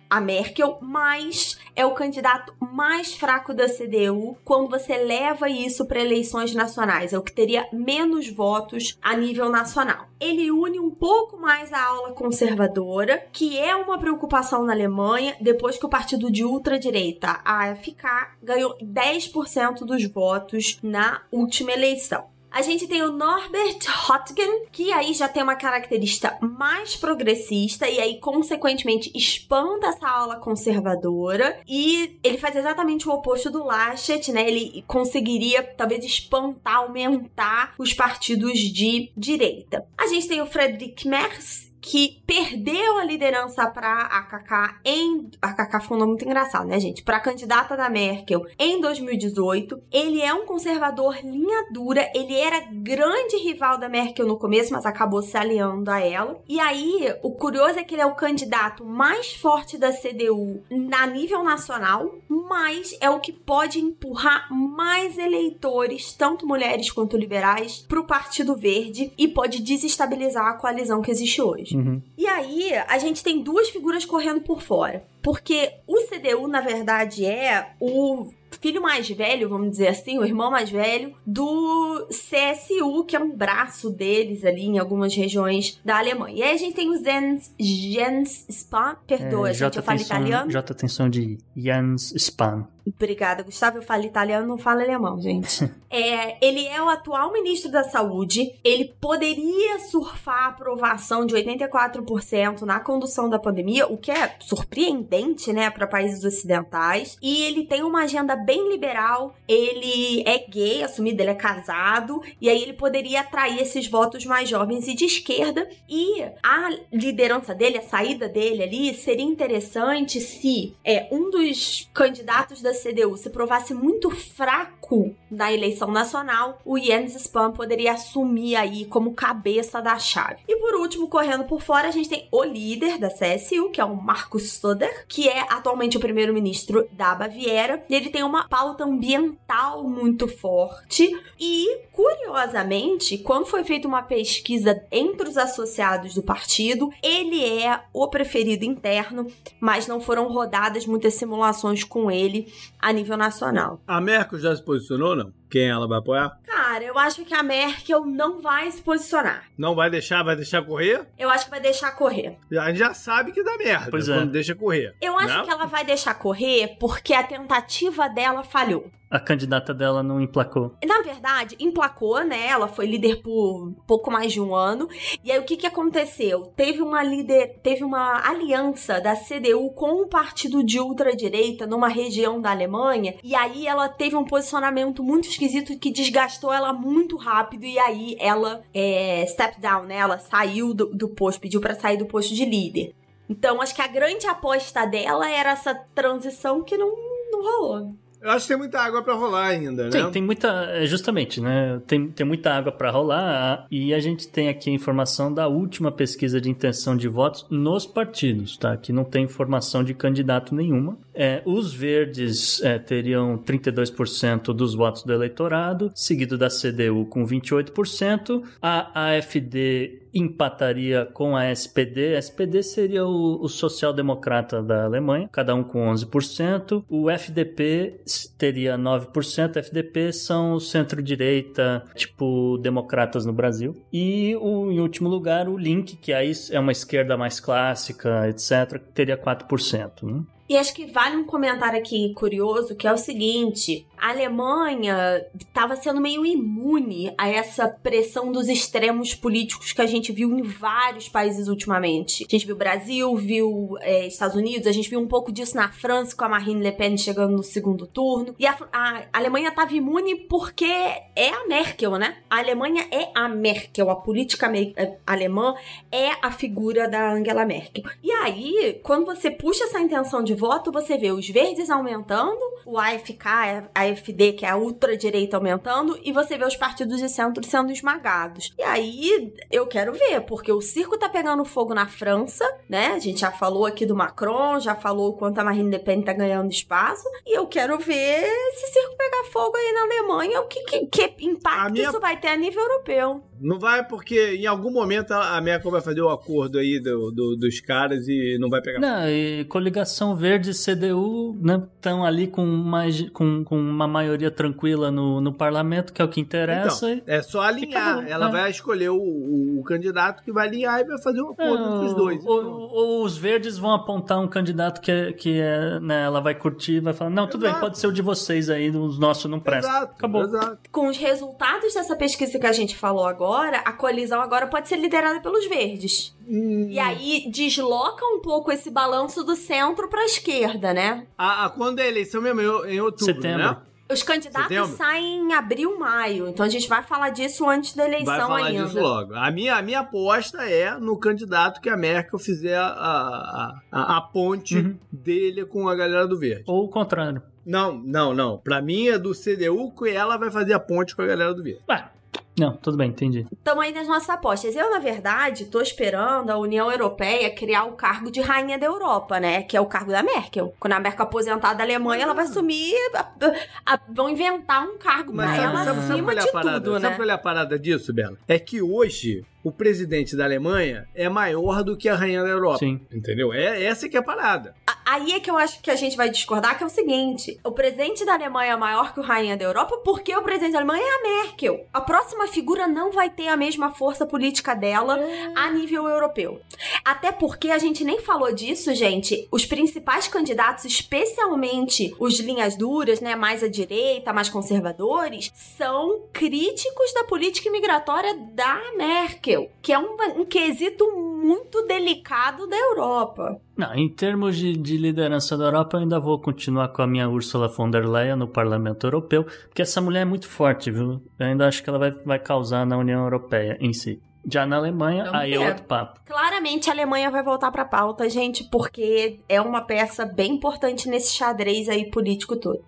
a 0.09 0.21
Merkel, 0.21 0.77
mas 0.79 1.57
é 1.75 1.85
o 1.85 1.95
candidato 1.95 2.53
mais 2.59 3.15
fraco 3.15 3.53
da 3.53 3.65
CDU 3.67 4.37
quando 4.45 4.69
você 4.69 4.95
leva 4.97 5.49
isso 5.49 5.85
para 5.87 6.01
eleições 6.01 6.53
nacionais. 6.53 7.13
É 7.13 7.17
o 7.17 7.23
que 7.23 7.31
teria 7.31 7.67
menos 7.73 8.29
votos 8.29 8.97
a 9.01 9.15
nível 9.15 9.49
nacional. 9.49 10.05
Ele 10.19 10.51
une 10.51 10.79
um 10.79 10.91
pouco 10.91 11.37
mais 11.37 11.73
a 11.73 11.83
aula 11.83 12.11
conservadora, 12.13 13.25
que 13.31 13.57
é 13.57 13.75
uma 13.75 13.97
preocupação 13.97 14.63
na 14.63 14.73
Alemanha, 14.73 15.35
depois 15.41 15.77
que 15.77 15.85
o 15.85 15.89
partido 15.89 16.31
de 16.31 16.45
ultradireita, 16.45 17.39
a 17.43 17.69
AFK, 17.69 18.03
ganhou 18.41 18.77
10% 18.77 19.79
dos 19.79 20.05
votos 20.05 20.79
na 20.83 21.21
última 21.31 21.71
eleição. 21.71 22.32
A 22.53 22.61
gente 22.61 22.87
tem 22.87 23.01
o 23.01 23.11
Norbert 23.11 23.79
Hotgen, 24.07 24.67
que 24.71 24.93
aí 24.93 25.11
já 25.15 25.27
tem 25.27 25.41
uma 25.41 25.55
característica 25.55 26.37
mais 26.39 26.95
progressista 26.95 27.89
e 27.89 27.99
aí, 27.99 28.19
consequentemente, 28.19 29.11
espanta 29.15 29.87
essa 29.87 30.07
aula 30.07 30.35
conservadora. 30.35 31.59
E 31.67 32.19
ele 32.23 32.37
faz 32.37 32.55
exatamente 32.55 33.09
o 33.09 33.11
oposto 33.11 33.49
do 33.49 33.63
Laschet, 33.63 34.31
né? 34.31 34.47
Ele 34.47 34.83
conseguiria, 34.85 35.63
talvez, 35.63 36.05
espantar, 36.05 36.75
aumentar 36.75 37.73
os 37.79 37.91
partidos 37.91 38.59
de 38.59 39.11
direita. 39.17 39.87
A 39.97 40.05
gente 40.05 40.27
tem 40.27 40.39
o 40.39 40.45
Friedrich 40.45 41.07
Merz, 41.07 41.72
que 41.83 42.23
perdeu 42.25 42.97
a 42.97 43.03
liderança 43.03 43.69
para 43.69 44.03
a 44.03 44.23
Kaká 44.23 44.79
em. 44.85 45.29
A 45.41 45.51
Kaká 45.51 45.81
foi 45.81 45.97
um 45.97 45.99
nome 45.99 46.11
muito 46.11 46.23
engraçado, 46.25 46.65
né, 46.65 46.79
gente? 46.79 47.03
Para 47.03 47.19
candidata 47.19 47.75
da 47.75 47.89
Merkel 47.89 48.45
em 48.57 48.79
2018. 48.79 49.83
Ele 49.91 50.21
é 50.21 50.33
um 50.33 50.45
conservador 50.45 51.17
linha 51.21 51.67
dura. 51.71 52.09
Ele 52.15 52.33
era 52.35 52.61
grande 52.71 53.35
rival 53.35 53.77
da 53.77 53.89
Merkel 53.89 54.25
no 54.25 54.37
começo, 54.37 54.71
mas 54.71 54.85
acabou 54.85 55.21
se 55.21 55.35
aliando 55.35 55.91
a 55.91 55.99
ela. 55.99 56.41
E 56.47 56.57
aí, 56.57 57.13
o 57.21 57.31
curioso 57.31 57.77
é 57.77 57.83
que 57.83 57.95
ele 57.95 58.01
é 58.01 58.05
o 58.05 58.15
candidato 58.15 58.85
mais 58.85 59.33
forte 59.33 59.77
da 59.77 59.91
CDU 59.91 60.63
na 60.71 61.05
nível 61.05 61.43
nacional, 61.43 62.15
mas 62.29 62.97
é 63.01 63.09
o 63.09 63.19
que 63.19 63.33
pode 63.33 63.79
empurrar 63.79 64.47
mais 64.53 65.17
eleitores, 65.17 66.13
tanto 66.13 66.47
mulheres 66.47 66.89
quanto 66.89 67.17
liberais, 67.17 67.85
para 67.89 67.99
o 67.99 68.07
Partido 68.07 68.55
Verde 68.55 69.11
e 69.17 69.27
pode 69.27 69.61
desestabilizar 69.61 70.47
a 70.47 70.53
coalizão 70.53 71.01
que 71.01 71.11
existe 71.11 71.41
hoje. 71.41 71.72
Uhum. 71.73 72.01
E 72.17 72.27
aí, 72.27 72.73
a 72.87 72.97
gente 72.97 73.23
tem 73.23 73.41
duas 73.41 73.69
figuras 73.69 74.05
correndo 74.05 74.41
por 74.41 74.61
fora. 74.61 75.05
Porque 75.21 75.73
o 75.87 75.95
CDU, 76.01 76.47
na 76.47 76.61
verdade, 76.61 77.25
é 77.25 77.73
o 77.79 78.29
filho 78.53 78.81
mais 78.81 79.09
velho, 79.09 79.49
vamos 79.49 79.71
dizer 79.71 79.87
assim, 79.87 80.17
o 80.19 80.25
irmão 80.25 80.51
mais 80.51 80.69
velho 80.69 81.13
do 81.25 82.07
CSU, 82.09 83.03
que 83.05 83.15
é 83.15 83.19
um 83.19 83.35
braço 83.35 83.89
deles 83.89 84.43
ali 84.43 84.65
em 84.65 84.79
algumas 84.79 85.15
regiões 85.15 85.79
da 85.83 85.97
Alemanha. 85.97 86.37
E 86.37 86.43
aí 86.43 86.53
a 86.53 86.57
gente 86.57 86.75
tem 86.75 86.89
o 86.89 87.03
Jens, 87.03 87.53
Jens 87.59 88.45
Spahn, 88.49 88.95
perdoa, 89.05 89.49
é, 89.49 89.53
gente, 89.53 89.77
eu 89.77 89.83
falo 89.83 89.99
italiano. 89.99 90.51
J 90.51 90.71
atenção 90.71 91.09
de 91.09 91.37
Jens 91.55 92.13
Spahn. 92.15 92.63
Obrigada, 92.85 93.43
Gustavo. 93.43 93.77
Eu 93.77 93.81
falo 93.81 94.03
italiano, 94.03 94.45
não 94.45 94.57
falo 94.57 94.81
alemão, 94.81 95.19
gente. 95.19 95.71
é, 95.89 96.45
ele 96.45 96.67
é 96.67 96.81
o 96.81 96.89
atual 96.89 97.31
ministro 97.31 97.71
da 97.71 97.83
Saúde. 97.83 98.59
Ele 98.63 98.93
poderia 98.99 99.79
surfar 99.79 100.45
a 100.45 100.47
aprovação 100.47 101.25
de 101.25 101.33
84% 101.33 102.61
na 102.61 102.79
condução 102.79 103.29
da 103.29 103.39
pandemia, 103.39 103.87
o 103.87 103.97
que 103.97 104.11
é 104.11 104.35
surpreendente, 104.39 105.53
né, 105.53 105.69
para 105.69 105.87
países 105.87 106.23
ocidentais. 106.23 107.17
E 107.21 107.43
ele 107.43 107.65
tem 107.65 107.83
uma 107.83 108.03
agenda 108.03 108.35
bem 108.43 108.69
liberal. 108.69 109.35
Ele 109.47 110.23
é 110.25 110.37
gay, 110.39 110.83
assumido, 110.83 111.21
ele 111.21 111.31
é 111.31 111.35
casado. 111.35 112.21
E 112.39 112.49
aí 112.49 112.61
ele 112.61 112.73
poderia 112.73 113.21
atrair 113.21 113.61
esses 113.61 113.87
votos 113.87 114.25
mais 114.25 114.49
jovens 114.49 114.87
e 114.87 114.93
de 114.93 115.05
esquerda. 115.05 115.69
E 115.87 116.23
a 116.41 116.69
liderança 116.91 117.55
dele, 117.55 117.77
a 117.77 117.83
saída 117.83 118.27
dele 118.27 118.63
ali, 118.63 118.93
seria 118.93 119.25
interessante 119.25 120.19
se 120.19 120.75
é 120.83 121.07
um 121.11 121.29
dos 121.29 121.89
candidatos 121.93 122.61
da 122.61 122.71
CDU 122.71 123.17
se 123.17 123.29
provasse 123.29 123.73
muito 123.73 124.09
fraco 124.09 125.15
na 125.29 125.51
eleição 125.51 125.89
nacional, 125.91 126.59
o 126.63 126.77
Jens 126.77 127.15
Spahn 127.15 127.51
poderia 127.51 127.93
assumir 127.93 128.55
aí 128.55 128.85
como 128.85 129.13
cabeça 129.13 129.81
da 129.81 129.97
chave. 129.97 130.43
E 130.47 130.55
por 130.57 130.75
último, 130.75 131.07
correndo 131.07 131.45
por 131.45 131.61
fora, 131.61 131.87
a 131.87 131.91
gente 131.91 132.09
tem 132.09 132.27
o 132.31 132.43
líder 132.43 132.97
da 132.97 133.09
CSU, 133.09 133.69
que 133.71 133.81
é 133.81 133.85
o 133.85 133.95
Markus 133.95 134.51
Söder, 134.51 135.05
que 135.07 135.27
é 135.27 135.41
atualmente 135.49 135.97
o 135.97 135.99
primeiro-ministro 135.99 136.87
da 136.91 137.15
Baviera. 137.15 137.83
Ele 137.89 138.09
tem 138.09 138.23
uma 138.23 138.32
pauta 138.41 138.83
ambiental 138.83 139.83
muito 139.83 140.27
forte 140.27 141.09
e, 141.39 141.81
curiosamente, 141.91 143.17
quando 143.19 143.45
foi 143.45 143.63
feita 143.63 143.87
uma 143.87 144.01
pesquisa 144.01 144.83
entre 144.91 145.29
os 145.29 145.37
associados 145.37 146.15
do 146.15 146.23
partido, 146.23 146.89
ele 147.03 147.43
é 147.43 147.79
o 147.93 148.07
preferido 148.07 148.65
interno, 148.65 149.27
mas 149.59 149.87
não 149.87 150.01
foram 150.01 150.27
rodadas 150.27 150.85
muitas 150.85 151.13
simulações 151.13 151.83
com 151.83 152.09
ele 152.09 152.51
a 152.79 152.91
nível 152.91 153.17
nacional. 153.17 153.81
A 153.85 154.01
Merkel 154.01 154.39
já 154.39 154.55
se 154.55 154.63
posicionou, 154.63 155.15
não? 155.15 155.31
Quem 155.53 155.69
ela 155.69 155.87
vai 155.87 155.99
apoiar? 155.99 156.39
Cara, 156.47 156.83
eu 156.83 156.97
acho 156.97 157.23
que 157.23 157.31
a 157.31 157.43
Merkel 157.43 158.07
não 158.07 158.41
vai 158.41 158.71
se 158.71 158.81
posicionar. 158.81 159.43
Não 159.55 159.75
vai 159.75 159.87
deixar, 159.87 160.23
vai 160.23 160.35
deixar 160.35 160.63
correr? 160.63 161.05
Eu 161.15 161.29
acho 161.29 161.45
que 161.45 161.51
vai 161.51 161.59
deixar 161.59 161.91
correr. 161.91 162.39
A 162.59 162.69
gente 162.69 162.79
já 162.79 162.91
sabe 162.95 163.31
que 163.31 163.43
dá 163.43 163.55
merda 163.55 163.91
Pois 163.91 164.09
é. 164.09 164.15
quando 164.15 164.31
deixa 164.31 164.55
correr. 164.55 164.95
Eu 164.99 165.15
acho 165.15 165.37
né? 165.37 165.43
que 165.43 165.51
ela 165.51 165.67
vai 165.67 165.85
deixar 165.85 166.15
correr 166.15 166.75
porque 166.79 167.13
a 167.13 167.21
tentativa 167.21 168.09
dela 168.09 168.43
falhou. 168.43 168.89
A 169.13 169.19
candidata 169.19 169.75
dela 169.75 170.01
não 170.01 170.19
emplacou. 170.19 170.73
Na 170.83 171.03
verdade, 171.03 171.55
emplacou, 171.59 172.23
né? 172.25 172.47
Ela 172.47 172.67
foi 172.67 172.87
líder 172.87 173.21
por 173.21 173.71
pouco 173.85 174.09
mais 174.09 174.33
de 174.33 174.41
um 174.41 174.55
ano. 174.55 174.89
E 175.23 175.31
aí 175.31 175.37
o 175.37 175.43
que 175.43 175.55
que 175.55 175.67
aconteceu? 175.67 176.47
Teve 176.55 176.81
uma 176.81 177.03
líder, 177.03 177.59
teve 177.61 177.83
uma 177.83 178.27
aliança 178.27 178.99
da 178.99 179.15
CDU 179.15 179.69
com 179.75 180.01
um 180.01 180.07
partido 180.07 180.63
de 180.63 180.79
ultradireita 180.79 181.67
numa 181.67 181.89
região 181.89 182.41
da 182.41 182.49
Alemanha, 182.49 183.13
e 183.23 183.35
aí 183.35 183.67
ela 183.67 183.87
teve 183.87 184.15
um 184.15 184.25
posicionamento 184.25 185.03
muito 185.03 185.29
esquisito 185.29 185.77
que 185.77 185.91
desgastou 185.91 186.51
ela 186.51 186.73
muito 186.73 187.15
rápido 187.15 187.65
e 187.65 187.77
aí 187.77 188.17
ela 188.19 188.63
é, 188.73 189.23
step 189.27 189.61
down, 189.61 189.83
né? 189.83 189.97
Ela 189.97 190.17
saiu 190.17 190.73
do, 190.73 190.87
do 190.87 191.07
posto, 191.07 191.39
pediu 191.39 191.61
pra 191.61 191.75
sair 191.75 191.97
do 191.97 192.07
posto 192.07 192.33
de 192.33 192.45
líder. 192.45 192.95
Então, 193.29 193.61
acho 193.61 193.75
que 193.75 193.81
a 193.83 193.87
grande 193.87 194.25
aposta 194.25 194.87
dela 194.87 195.29
era 195.29 195.51
essa 195.51 195.75
transição 195.93 196.63
que 196.63 196.75
não, 196.75 196.95
não 197.31 197.43
rolou. 197.43 197.93
Eu 198.23 198.31
acho 198.31 198.45
que 198.45 198.53
tem 198.53 198.57
muita 198.57 198.79
água 198.79 199.03
pra 199.03 199.13
rolar 199.13 199.47
ainda, 199.47 199.89
né? 199.89 199.91
Sim, 199.91 200.11
tem 200.11 200.21
muita. 200.21 200.47
é, 200.71 200.85
Justamente, 200.85 201.41
né? 201.41 201.81
Tem, 201.85 202.07
tem 202.07 202.25
muita 202.25 202.53
água 202.53 202.71
para 202.71 202.89
rolar. 202.89 203.67
E 203.69 203.93
a 203.93 203.99
gente 203.99 204.29
tem 204.29 204.47
aqui 204.47 204.69
a 204.69 204.73
informação 204.73 205.33
da 205.33 205.47
última 205.49 205.91
pesquisa 205.91 206.39
de 206.39 206.49
intenção 206.49 206.95
de 206.95 207.09
votos 207.09 207.45
nos 207.49 207.85
partidos, 207.85 208.55
tá? 208.55 208.77
Que 208.77 208.93
não 208.93 209.03
tem 209.03 209.25
informação 209.25 209.83
de 209.83 209.93
candidato 209.93 210.55
nenhuma. 210.55 210.97
É, 211.13 211.41
os 211.45 211.73
verdes 211.73 212.61
é, 212.63 212.79
teriam 212.79 213.37
32% 213.37 214.53
dos 214.53 214.73
votos 214.73 215.03
do 215.03 215.11
eleitorado, 215.11 215.91
seguido 215.93 216.37
da 216.37 216.47
CDU 216.47 217.05
com 217.09 217.25
28%. 217.25 218.41
A 218.61 219.09
AFD 219.09 220.02
empataria 220.13 221.07
com 221.13 221.35
a 221.35 221.49
SPD. 221.51 222.15
A 222.15 222.19
SPD 222.19 222.63
seria 222.63 223.05
o, 223.05 223.41
o 223.41 223.49
social-democrata 223.49 224.61
da 224.61 224.85
Alemanha, 224.85 225.29
cada 225.31 225.55
um 225.55 225.63
com 225.63 225.91
11%. 225.91 226.83
O 226.89 227.09
FDP 227.09 228.01
teria 228.37 228.77
9%. 228.77 229.57
FDP 229.57 230.13
são 230.13 230.53
o 230.53 230.59
centro-direita, 230.59 231.83
tipo 231.95 232.57
democratas 232.59 233.25
no 233.25 233.33
Brasil. 233.33 233.75
E 233.91 234.35
o, 234.39 234.71
em 234.71 234.79
último 234.79 235.09
lugar, 235.09 235.49
o 235.49 235.57
Link, 235.57 235.95
que 235.97 236.13
aí 236.13 236.31
é 236.51 236.59
uma 236.59 236.71
esquerda 236.71 237.17
mais 237.17 237.39
clássica, 237.39 238.27
etc., 238.29 238.79
teria 238.93 239.17
4%. 239.17 240.03
Né? 240.03 240.23
E 240.53 240.57
acho 240.57 240.71
que 240.75 240.85
vale 240.85 241.15
um 241.17 241.23
comentário 241.23 241.79
aqui 241.79 242.13
curioso, 242.13 242.75
que 242.75 242.87
é 242.87 242.93
o 242.93 242.97
seguinte: 242.97 243.87
a 243.97 244.09
Alemanha 244.09 245.25
estava 245.33 245.75
sendo 245.75 245.99
meio 245.99 246.23
imune 246.23 247.11
a 247.17 247.27
essa 247.27 247.67
pressão 247.67 248.31
dos 248.31 248.47
extremos 248.47 249.15
políticos 249.15 249.71
que 249.71 249.81
a 249.81 249.87
gente 249.87 250.11
viu 250.11 250.37
em 250.37 250.43
vários 250.43 251.09
países 251.09 251.47
ultimamente. 251.47 252.23
A 252.27 252.29
gente 252.29 252.45
viu 252.45 252.55
Brasil, 252.55 253.15
viu 253.15 253.77
é, 253.81 254.05
Estados 254.05 254.35
Unidos, 254.35 254.67
a 254.67 254.71
gente 254.71 254.91
viu 254.91 254.99
um 254.99 255.07
pouco 255.07 255.31
disso 255.31 255.55
na 255.55 255.71
França 255.71 256.15
com 256.15 256.23
a 256.23 256.29
Marine 256.29 256.61
Le 256.61 256.71
Pen 256.71 256.97
chegando 256.99 257.31
no 257.31 257.41
segundo 257.41 257.87
turno. 257.87 258.35
E 258.37 258.45
a, 258.45 258.55
a 258.71 259.05
Alemanha 259.11 259.49
estava 259.49 259.73
imune 259.73 260.15
porque 260.27 260.65
é 260.65 261.29
a 261.29 261.47
Merkel, 261.47 261.97
né? 261.97 262.17
A 262.29 262.37
Alemanha 262.37 262.85
é 262.91 263.09
a 263.15 263.27
Merkel, 263.27 263.89
a 263.89 263.95
política 263.95 264.51
é, 264.55 264.97
alemã 265.07 265.55
é 265.91 266.09
a 266.21 266.29
figura 266.29 266.87
da 266.87 267.11
Angela 267.13 267.43
Merkel. 267.43 267.85
E 268.03 268.11
aí, 268.11 268.79
quando 268.83 269.05
você 269.05 269.31
puxa 269.31 269.63
essa 269.63 269.79
intenção 269.79 270.21
de 270.21 270.42
voto, 270.43 270.73
você 270.73 270.97
vê 270.97 271.09
os 271.11 271.29
verdes 271.29 271.69
aumentando, 271.69 272.37
o 272.65 272.77
AFK, 272.77 273.25
a 273.73 273.81
AFD, 273.81 274.33
que 274.33 274.45
é 274.45 274.49
a 274.49 274.57
ultradireita, 274.57 275.37
aumentando, 275.37 275.97
e 276.03 276.11
você 276.11 276.37
vê 276.37 276.43
os 276.45 276.55
partidos 276.57 276.97
de 276.99 277.07
centro 277.07 277.41
sendo 277.45 277.71
esmagados. 277.71 278.53
E 278.59 278.61
aí, 278.63 279.33
eu 279.49 279.65
quero 279.67 279.93
ver, 279.93 280.19
porque 280.27 280.51
o 280.51 280.59
circo 280.59 280.97
tá 280.97 281.07
pegando 281.07 281.45
fogo 281.45 281.73
na 281.73 281.87
França, 281.87 282.43
né? 282.67 282.87
A 282.87 282.99
gente 282.99 283.21
já 283.21 283.31
falou 283.31 283.65
aqui 283.65 283.85
do 283.85 283.95
Macron, 283.95 284.59
já 284.59 284.75
falou 284.75 285.11
o 285.11 285.13
quanto 285.13 285.39
a 285.39 285.43
Marine 285.45 285.69
Le 285.69 285.79
Pen 285.79 286.01
tá 286.01 286.11
ganhando 286.11 286.51
espaço, 286.51 287.07
e 287.25 287.37
eu 287.37 287.47
quero 287.47 287.77
ver 287.79 288.23
esse 288.51 288.67
circo 288.73 288.97
pegar 288.97 289.23
fogo 289.31 289.55
aí 289.55 289.71
na 289.73 289.83
Alemanha, 289.83 290.41
o 290.41 290.47
que, 290.47 290.61
que, 290.65 290.85
que 291.07 291.25
impacto 291.25 291.71
minha- 291.71 291.87
isso 291.89 291.99
vai 292.01 292.19
ter 292.19 292.27
a 292.27 292.35
nível 292.37 292.61
europeu. 292.61 293.23
Não 293.39 293.59
vai 293.59 293.85
porque 293.85 294.35
em 294.35 294.45
algum 294.45 294.71
momento 294.71 295.11
a 295.13 295.33
a 295.37 295.41
Merkel 295.41 295.71
vai 295.71 295.81
fazer 295.81 296.01
o 296.01 296.09
acordo 296.09 296.59
aí 296.59 296.79
do, 296.79 297.11
do- 297.11 297.35
dos 297.35 297.59
caras 297.59 298.07
e 298.07 298.37
não 298.39 298.49
vai 298.49 298.61
pegar. 298.61 298.79
Não, 298.79 299.09
e 299.09 299.43
coligação 299.45 300.15
verde 300.23 300.51
e 300.51 300.53
CDU 300.53 301.35
estão 301.75 302.03
ali 302.05 302.27
com, 302.27 302.45
mais, 302.45 303.09
com, 303.09 303.43
com 303.43 303.57
uma 303.59 303.85
maioria 303.87 304.31
tranquila 304.31 304.89
no, 304.89 305.19
no 305.19 305.33
parlamento, 305.33 305.91
que 305.91 306.01
é 306.01 306.05
o 306.05 306.07
que 306.07 306.21
interessa. 306.21 306.89
Então, 306.93 307.13
é 307.13 307.21
só 307.21 307.41
alinhar. 307.41 307.89
acabou, 307.97 308.09
Ela 308.11 308.29
é. 308.29 308.31
vai 308.31 308.49
escolher 308.51 308.89
o, 308.89 308.95
o- 308.97 309.59
o 309.59 309.63
candidato 309.63 310.23
que 310.23 310.31
vai 310.31 310.47
alinhar 310.47 310.79
e 310.79 310.85
vai 310.85 311.01
fazer 311.01 311.21
um 311.21 311.31
acordo 311.31 311.63
entre 311.75 311.85
os 311.87 311.93
dois. 311.93 312.25
Ou, 312.25 312.43
ou 312.71 313.03
os 313.03 313.17
verdes 313.17 313.57
vão 313.57 313.73
apontar 313.73 314.19
um 314.19 314.27
candidato 314.27 314.79
que, 314.79 314.91
é, 314.91 315.11
que 315.11 315.39
é, 315.41 315.79
né, 315.81 316.03
ela 316.05 316.21
vai 316.21 316.33
curtir 316.35 316.75
e 316.75 316.79
vai 316.79 316.93
falar: 316.93 317.09
não, 317.11 317.27
tudo 317.27 317.41
bem, 317.41 317.49
Exato. 317.49 317.65
pode 317.65 317.77
ser 317.79 317.87
o 317.87 317.91
de 317.91 318.01
vocês 318.01 318.49
aí, 318.49 318.69
os 318.69 318.97
nossos 318.97 319.29
não 319.29 319.39
presta. 319.41 319.69
Exato, 319.69 319.93
Acabou. 319.97 320.21
exato. 320.23 320.57
com 320.71 320.87
os 320.87 320.97
resultados 320.97 321.73
dessa 321.73 321.95
pesquisa 321.97 322.39
que 322.39 322.47
a 322.47 322.53
gente 322.53 322.75
falou 322.77 323.05
agora, 323.05 323.57
a 323.65 323.73
coalizão 323.73 324.21
agora 324.21 324.47
pode 324.47 324.69
ser 324.69 324.77
liderada 324.77 325.19
pelos 325.19 325.45
verdes. 325.47 326.15
Hum, 326.25 326.67
E 326.69 326.79
aí 326.79 327.29
desloca 327.29 328.05
um 328.05 328.21
pouco 328.21 328.49
esse 328.51 328.71
balanço 328.71 329.23
do 329.25 329.35
centro 329.35 329.89
pra 329.89 330.05
esquerda, 330.13 330.73
né? 330.73 331.05
a, 331.17 331.45
a- 331.45 331.49
quando 331.49 331.79
é 331.79 331.83
a 331.83 331.87
eleição 331.87 332.21
mesmo? 332.21 332.41
Em, 332.65 332.75
em 332.75 332.81
outubro, 332.81 333.05
Setembro. 333.15 333.37
né? 333.45 333.57
Os 333.91 334.01
candidatos 334.01 334.47
Setembro? 334.47 334.75
saem 334.77 335.19
em 335.29 335.33
abril, 335.33 335.77
maio. 335.77 336.27
Então 336.29 336.45
a 336.45 336.49
gente 336.49 336.67
vai 336.67 336.81
falar 336.81 337.09
disso 337.09 337.47
antes 337.47 337.75
da 337.75 337.85
eleição 337.85 338.05
Vai 338.05 338.19
falar 338.21 338.45
ainda. 338.47 338.63
disso 338.65 338.79
logo. 338.79 339.13
A 339.13 339.29
minha, 339.29 339.55
a 339.55 339.61
minha 339.61 339.81
aposta 339.81 340.41
é 340.49 340.75
no 340.79 340.97
candidato 340.97 341.61
que 341.61 341.69
a 341.69 341.77
Merkel 341.77 342.17
fizer 342.17 342.57
a, 342.57 342.65
a, 342.69 343.53
a, 343.71 343.97
a 343.97 344.01
ponte 344.01 344.57
Uhum. 344.57 344.77
dele 344.91 345.45
com 345.45 345.67
a 345.67 345.75
galera 345.75 346.07
do 346.07 346.17
verde. 346.17 346.45
Ou 346.47 346.63
o 346.63 346.69
contrário. 346.69 347.21
Não, 347.45 347.73
não, 347.77 348.13
não. 348.15 348.37
Pra 348.37 348.61
mim 348.61 348.87
é 348.87 348.97
do 348.97 349.11
CDU 349.13 349.69
que 349.77 349.89
ela 349.89 350.17
vai 350.17 350.31
fazer 350.31 350.53
a 350.53 350.59
ponte 350.59 350.95
com 350.95 351.01
a 351.01 351.05
galera 351.05 351.33
do 351.33 351.43
verde. 351.43 351.61
Ah, 351.69 351.89
não, 352.37 352.53
tudo 352.57 352.75
bem, 352.77 352.89
entendi. 352.89 353.27
Estamos 353.31 353.63
aí 353.63 353.71
nas 353.73 353.87
nossas 353.87 354.09
apostas. 354.09 354.55
Eu, 354.55 354.71
na 354.71 354.79
verdade, 354.79 355.45
tô 355.45 355.61
esperando 355.61 356.29
a 356.31 356.37
União 356.37 356.71
Europeia 356.71 357.29
criar 357.33 357.65
o 357.65 357.73
cargo 357.73 358.09
de 358.11 358.21
rainha 358.21 358.57
da 358.57 358.65
Europa, 358.65 359.19
né? 359.19 359.43
Que 359.43 359.55
é 359.55 359.61
o 359.61 359.65
cargo 359.65 359.91
da 359.91 360.01
Merkel. 360.01 360.53
Quando 360.59 360.73
a 360.73 360.79
Merkel 360.79 361.03
aposentar 361.05 361.53
da 361.53 361.63
Alemanha, 361.63 362.03
ela 362.03 362.13
vai 362.13 362.25
assumir. 362.25 362.73
a- 362.95 363.73
a- 363.75 363.79
vão 363.89 364.09
inventar 364.09 364.63
um 364.67 364.77
cargo 364.77 365.13
Mas 365.13 365.27
pra 365.27 365.35
sabe, 365.35 365.47
ela 365.47 365.65
sabe, 365.65 365.81
sabe 365.81 365.91
acima 365.93 366.03
qual 366.13 366.17
é 366.17 366.21
de 366.21 366.27
a 366.29 366.31
parada? 366.31 366.61
tudo, 366.61 366.73
sabe 366.73 366.89
né? 366.89 366.95
qual 366.95 367.09
é 367.09 367.11
a 367.11 367.17
parada 367.17 367.59
disso, 367.59 367.93
Bela? 367.93 368.17
É 368.27 368.39
que 368.39 368.61
hoje 368.61 369.23
o 369.43 369.51
presidente 369.51 370.15
da 370.15 370.23
Alemanha 370.25 370.87
é 370.95 371.09
maior 371.09 371.63
do 371.63 371.75
que 371.77 371.89
a 371.89 371.95
rainha 371.95 372.23
da 372.23 372.29
Europa. 372.29 372.59
Sim. 372.59 372.79
Entendeu? 372.91 373.33
É 373.33 373.63
essa 373.63 373.89
que 373.89 373.97
é 373.97 373.99
a 373.99 374.03
parada. 374.03 374.55
A- 374.67 374.73
Aí 374.85 375.13
é 375.13 375.19
que 375.19 375.31
eu 375.31 375.37
acho 375.37 375.61
que 375.61 375.71
a 375.71 375.75
gente 375.75 375.95
vai 375.95 376.09
discordar, 376.09 376.57
que 376.57 376.63
é 376.63 376.67
o 376.67 376.69
seguinte: 376.69 377.39
o 377.43 377.51
presidente 377.51 378.05
da 378.05 378.13
Alemanha 378.13 378.51
é 378.53 378.57
maior 378.57 378.93
que 378.93 378.99
o 378.99 379.03
rainha 379.03 379.35
da 379.37 379.45
Europa 379.45 379.77
porque 379.83 380.13
o 380.15 380.21
presidente 380.21 380.51
da 380.51 380.59
Alemanha 380.59 380.83
é 380.83 380.89
a 380.95 381.23
Merkel. 381.23 381.65
A 381.73 381.79
próxima 381.81 382.27
figura 382.27 382.67
não 382.67 382.91
vai 382.91 383.09
ter 383.09 383.27
a 383.29 383.37
mesma 383.37 383.71
força 383.71 384.05
política 384.05 384.53
dela 384.53 384.99
a 385.35 385.49
nível 385.51 385.87
europeu. 385.87 386.41
Até 386.83 387.11
porque 387.13 387.49
a 387.49 387.57
gente 387.57 387.83
nem 387.83 388.01
falou 388.01 388.33
disso, 388.33 388.75
gente. 388.75 389.25
Os 389.31 389.45
principais 389.45 390.07
candidatos, 390.07 390.65
especialmente 390.65 391.95
os 391.99 392.19
linhas 392.19 392.55
duras, 392.55 392.99
né, 392.99 393.15
mais 393.15 393.41
à 393.43 393.47
direita, 393.47 394.11
mais 394.13 394.29
conservadores, 394.29 395.31
são 395.33 396.03
críticos 396.11 396.93
da 396.93 397.03
política 397.05 397.47
imigratória 397.49 398.15
da 398.33 398.59
Merkel, 398.77 399.32
que 399.61 399.71
é 399.71 399.79
um, 399.79 399.95
um 400.17 400.25
quesito 400.25 400.85
muito 400.95 401.65
delicado 401.65 402.47
da 402.47 402.57
Europa. 402.57 403.39
Não, 403.57 403.73
em 403.73 403.89
termos 403.89 404.35
de, 404.35 404.57
de 404.57 404.77
liderança 404.77 405.37
da 405.37 405.45
Europa, 405.45 405.77
eu 405.77 405.81
ainda 405.81 405.99
vou 405.99 406.19
continuar 406.19 406.69
com 406.69 406.81
a 406.81 406.87
minha 406.87 407.09
Ursula 407.09 407.47
von 407.47 407.69
der 407.69 407.87
Leyen 407.87 408.15
no 408.15 408.27
Parlamento 408.27 408.87
Europeu, 408.87 409.23
porque 409.23 409.61
essa 409.61 409.79
mulher 409.79 410.01
é 410.01 410.05
muito 410.05 410.27
forte, 410.27 410.71
viu? 410.71 411.01
Eu 411.17 411.25
ainda 411.25 411.47
acho 411.47 411.63
que 411.63 411.69
ela 411.69 411.79
vai, 411.79 411.91
vai 411.91 412.19
causar 412.19 412.65
na 412.65 412.77
União 412.77 413.01
Europeia 413.03 413.57
em 413.59 413.73
si. 413.73 414.01
Já 414.25 414.45
na 414.45 414.55
Alemanha, 414.55 415.05
Vamos 415.05 415.19
aí 415.19 415.33
é 415.33 415.39
outro 415.39 415.65
papo. 415.65 415.99
Claramente 416.05 416.69
a 416.69 416.73
Alemanha 416.73 417.11
vai 417.11 417.21
voltar 417.21 417.51
pra 417.51 417.65
pauta, 417.65 418.09
gente, 418.09 418.45
porque 418.45 419.19
é 419.27 419.41
uma 419.41 419.61
peça 419.61 420.05
bem 420.05 420.33
importante 420.33 420.87
nesse 420.87 421.13
xadrez 421.13 421.67
aí 421.67 421.89
político 421.89 422.37
todo. 422.37 422.63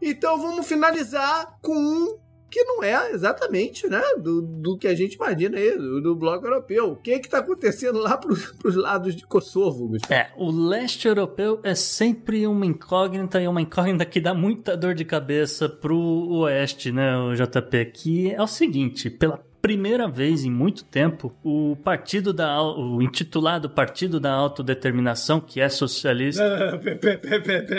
Então 0.00 0.38
vamos 0.38 0.66
finalizar 0.66 1.58
com 1.62 1.74
um 1.74 2.18
que 2.50 2.62
não 2.64 2.82
é 2.82 3.12
exatamente 3.12 3.88
né, 3.88 4.02
do, 4.18 4.42
do 4.42 4.76
que 4.76 4.88
a 4.88 4.94
gente 4.94 5.14
imagina 5.14 5.56
aí, 5.56 5.76
do, 5.76 6.00
do 6.00 6.16
bloco 6.16 6.44
europeu. 6.44 6.92
O 6.92 6.96
que 6.96 7.12
é 7.12 7.18
que 7.18 7.28
tá 7.28 7.38
acontecendo 7.38 7.98
lá 7.98 8.16
pros, 8.16 8.46
pros 8.52 8.74
lados 8.74 9.14
de 9.14 9.26
Kosovo, 9.26 9.88
Gustavo? 9.88 10.12
É, 10.12 10.30
o 10.36 10.50
leste 10.50 11.06
europeu 11.06 11.60
é 11.62 11.74
sempre 11.74 12.46
uma 12.46 12.66
incógnita 12.66 13.40
e 13.40 13.46
uma 13.46 13.60
incógnita 13.60 14.04
que 14.04 14.20
dá 14.20 14.34
muita 14.34 14.76
dor 14.76 14.94
de 14.94 15.04
cabeça 15.04 15.68
pro 15.68 15.96
oeste, 16.40 16.90
né, 16.90 17.16
o 17.16 17.34
JP? 17.34 17.84
Que 17.86 18.32
é 18.32 18.42
o 18.42 18.46
seguinte, 18.46 19.08
pela 19.08 19.38
primeira 19.60 20.08
vez 20.08 20.44
em 20.44 20.50
muito 20.50 20.84
tempo, 20.84 21.34
o 21.44 21.76
partido 21.84 22.32
da 22.32 22.60
o 22.62 23.00
intitulado 23.02 23.68
Partido 23.68 24.18
da 24.18 24.32
Autodeterminação, 24.32 25.40
que 25.40 25.60
é 25.60 25.68
socialista, 25.68 26.42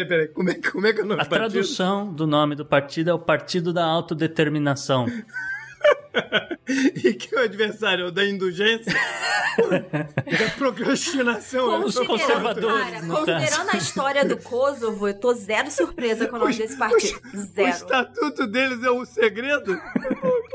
Peraí. 0.07 0.27
Como 0.29 0.49
é, 0.49 0.53
que- 0.55 0.71
como 0.71 0.87
é 0.87 0.93
que 0.93 0.99
é 1.01 1.03
o 1.03 1.07
nome 1.07 1.21
a 1.21 1.25
partido? 1.25 1.51
tradução 1.51 2.13
do 2.13 2.27
nome 2.27 2.55
do 2.55 2.65
partido 2.65 3.09
é 3.09 3.13
o 3.13 3.19
Partido 3.19 3.73
da 3.73 3.83
Autodeterminação. 3.85 5.05
e 7.03 7.13
que 7.13 7.33
o 7.35 7.39
adversário 7.39 8.05
é 8.05 8.07
o 8.07 8.11
da 8.11 8.23
indulgência, 8.23 8.93
da 9.73 10.49
procrastinação. 10.57 11.65
Como 11.65 11.85
os 11.87 11.95
Considerando- 11.95 12.07
conservadores, 12.21 12.91
Cara, 13.01 13.07
considerando 13.07 13.69
a 13.73 13.77
história 13.77 14.25
do 14.25 14.37
Kosovo, 14.37 15.07
eu 15.07 15.13
tô 15.19 15.33
zero 15.33 15.71
surpresa 15.71 16.27
com 16.27 16.35
o 16.35 16.39
nome 16.39 16.55
desse 16.55 16.77
partido. 16.77 17.19
O 17.33 17.37
Zero. 17.37 17.69
estatuto 17.69 18.45
deles 18.47 18.83
é 18.83 18.91
um 18.91 19.03
segredo? 19.05 19.73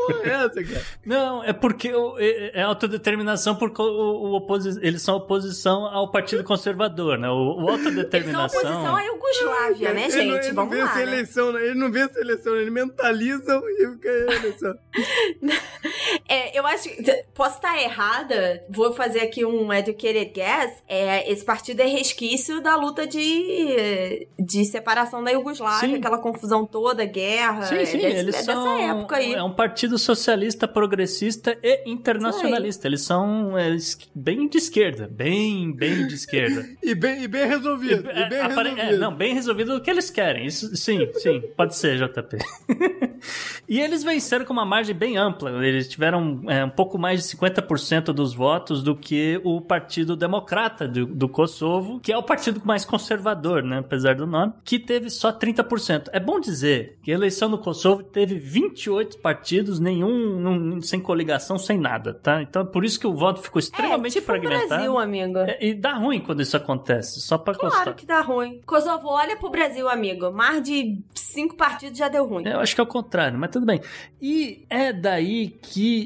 Porra 0.07 0.21
é 0.31 0.45
essa, 0.47 0.65
cara? 0.65 0.83
Não, 1.05 1.45
é 1.45 1.53
porque 1.53 1.93
o- 1.95 2.17
é, 2.19 2.61
é 2.61 2.63
autodeterminação 2.63 3.55
porque 3.57 3.81
o, 3.83 3.85
o 3.85 4.35
oposi- 4.37 4.79
eles 4.83 5.03
são 5.03 5.17
oposição 5.17 5.87
ao 5.87 6.11
Partido 6.11 6.43
Conservador, 6.45 7.19
né? 7.19 7.29
O, 7.29 7.33
o 7.35 7.51
Eles 7.61 7.65
são 7.67 7.71
autodeterminação. 7.91 8.61
oposição 8.61 8.97
à 8.97 9.03
Yugoslávia, 9.03 9.93
né, 9.93 10.03
Ele 10.05 10.11
gente? 10.13 10.27
não, 10.29 10.37
ele 10.37 10.49
não 10.49 10.55
Vamos 10.55 10.71
vê 10.77 10.83
lá. 10.83 10.89
essa 10.91 10.97
né? 10.99 11.03
eleição, 11.03 11.53
né? 11.53 11.65
ele 11.67 11.75
não 11.75 11.91
vê 11.93 12.01
essa 12.01 12.21
eleição, 12.21 12.57
eles 12.57 12.73
mentalizam 12.73 13.63
e 13.69 13.87
fica 13.93 14.09
a 14.11 14.35
eleição. 14.35 14.75
É, 16.29 16.59
eu 16.59 16.67
acho 16.67 16.89
que. 16.89 17.25
Posso 17.35 17.57
estar 17.57 17.79
errada, 17.81 18.65
vou 18.71 18.93
fazer 18.95 19.21
aqui 19.21 19.45
um 19.45 19.73
educated 19.73 20.33
guess. 20.35 20.83
É, 20.89 21.31
esse 21.31 21.45
partido 21.45 21.81
é 21.81 21.87
resquício 21.87 22.61
da 22.63 22.75
luta 22.77 23.07
de, 23.07 24.27
de 24.39 24.65
separação 24.65 25.23
da 25.23 25.31
Yugoslávia, 25.31 25.89
Sim. 25.89 25.95
aquela 25.97 26.19
confusão 26.19 26.65
toda, 26.65 27.05
guerra. 27.05 27.63
Sim, 27.65 27.85
sim, 27.85 27.99
é 27.99 28.01
desse- 28.09 28.19
eles 28.19 28.35
é 28.37 28.43
são. 28.43 28.77
dessa 28.79 28.85
época 28.97 29.17
aí. 29.17 29.35
É 29.35 29.43
um 29.43 29.53
partido 29.53 29.99
socialista, 29.99 30.67
progressista 30.67 31.57
e 31.63 31.83
internacionalista. 31.91 32.87
Eles 32.89 33.03
são 33.03 33.59
eles, 33.59 33.99
bem 34.15 34.49
de 34.49 34.59
esquerda. 34.59 35.07
Bem, 35.11 35.73
bem 35.73 36.07
de 36.07 36.15
esquerda. 36.15 36.67
E 36.83 36.95
bem, 36.95 37.23
e 37.23 37.29
bem 37.29 37.47
resolvido. 37.49 38.09
E, 38.11 38.29
bem 38.29 38.39
É, 38.39 38.43
apare- 38.43 38.71
resolvido. 38.71 38.95
é, 38.95 38.99
não, 38.99 39.15
bem 39.15 39.35
resolvido 39.35 39.75
o 39.77 39.81
que 39.81 39.91
eles 39.91 40.09
querem. 40.09 40.47
Isso, 40.47 40.75
sim, 40.77 41.09
sim, 41.15 41.43
pode 41.57 41.75
ser, 41.75 41.97
JP. 41.99 42.39
e 43.69 43.81
eles 43.81 44.03
venceram 44.05 44.45
com 44.45 44.53
uma 44.53 44.65
margem 44.65 44.95
bem 44.95 45.17
ampla. 45.17 45.51
Eles 45.67 45.89
tiveram 45.89 46.16
é, 46.49 46.65
um 46.65 46.71
pouco 46.71 46.99
mais 46.99 47.23
de 47.29 47.37
50% 47.37 48.13
dos 48.13 48.35
votos 48.35 48.83
do 48.83 48.95
que 48.97 49.41
o 49.45 49.61
Partido 49.61 50.17
Democrata 50.17 50.87
do, 50.89 51.07
do 51.07 51.29
Kosovo, 51.29 52.01
que 52.01 52.13
é 52.13 52.19
o 52.19 52.23
partido 52.23 52.61
mais 52.65 52.85
conservador, 52.85 53.63
né? 53.63 53.79
Apesar 53.79 54.15
do 54.15 54.27
nome, 54.27 54.53
que 54.65 54.79
teve 54.79 55.11
só 55.11 55.33
30%. 55.33 56.09
É 56.13 56.21
bom 56.21 56.39
dizer 56.41 56.99
que 57.03 57.11
a 57.11 57.15
eleição 57.15 57.49
no 57.49 57.59
Kosovo 57.59 58.03
teve 58.03 58.37
28 58.37 59.19
partidos, 59.19 59.79
nenhum 59.81 60.39
num- 60.41 60.83
sem 60.83 61.01
coligação, 61.01 61.59
sem 61.59 61.79
nada, 61.79 62.15
tá? 62.15 62.43
Então 62.43 62.65
por 62.67 62.85
isso 62.85 62.99
que 63.01 63.07
o 63.07 63.15
voto 63.15 63.41
ficou 63.41 63.59
É, 63.59 63.63
extremamente 63.63 64.13
tipo 64.15 64.25
o 64.25 64.27
fragmentado. 64.27 64.69
Brasil, 64.69 64.99
amigo. 64.99 65.39
É, 65.39 65.59
E 65.61 65.75
dá 65.75 65.95
ruim 65.95 66.21
quando 66.21 66.43
isso 66.43 66.57
acontece, 66.57 67.21
só 67.21 67.39
pra 67.39 67.55
Claro 67.55 67.75
constar. 67.75 67.95
que 67.95 68.07
dá 68.07 68.21
ruim. 68.21 68.61
Kosovo, 68.67 69.09
olha 69.09 69.37
pro 69.37 69.51
Brasil, 69.51 69.89
amigo. 69.89 70.31
Mais 70.33 70.63
de 70.63 71.01
cinco 71.15 71.57
partidos 71.57 71.99
já 71.99 72.09
deu 72.09 72.27
ruim. 72.27 72.47
Eu 72.47 72.61
acho 72.61 72.75
que 72.75 72.81
é 72.81 72.85
o 72.85 72.87
contrário, 72.87 73.39
mas 73.39 73.51
tudo 73.51 73.67
bem. 73.67 73.81
E 74.21 74.65
é 74.71 74.93
daí 74.93 75.49
que 75.49 76.06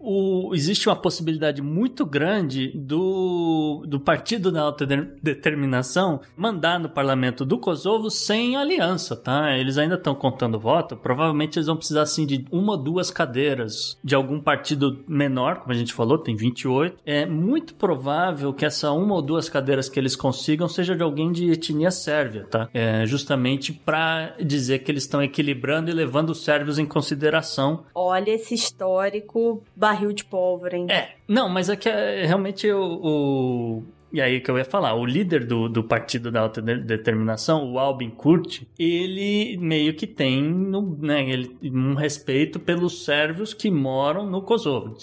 o, 0.00 0.54
existe 0.54 0.88
uma 0.88 0.96
possibilidade 0.96 1.60
muito 1.62 2.06
grande 2.06 2.68
do, 2.74 3.84
do 3.86 4.00
Partido 4.00 4.50
da 4.50 4.62
Autodeterminação 4.62 6.20
mandar 6.36 6.80
no 6.80 6.88
parlamento 6.88 7.44
do 7.44 7.58
Kosovo 7.58 8.10
sem 8.10 8.56
aliança, 8.56 9.14
tá? 9.14 9.56
Eles 9.56 9.78
ainda 9.78 9.94
estão 9.94 10.14
contando 10.14 10.58
voto. 10.58 10.96
Provavelmente 10.96 11.58
eles 11.58 11.66
vão 11.66 11.76
precisar, 11.76 12.02
assim, 12.02 12.26
de 12.26 12.44
uma 12.50 12.72
ou 12.72 12.78
duas 12.78 13.10
cadeiras 13.10 13.98
de 14.02 14.14
algum 14.14 14.40
partido 14.40 15.04
menor, 15.06 15.60
como 15.60 15.72
a 15.72 15.76
gente 15.76 15.92
falou, 15.92 16.18
tem 16.18 16.34
28. 16.34 16.98
É 17.04 17.26
muito 17.26 17.74
provável 17.74 18.52
que 18.52 18.64
essa 18.64 18.90
uma 18.92 19.14
ou 19.14 19.22
duas 19.22 19.48
cadeiras 19.48 19.88
que 19.88 19.98
eles 19.98 20.16
consigam 20.16 20.68
seja 20.68 20.96
de 20.96 21.02
alguém 21.02 21.30
de 21.30 21.50
etnia 21.50 21.90
sérvia, 21.90 22.44
tá? 22.44 22.68
É 22.72 23.04
justamente 23.06 23.72
para 23.72 24.34
dizer 24.40 24.80
que 24.80 24.90
eles 24.90 25.02
estão 25.02 25.22
equilibrando 25.22 25.90
e 25.90 25.94
levando 25.94 26.30
os 26.30 26.42
sérvios 26.42 26.78
em 26.78 26.86
consideração 26.86 27.84
Olha 27.94 28.30
esse 28.30 28.54
histórico 28.54 29.62
barril 29.92 30.12
de 30.12 30.24
pólvora, 30.24 30.76
hein? 30.76 30.86
é, 30.90 31.10
não, 31.28 31.48
mas 31.48 31.68
é 31.68 31.76
que 31.76 31.88
é, 31.88 32.24
realmente 32.26 32.70
o, 32.70 32.82
o- 33.02 33.82
E 34.12 34.20
aí 34.20 34.40
que 34.40 34.50
eu 34.50 34.58
ia 34.58 34.64
falar, 34.64 34.94
o 34.94 35.06
líder 35.06 35.44
do, 35.46 35.68
do 35.68 35.84
Partido 35.84 36.32
da 36.32 36.40
Autodeterminação, 36.40 37.70
o 37.72 37.78
Albin 37.78 38.10
Kurti, 38.10 38.66
ele 38.78 39.56
meio 39.58 39.94
que 39.94 40.04
tem 40.06 40.42
no, 40.42 40.96
né, 41.00 41.22
ele, 41.30 41.56
um 41.62 41.94
respeito 41.94 42.58
pelos 42.58 43.04
sérvios 43.04 43.54
que 43.54 43.70
moram 43.70 44.26
no 44.28 44.42
Kosovo. 44.42 44.96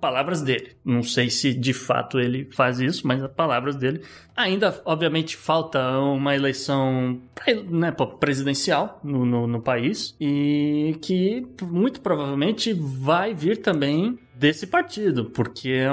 Palavras 0.00 0.40
dele. 0.40 0.68
Não 0.84 1.02
sei 1.02 1.28
se 1.28 1.52
de 1.52 1.74
fato 1.74 2.18
ele 2.18 2.46
faz 2.52 2.80
isso, 2.80 3.06
mas 3.06 3.22
as 3.22 3.30
palavras 3.30 3.76
dele. 3.76 4.00
Ainda, 4.36 4.80
obviamente, 4.86 5.36
falta 5.36 5.78
uma 6.00 6.34
eleição 6.34 7.20
né, 7.70 7.94
presidencial 8.18 8.98
no, 9.04 9.24
no, 9.26 9.46
no 9.46 9.60
país 9.60 10.16
e 10.20 10.96
que 11.02 11.46
muito 11.62 12.00
provavelmente 12.00 12.72
vai 12.72 13.34
vir 13.34 13.58
também 13.58 14.18
desse 14.44 14.66
partido, 14.66 15.24
porque 15.30 15.86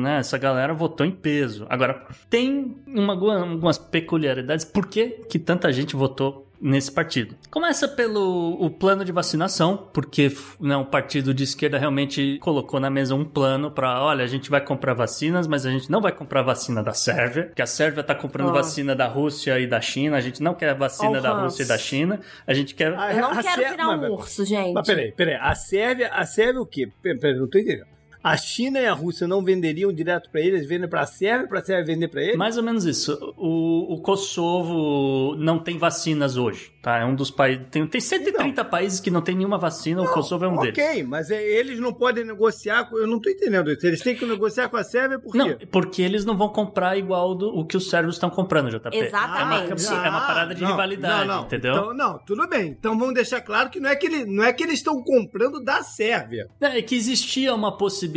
né, 0.00 0.20
essa 0.20 0.38
galera 0.38 0.72
votou 0.72 1.04
em 1.04 1.10
peso. 1.10 1.66
Agora, 1.68 2.06
tem 2.30 2.74
uma, 2.86 3.12
algumas 3.12 3.76
peculiaridades. 3.76 4.64
Por 4.64 4.86
que, 4.86 5.08
que 5.28 5.38
tanta 5.38 5.70
gente 5.70 5.94
votou 5.94 6.50
nesse 6.62 6.92
partido? 6.92 7.34
Começa 7.50 7.88
pelo 7.88 8.56
o 8.60 8.70
plano 8.70 9.04
de 9.04 9.10
vacinação, 9.10 9.88
porque 9.92 10.30
né, 10.60 10.76
o 10.76 10.84
partido 10.86 11.34
de 11.34 11.42
esquerda 11.44 11.76
realmente 11.76 12.38
colocou 12.40 12.78
na 12.78 12.88
mesa 12.88 13.14
um 13.14 13.24
plano 13.24 13.70
para, 13.70 14.02
olha, 14.02 14.24
a 14.24 14.28
gente 14.28 14.48
vai 14.48 14.60
comprar 14.60 14.94
vacinas, 14.94 15.46
mas 15.48 15.66
a 15.66 15.70
gente 15.70 15.90
não 15.90 16.00
vai 16.00 16.12
comprar 16.12 16.42
vacina 16.42 16.82
da 16.82 16.92
Sérvia, 16.94 17.50
que 17.54 17.60
a 17.60 17.66
Sérvia 17.66 18.02
tá 18.04 18.14
comprando 18.14 18.50
Ah. 18.50 18.52
vacina 18.52 18.94
da 18.94 19.06
Rússia 19.08 19.58
e 19.58 19.66
da 19.66 19.80
China, 19.80 20.16
a 20.16 20.20
gente 20.20 20.42
não 20.42 20.54
quer 20.54 20.74
vacina 20.74 21.10
Ó 21.16 21.18
o 21.18 21.20
da 21.20 21.32
Hans. 21.32 21.42
Rússia 21.44 21.62
e 21.64 21.66
da 21.66 21.76
China, 21.78 22.20
a 22.46 22.54
gente 22.54 22.74
quer 22.74 22.94
A- 22.96 23.12
Eu 23.12 23.20
não 23.22 23.30
a 23.32 23.42
quero 23.42 23.70
virar 23.70 23.86
mas- 23.96 24.10
um 24.10 24.14
urso, 24.14 24.44
gente. 24.44 24.72
Mas 24.72 24.86
peraí, 24.86 25.10
peraí. 25.12 25.34
A 25.34 25.54
Sérvia, 25.56 26.08
a 26.12 26.24
Sérvia 26.24 26.60
o 26.62 26.66
quê? 26.66 26.88
Peraí, 27.02 27.18
peraí, 27.18 27.36
não 27.38 27.48
tô 27.48 27.58
entendendo. 27.58 27.86
A 28.22 28.36
China 28.36 28.78
e 28.80 28.86
a 28.86 28.92
Rússia 28.92 29.26
não 29.26 29.42
venderiam 29.42 29.92
direto 29.92 30.30
pra 30.30 30.40
eles, 30.40 30.66
vendem 30.66 30.88
pra 30.88 31.04
Sérvia, 31.06 31.48
pra 31.48 31.62
Sérvia 31.62 31.94
vender 31.94 32.08
pra 32.08 32.22
eles? 32.22 32.36
Mais 32.36 32.56
ou 32.56 32.62
menos 32.62 32.84
isso. 32.84 33.34
O, 33.36 33.94
o 33.94 34.00
Kosovo 34.00 35.34
não 35.36 35.58
tem 35.58 35.78
vacinas 35.78 36.36
hoje, 36.36 36.72
tá? 36.80 36.98
É 36.98 37.04
um 37.04 37.14
dos 37.14 37.30
países. 37.30 37.66
Tem, 37.70 37.86
tem 37.86 38.00
130 38.00 38.64
países 38.64 39.00
que 39.00 39.10
não 39.10 39.20
tem 39.20 39.34
nenhuma 39.34 39.58
vacina, 39.58 40.02
o 40.02 40.08
Kosovo 40.08 40.44
é 40.44 40.48
um 40.48 40.54
ok, 40.54 40.72
deles. 40.72 41.08
mas 41.08 41.30
é, 41.30 41.42
eles 41.42 41.80
não 41.80 41.92
podem 41.92 42.24
negociar 42.24 42.88
com... 42.88 42.96
Eu 42.96 43.06
não 43.06 43.20
tô 43.20 43.28
entendendo 43.30 43.70
isso. 43.70 43.86
Eles 43.86 44.00
têm 44.00 44.14
que 44.14 44.24
negociar 44.24 44.68
com 44.68 44.76
a 44.76 44.84
Sérvia 44.84 45.18
por 45.18 45.34
Não, 45.34 45.56
quê? 45.56 45.66
porque 45.70 46.02
eles 46.02 46.24
não 46.24 46.36
vão 46.36 46.48
comprar 46.48 46.96
igual 46.96 47.34
do, 47.34 47.48
o 47.48 47.64
que 47.64 47.76
os 47.76 47.90
sérvios 47.90 48.16
estão 48.16 48.30
comprando, 48.30 48.70
JP. 48.70 48.96
Exatamente. 48.96 49.84
É 49.88 50.08
uma 50.08 50.26
parada 50.26 50.54
de 50.54 50.64
rivalidade, 50.64 51.28
não, 51.28 51.36
não. 51.36 51.44
entendeu? 51.44 51.72
Então, 51.72 51.94
não, 51.94 52.18
tudo 52.18 52.48
bem. 52.48 52.68
Então 52.78 52.96
vamos 52.98 53.14
deixar 53.14 53.40
claro 53.40 53.68
que 53.70 53.80
não 53.80 53.90
é 53.90 53.96
que, 53.96 54.06
ele, 54.06 54.24
não 54.24 54.44
é 54.44 54.52
que 54.52 54.62
eles 54.62 54.74
estão 54.74 55.02
comprando 55.02 55.62
da 55.62 55.82
Sérvia. 55.82 56.48
É 56.60 56.80
que 56.82 56.94
existia 56.94 57.54
uma 57.54 57.76
possibilidade 57.76 58.11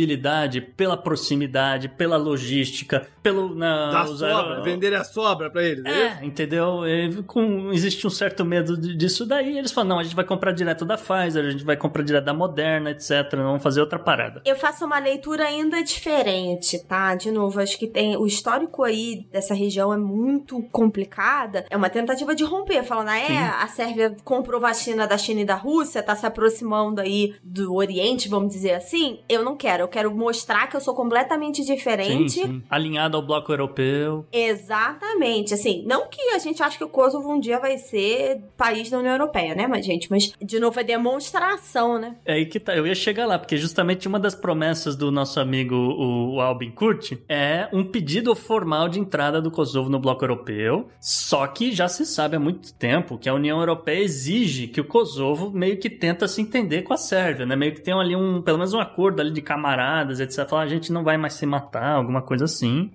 pela 0.60 0.96
proximidade, 0.96 1.88
pela 1.88 2.16
logística, 2.16 3.06
pelo. 3.22 3.54
Na, 3.54 3.90
Da 3.90 4.04
os 4.04 4.18
sobra, 4.18 4.62
vender 4.62 4.94
a 4.94 5.04
sobra 5.04 5.50
pra 5.50 5.64
eles. 5.64 5.84
É. 5.84 6.06
É, 6.06 6.18
entendeu? 6.22 6.84
É, 6.84 7.10
com, 7.26 7.72
existe 7.72 8.06
um 8.06 8.10
certo 8.10 8.44
medo 8.44 8.76
disso 8.76 9.26
daí. 9.26 9.58
Eles 9.58 9.72
falam: 9.72 9.90
não, 9.90 9.98
a 9.98 10.04
gente 10.04 10.14
vai 10.14 10.24
comprar 10.24 10.52
direto 10.52 10.84
da 10.84 10.96
Pfizer, 10.96 11.44
a 11.44 11.50
gente 11.50 11.64
vai 11.64 11.76
comprar 11.76 12.02
direto 12.02 12.24
da 12.24 12.34
Moderna, 12.34 12.90
etc. 12.90 13.32
Não 13.34 13.44
vamos 13.44 13.62
fazer 13.62 13.80
outra 13.80 13.98
parada. 13.98 14.42
Eu 14.44 14.56
faço 14.56 14.84
uma 14.84 14.98
leitura 14.98 15.44
ainda 15.44 15.82
diferente, 15.82 16.78
tá? 16.84 17.14
De 17.14 17.30
novo, 17.30 17.60
acho 17.60 17.78
que 17.78 17.86
tem 17.86 18.16
o 18.16 18.26
histórico 18.26 18.82
aí 18.82 19.26
dessa 19.32 19.54
região 19.54 19.92
é 19.92 19.96
muito 19.96 20.62
complicada. 20.70 21.64
É 21.70 21.76
uma 21.76 21.90
tentativa 21.90 22.34
de 22.34 22.44
romper, 22.44 22.82
falando, 22.84 23.08
ah, 23.08 23.18
é, 23.18 23.26
Sim. 23.26 23.36
a 23.36 23.66
Sérvia 23.68 24.16
comprou 24.24 24.60
vacina 24.60 25.06
da 25.06 25.18
China 25.18 25.40
e 25.40 25.44
da 25.44 25.54
Rússia, 25.54 26.02
tá 26.02 26.14
se 26.14 26.26
aproximando 26.26 27.00
aí 27.00 27.34
do 27.42 27.74
Oriente, 27.74 28.28
vamos 28.28 28.52
dizer 28.52 28.74
assim. 28.74 29.20
Eu 29.28 29.42
não 29.44 29.56
quero, 29.56 29.85
eu 29.86 29.88
quero 29.88 30.14
mostrar 30.14 30.66
que 30.66 30.76
eu 30.76 30.80
sou 30.80 30.94
completamente 30.94 31.64
diferente. 31.64 32.30
Sim, 32.30 32.46
sim. 32.46 32.62
Alinhado 32.68 33.16
ao 33.16 33.22
bloco 33.22 33.52
europeu. 33.52 34.26
Exatamente, 34.32 35.54
assim, 35.54 35.84
não 35.86 36.08
que 36.08 36.20
a 36.34 36.38
gente 36.38 36.62
ache 36.62 36.76
que 36.76 36.84
o 36.84 36.88
Kosovo 36.88 37.32
um 37.32 37.40
dia 37.40 37.58
vai 37.58 37.78
ser 37.78 38.40
país 38.56 38.90
da 38.90 38.98
União 38.98 39.12
Europeia, 39.12 39.54
né, 39.54 39.66
mas 39.66 39.86
gente, 39.86 40.10
mas 40.10 40.32
de 40.42 40.58
novo 40.58 40.78
é 40.80 40.84
demonstração, 40.84 41.98
né? 41.98 42.16
É 42.24 42.34
aí 42.34 42.46
que 42.46 42.58
tá, 42.58 42.74
eu 42.74 42.86
ia 42.86 42.94
chegar 42.94 43.26
lá, 43.26 43.38
porque 43.38 43.56
justamente 43.56 44.08
uma 44.08 44.18
das 44.18 44.34
promessas 44.34 44.96
do 44.96 45.10
nosso 45.10 45.38
amigo 45.38 45.74
o, 45.74 46.34
o 46.34 46.40
Albin 46.40 46.70
Kurti 46.70 47.22
é 47.28 47.68
um 47.72 47.84
pedido 47.84 48.34
formal 48.34 48.88
de 48.88 48.98
entrada 48.98 49.40
do 49.40 49.50
Kosovo 49.50 49.88
no 49.88 49.98
bloco 49.98 50.24
europeu, 50.24 50.88
só 51.00 51.46
que 51.46 51.72
já 51.72 51.88
se 51.88 52.04
sabe 52.04 52.36
há 52.36 52.40
muito 52.40 52.74
tempo 52.74 53.18
que 53.18 53.28
a 53.28 53.34
União 53.34 53.58
Europeia 53.60 54.00
exige 54.00 54.66
que 54.66 54.80
o 54.80 54.84
Kosovo 54.84 55.50
meio 55.50 55.78
que 55.78 55.88
tenta 55.88 56.26
se 56.26 56.40
entender 56.42 56.82
com 56.82 56.92
a 56.92 56.96
Sérvia, 56.96 57.46
né? 57.46 57.54
Meio 57.54 57.74
que 57.74 57.80
tem 57.80 57.94
ali 57.94 58.16
um, 58.16 58.42
pelo 58.42 58.58
menos 58.58 58.74
um 58.74 58.80
acordo 58.80 59.20
ali 59.20 59.30
de 59.30 59.42
camaradas, 59.76 60.20
etc. 60.20 60.48
Falar, 60.48 60.62
a 60.62 60.66
gente 60.68 60.92
não 60.92 61.04
vai 61.04 61.16
mais 61.16 61.34
se 61.34 61.44
matar, 61.46 61.92
alguma 61.96 62.22
coisa 62.22 62.44
assim. 62.44 62.90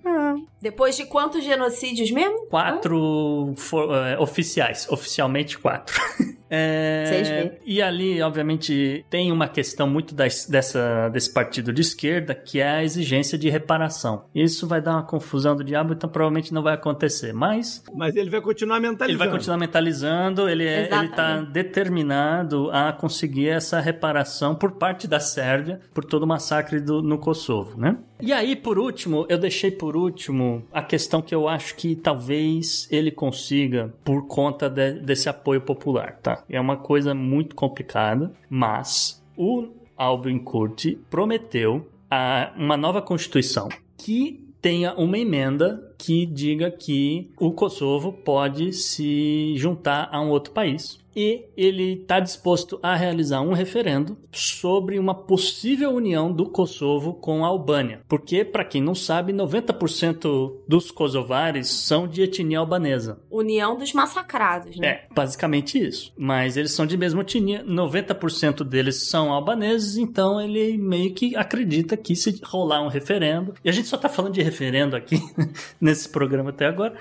Depois 0.60 0.96
de 0.96 1.06
quantos 1.06 1.44
genocídios 1.44 2.10
mesmo? 2.10 2.46
Quatro 2.46 3.54
for- 3.56 3.94
é, 3.94 4.18
oficiais, 4.18 4.86
oficialmente 4.90 5.58
quatro. 5.58 6.00
É, 6.54 7.52
e 7.64 7.80
ali, 7.80 8.20
obviamente, 8.20 9.06
tem 9.08 9.32
uma 9.32 9.48
questão 9.48 9.88
muito 9.88 10.14
das, 10.14 10.44
dessa, 10.44 11.08
desse 11.08 11.32
partido 11.32 11.72
de 11.72 11.80
esquerda, 11.80 12.34
que 12.34 12.60
é 12.60 12.68
a 12.68 12.84
exigência 12.84 13.38
de 13.38 13.48
reparação. 13.48 14.26
Isso 14.34 14.66
vai 14.66 14.82
dar 14.82 14.92
uma 14.92 15.02
confusão 15.02 15.56
do 15.56 15.64
diabo, 15.64 15.94
então 15.94 16.10
provavelmente 16.10 16.52
não 16.52 16.62
vai 16.62 16.74
acontecer. 16.74 17.32
Mas. 17.32 17.82
Mas 17.94 18.14
ele 18.16 18.28
vai 18.28 18.42
continuar 18.42 18.80
mentalizando. 18.80 19.10
Ele 19.10 19.18
vai 19.18 19.30
continuar 19.30 19.56
mentalizando, 19.56 20.46
ele, 20.46 20.66
é, 20.66 20.90
ele 20.92 21.08
tá 21.08 21.40
determinado 21.40 22.70
a 22.70 22.92
conseguir 22.92 23.48
essa 23.48 23.80
reparação 23.80 24.54
por 24.54 24.72
parte 24.72 25.08
da 25.08 25.20
Sérvia 25.20 25.80
por 25.94 26.04
todo 26.04 26.24
o 26.24 26.26
massacre 26.26 26.80
do, 26.80 27.00
no 27.00 27.16
Kosovo, 27.16 27.80
né? 27.80 27.96
E 28.20 28.32
aí, 28.32 28.54
por 28.54 28.78
último, 28.78 29.26
eu 29.28 29.36
deixei 29.36 29.70
por 29.70 29.96
último 29.96 30.64
a 30.72 30.80
questão 30.80 31.20
que 31.20 31.34
eu 31.34 31.48
acho 31.48 31.74
que 31.74 31.96
talvez 31.96 32.86
ele 32.88 33.10
consiga 33.10 33.92
por 34.04 34.28
conta 34.28 34.70
de, 34.70 34.92
desse 35.00 35.28
apoio 35.28 35.60
popular, 35.60 36.20
tá? 36.22 36.41
É 36.48 36.60
uma 36.60 36.76
coisa 36.76 37.14
muito 37.14 37.54
complicada, 37.54 38.32
mas 38.48 39.22
o 39.36 39.68
Albin 39.96 40.38
Kurti 40.38 40.98
prometeu 41.10 41.88
a, 42.10 42.52
uma 42.56 42.76
nova 42.76 43.00
constituição 43.00 43.68
que 43.96 44.44
tenha 44.60 44.94
uma 44.94 45.18
emenda 45.18 45.92
que 45.98 46.24
diga 46.24 46.70
que 46.70 47.30
o 47.38 47.52
Kosovo 47.52 48.12
pode 48.12 48.72
se 48.72 49.54
juntar 49.56 50.08
a 50.12 50.20
um 50.20 50.30
outro 50.30 50.52
país 50.52 51.01
e 51.14 51.46
ele 51.56 52.00
está 52.02 52.20
disposto 52.20 52.78
a 52.82 52.96
realizar 52.96 53.40
um 53.40 53.52
referendo 53.52 54.16
sobre 54.32 54.98
uma 54.98 55.14
possível 55.14 55.90
união 55.90 56.32
do 56.32 56.46
Kosovo 56.46 57.14
com 57.14 57.44
a 57.44 57.48
Albânia. 57.48 58.00
Porque, 58.08 58.44
para 58.44 58.64
quem 58.64 58.80
não 58.80 58.94
sabe, 58.94 59.32
90% 59.32 60.62
dos 60.66 60.90
kosovares 60.90 61.68
são 61.68 62.08
de 62.08 62.22
etnia 62.22 62.58
albanesa. 62.58 63.20
União 63.30 63.76
dos 63.76 63.92
massacrados, 63.92 64.76
né? 64.78 64.86
É, 64.86 65.06
basicamente 65.14 65.78
isso. 65.78 66.12
Mas 66.16 66.56
eles 66.56 66.72
são 66.72 66.86
de 66.86 66.96
mesma 66.96 67.22
etnia, 67.22 67.64
90% 67.64 68.64
deles 68.64 69.08
são 69.08 69.32
albaneses, 69.32 69.96
então 69.96 70.40
ele 70.40 70.78
meio 70.78 71.12
que 71.12 71.36
acredita 71.36 71.96
que 71.96 72.16
se 72.16 72.40
rolar 72.44 72.82
um 72.82 72.88
referendo, 72.88 73.54
e 73.64 73.68
a 73.68 73.72
gente 73.72 73.88
só 73.88 73.96
tá 73.96 74.08
falando 74.08 74.34
de 74.34 74.42
referendo 74.42 74.96
aqui 74.96 75.20
nesse 75.80 76.08
programa 76.08 76.50
até 76.50 76.66
agora, 76.66 76.96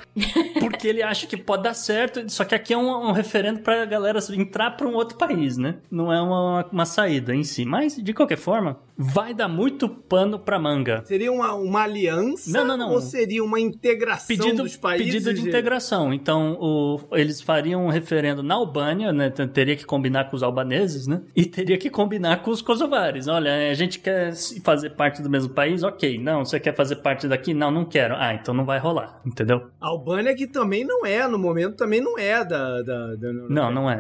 porque 0.60 0.88
ele 0.88 1.02
acha 1.02 1.28
que 1.28 1.38
pode 1.38 1.64
dar 1.64 1.74
certo, 1.74 2.30
só 2.30 2.44
que 2.44 2.56
aqui 2.56 2.74
é 2.74 2.78
um, 2.78 3.10
um 3.10 3.12
referendo 3.12 3.60
pra 3.60 3.86
galera 3.86 4.01
entrar 4.34 4.72
para 4.72 4.88
um 4.88 4.94
outro 4.94 5.18
país, 5.18 5.58
né? 5.58 5.78
Não 5.90 6.12
é 6.12 6.22
uma, 6.22 6.66
uma 6.72 6.86
saída 6.86 7.36
em 7.36 7.44
si. 7.44 7.66
Mas, 7.66 7.96
de 7.96 8.14
qualquer 8.14 8.38
forma, 8.38 8.80
vai 8.98 9.34
dar 9.34 9.48
muito 9.48 9.90
pano 9.90 10.40
pra 10.40 10.60
manga. 10.60 11.04
Seria 11.06 11.32
uma, 11.32 11.54
uma 11.54 11.84
aliança? 11.84 12.52
Não, 12.52 12.66
não, 12.66 12.78
não. 12.78 12.92
Ou 12.92 13.02
seria 13.02 13.44
uma 13.44 13.60
integração 13.60 14.28
pedido, 14.28 14.64
dos 14.64 14.78
países? 14.78 15.14
Pedido 15.14 15.34
de 15.34 15.48
integração. 15.48 16.14
Então, 16.14 16.58
o, 16.60 17.00
eles 17.14 17.42
fariam 17.42 17.86
um 17.86 17.90
referendo 17.90 18.44
na 18.44 18.56
Albânia, 18.56 19.12
né? 19.12 19.30
Teria 19.30 19.76
que 19.76 19.86
combinar 19.86 20.30
com 20.30 20.36
os 20.36 20.44
albaneses, 20.44 21.08
né? 21.08 21.22
E 21.36 21.46
teria 21.46 21.78
que 21.78 21.90
combinar 21.90 22.44
com 22.44 22.52
os 22.52 22.62
kosovares. 22.62 23.28
Olha, 23.28 23.70
a 23.70 23.74
gente 23.74 24.00
quer 24.00 24.34
fazer 24.64 24.92
parte 24.92 25.22
do 25.22 25.30
mesmo 25.30 25.54
país? 25.54 25.84
Ok. 25.84 26.18
Não, 26.18 26.46
você 26.46 26.60
quer 26.60 26.76
fazer 26.76 26.98
parte 26.98 27.28
daqui? 27.28 27.54
Não, 27.54 27.72
não 27.72 27.86
quero. 27.86 28.16
Ah, 28.18 28.34
então 28.34 28.54
não 28.54 28.66
vai 28.66 28.80
rolar, 28.80 29.20
entendeu? 29.26 29.68
A 29.80 29.88
Albânia 29.88 30.36
que 30.36 30.48
também 30.48 30.86
não 30.86 31.06
é, 31.06 31.28
no 31.28 31.40
momento 31.40 31.76
também 31.76 32.02
não 32.02 32.18
é 32.18 32.44
da... 32.46 32.82
da, 32.82 33.16
da 33.16 33.34
não, 33.50 33.72
não 33.72 33.90
é. 33.90 33.91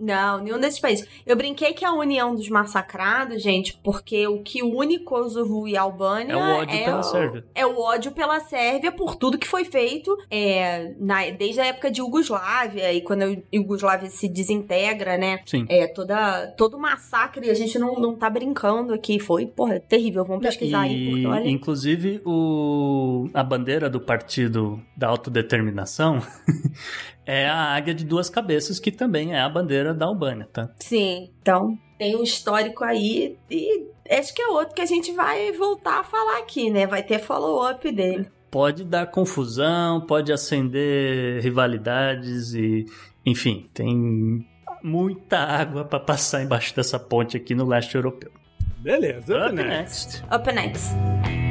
Não, 0.00 0.42
nenhum 0.42 0.58
desses 0.58 0.80
países. 0.80 1.06
Eu 1.26 1.36
brinquei 1.36 1.74
que 1.74 1.84
é 1.84 1.88
a 1.88 1.92
união 1.92 2.34
dos 2.34 2.48
massacrados, 2.48 3.42
gente, 3.42 3.78
porque 3.84 4.26
o 4.26 4.38
que 4.38 4.62
une 4.62 5.00
Kosovo 5.00 5.68
e 5.68 5.76
Albânia 5.76 6.32
é 6.32 6.36
o 6.36 6.40
ódio 6.40 6.76
é 6.76 6.84
pela 6.84 7.00
o, 7.00 7.02
Sérvia. 7.02 7.44
É 7.54 7.66
o 7.66 7.78
ódio 7.78 8.12
pela 8.12 8.40
Sérvia 8.40 8.90
por 8.90 9.14
tudo 9.14 9.36
que 9.36 9.46
foi 9.46 9.66
feito 9.66 10.16
é, 10.30 10.94
na, 10.98 11.28
desde 11.30 11.60
a 11.60 11.66
época 11.66 11.90
de 11.90 12.00
Iugoslávia 12.00 12.90
e 12.94 13.02
quando 13.02 13.24
a 13.24 13.36
Iugoslávia 13.52 14.08
se 14.08 14.26
desintegra, 14.26 15.18
né? 15.18 15.40
Sim. 15.44 15.66
É, 15.68 15.86
toda, 15.86 16.46
todo 16.56 16.78
massacre, 16.78 17.50
a 17.50 17.54
gente 17.54 17.78
não, 17.78 17.96
não 17.96 18.16
tá 18.16 18.30
brincando 18.30 18.94
aqui. 18.94 19.20
Foi, 19.20 19.44
porra, 19.44 19.78
terrível. 19.80 20.24
Vamos 20.24 20.42
pesquisar 20.42 20.86
e, 20.86 20.90
aí. 20.90 21.10
Porque, 21.10 21.26
olha... 21.26 21.50
Inclusive, 21.50 22.22
o, 22.24 23.28
a 23.34 23.42
bandeira 23.42 23.90
do 23.90 24.00
Partido 24.00 24.80
da 24.96 25.08
Autodeterminação 25.08 26.22
é 27.26 27.46
a 27.46 27.74
águia 27.74 27.94
de 27.94 28.04
duas 28.04 28.28
cabeças, 28.28 28.78
que 28.78 28.90
também 28.90 29.34
é 29.34 29.40
a 29.40 29.48
bandeira 29.48 29.94
da 29.94 30.06
Albânia, 30.06 30.48
tá? 30.52 30.70
Sim, 30.78 31.30
então 31.40 31.78
tem 31.98 32.16
um 32.16 32.22
histórico 32.22 32.82
aí 32.82 33.36
e 33.50 33.86
acho 34.10 34.34
que 34.34 34.42
é 34.42 34.48
outro 34.48 34.74
que 34.74 34.82
a 34.82 34.86
gente 34.86 35.12
vai 35.12 35.52
voltar 35.52 36.00
a 36.00 36.04
falar 36.04 36.38
aqui, 36.38 36.70
né? 36.70 36.86
Vai 36.86 37.02
ter 37.02 37.18
follow-up 37.18 37.90
dele. 37.92 38.26
Pode 38.50 38.84
dar 38.84 39.06
confusão, 39.06 40.00
pode 40.00 40.32
acender 40.32 41.40
rivalidades 41.42 42.52
e, 42.54 42.84
enfim, 43.24 43.68
tem 43.72 44.44
muita 44.82 45.38
água 45.38 45.84
para 45.84 46.00
passar 46.00 46.42
embaixo 46.42 46.74
dessa 46.74 46.98
ponte 46.98 47.36
aqui 47.36 47.54
no 47.54 47.66
leste 47.66 47.94
europeu. 47.94 48.32
Beleza, 48.78 49.36
up, 49.36 49.46
up 49.46 49.54
next. 49.54 50.22
next. 50.22 50.34
Up 50.34 50.52
next. 50.52 51.49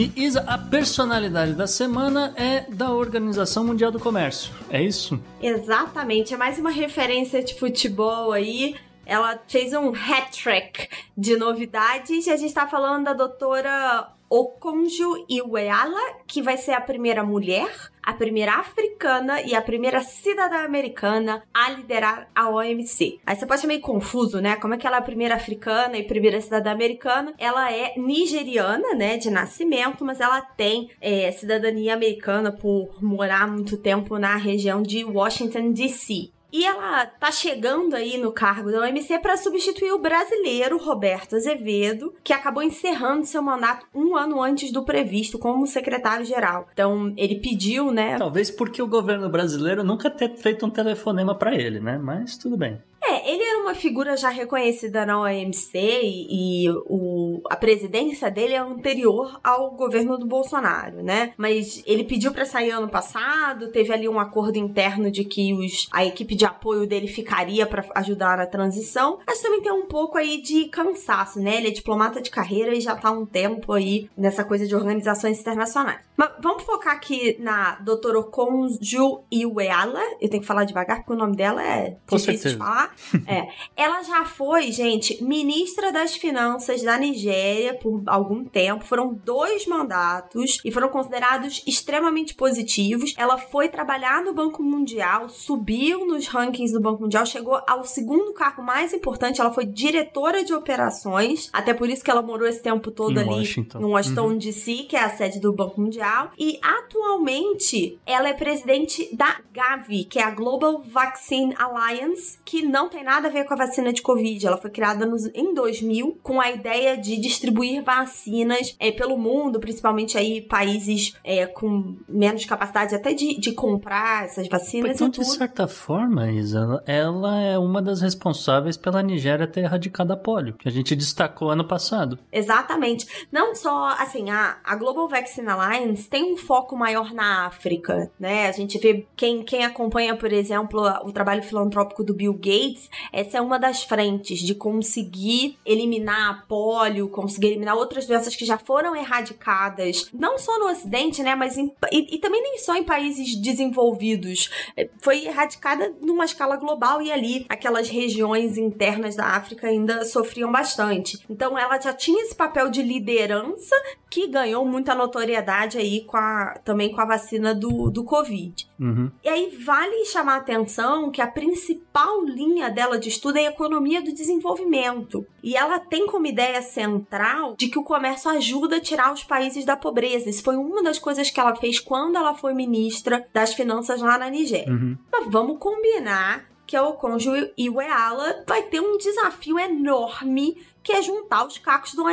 E 0.00 0.10
Isa, 0.16 0.40
a 0.46 0.56
personalidade 0.56 1.52
da 1.52 1.66
semana 1.66 2.32
é 2.34 2.62
da 2.70 2.90
Organização 2.90 3.66
Mundial 3.66 3.90
do 3.90 4.00
Comércio, 4.00 4.50
é 4.70 4.82
isso? 4.82 5.22
Exatamente, 5.42 6.32
é 6.32 6.38
mais 6.38 6.58
uma 6.58 6.70
referência 6.70 7.44
de 7.44 7.52
futebol 7.52 8.32
aí. 8.32 8.76
Ela 9.04 9.38
fez 9.46 9.74
um 9.74 9.92
hat-trick 9.92 10.88
de 11.14 11.36
novidades 11.36 12.26
e 12.26 12.30
a 12.30 12.36
gente 12.38 12.54
tá 12.54 12.66
falando 12.66 13.04
da 13.04 13.12
doutora 13.12 14.10
Okonjo 14.30 15.26
Iweala, 15.28 16.00
que 16.24 16.40
vai 16.40 16.56
ser 16.56 16.70
a 16.70 16.80
primeira 16.80 17.24
mulher, 17.24 17.68
a 18.00 18.14
primeira 18.14 18.54
africana 18.60 19.42
e 19.42 19.56
a 19.56 19.60
primeira 19.60 20.02
cidadã 20.02 20.58
americana 20.58 21.42
a 21.52 21.70
liderar 21.70 22.28
a 22.32 22.48
OMC. 22.48 23.18
Aí 23.26 23.34
você 23.34 23.44
pode 23.44 23.58
achar 23.58 23.66
meio 23.66 23.80
confuso, 23.80 24.40
né? 24.40 24.54
Como 24.54 24.72
é 24.72 24.78
que 24.78 24.86
ela 24.86 24.96
é 24.96 25.00
a 25.00 25.02
primeira 25.02 25.34
africana 25.34 25.98
e 25.98 26.04
primeira 26.04 26.40
cidadã 26.40 26.70
americana? 26.70 27.34
Ela 27.38 27.72
é 27.72 27.94
nigeriana, 27.96 28.94
né, 28.94 29.16
de 29.16 29.30
nascimento, 29.30 30.04
mas 30.04 30.20
ela 30.20 30.40
tem 30.40 30.90
é, 31.00 31.32
cidadania 31.32 31.94
americana 31.94 32.52
por 32.52 33.02
morar 33.02 33.48
muito 33.48 33.76
tempo 33.76 34.16
na 34.16 34.36
região 34.36 34.80
de 34.80 35.04
Washington, 35.04 35.72
D.C. 35.72 36.30
E 36.52 36.64
ela 36.64 37.06
tá 37.06 37.30
chegando 37.30 37.94
aí 37.94 38.18
no 38.18 38.32
cargo 38.32 38.70
da 38.70 38.80
OMC 38.80 39.18
para 39.20 39.36
substituir 39.36 39.92
o 39.92 39.98
brasileiro 39.98 40.78
Roberto 40.78 41.36
Azevedo, 41.36 42.14
que 42.22 42.32
acabou 42.32 42.62
encerrando 42.62 43.26
seu 43.26 43.42
mandato 43.42 43.86
um 43.94 44.16
ano 44.16 44.42
antes 44.42 44.72
do 44.72 44.84
previsto 44.84 45.38
como 45.38 45.66
secretário-geral. 45.66 46.68
Então, 46.72 47.12
ele 47.16 47.36
pediu, 47.36 47.92
né? 47.92 48.18
Talvez 48.18 48.50
porque 48.50 48.82
o 48.82 48.88
governo 48.88 49.28
brasileiro 49.28 49.84
nunca 49.84 50.10
ter 50.10 50.36
feito 50.36 50.66
um 50.66 50.70
telefonema 50.70 51.34
para 51.34 51.54
ele, 51.54 51.80
né? 51.80 51.98
Mas 51.98 52.36
tudo 52.36 52.56
bem. 52.56 52.80
É, 53.02 53.32
ele 53.32 53.42
era 53.42 53.60
uma 53.60 53.74
figura 53.74 54.16
já 54.16 54.28
reconhecida 54.28 55.06
na 55.06 55.20
OMC 55.20 55.70
e, 55.74 56.66
e 56.66 56.70
o, 56.86 57.40
a 57.48 57.56
presidência 57.56 58.30
dele 58.30 58.54
é 58.54 58.58
anterior 58.58 59.40
ao 59.42 59.70
governo 59.70 60.18
do 60.18 60.26
Bolsonaro, 60.26 61.02
né? 61.02 61.32
Mas 61.36 61.82
ele 61.86 62.04
pediu 62.04 62.32
para 62.32 62.44
sair 62.44 62.70
ano 62.70 62.88
passado, 62.88 63.72
teve 63.72 63.92
ali 63.92 64.08
um 64.08 64.20
acordo 64.20 64.58
interno 64.58 65.10
de 65.10 65.24
que 65.24 65.52
os, 65.54 65.88
a 65.92 66.04
equipe 66.04 66.34
de 66.34 66.44
apoio 66.44 66.86
dele 66.86 67.08
ficaria 67.08 67.66
para 67.66 67.84
ajudar 67.94 68.36
na 68.36 68.46
transição, 68.46 69.18
mas 69.26 69.40
também 69.40 69.62
tem 69.62 69.72
um 69.72 69.86
pouco 69.86 70.18
aí 70.18 70.40
de 70.42 70.66
cansaço, 70.66 71.40
né? 71.40 71.56
Ele 71.56 71.68
é 71.68 71.72
diplomata 71.72 72.20
de 72.20 72.30
carreira 72.30 72.74
e 72.74 72.80
já 72.80 72.94
tá 72.94 73.08
há 73.08 73.12
um 73.12 73.24
tempo 73.24 73.72
aí 73.72 74.10
nessa 74.16 74.44
coisa 74.44 74.66
de 74.66 74.74
organizações 74.74 75.40
internacionais. 75.40 76.00
Mas 76.16 76.32
vamos 76.42 76.64
focar 76.64 76.94
aqui 76.94 77.36
na 77.40 77.76
doutora 77.76 78.20
Okonjo 78.20 79.22
Iweala, 79.32 80.02
eu 80.20 80.28
tenho 80.28 80.42
que 80.42 80.46
falar 80.46 80.64
devagar 80.64 80.98
porque 80.98 81.12
o 81.12 81.16
nome 81.16 81.34
dela 81.34 81.62
é 81.64 81.96
Com 82.06 82.16
difícil 82.16 82.42
certeza. 82.42 82.50
de 82.50 82.56
falar. 82.58 82.89
É. 83.26 83.48
Ela 83.76 84.02
já 84.02 84.24
foi, 84.24 84.70
gente, 84.72 85.22
ministra 85.22 85.92
das 85.92 86.14
Finanças 86.16 86.82
da 86.82 86.96
Nigéria 86.96 87.74
por 87.74 88.02
algum 88.06 88.44
tempo. 88.44 88.84
Foram 88.84 89.12
dois 89.14 89.66
mandatos 89.66 90.60
e 90.64 90.70
foram 90.70 90.88
considerados 90.88 91.62
extremamente 91.66 92.34
positivos. 92.34 93.14
Ela 93.16 93.36
foi 93.38 93.68
trabalhar 93.68 94.22
no 94.22 94.32
Banco 94.32 94.62
Mundial, 94.62 95.28
subiu 95.28 96.06
nos 96.06 96.26
rankings 96.26 96.72
do 96.72 96.80
Banco 96.80 97.02
Mundial, 97.02 97.26
chegou 97.26 97.60
ao 97.66 97.84
segundo 97.84 98.32
cargo 98.32 98.62
mais 98.62 98.92
importante. 98.92 99.40
Ela 99.40 99.52
foi 99.52 99.66
diretora 99.66 100.44
de 100.44 100.52
operações, 100.52 101.48
até 101.52 101.74
por 101.74 101.88
isso 101.88 102.04
que 102.04 102.10
ela 102.10 102.22
morou 102.22 102.46
esse 102.46 102.62
tempo 102.62 102.90
todo 102.90 103.18
Em 103.18 103.22
ali 103.22 103.40
Washington. 103.40 103.78
no 103.80 103.88
Washington 103.90 104.38
DC, 104.38 104.86
que 104.88 104.96
é 104.96 105.02
a 105.02 105.10
sede 105.10 105.40
do 105.40 105.52
Banco 105.52 105.80
Mundial. 105.80 106.30
E 106.38 106.58
atualmente 106.62 107.98
ela 108.06 108.28
é 108.28 108.32
presidente 108.32 109.14
da 109.14 109.40
Gavi, 109.52 110.04
que 110.04 110.18
é 110.18 110.22
a 110.22 110.30
Global 110.30 110.82
Vaccine 110.82 111.54
Alliance, 111.58 112.38
que 112.44 112.62
não 112.62 112.79
tem 112.88 113.04
nada 113.04 113.28
a 113.28 113.30
ver 113.30 113.44
com 113.44 113.54
a 113.54 113.56
vacina 113.56 113.92
de 113.92 114.02
Covid. 114.02 114.46
Ela 114.46 114.56
foi 114.56 114.70
criada 114.70 115.06
nos, 115.06 115.26
em 115.34 115.54
2000 115.54 116.18
com 116.22 116.40
a 116.40 116.50
ideia 116.50 116.96
de 116.96 117.16
distribuir 117.18 117.82
vacinas 117.82 118.74
é, 118.78 118.90
pelo 118.90 119.16
mundo, 119.16 119.60
principalmente 119.60 120.16
aí 120.16 120.40
países 120.40 121.14
é, 121.24 121.46
com 121.46 121.96
menos 122.08 122.44
capacidade 122.44 122.94
até 122.94 123.12
de, 123.12 123.38
de 123.38 123.52
comprar 123.52 124.24
essas 124.24 124.48
vacinas 124.48 124.96
então, 124.96 125.08
e 125.08 125.10
tudo. 125.10 125.24
de 125.24 125.36
certa 125.36 125.68
forma, 125.68 126.30
Isa, 126.30 126.82
ela 126.86 127.40
é 127.40 127.58
uma 127.58 127.82
das 127.82 128.00
responsáveis 128.00 128.76
pela 128.76 129.02
Nigéria 129.02 129.46
ter 129.46 129.60
erradicado 129.60 130.12
a 130.12 130.16
polio, 130.16 130.54
que 130.54 130.68
a 130.68 130.72
gente 130.72 130.94
destacou 130.96 131.50
ano 131.50 131.66
passado. 131.66 132.18
Exatamente. 132.32 133.06
Não 133.30 133.54
só, 133.54 133.88
assim, 133.98 134.30
a, 134.30 134.58
a 134.64 134.76
Global 134.76 135.08
Vaccine 135.08 135.48
Alliance 135.48 136.08
tem 136.08 136.32
um 136.32 136.36
foco 136.36 136.76
maior 136.76 137.12
na 137.12 137.46
África, 137.46 138.10
né? 138.18 138.48
A 138.48 138.52
gente 138.52 138.78
vê 138.78 139.06
quem, 139.16 139.42
quem 139.42 139.64
acompanha, 139.64 140.16
por 140.16 140.32
exemplo, 140.32 140.80
o 141.04 141.12
trabalho 141.12 141.42
filantrópico 141.42 142.04
do 142.04 142.14
Bill 142.14 142.34
Gates, 142.34 142.69
essa 143.12 143.38
é 143.38 143.40
uma 143.40 143.58
das 143.58 143.82
frentes 143.82 144.40
de 144.40 144.54
conseguir 144.54 145.58
eliminar 145.64 146.30
a 146.30 146.34
polio, 146.46 147.08
conseguir 147.08 147.48
eliminar 147.48 147.76
outras 147.76 148.06
doenças 148.06 148.36
que 148.36 148.44
já 148.44 148.58
foram 148.58 148.94
erradicadas, 148.94 150.10
não 150.12 150.38
só 150.38 150.58
no 150.58 150.70
Ocidente, 150.70 151.22
né? 151.22 151.34
Mas 151.34 151.56
em, 151.56 151.72
e, 151.92 152.16
e 152.16 152.18
também 152.18 152.42
nem 152.42 152.58
só 152.58 152.74
em 152.76 152.84
países 152.84 153.34
desenvolvidos. 153.36 154.50
É, 154.76 154.88
foi 155.00 155.26
erradicada 155.26 155.94
numa 156.00 156.24
escala 156.24 156.56
global 156.56 157.02
e 157.02 157.10
ali 157.10 157.46
aquelas 157.48 157.88
regiões 157.88 158.56
internas 158.56 159.16
da 159.16 159.26
África 159.26 159.66
ainda 159.66 160.04
sofriam 160.04 160.50
bastante. 160.50 161.24
Então 161.28 161.58
ela 161.58 161.80
já 161.80 161.92
tinha 161.92 162.22
esse 162.22 162.34
papel 162.34 162.70
de 162.70 162.82
liderança 162.82 163.74
que 164.10 164.26
ganhou 164.26 164.64
muita 164.64 164.94
notoriedade 164.94 165.78
aí 165.78 166.02
com 166.04 166.16
a, 166.16 166.58
também 166.64 166.90
com 166.90 167.00
a 167.00 167.04
vacina 167.04 167.54
do, 167.54 167.90
do 167.90 168.02
Covid. 168.04 168.68
Uhum. 168.78 169.10
E 169.22 169.28
aí 169.28 169.56
vale 169.64 170.04
chamar 170.06 170.34
a 170.34 170.38
atenção 170.38 171.10
que 171.10 171.22
a 171.22 171.26
principal 171.26 172.24
linha 172.24 172.59
dela 172.68 172.98
de 172.98 173.08
estudo 173.08 173.38
é 173.38 173.46
a 173.46 173.50
economia 173.50 174.02
do 174.02 174.12
desenvolvimento. 174.12 175.26
E 175.42 175.56
ela 175.56 175.78
tem 175.78 176.06
como 176.06 176.26
ideia 176.26 176.60
central 176.60 177.54
de 177.56 177.68
que 177.68 177.78
o 177.78 177.84
comércio 177.84 178.30
ajuda 178.30 178.76
a 178.76 178.80
tirar 178.80 179.12
os 179.12 179.24
países 179.24 179.64
da 179.64 179.76
pobreza. 179.76 180.28
Isso 180.28 180.42
foi 180.42 180.56
uma 180.56 180.82
das 180.82 180.98
coisas 180.98 181.30
que 181.30 181.40
ela 181.40 181.56
fez 181.56 181.78
quando 181.78 182.16
ela 182.16 182.34
foi 182.34 182.52
ministra 182.52 183.26
das 183.32 183.54
finanças 183.54 184.02
lá 184.02 184.18
na 184.18 184.28
Nigéria. 184.28 184.72
Uhum. 184.72 184.96
Mas 185.10 185.30
vamos 185.30 185.58
combinar 185.58 186.49
que 186.70 186.76
a 186.76 186.84
Okonjo 186.86 187.32
Iweala 187.58 188.44
vai 188.46 188.62
ter 188.62 188.78
um 188.78 188.96
desafio 188.96 189.58
enorme 189.58 190.56
que 190.84 190.92
é 190.92 191.02
juntar 191.02 191.44
os 191.44 191.58
cacos 191.58 191.94
do 191.94 192.08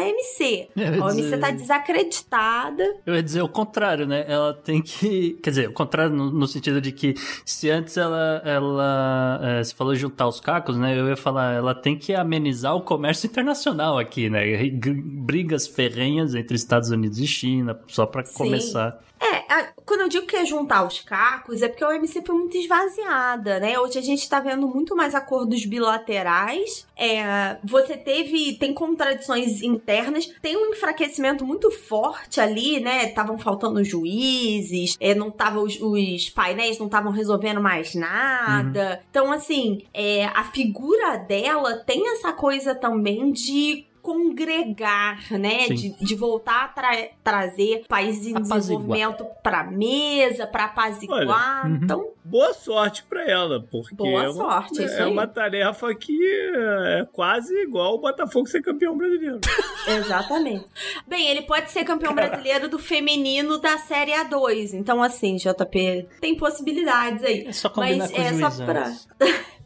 ia 0.76 0.90
A 1.00 1.06
OMC 1.06 1.22
dizer- 1.22 1.38
tá 1.40 1.52
desacreditada. 1.52 2.84
Eu 3.06 3.16
ia 3.16 3.22
dizer 3.24 3.42
o 3.42 3.48
contrário, 3.48 4.06
né? 4.08 4.26
Ela 4.28 4.54
tem 4.54 4.82
que. 4.82 5.38
Quer 5.44 5.50
dizer, 5.52 5.70
o 5.70 5.74
contrário 5.74 6.12
no, 6.14 6.32
no 6.32 6.48
sentido 6.48 6.82
de 6.82 6.92
que 6.92 7.14
se 7.46 7.70
antes 7.70 7.96
ela. 7.98 8.42
ela 8.44 9.40
é, 9.44 9.64
você 9.64 9.74
falou 9.76 9.96
juntar 9.96 10.28
os 10.28 10.40
cacos, 10.40 10.76
né? 10.76 11.00
Eu 11.00 11.08
ia 11.08 11.16
falar, 11.16 11.54
ela 11.54 11.74
tem 11.76 11.98
que 11.98 12.14
amenizar 12.14 12.76
o 12.76 12.82
comércio 12.82 13.28
internacional 13.28 13.98
aqui, 13.98 14.28
né? 14.30 14.44
Brigas 14.92 15.68
ferrenhas 15.68 16.36
entre 16.36 16.56
Estados 16.56 16.90
Unidos 16.90 17.20
e 17.20 17.28
China, 17.28 17.80
só 17.88 18.06
pra 18.06 18.26
Sim. 18.26 18.34
começar. 18.38 19.00
É, 19.20 19.27
a- 19.50 19.70
quando 19.86 20.02
eu 20.02 20.10
digo 20.10 20.26
que 20.28 20.36
é 20.36 20.46
juntar 20.46 20.86
os 20.86 21.00
cacos, 21.00 21.62
é 21.62 21.68
porque 21.68 21.84
a 21.84 21.90
OMC 21.90 22.22
foi 22.26 22.36
muito 22.36 22.58
esvaziada, 22.58 23.60
né? 23.60 23.80
Hoje 23.80 23.98
a 23.98 24.02
gente 24.02 24.28
tá 24.30 24.40
vendo 24.40 24.68
muito 24.68 24.96
mais 24.96 25.16
acordos 25.16 25.66
bilaterais. 25.66 26.86
É, 26.96 27.58
você 27.64 27.96
teve. 27.98 28.54
Tem 28.58 28.74
contradições 28.74 29.62
internas, 29.62 30.28
tem 30.42 30.56
um 30.58 30.72
enfraquecimento 30.72 31.46
muito 31.46 31.70
forte 31.72 32.40
ali, 32.40 32.80
né? 32.80 33.06
Estavam 33.06 33.38
faltando 33.38 33.84
juízes, 33.84 34.96
é, 35.00 35.14
não 35.16 35.32
tava, 35.32 35.60
os, 35.60 35.80
os 35.82 36.30
painéis 36.30 36.78
não 36.80 36.88
estavam 36.88 37.12
resolvendo 37.12 37.62
mais 37.62 37.96
nada. 37.96 39.02
Então, 39.10 39.32
assim, 39.32 39.84
é, 39.94 40.26
a 40.26 40.44
figura 40.46 41.18
dela 41.18 41.78
tem 41.86 42.08
essa 42.14 42.32
coisa 42.34 42.76
também 42.76 43.32
de 43.32 43.86
congregar, 44.08 45.20
né? 45.34 45.68
De, 45.68 45.90
de 46.00 46.16
voltar 46.16 46.64
a 46.64 46.68
tra- 46.70 47.10
trazer 47.22 47.84
países 47.90 48.28
em 48.28 48.34
desenvolvimento 48.42 49.26
pra 49.44 49.66
mesa, 49.66 50.48
pra 50.48 50.66
apaziguar. 50.66 51.66
Olha, 51.66 51.70
uhum. 51.70 51.80
Então, 51.84 52.08
Boa 52.24 52.54
sorte 52.54 53.04
pra 53.04 53.24
ela, 53.24 53.66
porque 53.72 53.96
Boa 53.96 54.26
é, 54.26 54.30
uma, 54.30 54.34
sorte, 54.34 54.84
é 54.84 55.06
uma 55.06 55.26
tarefa 55.26 55.96
que 55.96 56.20
é 56.58 57.08
quase 57.14 57.54
igual 57.62 57.96
o 57.96 58.00
Botafogo 58.00 58.46
ser 58.48 58.62
campeão 58.62 58.98
brasileiro. 58.98 59.40
exatamente. 59.88 60.66
Bem, 61.08 61.30
ele 61.30 61.44
pode 61.44 61.72
ser 61.72 61.86
campeão 61.86 62.14
brasileiro 62.14 62.68
do 62.68 62.78
feminino 62.78 63.58
da 63.60 63.78
Série 63.78 64.12
A2. 64.12 64.74
Então, 64.74 65.02
assim, 65.02 65.38
JP, 65.38 66.06
tem 66.20 66.36
possibilidades 66.36 67.24
aí. 67.24 67.46
É 67.48 67.54
só 67.54 67.70
combinar 67.70 68.10
Mas 68.10 68.12
com 68.12 68.22
é 68.22 68.50
só 68.50 68.66
pra-. 68.66 68.94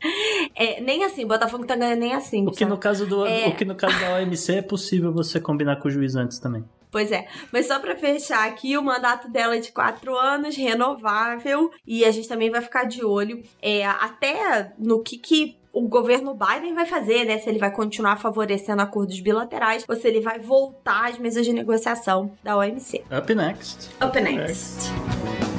É, 0.56 0.82
nem 0.82 1.04
assim, 1.04 1.24
o 1.24 1.28
Botafogo 1.28 1.66
tá 1.66 1.76
ganhando 1.76 2.00
nem 2.00 2.14
assim. 2.14 2.46
O 2.48 2.52
que, 2.52 2.60
sabe? 2.60 2.72
no 2.72 2.78
caso 2.78 3.06
do, 3.06 3.26
É. 3.26 3.48
o 3.48 3.56
que 3.56 3.66
no 3.66 3.76
caso 3.76 4.00
da 4.00 4.16
OMC 4.16 4.56
é 4.58 4.62
possível 4.62 5.12
você 5.14 5.40
combinar 5.40 5.78
com 5.78 5.88
o 5.88 5.92
juiz 5.92 6.16
antes 6.16 6.40
também. 6.40 6.64
Pois 6.92 7.10
é, 7.12 7.26
mas 7.54 7.68
só 7.68 7.80
pra 7.80 7.96
fechar 7.96 8.46
aqui, 8.48 8.78
o 8.78 8.84
mandato 8.84 9.30
dela 9.30 9.56
é 9.56 9.60
de 9.60 9.72
quatro 9.72 10.14
anos, 10.18 10.58
renovável, 10.58 11.72
e 11.88 12.04
a 12.04 12.12
gente 12.12 12.28
também 12.28 12.50
vai 12.50 12.60
ficar 12.62 12.84
de 12.84 13.06
olho 13.06 13.42
é, 13.62 13.86
até 13.86 14.74
no 14.78 15.02
que, 15.02 15.18
que 15.18 15.58
o 15.72 15.88
governo 15.88 16.36
Biden 16.36 16.74
vai 16.74 16.86
fazer, 16.86 17.24
né? 17.24 17.38
Se 17.38 17.50
ele 17.50 17.60
vai 17.60 17.72
continuar 17.72 18.18
favorecendo 18.18 18.82
acordos 18.82 19.22
bilaterais 19.22 19.86
ou 19.88 19.96
se 19.96 20.06
ele 20.06 20.20
vai 20.20 20.38
voltar 20.38 21.10
às 21.10 21.18
mesas 21.18 21.46
de 21.46 21.54
negociação 21.54 22.34
da 22.44 22.58
OMC. 22.58 23.04
Up 23.10 23.34
next. 23.34 23.90
Up 24.06 24.20
next. 24.20 25.51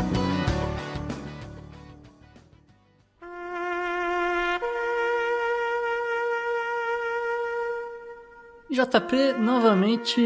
JP, 8.72 9.34
novamente, 9.38 10.20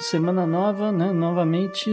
semana 0.00 0.44
nova, 0.44 0.90
né? 0.90 1.12
Novamente, 1.12 1.88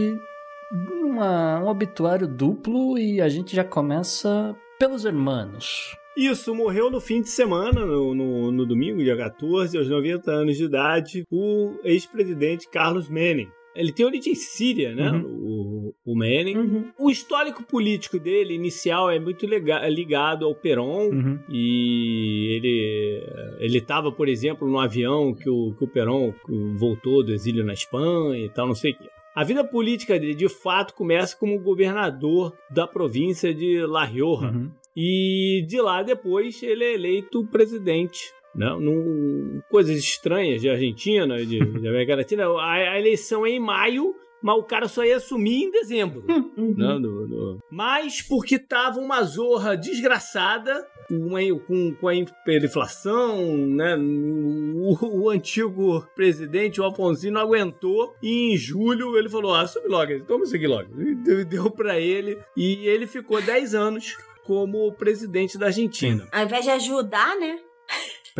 uma- 1.02 1.60
um 1.60 1.68
obituário 1.68 2.26
duplo 2.26 2.98
e 2.98 3.20
a 3.20 3.28
gente 3.28 3.54
já 3.54 3.62
começa 3.62 4.56
pelos 4.78 5.04
hermanos. 5.04 5.96
Isso, 6.16 6.52
morreu 6.54 6.90
no 6.90 7.00
fim 7.00 7.22
de 7.22 7.28
semana, 7.28 7.86
no, 7.86 8.12
no, 8.14 8.50
no 8.50 8.66
domingo, 8.66 8.98
dia 9.02 9.16
14, 9.16 9.78
aos 9.78 9.88
90 9.88 10.30
anos 10.32 10.56
de 10.56 10.64
idade, 10.64 11.24
o 11.30 11.76
ex-presidente 11.84 12.68
Carlos 12.68 13.08
Menem. 13.08 13.48
Ele 13.74 13.92
tem 13.92 14.04
origem 14.04 14.34
síria, 14.34 14.94
né? 14.94 15.10
O, 15.12 15.94
o 16.04 16.16
Menem. 16.16 16.56
Uhum. 16.56 16.84
O 16.98 17.10
histórico 17.10 17.62
político 17.62 18.18
dele, 18.18 18.54
inicial, 18.54 19.10
é 19.10 19.18
muito 19.18 19.46
ligado 19.46 20.44
ao 20.44 20.54
Peron. 20.54 21.08
Uhum. 21.08 21.38
E 21.48 22.56
ele 22.56 23.60
ele 23.60 23.78
estava, 23.78 24.10
por 24.10 24.28
exemplo, 24.28 24.68
no 24.68 24.78
avião 24.78 25.34
que 25.34 25.48
o, 25.48 25.74
que 25.76 25.84
o 25.84 25.88
Perón 25.88 26.32
voltou 26.76 27.24
do 27.24 27.32
exílio 27.32 27.64
na 27.64 27.72
Espanha 27.72 28.44
e 28.44 28.48
tal, 28.48 28.66
não 28.66 28.74
sei 28.74 28.92
o 28.92 28.96
quê. 28.96 29.08
A 29.34 29.44
vida 29.44 29.62
política 29.62 30.18
dele, 30.18 30.34
de 30.34 30.48
fato, 30.48 30.94
começa 30.94 31.36
como 31.36 31.60
governador 31.60 32.52
da 32.68 32.86
província 32.86 33.54
de 33.54 33.86
La 33.86 34.04
Rioja. 34.04 34.50
Uhum. 34.50 34.70
E 34.96 35.64
de 35.68 35.80
lá 35.80 36.02
depois 36.02 36.60
ele 36.62 36.84
é 36.84 36.94
eleito 36.94 37.46
presidente. 37.46 38.32
Né? 38.54 38.68
Num- 38.80 39.60
coisas 39.70 39.96
estranhas 39.96 40.60
de 40.60 40.68
Argentina, 40.68 41.36
de, 41.38 41.58
de 41.58 41.88
América 41.88 42.16
Latina. 42.16 42.44
A, 42.58 42.72
a 42.72 42.98
eleição 42.98 43.46
é 43.46 43.50
em 43.50 43.60
maio, 43.60 44.14
mas 44.42 44.56
o 44.56 44.62
cara 44.62 44.88
só 44.88 45.04
ia 45.04 45.16
assumir 45.16 45.64
em 45.64 45.70
dezembro. 45.70 46.24
Uhum. 46.28 46.74
né, 46.76 46.94
do- 47.00 47.26
do- 47.28 47.58
Mas 47.70 48.22
porque 48.22 48.58
tava 48.58 48.98
uma 48.98 49.22
zorra 49.22 49.76
desgraçada 49.76 50.84
com 51.08 51.36
a, 51.36 51.40
com, 51.66 51.94
com 51.94 52.08
a 52.08 52.14
hiperinflação, 52.14 53.56
né? 53.66 53.96
O, 53.96 55.22
o 55.24 55.30
antigo 55.30 56.06
presidente, 56.14 56.80
o 56.80 56.84
Alfonsino, 56.84 57.34
não 57.34 57.40
aguentou 57.42 58.14
e 58.22 58.52
em 58.52 58.56
julho 58.56 59.16
ele 59.18 59.28
falou: 59.28 59.54
ah, 59.54 59.62
assume 59.62 59.88
logo, 59.88 60.20
toma 60.24 60.44
isso 60.44 60.56
aqui 60.56 60.66
logo. 60.66 60.88
Deu, 61.22 61.44
deu 61.44 61.70
pra 61.70 61.98
ele 61.98 62.38
e 62.56 62.86
ele 62.86 63.06
ficou 63.06 63.40
10 63.42 63.74
anos 63.74 64.16
como 64.44 64.92
presidente 64.94 65.58
da 65.58 65.66
Argentina. 65.66 66.26
Ao 66.32 66.44
invés 66.44 66.64
de 66.64 66.70
ajudar, 66.70 67.36
né? 67.38 67.58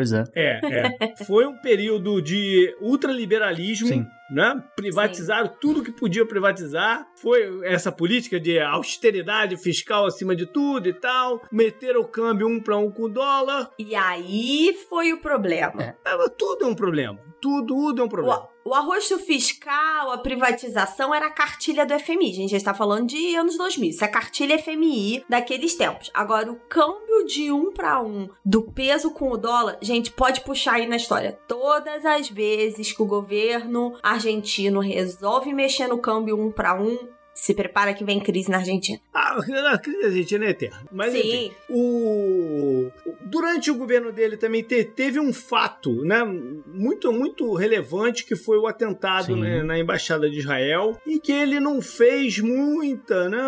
Pois 0.01 0.13
é. 0.15 0.25
É, 0.35 0.61
é. 0.65 1.25
Foi 1.27 1.45
um 1.45 1.55
período 1.55 2.23
de 2.23 2.75
ultraliberalismo, 2.81 3.89
Sim. 3.89 4.07
né? 4.31 4.65
Privatizaram 4.75 5.53
tudo 5.61 5.83
que 5.83 5.93
podia 5.93 6.25
privatizar. 6.25 7.07
Foi 7.17 7.61
essa 7.65 7.93
política 7.93 8.41
de 8.41 8.59
austeridade 8.59 9.59
fiscal 9.59 10.07
acima 10.07 10.35
de 10.35 10.47
tudo 10.47 10.89
e 10.89 10.95
tal. 10.95 11.43
Meteram 11.53 12.01
o 12.01 12.09
câmbio 12.09 12.49
um 12.49 12.59
para 12.59 12.79
um 12.79 12.91
com 12.91 13.03
o 13.03 13.09
dólar. 13.11 13.71
E 13.79 13.95
aí 13.95 14.75
foi 14.89 15.13
o 15.13 15.21
problema. 15.21 15.83
É. 15.83 15.95
Tudo 16.39 16.65
é 16.65 16.69
um 16.69 16.75
problema. 16.75 17.19
Tudo, 17.43 17.67
tudo 17.67 18.01
é 18.01 18.05
um 18.07 18.09
problema. 18.09 18.49
O, 18.60 18.60
o 18.71 18.75
arrocho 18.75 19.19
fiscal, 19.19 20.13
a 20.13 20.19
privatização 20.19 21.13
era 21.13 21.27
a 21.27 21.31
cartilha 21.31 21.85
do 21.85 21.99
FMI. 21.99 22.31
A 22.31 22.35
gente 22.35 22.51
já 22.51 22.57
está 22.57 22.73
falando 22.73 23.09
de 23.09 23.35
anos 23.35 23.57
2000. 23.57 23.91
Isso 23.91 24.05
é 24.05 24.07
a 24.07 24.11
cartilha 24.11 24.57
FMI 24.63 25.25
daqueles 25.29 25.75
tempos. 25.75 26.09
Agora, 26.15 26.53
o 26.53 26.55
câmbio 26.55 27.27
de 27.27 27.51
um 27.51 27.73
para 27.73 28.01
um 28.01 28.29
do 28.45 28.63
peso 28.63 29.11
com 29.11 29.33
o 29.33 29.37
dólar, 29.37 29.77
gente, 29.83 30.13
pode 30.13 30.43
puxar 30.43 30.75
aí 30.75 30.87
na 30.87 30.95
história. 30.95 31.37
Todas 31.49 32.07
as 32.07 32.31
vezes 32.31 32.93
que 32.93 33.03
o 33.03 33.07
governo 33.07 33.99
argentino 34.05 34.79
resolve 34.79 35.53
mexer 35.53 35.89
no 35.89 35.99
câmbio 35.99 36.41
um 36.41 36.53
para 36.53 36.81
um, 36.81 36.97
Se 37.35 37.55
prepara 37.55 37.95
que 37.95 38.05
vem 38.05 38.21
crise 38.21 38.51
na 38.51 38.59
Argentina. 38.59 39.01
Ah, 39.15 39.39
a 39.73 39.79
crise 39.79 40.07
argentina 40.07 40.45
é 40.45 40.51
eterna. 40.51 40.87
Mas 40.93 41.13
Sim. 41.13 41.19
enfim, 41.19 41.53
o... 41.71 42.91
durante 43.25 43.71
o 43.71 43.75
governo 43.75 44.13
dele 44.13 44.37
também 44.37 44.63
te- 44.63 44.85
teve 44.85 45.19
um 45.19 45.33
fato 45.33 46.05
né, 46.05 46.23
muito, 46.67 47.13
muito 47.13 47.55
relevante 47.55 48.25
que 48.27 48.37
foi 48.37 48.59
o 48.59 48.67
atentado 48.67 49.37
né, 49.37 49.63
na 49.63 49.79
Embaixada 49.79 50.29
de 50.29 50.39
Israel 50.39 50.99
e 51.07 51.19
que 51.19 51.33
ele 51.33 51.61
não 51.61 51.81
fez 51.81 52.39
muita 52.41 53.29
né, 53.29 53.41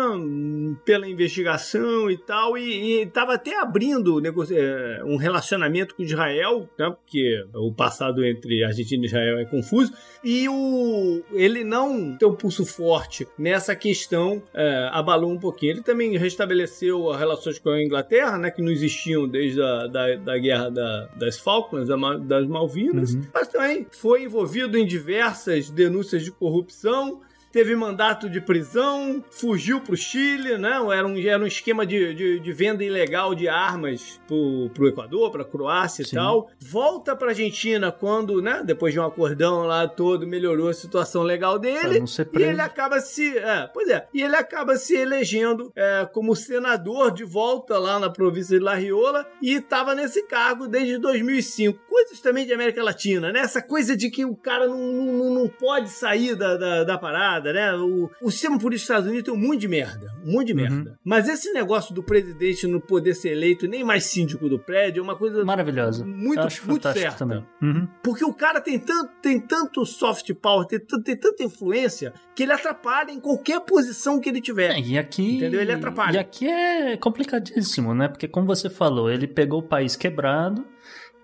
pela 0.85 1.07
investigação 1.07 2.09
e 2.09 2.17
tal 2.17 2.57
e 2.57 3.01
estava 3.03 3.35
até 3.35 3.59
abrindo 3.59 4.21
eh, 4.25 5.01
um 5.05 5.17
relacionamento 5.17 5.95
com 5.95 6.03
Israel, 6.03 6.69
né, 6.77 6.89
porque 6.89 7.43
o 7.53 7.73
passado 7.73 8.25
entre 8.25 8.63
Argentina 8.63 9.03
e 9.03 9.07
Israel 9.07 9.39
é 9.39 9.45
confuso, 9.45 9.93
e 10.23 10.47
o, 10.49 11.21
ele 11.33 11.63
não 11.63 12.17
tem 12.17 12.27
um 12.27 12.35
pulso 12.35 12.65
forte 12.65 13.27
nessa 13.37 13.72
questão, 13.75 14.41
é, 14.53 14.89
abalou 14.91 15.31
um 15.31 15.39
pouquinho. 15.39 15.71
Ele 15.73 15.81
também 15.81 16.17
restabeleceu 16.17 17.11
as 17.11 17.19
relações 17.19 17.59
com 17.59 17.69
a 17.69 17.81
Inglaterra, 17.83 18.37
né, 18.37 18.51
que 18.51 18.61
não 18.61 18.71
existiam 18.71 19.27
desde 19.27 19.61
a 19.61 19.87
da, 19.87 20.15
da 20.15 20.37
guerra 20.37 20.69
da- 20.69 21.07
das 21.15 21.37
Falklands, 21.39 21.87
das 22.25 22.47
Malvinas, 22.47 23.13
Uhum. 23.13 23.23
mas 23.33 23.47
também 23.47 23.85
foi 23.91 24.23
envolvido 24.23 24.77
em 24.77 24.85
diversas 24.85 25.69
denúncias 25.69 26.23
de 26.23 26.31
corrupção. 26.31 27.21
Teve 27.53 27.75
mandato 27.75 28.27
de 28.29 28.41
prisão, 28.41 29.23
fugiu 29.29 29.79
para 29.79 29.93
o 29.93 29.97
Chile, 29.97 30.57
né? 30.57 30.71
Era 30.91 31.07
um, 31.07 31.17
era 31.19 31.41
um 31.41 31.45
esquema 31.45 31.85
de, 31.85 32.13
de, 32.15 32.39
de 32.39 32.51
venda 32.51 32.83
ilegal 32.83 33.35
de 33.35 33.47
armas 33.47 34.19
para 34.27 34.35
o 34.35 34.87
Equador, 34.87 35.29
para 35.31 35.43
a 35.43 35.45
Croácia 35.45 36.03
Sim. 36.03 36.11
e 36.11 36.15
tal. 36.15 36.49
Volta 36.59 37.15
para 37.15 37.29
Argentina 37.29 37.91
quando, 37.91 38.41
né? 38.41 38.63
Depois 38.65 38.91
de 38.91 38.99
um 38.99 39.05
acordão 39.05 39.67
lá 39.67 39.87
todo, 39.87 40.25
melhorou 40.25 40.67
a 40.69 40.73
situação 40.73 41.21
legal 41.21 41.59
Pra 41.59 41.69
dele. 41.71 41.99
não 41.99 42.07
ser 42.07 42.23
E 42.23 42.25
preso. 42.25 42.49
ele 42.49 42.61
acaba 42.61 42.99
se. 42.99 43.37
É, 43.37 43.69
pois 43.71 43.87
é. 43.87 44.07
E 44.11 44.21
ele 44.23 44.35
acaba 44.35 44.75
se 44.75 44.95
elegendo 44.97 45.71
é, 45.75 46.07
como 46.11 46.35
senador 46.35 47.11
de 47.11 47.23
volta 47.23 47.77
lá 47.77 47.99
na 47.99 48.09
província 48.09 48.57
de 48.57 48.63
La 48.63 48.73
Riola 48.73 49.27
e 49.39 49.53
estava 49.53 49.93
nesse 49.93 50.23
cargo 50.27 50.67
desde 50.67 50.97
2005. 50.97 51.79
Coisas 51.87 52.19
também 52.19 52.47
de 52.47 52.53
América 52.53 52.83
Latina, 52.83 53.31
né? 53.31 53.41
Essa 53.41 53.61
coisa 53.61 53.95
de 53.95 54.09
que 54.09 54.25
o 54.25 54.35
cara 54.35 54.67
não, 54.67 54.77
não, 54.79 55.29
não 55.35 55.47
pode 55.47 55.89
sair 55.89 56.33
da, 56.35 56.57
da, 56.57 56.83
da 56.83 56.97
parada, 56.97 57.42
né? 57.51 57.73
O, 57.73 58.09
o 58.21 58.31
sistema 58.31 58.57
político 58.57 58.69
dos 58.73 58.81
Estados 58.83 59.07
Unidos 59.09 59.25
tem 59.25 59.33
um 59.33 59.37
monte 59.47 59.59
de 59.61 59.67
merda. 59.67 60.13
Um 60.23 60.33
monte 60.33 60.47
de 60.47 60.53
Uhum. 60.53 60.59
merda. 60.61 60.99
Mas 61.03 61.27
esse 61.27 61.51
negócio 61.51 61.93
do 61.93 62.03
presidente 62.03 62.67
não 62.67 62.79
poder 62.79 63.15
ser 63.15 63.31
eleito 63.31 63.67
nem 63.67 63.83
mais 63.83 64.05
síndico 64.05 64.47
do 64.47 64.59
prédio 64.59 65.01
é 65.01 65.03
uma 65.03 65.15
coisa. 65.15 65.43
Maravilhosa. 65.43 66.05
Muito- 66.05 66.47
muito 66.67 66.93
certa. 66.93 67.17
também. 67.17 67.43
Uhum. 67.61 67.87
Porque 68.03 68.23
o 68.23 68.33
cara 68.33 68.61
tem 68.61 68.77
tanto, 68.79 69.11
tem 69.21 69.39
tanto 69.39 69.85
soft 69.85 70.31
power, 70.35 70.65
tem, 70.67 70.79
tem 70.79 71.17
tanta 71.17 71.43
influência, 71.43 72.13
que 72.35 72.43
ele 72.43 72.51
atrapalha 72.53 73.11
em 73.11 73.19
qualquer 73.19 73.59
posição 73.61 74.19
que 74.19 74.29
ele 74.29 74.39
tiver. 74.41 74.71
É, 74.71 74.79
e 74.79 74.97
aqui. 74.97 75.37
Entendeu? 75.37 75.59
Ele 75.61 75.71
atrapalha. 75.71 76.17
E 76.17 76.19
aqui 76.19 76.47
é 76.47 76.95
complicadíssimo, 76.97 77.93
né? 77.95 78.07
Porque, 78.07 78.27
como 78.27 78.45
você 78.45 78.69
falou, 78.69 79.09
ele 79.09 79.27
pegou 79.27 79.59
o 79.59 79.63
país 79.63 79.95
quebrado, 79.95 80.65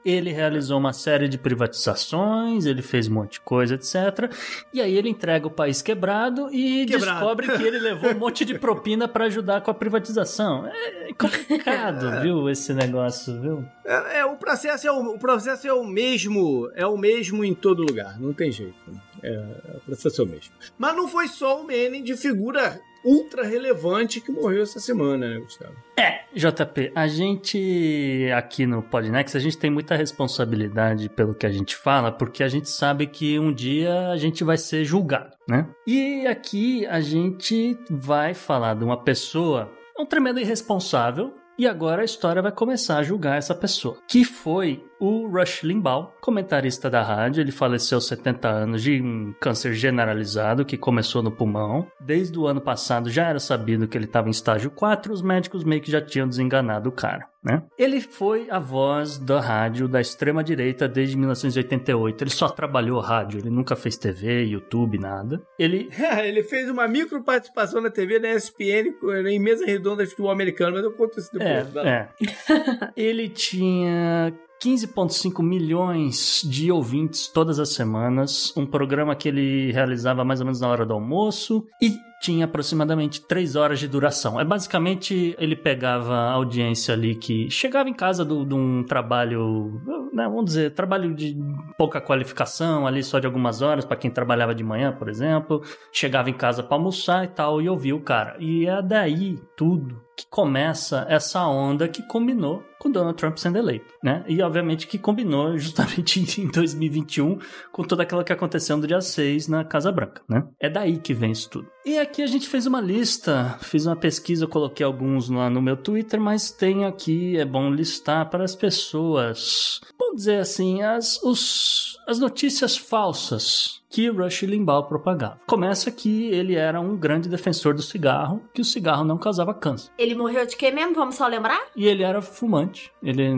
ele 0.04 0.32
realizou 0.32 0.78
uma 0.78 0.94
série 0.94 1.28
de 1.28 1.38
privatizações, 1.38 2.66
ele 2.66 2.82
fez 2.82 3.08
um 3.08 3.14
monte 3.14 3.34
de 3.34 3.42
coisa, 3.42 3.76
etc. 3.76 4.32
E 4.74 4.82
aí 4.82 4.96
ele 4.96 5.10
entrega 5.10 5.48
o 5.48 5.52
país 5.52 5.82
quebrado 5.82 6.50
e 6.54 6.86
Quebrado. 6.86 7.20
descobre 7.20 7.48
que 7.58 7.64
ele 7.64 7.80
levou 7.80 8.12
um 8.12 8.18
monte 8.20 8.46
de 8.46 8.58
propina 8.58 9.08
pra 9.08 9.26
ajudar 9.26 9.62
com 9.62 9.72
a 9.72 9.74
privatização. 9.74 10.66
É 10.68 11.14
complicado, 11.14 12.22
viu, 12.22 12.50
esse 12.50 12.74
negócio, 12.74 13.40
viu? 13.42 13.66
É, 13.86 14.20
é, 14.20 14.26
o, 14.26 14.36
processo 14.36 14.88
é 14.88 14.92
o, 14.92 15.16
o 15.16 15.20
processo 15.20 15.68
é 15.68 15.74
o 15.74 15.84
mesmo, 15.84 16.72
é 16.76 16.86
o 16.86 16.98
mesmo 16.98 17.44
em 17.44 17.54
todo 17.54 17.84
lugar, 17.84 18.20
não 18.20 18.34
tem 18.34 18.52
jeito. 18.52 18.76
É, 19.24 19.78
o 19.78 19.80
processo 19.82 20.22
é 20.22 20.26
o 20.26 20.28
mesmo. 20.28 20.54
Mas 20.78 20.96
não 20.96 21.08
foi 21.08 21.28
só 21.28 21.62
o 21.62 21.66
Menem 21.66 22.04
de 22.04 22.16
figura 22.16 22.80
ultra 23.04 23.44
relevante 23.44 24.20
que 24.20 24.32
morreu 24.32 24.64
essa 24.64 24.80
semana, 24.80 25.28
né, 25.30 25.40
Gustavo? 25.40 25.74
É, 25.98 26.22
JP, 26.34 26.92
a 26.94 27.08
gente 27.08 28.30
aqui 28.36 28.66
no 28.66 28.82
Podnext, 28.82 29.36
a 29.38 29.40
gente 29.40 29.58
tem 29.58 29.70
muita 29.70 29.96
responsabilidade 29.96 31.10
pelo 31.10 31.34
que 31.34 31.46
a 31.46 31.52
gente 31.52 31.76
fala, 31.76 32.12
porque 32.12 32.44
a 32.44 32.48
gente 32.48 32.70
sabe 32.70 33.08
que 33.08 33.40
um 33.40 33.54
dia 33.54 34.10
a 34.10 34.18
gente 34.18 34.44
vai 34.44 34.58
ser 34.58 34.84
julgado, 34.84 35.36
né? 35.48 35.68
E 35.88 36.28
aqui 36.28 36.86
a 36.88 37.02
gente 37.02 37.78
vai 37.90 38.34
falar 38.34 38.76
de 38.76 38.84
uma 38.84 39.02
pessoa, 39.02 39.72
um 39.98 40.06
tremendo 40.06 40.40
irresponsável, 40.40 41.34
e 41.58 41.68
agora 41.68 42.02
a 42.02 42.06
história 42.06 42.42
vai 42.42 42.52
começar 42.52 42.98
a 42.98 43.04
julgar 43.04 43.38
essa 43.38 43.54
pessoa, 43.54 43.98
que 44.08 44.24
foi 44.24 44.82
o 45.00 45.28
Rush 45.28 45.64
Limbaugh, 45.64 46.12
comentarista 46.22 46.90
da 46.90 47.02
rádio. 47.02 47.42
Ele 47.42 47.52
faleceu 47.52 47.98
aos 47.98 48.08
70 48.08 48.48
anos 48.50 48.84
de 48.84 49.02
um 49.02 49.34
câncer 49.40 49.74
generalizado 49.74 50.66
que 50.66 50.78
começou 50.78 51.24
no 51.24 51.32
pulmão. 51.32 51.88
Desde 52.00 52.38
o 52.38 52.48
ano 52.48 52.62
passado 52.62 53.10
já 53.10 53.28
era 53.30 53.40
sabido 53.40 53.88
que 53.88 53.98
ele 53.98 54.06
estava 54.06 54.28
em 54.28 54.32
estágio 54.32 54.70
4, 54.72 55.14
os 55.14 55.22
médicos 55.22 55.64
meio 55.64 55.82
que 55.82 55.92
já 55.92 56.02
tinham 56.02 56.28
desenganado 56.28 56.90
o 56.90 56.92
cara. 56.92 57.28
Né? 57.42 57.64
Ele 57.78 58.02
foi 58.02 58.48
a 58.50 58.60
voz 58.60 59.18
da 59.18 59.40
rádio 59.40 59.88
da 59.88 60.02
extrema 60.02 60.44
direita 60.44 60.90
desde 60.90 61.16
1988. 61.18 62.22
Ele 62.24 62.30
só 62.30 62.50
trabalhou 62.50 63.00
rádio, 63.00 63.40
ele 63.40 63.50
nunca 63.50 63.78
fez 63.78 63.96
TV, 63.96 64.44
YouTube, 64.44 64.98
nada. 65.00 65.42
Ele 65.58 65.90
ele 66.22 66.44
fez 66.44 66.70
uma 66.70 66.86
micro 66.86 67.24
participação 67.24 67.80
na 67.82 67.90
TV 67.90 68.20
da 68.20 68.30
ESPN 68.34 68.94
em 69.30 69.40
mesa 69.40 69.66
redonda 69.66 70.04
de 70.04 70.10
futebol 70.10 70.32
americano, 70.32 70.74
mas 70.76 70.84
eu 70.84 70.92
conto 70.92 71.18
isso 71.18 71.30
É, 71.40 71.64
depois. 71.64 71.74
lá. 71.76 71.90
é. 71.90 72.10
Ele 72.98 73.30
tinha 73.30 74.34
15,5 74.62 75.42
milhões 75.42 76.42
de 76.44 76.72
ouvintes 76.72 77.28
todas 77.28 77.60
as 77.60 77.70
semanas, 77.70 78.54
um 78.58 78.66
programa 78.66 79.16
que 79.16 79.30
ele 79.30 79.72
realizava 79.72 80.26
mais 80.26 80.42
ou 80.42 80.46
menos 80.46 80.60
na 80.60 80.68
hora 80.68 80.86
do 80.86 80.94
almoço 80.94 81.66
e 81.82 81.94
tinha 82.22 82.44
aproximadamente 82.44 83.22
3 83.22 83.56
horas 83.56 83.80
de 83.80 83.88
duração. 83.88 84.38
É 84.38 84.44
basicamente 84.44 85.34
ele 85.40 85.56
pegava 85.56 86.14
a 86.14 86.32
audiência 86.32 86.94
ali 86.94 87.16
que 87.16 87.50
chegava 87.50 87.88
em 87.88 87.94
casa 87.94 88.26
de 88.26 88.54
um 88.54 88.84
trabalho, 88.84 89.82
né, 90.14 90.26
vamos 90.26 90.46
dizer, 90.46 90.74
trabalho 90.74 91.16
de 91.16 91.38
pouca 91.78 92.02
qualificação, 92.02 92.86
ali 92.86 93.02
só 93.02 93.20
de 93.20 93.26
algumas 93.26 93.62
horas, 93.62 93.86
para 93.86 93.96
quem 93.96 94.12
trabalhava 94.12 94.54
de 94.54 94.64
manhã, 94.64 94.92
por 94.92 95.08
exemplo, 95.08 95.62
chegava 95.94 96.30
em 96.30 96.34
casa 96.34 96.62
para 96.62 96.76
almoçar 96.76 97.24
e 97.24 97.30
tal, 97.30 97.62
e 97.62 97.70
ouvia 97.70 97.96
o 97.96 98.02
cara. 98.02 98.36
E 98.40 98.66
é 98.66 98.82
daí 98.82 99.40
tudo 99.56 100.09
que 100.20 100.28
começa 100.30 101.06
essa 101.08 101.48
onda 101.48 101.88
que 101.88 102.04
combinou 102.04 102.62
com 102.78 102.92
Donald 102.92 103.18
Trump 103.18 103.38
sendo 103.38 103.58
eleito, 103.58 103.94
né? 104.04 104.26
E 104.28 104.42
obviamente 104.42 104.86
que 104.86 104.98
combinou 104.98 105.56
justamente 105.58 106.42
em 106.42 106.48
2021 106.48 107.40
com 107.72 107.84
toda 107.84 108.04
aquela 108.04 108.24
que 108.24 108.34
aconteceu 108.34 108.76
no 108.76 108.86
dia 108.86 109.00
6 109.00 109.48
na 109.48 109.64
Casa 109.64 109.92
Branca, 109.94 110.22
né? 110.28 110.46
É 110.60 110.70
daí 110.70 110.98
que 110.98 111.14
vem 111.14 111.32
isso 111.32 111.50
tudo. 111.50 111.70
E 111.86 111.98
aqui 111.98 112.22
a 112.22 112.28
gente 112.28 112.50
fez 112.50 112.66
uma 112.66 112.82
lista, 112.82 113.58
fiz 113.62 113.86
uma 113.86 113.96
pesquisa, 113.96 114.46
coloquei 114.46 114.86
alguns 114.86 115.30
lá 115.30 115.50
no 115.50 115.62
meu 115.62 115.78
Twitter, 115.78 116.20
mas 116.20 116.52
tem 116.52 116.84
aqui, 116.84 117.38
é 117.38 117.46
bom 117.46 117.72
listar 117.72 118.30
para 118.30 118.44
as 118.44 118.56
pessoas, 118.56 119.80
vamos 119.98 120.18
dizer 120.18 120.40
assim, 120.40 120.82
as, 120.82 121.22
os, 121.24 121.98
as 122.06 122.20
notícias 122.20 122.76
falsas 122.76 123.80
que 123.90 124.10
Rush 124.10 124.44
Limbaugh 124.44 124.84
propagava. 124.84 125.40
Começa 125.48 125.92
que 125.92 126.28
ele 126.28 126.56
era 126.56 126.80
um 126.80 126.96
grande 126.96 127.28
defensor 127.28 127.74
do 127.74 127.82
cigarro, 127.82 128.42
que 128.54 128.62
o 128.62 128.66
cigarro 128.66 129.04
não 129.04 129.18
causava 129.18 129.54
câncer. 129.54 129.92
Ele 129.98 130.16
morreu 130.16 130.46
de 130.46 130.56
quê 130.56 130.72
mesmo? 130.72 130.94
Vamos 130.94 131.16
só 131.16 131.28
lembrar? 131.28 131.60
E 131.76 131.88
ele 131.88 132.04
era 132.04 132.22
fumante. 132.22 132.92
Ele 133.02 133.30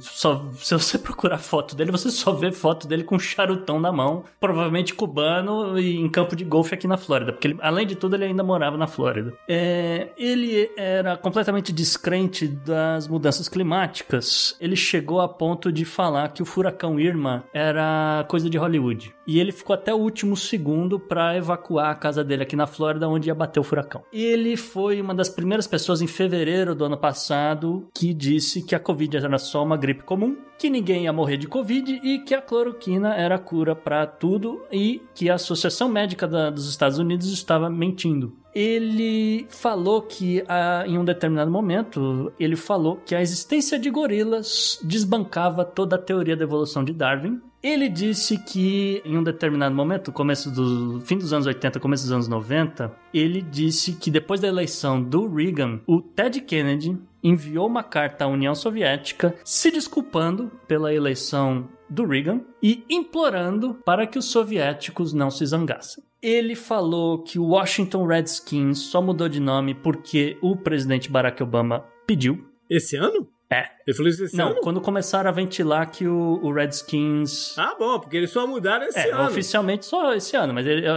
só 0.00 0.46
se 0.58 0.74
você 0.74 0.98
procurar 0.98 1.38
foto 1.38 1.74
dele, 1.74 1.90
você 1.90 2.10
só 2.10 2.32
vê 2.32 2.52
foto 2.52 2.86
dele 2.86 3.02
com 3.02 3.16
um 3.16 3.18
charutão 3.18 3.80
na 3.80 3.90
mão, 3.90 4.24
provavelmente 4.38 4.94
cubano 4.94 5.78
e 5.78 5.96
em 5.96 6.08
campo 6.08 6.36
de 6.36 6.44
golfe 6.44 6.74
aqui 6.74 6.86
na 6.86 6.96
Flórida, 6.96 7.32
porque 7.32 7.48
ele, 7.48 7.58
além 7.60 7.86
de 7.86 7.96
tudo 7.96 8.14
ele 8.14 8.26
ainda 8.26 8.42
morava 8.42 8.76
na 8.76 8.86
Flórida. 8.86 9.32
É, 9.48 10.08
ele 10.16 10.70
era 10.76 11.16
completamente 11.16 11.72
descrente 11.72 12.46
das 12.46 13.08
mudanças 13.08 13.48
climáticas. 13.48 14.56
Ele 14.60 14.76
chegou 14.76 15.20
a 15.20 15.28
ponto 15.28 15.72
de 15.72 15.84
falar 15.84 16.28
que 16.28 16.42
o 16.42 16.46
furacão 16.46 17.00
Irma 17.00 17.44
era 17.52 18.24
coisa 18.28 18.48
de 18.48 18.58
Hollywood. 18.58 19.15
E 19.26 19.40
ele 19.40 19.50
ficou 19.52 19.74
até 19.74 19.92
o 19.92 19.98
último 19.98 20.36
segundo 20.36 21.00
para 21.00 21.36
evacuar 21.36 21.90
a 21.90 21.94
casa 21.94 22.22
dele 22.22 22.44
aqui 22.44 22.54
na 22.54 22.66
Flórida, 22.66 23.08
onde 23.08 23.28
ia 23.28 23.34
bater 23.34 23.58
o 23.58 23.64
furacão. 23.64 24.02
Ele 24.12 24.56
foi 24.56 25.00
uma 25.00 25.14
das 25.14 25.28
primeiras 25.28 25.66
pessoas 25.66 26.00
em 26.00 26.06
fevereiro 26.06 26.74
do 26.74 26.84
ano 26.84 26.96
passado 26.96 27.88
que 27.94 28.14
disse 28.14 28.62
que 28.62 28.74
a 28.74 28.80
Covid 28.80 29.16
era 29.16 29.38
só 29.38 29.62
uma 29.64 29.76
gripe 29.76 30.04
comum, 30.04 30.36
que 30.58 30.70
ninguém 30.70 31.04
ia 31.04 31.12
morrer 31.12 31.36
de 31.38 31.48
Covid 31.48 32.00
e 32.02 32.20
que 32.20 32.34
a 32.34 32.40
cloroquina 32.40 33.14
era 33.14 33.38
cura 33.38 33.74
para 33.74 34.06
tudo 34.06 34.62
e 34.70 35.02
que 35.14 35.28
a 35.28 35.34
Associação 35.34 35.88
Médica 35.88 36.26
da- 36.26 36.48
dos 36.50 36.68
Estados 36.68 36.98
Unidos 36.98 37.30
estava 37.32 37.68
mentindo. 37.68 38.32
Ele 38.54 39.46
falou 39.50 40.00
que 40.00 40.42
ah, 40.48 40.84
em 40.86 40.96
um 40.96 41.04
determinado 41.04 41.50
momento 41.50 42.32
ele 42.40 42.56
falou 42.56 42.96
que 43.04 43.14
a 43.14 43.20
existência 43.20 43.78
de 43.78 43.90
gorilas 43.90 44.78
desbancava 44.82 45.62
toda 45.64 45.96
a 45.96 45.98
teoria 45.98 46.34
da 46.36 46.44
evolução 46.44 46.82
de 46.82 46.92
Darwin. 46.94 47.40
Ele 47.66 47.88
disse 47.88 48.38
que 48.38 49.02
em 49.04 49.18
um 49.18 49.24
determinado 49.24 49.74
momento, 49.74 50.12
começo 50.12 50.52
do 50.52 51.00
fim 51.00 51.18
dos 51.18 51.32
anos 51.32 51.48
80, 51.48 51.80
começo 51.80 52.04
dos 52.04 52.12
anos 52.12 52.28
90, 52.28 52.96
ele 53.12 53.42
disse 53.42 53.94
que 53.94 54.08
depois 54.08 54.40
da 54.40 54.46
eleição 54.46 55.02
do 55.02 55.26
Reagan, 55.26 55.80
o 55.84 56.00
Ted 56.00 56.40
Kennedy 56.42 56.96
enviou 57.24 57.66
uma 57.66 57.82
carta 57.82 58.24
à 58.24 58.28
União 58.28 58.54
Soviética 58.54 59.34
se 59.44 59.68
desculpando 59.72 60.48
pela 60.68 60.94
eleição 60.94 61.68
do 61.90 62.06
Reagan 62.06 62.40
e 62.62 62.84
implorando 62.88 63.74
para 63.84 64.06
que 64.06 64.16
os 64.16 64.26
soviéticos 64.26 65.12
não 65.12 65.28
se 65.28 65.44
zangassem. 65.44 66.04
Ele 66.22 66.54
falou 66.54 67.24
que 67.24 67.36
o 67.36 67.48
Washington 67.48 68.06
Redskins 68.06 68.78
só 68.78 69.02
mudou 69.02 69.28
de 69.28 69.40
nome 69.40 69.74
porque 69.74 70.38
o 70.40 70.54
presidente 70.54 71.10
Barack 71.10 71.42
Obama 71.42 71.84
pediu. 72.06 72.46
Esse 72.70 72.94
ano? 72.94 73.28
É. 73.50 73.75
Ele 73.86 73.96
falou 73.96 74.10
isso 74.10 74.24
esse 74.24 74.36
Não, 74.36 74.48
ano? 74.48 74.60
quando 74.60 74.80
começaram 74.80 75.28
a 75.30 75.32
ventilar 75.32 75.90
que 75.90 76.06
o, 76.08 76.40
o 76.42 76.52
Redskins. 76.52 77.56
Ah, 77.56 77.76
bom, 77.78 78.00
porque 78.00 78.16
eles 78.16 78.30
só 78.30 78.46
mudaram 78.46 78.86
esse 78.86 78.98
é, 78.98 79.12
ano. 79.12 79.28
oficialmente 79.28 79.86
só 79.86 80.12
esse 80.14 80.36
ano, 80.36 80.52
mas 80.52 80.66
ele. 80.66 80.84
é, 80.86 80.90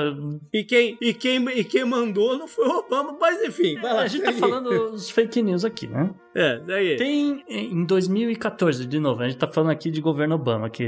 E 0.54 0.64
quem, 0.64 0.98
e, 1.00 1.14
quem, 1.14 1.48
e 1.50 1.64
quem 1.64 1.86
mandou 1.86 2.38
não 2.38 2.48
foi 2.48 2.66
o 2.68 2.80
Obama, 2.80 3.16
mas 3.20 3.42
enfim. 3.44 3.76
vai 3.80 3.94
lá, 3.94 4.02
a 4.02 4.08
gente 4.08 4.22
tá 4.24 4.28
segue. 4.32 4.40
falando 4.40 4.70
os 4.94 5.10
fake 5.10 5.42
news 5.42 5.64
aqui, 5.64 5.88
né? 5.88 6.10
É, 6.36 6.60
daí. 6.60 6.96
Tem 6.96 7.44
em 7.48 7.84
2014, 7.86 8.86
de 8.86 9.00
novo, 9.00 9.22
a 9.22 9.28
gente 9.28 9.38
tá 9.38 9.48
falando 9.48 9.72
aqui 9.72 9.90
de 9.92 10.00
governo 10.02 10.36
Obama, 10.36 10.70
que 10.70 10.84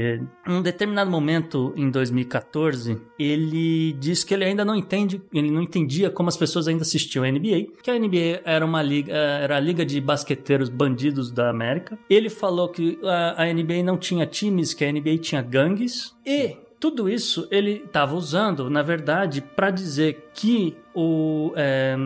em 0.48 0.52
um 0.52 0.62
determinado 0.62 1.10
momento 1.10 1.72
em 1.76 1.90
2014, 1.90 3.00
ele 3.18 3.92
disse 3.94 4.24
que 4.24 4.32
ele 4.34 4.44
ainda 4.44 4.64
não 4.64 4.74
entende, 4.74 5.20
ele 5.32 5.50
não 5.50 5.62
entendia 5.62 6.10
como 6.10 6.28
as 6.28 6.36
pessoas 6.36 6.68
ainda 6.68 6.82
assistiam 6.82 7.24
a 7.24 7.30
NBA, 7.30 7.66
que 7.82 7.90
a 7.90 7.98
NBA 7.98 8.40
era 8.44 8.64
uma 8.64 8.82
liga, 8.82 9.12
eh, 9.12 9.44
era 9.44 9.56
a 9.56 9.60
liga 9.60 9.84
de 9.84 10.00
basqueteiros 10.00 10.68
bandidos 10.68 11.30
da 11.30 11.50
América. 11.50 11.91
Ele 12.08 12.28
falou 12.28 12.68
que 12.68 12.98
a, 13.02 13.44
a 13.44 13.52
NBA 13.52 13.82
não 13.84 13.96
tinha 13.96 14.26
times, 14.26 14.74
que 14.74 14.84
a 14.84 14.92
NBA 14.92 15.18
tinha 15.18 15.42
gangues 15.42 16.14
e 16.24 16.56
tudo 16.78 17.08
isso 17.08 17.46
ele 17.50 17.82
estava 17.84 18.14
usando, 18.14 18.68
na 18.68 18.82
verdade, 18.82 19.40
para 19.40 19.70
dizer 19.70 20.30
que 20.34 20.76
o 20.94 21.52
eh, 21.56 21.96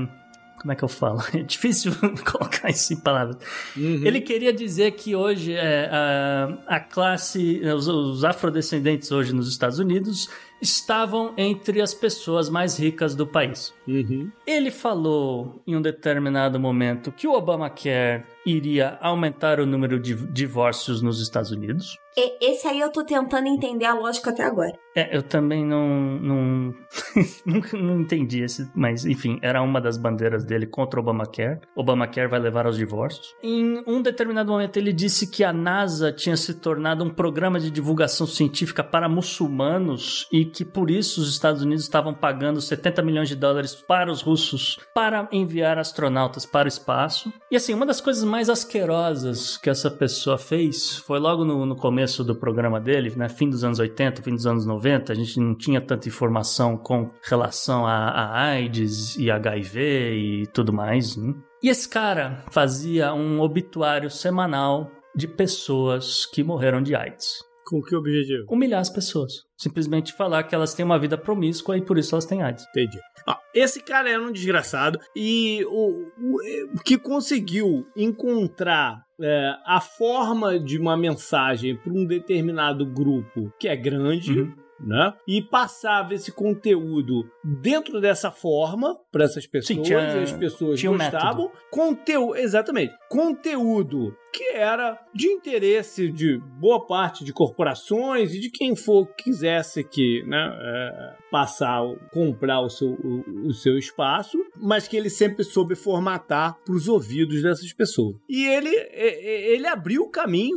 como 0.66 0.72
é 0.72 0.76
que 0.76 0.82
eu 0.82 0.88
falo? 0.88 1.20
É 1.32 1.42
difícil 1.42 1.92
colocar 2.30 2.70
isso 2.70 2.92
em 2.92 2.96
palavras. 2.96 3.36
Uhum. 3.76 4.02
Ele 4.04 4.20
queria 4.20 4.52
dizer 4.52 4.92
que 4.92 5.14
hoje 5.14 5.52
é, 5.52 5.88
a, 5.92 6.76
a 6.76 6.80
classe, 6.80 7.60
os, 7.64 7.86
os 7.86 8.24
afrodescendentes 8.24 9.12
hoje 9.12 9.32
nos 9.32 9.48
Estados 9.48 9.78
Unidos 9.78 10.28
estavam 10.60 11.32
entre 11.36 11.80
as 11.80 11.94
pessoas 11.94 12.48
mais 12.48 12.78
ricas 12.78 13.14
do 13.14 13.26
país. 13.26 13.72
Uhum. 13.86 14.30
Ele 14.46 14.70
falou 14.70 15.62
em 15.66 15.76
um 15.76 15.82
determinado 15.82 16.58
momento 16.58 17.12
que 17.12 17.28
o 17.28 17.32
Obamacare 17.32 18.24
iria 18.46 18.96
aumentar 19.00 19.58
o 19.58 19.66
número 19.66 19.98
de 19.98 20.14
divórcios 20.32 21.02
nos 21.02 21.20
Estados 21.20 21.50
Unidos. 21.50 21.98
Esse 22.40 22.66
aí 22.66 22.80
eu 22.80 22.90
tô 22.90 23.04
tentando 23.04 23.46
entender 23.46 23.84
a 23.84 23.92
lógica 23.92 24.30
até 24.30 24.42
agora. 24.42 24.72
É, 24.96 25.14
eu 25.14 25.22
também 25.22 25.62
não, 25.62 25.86
não, 26.18 26.74
nunca 27.44 27.76
não 27.76 28.00
entendi 28.00 28.42
esse, 28.42 28.70
mas 28.74 29.04
enfim, 29.04 29.38
era 29.42 29.60
uma 29.60 29.78
das 29.78 29.98
bandeiras 29.98 30.42
dele 30.42 30.66
contra 30.66 30.98
o 30.98 31.02
Obamacare. 31.02 31.60
Obamacare 31.76 32.30
vai 32.30 32.40
levar 32.40 32.64
aos 32.64 32.78
divórcios. 32.78 33.34
Em 33.42 33.82
um 33.86 34.00
determinado 34.00 34.50
momento 34.50 34.78
ele 34.78 34.94
disse 34.94 35.30
que 35.30 35.44
a 35.44 35.52
NASA 35.52 36.10
tinha 36.10 36.38
se 36.38 36.54
tornado 36.54 37.04
um 37.04 37.10
programa 37.10 37.60
de 37.60 37.70
divulgação 37.70 38.26
científica 38.26 38.82
para 38.82 39.06
muçulmanos 39.10 40.26
e 40.32 40.46
que 40.46 40.64
por 40.64 40.90
isso 40.90 41.20
os 41.20 41.28
Estados 41.28 41.60
Unidos 41.60 41.84
estavam 41.84 42.14
pagando 42.14 42.62
70 42.62 43.02
milhões 43.02 43.28
de 43.28 43.36
dólares 43.36 43.74
para 43.74 44.10
os 44.10 44.22
russos 44.22 44.78
para 44.94 45.28
enviar 45.30 45.78
astronautas 45.78 46.46
para 46.46 46.64
o 46.64 46.68
espaço. 46.68 47.30
E 47.50 47.56
assim, 47.56 47.74
uma 47.74 47.84
das 47.84 48.00
coisas 48.00 48.24
mais 48.24 48.35
asquerosas 48.48 49.56
que 49.56 49.70
essa 49.70 49.90
pessoa 49.90 50.38
fez 50.38 50.96
foi 50.98 51.18
logo 51.18 51.44
no, 51.44 51.64
no 51.64 51.76
começo 51.76 52.22
do 52.22 52.34
programa 52.34 52.80
dele, 52.80 53.12
né, 53.16 53.28
fim 53.28 53.48
dos 53.48 53.64
anos 53.64 53.78
80, 53.78 54.22
fim 54.22 54.34
dos 54.34 54.46
anos 54.46 54.66
90, 54.66 55.12
a 55.12 55.16
gente 55.16 55.40
não 55.40 55.54
tinha 55.54 55.80
tanta 55.80 56.08
informação 56.08 56.76
com 56.76 57.10
relação 57.22 57.86
a, 57.86 58.08
a 58.08 58.42
AIDS 58.48 59.16
e 59.16 59.30
HIV 59.30 59.80
e 60.14 60.46
tudo 60.48 60.72
mais. 60.72 61.16
né? 61.16 61.34
E 61.62 61.68
esse 61.68 61.88
cara 61.88 62.44
fazia 62.50 63.12
um 63.14 63.40
obituário 63.40 64.10
semanal 64.10 64.90
de 65.14 65.26
pessoas 65.26 66.26
que 66.26 66.42
morreram 66.42 66.82
de 66.82 66.94
AIDS. 66.94 67.45
Com 67.66 67.82
que 67.82 67.96
objetivo? 67.96 68.44
Humilhar 68.48 68.80
as 68.80 68.88
pessoas. 68.90 69.32
Simplesmente 69.56 70.12
falar 70.12 70.44
que 70.44 70.54
elas 70.54 70.72
têm 70.74 70.84
uma 70.84 70.98
vida 70.98 71.18
promíscua 71.18 71.76
e 71.76 71.82
por 71.82 71.98
isso 71.98 72.14
elas 72.14 72.24
têm 72.24 72.42
AIDS. 72.42 72.64
Entendi. 72.70 72.98
Ó, 73.26 73.34
esse 73.52 73.82
cara 73.82 74.08
era 74.08 74.22
um 74.22 74.30
desgraçado 74.30 75.00
e 75.16 75.64
o, 75.68 76.06
o- 76.20 76.82
que 76.84 76.96
conseguiu 76.96 77.84
encontrar 77.96 79.02
é, 79.20 79.52
a 79.64 79.80
forma 79.80 80.60
de 80.60 80.78
uma 80.78 80.96
mensagem 80.96 81.74
para 81.76 81.92
um 81.92 82.04
determinado 82.06 82.84
grupo 82.86 83.50
que 83.58 83.66
é 83.68 83.74
grande. 83.76 84.40
Uhum. 84.40 84.54
Né? 84.78 85.14
E 85.26 85.40
passava 85.40 86.12
esse 86.12 86.30
conteúdo 86.30 87.24
dentro 87.42 87.98
dessa 87.98 88.30
forma 88.30 88.94
para 89.10 89.24
essas 89.24 89.46
pessoas, 89.46 89.80
tinha- 89.88 89.98
e 90.18 90.22
as 90.22 90.32
pessoas 90.32 90.78
tinha 90.78 90.92
um 90.92 90.98
gostavam. 90.98 91.50
Conteúdo, 91.70 92.36
exatamente. 92.36 92.92
Conteúdo 93.08 94.14
que 94.36 94.52
era 94.52 94.98
de 95.14 95.28
interesse 95.28 96.10
de 96.10 96.38
boa 96.60 96.86
parte 96.86 97.24
de 97.24 97.32
corporações 97.32 98.34
e 98.34 98.40
de 98.40 98.50
quem 98.50 98.74
for 98.76 99.06
que 99.14 99.26
quisesse 99.26 99.82
que 99.82 100.22
né, 100.26 100.56
é, 100.60 101.12
passar, 101.30 101.82
comprar 102.12 102.60
o 102.60 102.68
seu, 102.70 102.90
o, 102.90 103.48
o 103.48 103.52
seu 103.52 103.76
espaço, 103.76 104.38
mas 104.56 104.86
que 104.86 104.96
ele 104.96 105.10
sempre 105.10 105.42
soube 105.44 105.74
formatar 105.74 106.56
para 106.64 106.74
os 106.74 106.86
ouvidos 106.88 107.42
dessas 107.42 107.72
pessoas. 107.72 108.16
E 108.28 108.46
ele, 108.46 108.70
ele 108.94 109.66
abriu 109.66 110.02
o 110.02 110.10
caminho 110.10 110.56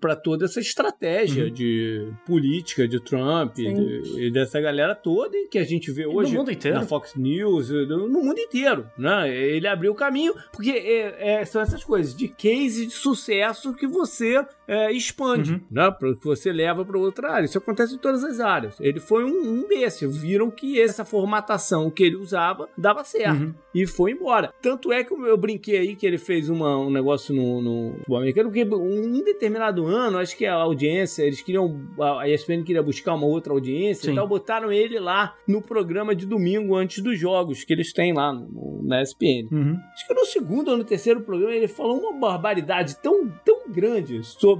para 0.00 0.16
toda 0.16 0.44
essa 0.44 0.60
estratégia 0.60 1.44
Uhum. 1.44 1.50
de 1.50 2.12
política 2.26 2.86
de 2.88 3.00
Trump 3.00 3.56
e, 3.58 3.72
de- 3.72 4.26
e 4.26 4.30
dessa 4.32 4.60
galera 4.60 4.94
toda 4.94 5.36
que 5.50 5.58
a 5.58 5.64
gente 5.64 5.90
vê 5.92 6.02
E 6.02 6.06
no 6.06 6.16
hoje 6.16 6.36
mundo 6.36 6.50
inteiro. 6.50 6.76
na 6.78 6.84
Fox 6.86 7.14
News, 7.14 7.70
no 7.70 8.08
mundo 8.08 8.38
inteiro, 8.38 8.86
né? 8.98 9.32
Ele 9.34 9.66
abriu 9.68 9.92
o 9.92 9.94
caminho, 9.94 10.34
porque 10.52 10.70
é- 10.70 11.40
é- 11.40 11.44
são 11.44 11.60
essas 11.62 11.82
coisas 11.84 12.14
de 12.16 12.28
case 12.28 12.63
de 12.68 12.90
sucesso 12.90 13.74
que 13.74 13.86
você 13.86 14.44
é, 14.66 14.92
expande, 14.92 15.52
Uhum. 15.52 15.60
né? 15.70 15.90
Pra- 15.90 16.14
Que 16.14 16.24
você 16.24 16.52
leva 16.52 16.84
para 16.84 16.98
outra 16.98 17.30
área. 17.32 17.44
Isso 17.44 17.58
acontece 17.58 17.94
em 17.94 17.98
todas 17.98 18.22
as 18.24 18.40
áreas. 18.40 18.76
Ele 18.80 19.00
foi 19.00 19.24
um, 19.24 19.40
um 19.62 19.68
desses. 19.68 20.16
Viram 20.16 20.50
que 20.50 20.80
essa 20.80 21.04
formatação 21.04 21.90
que 21.90 22.02
ele 22.04 22.16
usava 22.16 22.68
dava 22.76 23.04
certo. 23.04 23.42
Uhum. 23.42 23.54
E 23.74 23.86
foi 23.86 24.12
embora. 24.12 24.52
Tanto 24.62 24.92
é 24.92 25.02
que 25.02 25.12
eu 25.12 25.36
brinquei 25.36 25.78
aí 25.78 25.96
que 25.96 26.06
ele 26.06 26.16
fez 26.18 26.48
uma- 26.48 26.78
um 26.78 26.90
negócio 26.90 27.34
no, 27.34 27.60
no 27.60 27.92
futebol 27.96 28.18
americano, 28.18 28.48
porque 28.50 28.64
um 28.64 29.22
determinado 29.24 29.86
ano, 29.86 30.18
acho 30.18 30.36
que 30.36 30.46
a 30.46 30.54
audiência, 30.54 31.22
eles 31.24 31.42
queriam. 31.42 31.80
A 32.18 32.28
ESPN 32.28 32.62
queria 32.62 32.82
buscar 32.82 33.14
uma 33.14 33.26
outra 33.26 33.52
audiência 33.52 34.06
Sim. 34.06 34.12
e 34.12 34.14
tal, 34.14 34.28
botaram 34.28 34.70
ele 34.72 34.98
lá 35.00 35.34
no 35.46 35.60
programa 35.60 36.14
de 36.14 36.24
domingo 36.26 36.76
antes 36.76 37.02
dos 37.02 37.18
jogos 37.18 37.64
que 37.64 37.72
eles 37.72 37.92
têm 37.92 38.12
lá 38.14 38.32
no- 38.32 38.80
na 38.84 39.02
ESPN. 39.02 39.48
Uhum. 39.50 39.76
Acho 39.94 40.06
que 40.06 40.14
no 40.14 40.24
segundo 40.26 40.70
ou 40.70 40.76
no 40.76 40.84
terceiro 40.84 41.20
programa 41.22 41.54
ele 41.54 41.68
falou 41.68 41.98
uma 41.98 42.12
barbaridade 42.18 42.96
tão, 43.02 43.28
tão 43.44 43.62
grande 43.68 44.22
sobre 44.22 44.53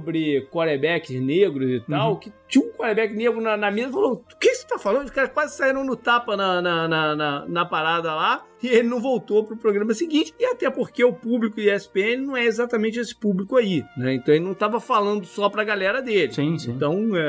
quarterbacks 0.51 1.19
negros 1.19 1.69
e 1.69 1.79
tal, 1.89 2.11
Uhum. 2.13 2.15
que 2.19 2.31
tinha 2.47 2.63
um 2.65 2.69
quarterback 2.71 3.13
negro 3.15 3.41
na, 3.41 3.57
na 3.57 3.71
mesa 3.71 3.89
e 3.89 3.91
falou: 3.93 4.13
O 4.33 4.37
que 4.37 4.53
você 4.53 4.65
tá 4.67 4.77
falando? 4.77 5.05
Os 5.05 5.11
caras 5.11 5.31
quase 5.33 5.55
saíram 5.57 5.83
no 5.83 5.95
tapa 5.95 6.35
na, 6.37 6.61
na, 6.61 6.87
na, 6.87 7.15
na- 7.15 7.45
na 7.47 7.65
parada 7.65 8.13
lá. 8.13 8.43
E 8.63 8.67
ele 8.67 8.87
não 8.87 8.99
voltou 8.99 9.43
pro 9.43 9.57
programa 9.57 9.93
seguinte, 9.93 10.33
e 10.39 10.45
até 10.45 10.71
porque 10.71 11.03
o 11.03 11.13
público 11.13 11.59
ESPN 11.59 12.21
não 12.25 12.37
é 12.37 12.45
exatamente 12.45 12.97
esse 12.97 13.13
público 13.13 13.57
aí, 13.57 13.83
né? 13.97 14.13
Então 14.15 14.33
ele 14.33 14.43
não 14.45 14.55
tava 14.55 14.79
falando 14.79 15.25
só 15.25 15.49
pra 15.49 15.63
galera 15.63 16.01
dele. 16.01 16.31
Sim, 16.33 16.57
sim. 16.57 16.71
Então 16.71 17.15
é, 17.15 17.19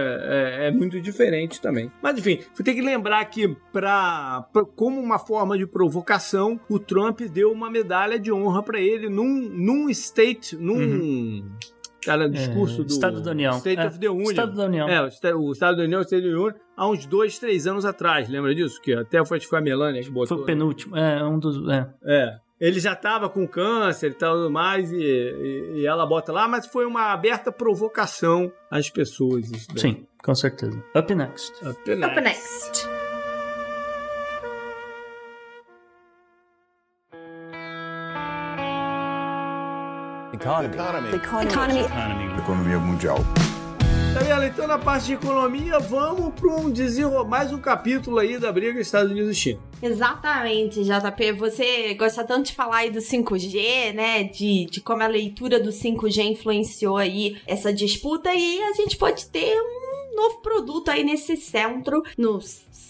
é- 0.62 0.68
é 0.68 0.70
muito 0.70 0.98
diferente 1.00 1.60
também. 1.60 1.90
Mas 2.00 2.16
enfim, 2.18 2.38
você 2.54 2.62
tem 2.62 2.74
que 2.74 2.80
lembrar 2.80 3.22
que, 3.26 3.48
pra, 3.72 4.46
pra- 4.52 4.64
como 4.64 4.98
uma 5.00 5.18
forma 5.18 5.58
de 5.58 5.66
provocação, 5.66 6.58
o 6.70 6.78
Trump 6.78 7.20
deu 7.22 7.52
uma 7.52 7.68
medalha 7.68 8.18
de 8.18 8.32
honra 8.32 8.62
pra 8.62 8.80
ele 8.80 9.08
num, 9.10 9.26
num 9.52 9.90
state, 9.90 10.56
num. 10.56 11.44
Cara, 12.06 12.28
discurso 12.30 12.76
do. 12.76 12.80
Uhum. 12.82 12.86
Estado 12.86 13.20
da 13.20 13.30
União. 13.32 13.56
State 13.58 13.80
É, 13.80 13.86
of 13.86 13.98
the 13.98 14.08
Union. 14.08 14.30
Estado 14.30 14.56
da 14.56 14.64
União. 14.64 14.88
É, 14.88 15.02
o 15.02 15.06
Esta- 15.06 15.36
o 15.36 15.52
Estado 15.52 15.76
da 15.76 15.82
União, 15.82 15.98
o 15.98 16.02
Estado 16.02 16.22
da 16.22 16.28
União, 16.28 16.54
há 16.76 16.88
uns 16.88 17.04
dois, 17.06 17.38
três 17.38 17.66
anos 17.66 17.84
atrás, 17.84 18.28
lembra 18.28 18.54
disso? 18.54 18.80
Que 18.80 18.94
até 18.94 19.24
foi, 19.24 19.36
acho 19.38 19.46
que 19.46 19.50
foi 19.50 19.58
a 19.58 19.62
Melania 19.62 20.02
que 20.02 20.10
botou. 20.10 20.28
Foi 20.38 20.42
o 20.42 20.46
penúltimo. 20.46 20.96
É, 20.96 21.22
um 21.24 21.38
dos. 21.38 21.56
É. 21.68 21.86
É. 22.04 22.38
Ele 22.58 22.80
já 22.80 22.96
tava 22.96 23.28
com 23.28 23.46
câncer 23.46 24.12
e 24.12 24.14
tal 24.14 24.48
mais, 24.48 24.90
e, 24.90 24.96
e- 24.96 25.72
e 25.80 25.86
ela 25.86 26.06
bota 26.06 26.32
lá, 26.32 26.48
mas 26.48 26.66
foi 26.66 26.86
uma 26.86 27.12
aberta 27.12 27.52
provocação 27.52 28.50
às 28.70 28.88
pessoas. 28.88 29.50
Isso 29.50 29.68
daí. 29.68 29.78
Sim, 29.78 30.06
com 30.24 30.34
certeza. 30.34 30.82
Up 30.96 31.14
next. 31.14 31.52
Up 31.68 31.78
Up 31.92 32.20
next. 32.22 32.95
Economia 42.38 42.78
mundial. 42.78 43.18
Tá 44.14 44.20
vendo? 44.20 44.44
Então, 44.44 44.66
na 44.66 44.78
parte 44.78 45.06
de 45.06 45.12
economia, 45.12 45.78
vamos 45.78 46.32
para 46.34 46.50
um 46.50 46.70
desenro... 46.70 47.22
mais 47.26 47.52
um 47.52 47.58
capítulo 47.58 48.18
aí 48.18 48.38
da 48.38 48.50
briga 48.50 48.80
Estados 48.80 49.10
Unidos 49.10 49.32
e 49.32 49.34
China. 49.34 49.60
Exatamente, 49.82 50.82
JP. 50.82 51.32
Você 51.32 51.92
gosta 51.94 52.24
tanto 52.24 52.46
de 52.46 52.54
falar 52.54 52.78
aí 52.78 52.90
do 52.90 52.98
5G, 52.98 53.92
né? 53.92 54.24
De, 54.24 54.64
de 54.70 54.80
como 54.80 55.02
a 55.02 55.06
leitura 55.06 55.60
do 55.60 55.68
5G 55.68 56.32
influenciou 56.32 56.96
aí 56.96 57.36
essa 57.46 57.70
disputa 57.72 58.34
e 58.34 58.62
a 58.62 58.72
gente 58.72 58.96
pode 58.96 59.26
ter 59.26 59.54
um 59.60 59.85
novo 60.16 60.38
produto 60.38 60.90
aí 60.90 61.04
nesse 61.04 61.36
centro, 61.36 62.02
no 62.16 62.40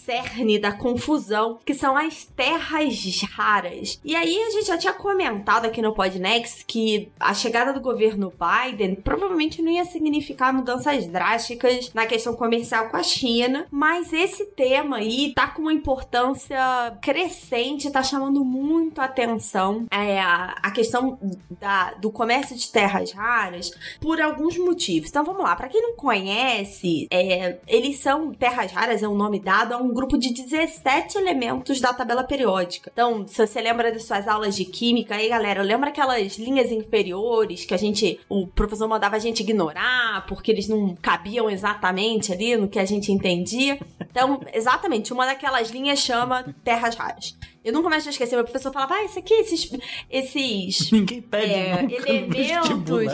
cerne 0.07 0.57
da 0.57 0.71
confusão, 0.71 1.59
que 1.65 1.73
são 1.73 1.97
as 1.97 2.23
terras 2.23 3.21
raras. 3.23 3.99
E 4.03 4.15
aí 4.15 4.41
a 4.41 4.49
gente 4.51 4.67
já 4.67 4.77
tinha 4.77 4.93
comentado 4.93 5.65
aqui 5.65 5.81
no 5.81 5.93
Podnext 5.93 6.65
que 6.65 7.09
a 7.19 7.33
chegada 7.33 7.73
do 7.73 7.81
governo 7.81 8.31
Biden 8.31 8.95
provavelmente 8.95 9.61
não 9.61 9.71
ia 9.71 9.83
significar 9.83 10.53
mudanças 10.53 11.05
drásticas 11.07 11.91
na 11.93 12.05
questão 12.05 12.35
comercial 12.35 12.89
com 12.89 12.97
a 12.97 13.03
China, 13.03 13.67
mas 13.69 14.13
esse 14.13 14.45
tema 14.45 14.97
aí 14.97 15.33
tá 15.35 15.47
com 15.47 15.63
uma 15.63 15.73
importância 15.73 16.57
crescente, 17.01 17.91
tá 17.91 18.01
chamando 18.01 18.45
muito 18.45 19.01
atenção 19.01 19.85
é, 19.91 20.19
a, 20.19 20.55
a 20.63 20.71
questão 20.71 21.19
da, 21.59 21.93
do 21.95 22.11
comércio 22.11 22.55
de 22.55 22.71
terras 22.71 23.11
raras 23.11 23.71
por 23.99 24.21
alguns 24.21 24.57
motivos. 24.57 25.09
Então 25.09 25.25
vamos 25.25 25.43
lá, 25.43 25.55
para 25.55 25.67
quem 25.67 25.81
não 25.81 25.95
conhece, 25.95 27.07
é, 27.21 27.59
eles 27.67 27.99
são 27.99 28.33
terras 28.33 28.71
raras, 28.71 29.03
é 29.03 29.07
um 29.07 29.15
nome 29.15 29.39
dado 29.39 29.73
a 29.73 29.77
um 29.77 29.93
grupo 29.93 30.17
de 30.17 30.33
17 30.33 31.17
elementos 31.17 31.79
da 31.79 31.93
tabela 31.93 32.23
periódica. 32.23 32.89
Então, 32.91 33.27
se 33.27 33.45
você 33.45 33.61
lembra 33.61 33.91
das 33.91 34.03
suas 34.03 34.27
aulas 34.27 34.55
de 34.55 34.65
química 34.65 35.15
aí, 35.15 35.29
galera, 35.29 35.61
lembra 35.61 35.89
aquelas 35.89 36.37
linhas 36.37 36.71
inferiores 36.71 37.65
que 37.65 37.73
a 37.73 37.77
gente, 37.77 38.19
o 38.29 38.47
professor 38.47 38.87
mandava 38.87 39.15
a 39.15 39.19
gente 39.19 39.41
ignorar 39.41 40.25
porque 40.27 40.51
eles 40.51 40.67
não 40.67 40.95
cabiam 40.95 41.49
exatamente 41.49 42.31
ali 42.31 42.55
no 42.57 42.67
que 42.67 42.79
a 42.79 42.85
gente 42.85 43.11
entendia? 43.11 43.79
Então, 43.99 44.41
exatamente, 44.53 45.13
uma 45.13 45.25
daquelas 45.25 45.69
linhas 45.69 45.99
chama 45.99 46.55
terras 46.63 46.95
raras. 46.95 47.35
Eu 47.67 47.73
nunca 47.73 47.89
mais 47.89 48.07
esqueci. 48.07 48.33
Meu 48.33 48.45
professor 48.45 48.71
falava, 48.71 48.93
ah, 48.93 49.03
esse 49.03 49.19
aqui, 49.19 49.33
esses. 49.33 49.69
esses 50.09 50.87
Ninguém 50.89 51.21
pede 51.21 51.51
é, 51.51 51.83
elementos. 51.83 53.11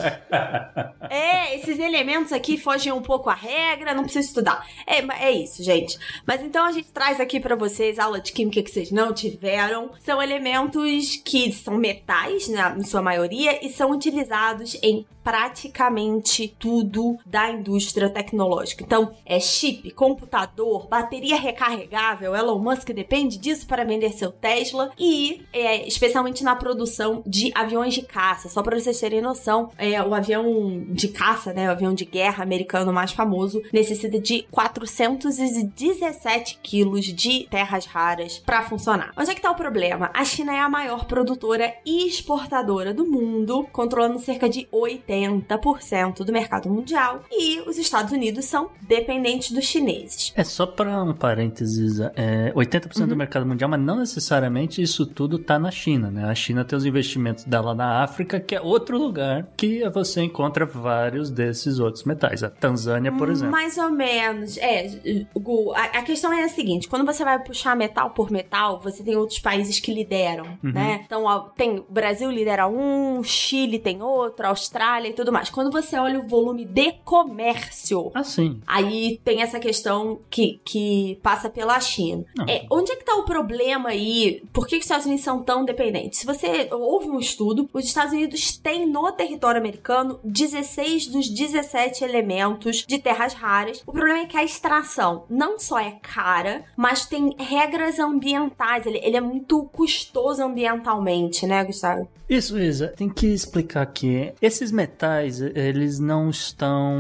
é, 1.10 1.56
esses 1.56 1.80
elementos 1.80 2.32
aqui 2.32 2.56
fogem 2.56 2.94
um 2.94 3.02
pouco 3.02 3.32
à 3.32 3.34
regra, 3.34 3.96
não 3.96 4.04
precisa 4.04 4.28
estudar. 4.28 4.64
É, 4.86 5.00
é 5.26 5.32
isso, 5.32 5.64
gente. 5.64 5.98
Mas 6.24 6.44
então 6.44 6.66
a 6.66 6.72
gente 6.72 6.92
traz 6.92 7.20
aqui 7.20 7.40
para 7.40 7.56
vocês 7.56 7.98
aula 7.98 8.22
de 8.22 8.32
química 8.32 8.62
que 8.62 8.70
vocês 8.70 8.92
não 8.92 9.12
tiveram. 9.12 9.90
São 10.00 10.22
elementos 10.22 11.16
que 11.26 11.52
são 11.52 11.76
metais, 11.76 12.48
né, 12.48 12.76
em 12.78 12.84
sua 12.84 13.02
maioria, 13.02 13.66
e 13.66 13.72
são 13.72 13.90
utilizados 13.90 14.78
em 14.84 15.04
praticamente 15.24 16.54
tudo 16.60 17.18
da 17.26 17.50
indústria 17.50 18.10
tecnológica. 18.10 18.84
Então, 18.84 19.16
é 19.26 19.40
chip, 19.40 19.90
computador, 19.92 20.88
bateria 20.88 21.38
recarregável. 21.38 22.36
Elon 22.36 22.60
Musk 22.60 22.90
depende 22.90 23.38
disso 23.38 23.66
para 23.66 23.86
vender 23.86 24.12
seu 24.12 24.32
Tesla 24.44 24.92
e 25.00 25.46
é, 25.54 25.88
especialmente 25.88 26.44
na 26.44 26.54
produção 26.54 27.24
de 27.26 27.50
aviões 27.56 27.94
de 27.94 28.02
caça. 28.02 28.50
Só 28.50 28.62
para 28.62 28.78
vocês 28.78 29.00
terem 29.00 29.22
noção, 29.22 29.70
é, 29.78 30.04
o 30.04 30.14
avião 30.14 30.84
de 30.90 31.08
caça, 31.08 31.54
né, 31.54 31.70
o 31.70 31.72
avião 31.72 31.94
de 31.94 32.04
guerra 32.04 32.44
americano 32.44 32.92
mais 32.92 33.14
famoso, 33.14 33.62
necessita 33.72 34.20
de 34.20 34.46
417 34.52 36.60
quilos 36.62 37.06
de 37.06 37.48
terras 37.50 37.86
raras 37.86 38.40
para 38.40 38.62
funcionar. 38.64 39.14
Onde 39.16 39.32
é 39.32 39.36
que 39.36 39.42
tá 39.42 39.50
o 39.50 39.56
problema? 39.56 40.12
A 40.14 40.26
China 40.26 40.54
é 40.54 40.60
a 40.60 40.68
maior 40.68 41.06
produtora 41.06 41.74
e 41.86 42.06
exportadora 42.06 42.94
do 42.94 43.06
mundo, 43.06 43.66
controlando 43.72 44.20
cerca 44.20 44.50
de 44.50 44.68
80% 44.74 46.26
do 46.26 46.34
mercado 46.34 46.70
mundial, 46.70 47.24
e 47.32 47.62
os 47.62 47.78
Estados 47.78 48.12
Unidos 48.12 48.44
são 48.44 48.72
dependentes 48.82 49.52
dos 49.52 49.64
chineses. 49.64 50.34
É 50.36 50.44
só 50.44 50.66
para 50.66 51.02
um 51.02 51.14
parênteses, 51.14 52.02
é, 52.16 52.52
80% 52.54 53.00
uhum. 53.00 53.08
do 53.08 53.16
mercado 53.16 53.46
mundial, 53.46 53.70
mas 53.70 53.80
não 53.80 54.00
necessariamente 54.00 54.23
necessariamente 54.24 54.82
isso 54.82 55.06
tudo 55.06 55.36
está 55.36 55.60
na 55.60 55.70
China, 55.70 56.10
né? 56.10 56.26
A 56.26 56.34
China 56.36 56.64
tem 56.64 56.78
os 56.78 56.86
investimentos 56.86 57.44
dela 57.44 57.76
na 57.76 58.02
África, 58.04 58.40
que 58.40 58.56
é 58.56 58.62
outro 58.62 58.98
lugar 58.98 59.48
que 59.58 59.88
você 59.90 60.22
encontra 60.22 60.66
vários 60.66 61.30
desses 61.30 61.80
outros 61.80 62.06
metais. 62.06 62.42
A 62.42 62.50
Tanzânia, 62.50 63.12
por 63.12 63.30
exemplo. 63.30 63.52
Mais 63.52 63.78
ou 63.78 63.90
menos. 63.90 64.58
É, 64.58 64.88
Gu, 65.36 65.74
a, 65.74 66.00
a 66.00 66.02
questão 66.04 66.32
é 66.32 66.44
a 66.44 66.50
seguinte: 66.50 66.88
quando 66.88 67.06
você 67.06 67.24
vai 67.24 67.38
puxar 67.44 67.76
metal 67.76 68.12
por 68.12 68.32
metal, 68.32 68.80
você 68.80 69.04
tem 69.04 69.16
outros 69.16 69.40
países 69.40 69.80
que 69.80 69.94
lideram, 69.94 70.46
uhum. 70.64 70.72
né? 70.72 71.02
Então, 71.06 71.24
tem 71.58 71.80
o 71.80 71.86
Brasil 71.90 72.32
lidera 72.32 72.68
um, 72.68 73.22
Chile 73.24 73.78
tem 73.78 74.02
outro, 74.02 74.48
Austrália 74.48 75.10
e 75.10 75.14
tudo 75.14 75.32
mais. 75.32 75.50
Quando 75.50 75.72
você 75.72 75.98
olha 75.98 76.20
o 76.20 76.28
volume 76.28 76.64
de 76.64 76.94
comércio, 77.04 78.12
assim. 78.14 78.62
aí 78.66 79.20
tem 79.24 79.42
essa 79.42 79.60
questão 79.60 80.20
que, 80.30 80.62
que 80.64 81.20
passa 81.22 81.50
pela 81.50 81.80
China. 81.82 82.24
É, 82.48 82.66
onde 82.72 82.92
é 82.92 82.96
que 82.96 83.04
tá 83.04 83.16
o 83.16 83.26
problema 83.26 83.90
aí? 83.90 84.13
Por 84.52 84.68
que 84.68 84.78
os 84.78 84.84
Estados 84.84 85.06
Unidos 85.06 85.24
são 85.24 85.44
tão 85.44 85.66
dependentes? 85.66 86.20
Se 86.20 86.26
você 86.26 86.68
houve 86.72 87.10
um 87.10 87.20
estudo, 87.20 87.70
os 87.74 87.86
Estados 87.86 88.14
Unidos 88.14 88.58
têm 88.58 88.86
no 88.86 89.12
território 89.12 89.60
americano 89.60 90.20
16 90.24 91.08
dos 91.08 91.30
17 91.30 92.04
elementos 92.04 92.86
de 92.88 93.00
terras 93.00 93.34
raras. 93.34 93.82
O 93.86 93.92
problema 93.92 94.20
é 94.20 94.26
que 94.26 94.38
a 94.38 94.44
extração 94.44 95.26
não 95.30 95.60
só 95.60 95.80
é 95.80 95.92
cara, 96.02 96.64
mas 96.76 97.06
tem 97.06 97.36
regras 97.38 98.00
ambientais. 98.00 98.86
Ele, 98.86 99.00
ele 99.04 99.18
é 99.18 99.22
muito 99.22 99.64
custoso 99.66 100.44
ambientalmente, 100.44 101.46
né, 101.46 101.64
Gustavo? 101.64 102.08
Isso, 102.30 102.58
Isa. 102.58 102.88
Tem 102.88 103.10
que 103.10 103.28
explicar 103.28 103.86
que 103.86 104.34
esses 104.42 104.72
metais, 104.72 105.42
eles 105.42 106.00
não 106.00 106.30
estão. 106.30 106.98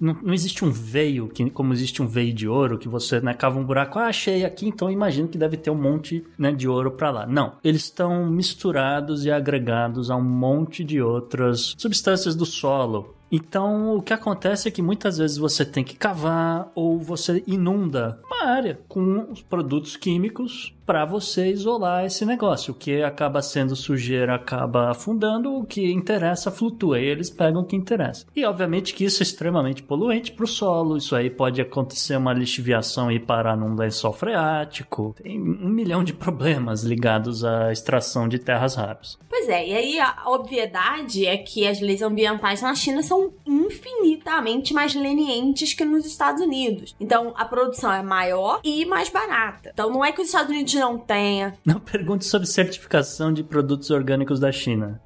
Não, 0.00 0.14
não 0.22 0.32
existe 0.32 0.64
um 0.64 0.70
veio, 0.70 1.28
que, 1.28 1.50
como 1.50 1.72
existe 1.72 2.02
um 2.02 2.06
veio 2.06 2.32
de 2.32 2.48
ouro, 2.48 2.78
que 2.78 2.88
você 2.88 3.20
né, 3.20 3.34
cava 3.34 3.58
um 3.58 3.64
buraco, 3.64 3.98
ah, 3.98 4.06
achei 4.06 4.44
aqui, 4.44 4.66
então 4.66 4.90
imagino 4.90 5.28
que 5.28 5.36
deve 5.36 5.56
ter 5.56 5.70
um 5.70 5.74
monte 5.74 6.24
né, 6.38 6.52
de 6.52 6.68
ouro 6.68 6.92
para 6.92 7.10
lá. 7.10 7.26
Não. 7.26 7.54
Eles 7.62 7.84
estão 7.84 8.26
misturados 8.26 9.24
e 9.24 9.30
agregados 9.30 10.10
a 10.10 10.16
um 10.16 10.22
monte 10.22 10.84
de 10.84 11.00
outras 11.00 11.74
substâncias 11.78 12.34
do 12.34 12.46
solo. 12.46 13.15
Então, 13.36 13.94
o 13.94 14.00
que 14.00 14.14
acontece 14.14 14.66
é 14.66 14.70
que 14.70 14.80
muitas 14.80 15.18
vezes 15.18 15.36
você 15.36 15.62
tem 15.62 15.84
que 15.84 15.94
cavar 15.94 16.72
ou 16.74 16.98
você 16.98 17.44
inunda 17.46 18.18
uma 18.24 18.46
área 18.46 18.80
com 18.88 19.30
os 19.30 19.42
produtos 19.42 19.94
químicos 19.94 20.74
para 20.86 21.04
você 21.04 21.50
isolar 21.50 22.06
esse 22.06 22.24
negócio. 22.24 22.72
O 22.72 22.76
que 22.76 23.02
acaba 23.02 23.42
sendo 23.42 23.74
sujeira 23.74 24.36
acaba 24.36 24.90
afundando, 24.90 25.52
o 25.52 25.66
que 25.66 25.92
interessa 25.92 26.50
flutua 26.50 27.00
e 27.00 27.04
eles 27.04 27.28
pegam 27.28 27.62
o 27.62 27.64
que 27.64 27.74
interessa. 27.74 28.24
E 28.34 28.44
obviamente 28.44 28.94
que 28.94 29.04
isso 29.04 29.22
é 29.22 29.24
extremamente 29.24 29.82
poluente 29.82 30.32
para 30.32 30.44
o 30.44 30.48
solo. 30.48 30.96
Isso 30.96 31.14
aí 31.16 31.28
pode 31.28 31.60
acontecer 31.60 32.16
uma 32.16 32.32
lixiviação 32.32 33.10
e 33.10 33.18
parar 33.18 33.56
num 33.56 33.74
lençol 33.74 34.12
freático. 34.12 35.14
Tem 35.20 35.38
um 35.38 35.68
milhão 35.68 36.04
de 36.04 36.14
problemas 36.14 36.84
ligados 36.84 37.44
à 37.44 37.72
extração 37.72 38.28
de 38.28 38.38
terras 38.38 38.76
raras. 38.76 39.18
Pois 39.28 39.48
é, 39.48 39.68
e 39.68 39.74
aí 39.74 40.00
a 40.00 40.30
obviedade 40.30 41.26
é 41.26 41.36
que 41.36 41.66
as 41.66 41.80
leis 41.80 42.00
ambientais 42.00 42.62
na 42.62 42.74
China 42.74 43.02
são 43.02 43.25
infinitamente 43.44 44.72
mais 44.74 44.94
lenientes 44.94 45.72
que 45.74 45.84
nos 45.84 46.04
Estados 46.06 46.42
Unidos. 46.42 46.94
Então 47.00 47.32
a 47.36 47.44
produção 47.44 47.92
é 47.92 48.02
maior 48.02 48.60
e 48.64 48.84
mais 48.84 49.08
barata. 49.08 49.70
Então 49.72 49.90
não 49.90 50.04
é 50.04 50.12
que 50.12 50.20
os 50.20 50.28
Estados 50.28 50.50
Unidos 50.50 50.74
não 50.74 50.98
tenha. 50.98 51.54
Não 51.64 51.80
pergunte 51.80 52.24
sobre 52.24 52.46
certificação 52.46 53.32
de 53.32 53.42
produtos 53.42 53.90
orgânicos 53.90 54.40
da 54.40 54.52
China. 54.52 55.00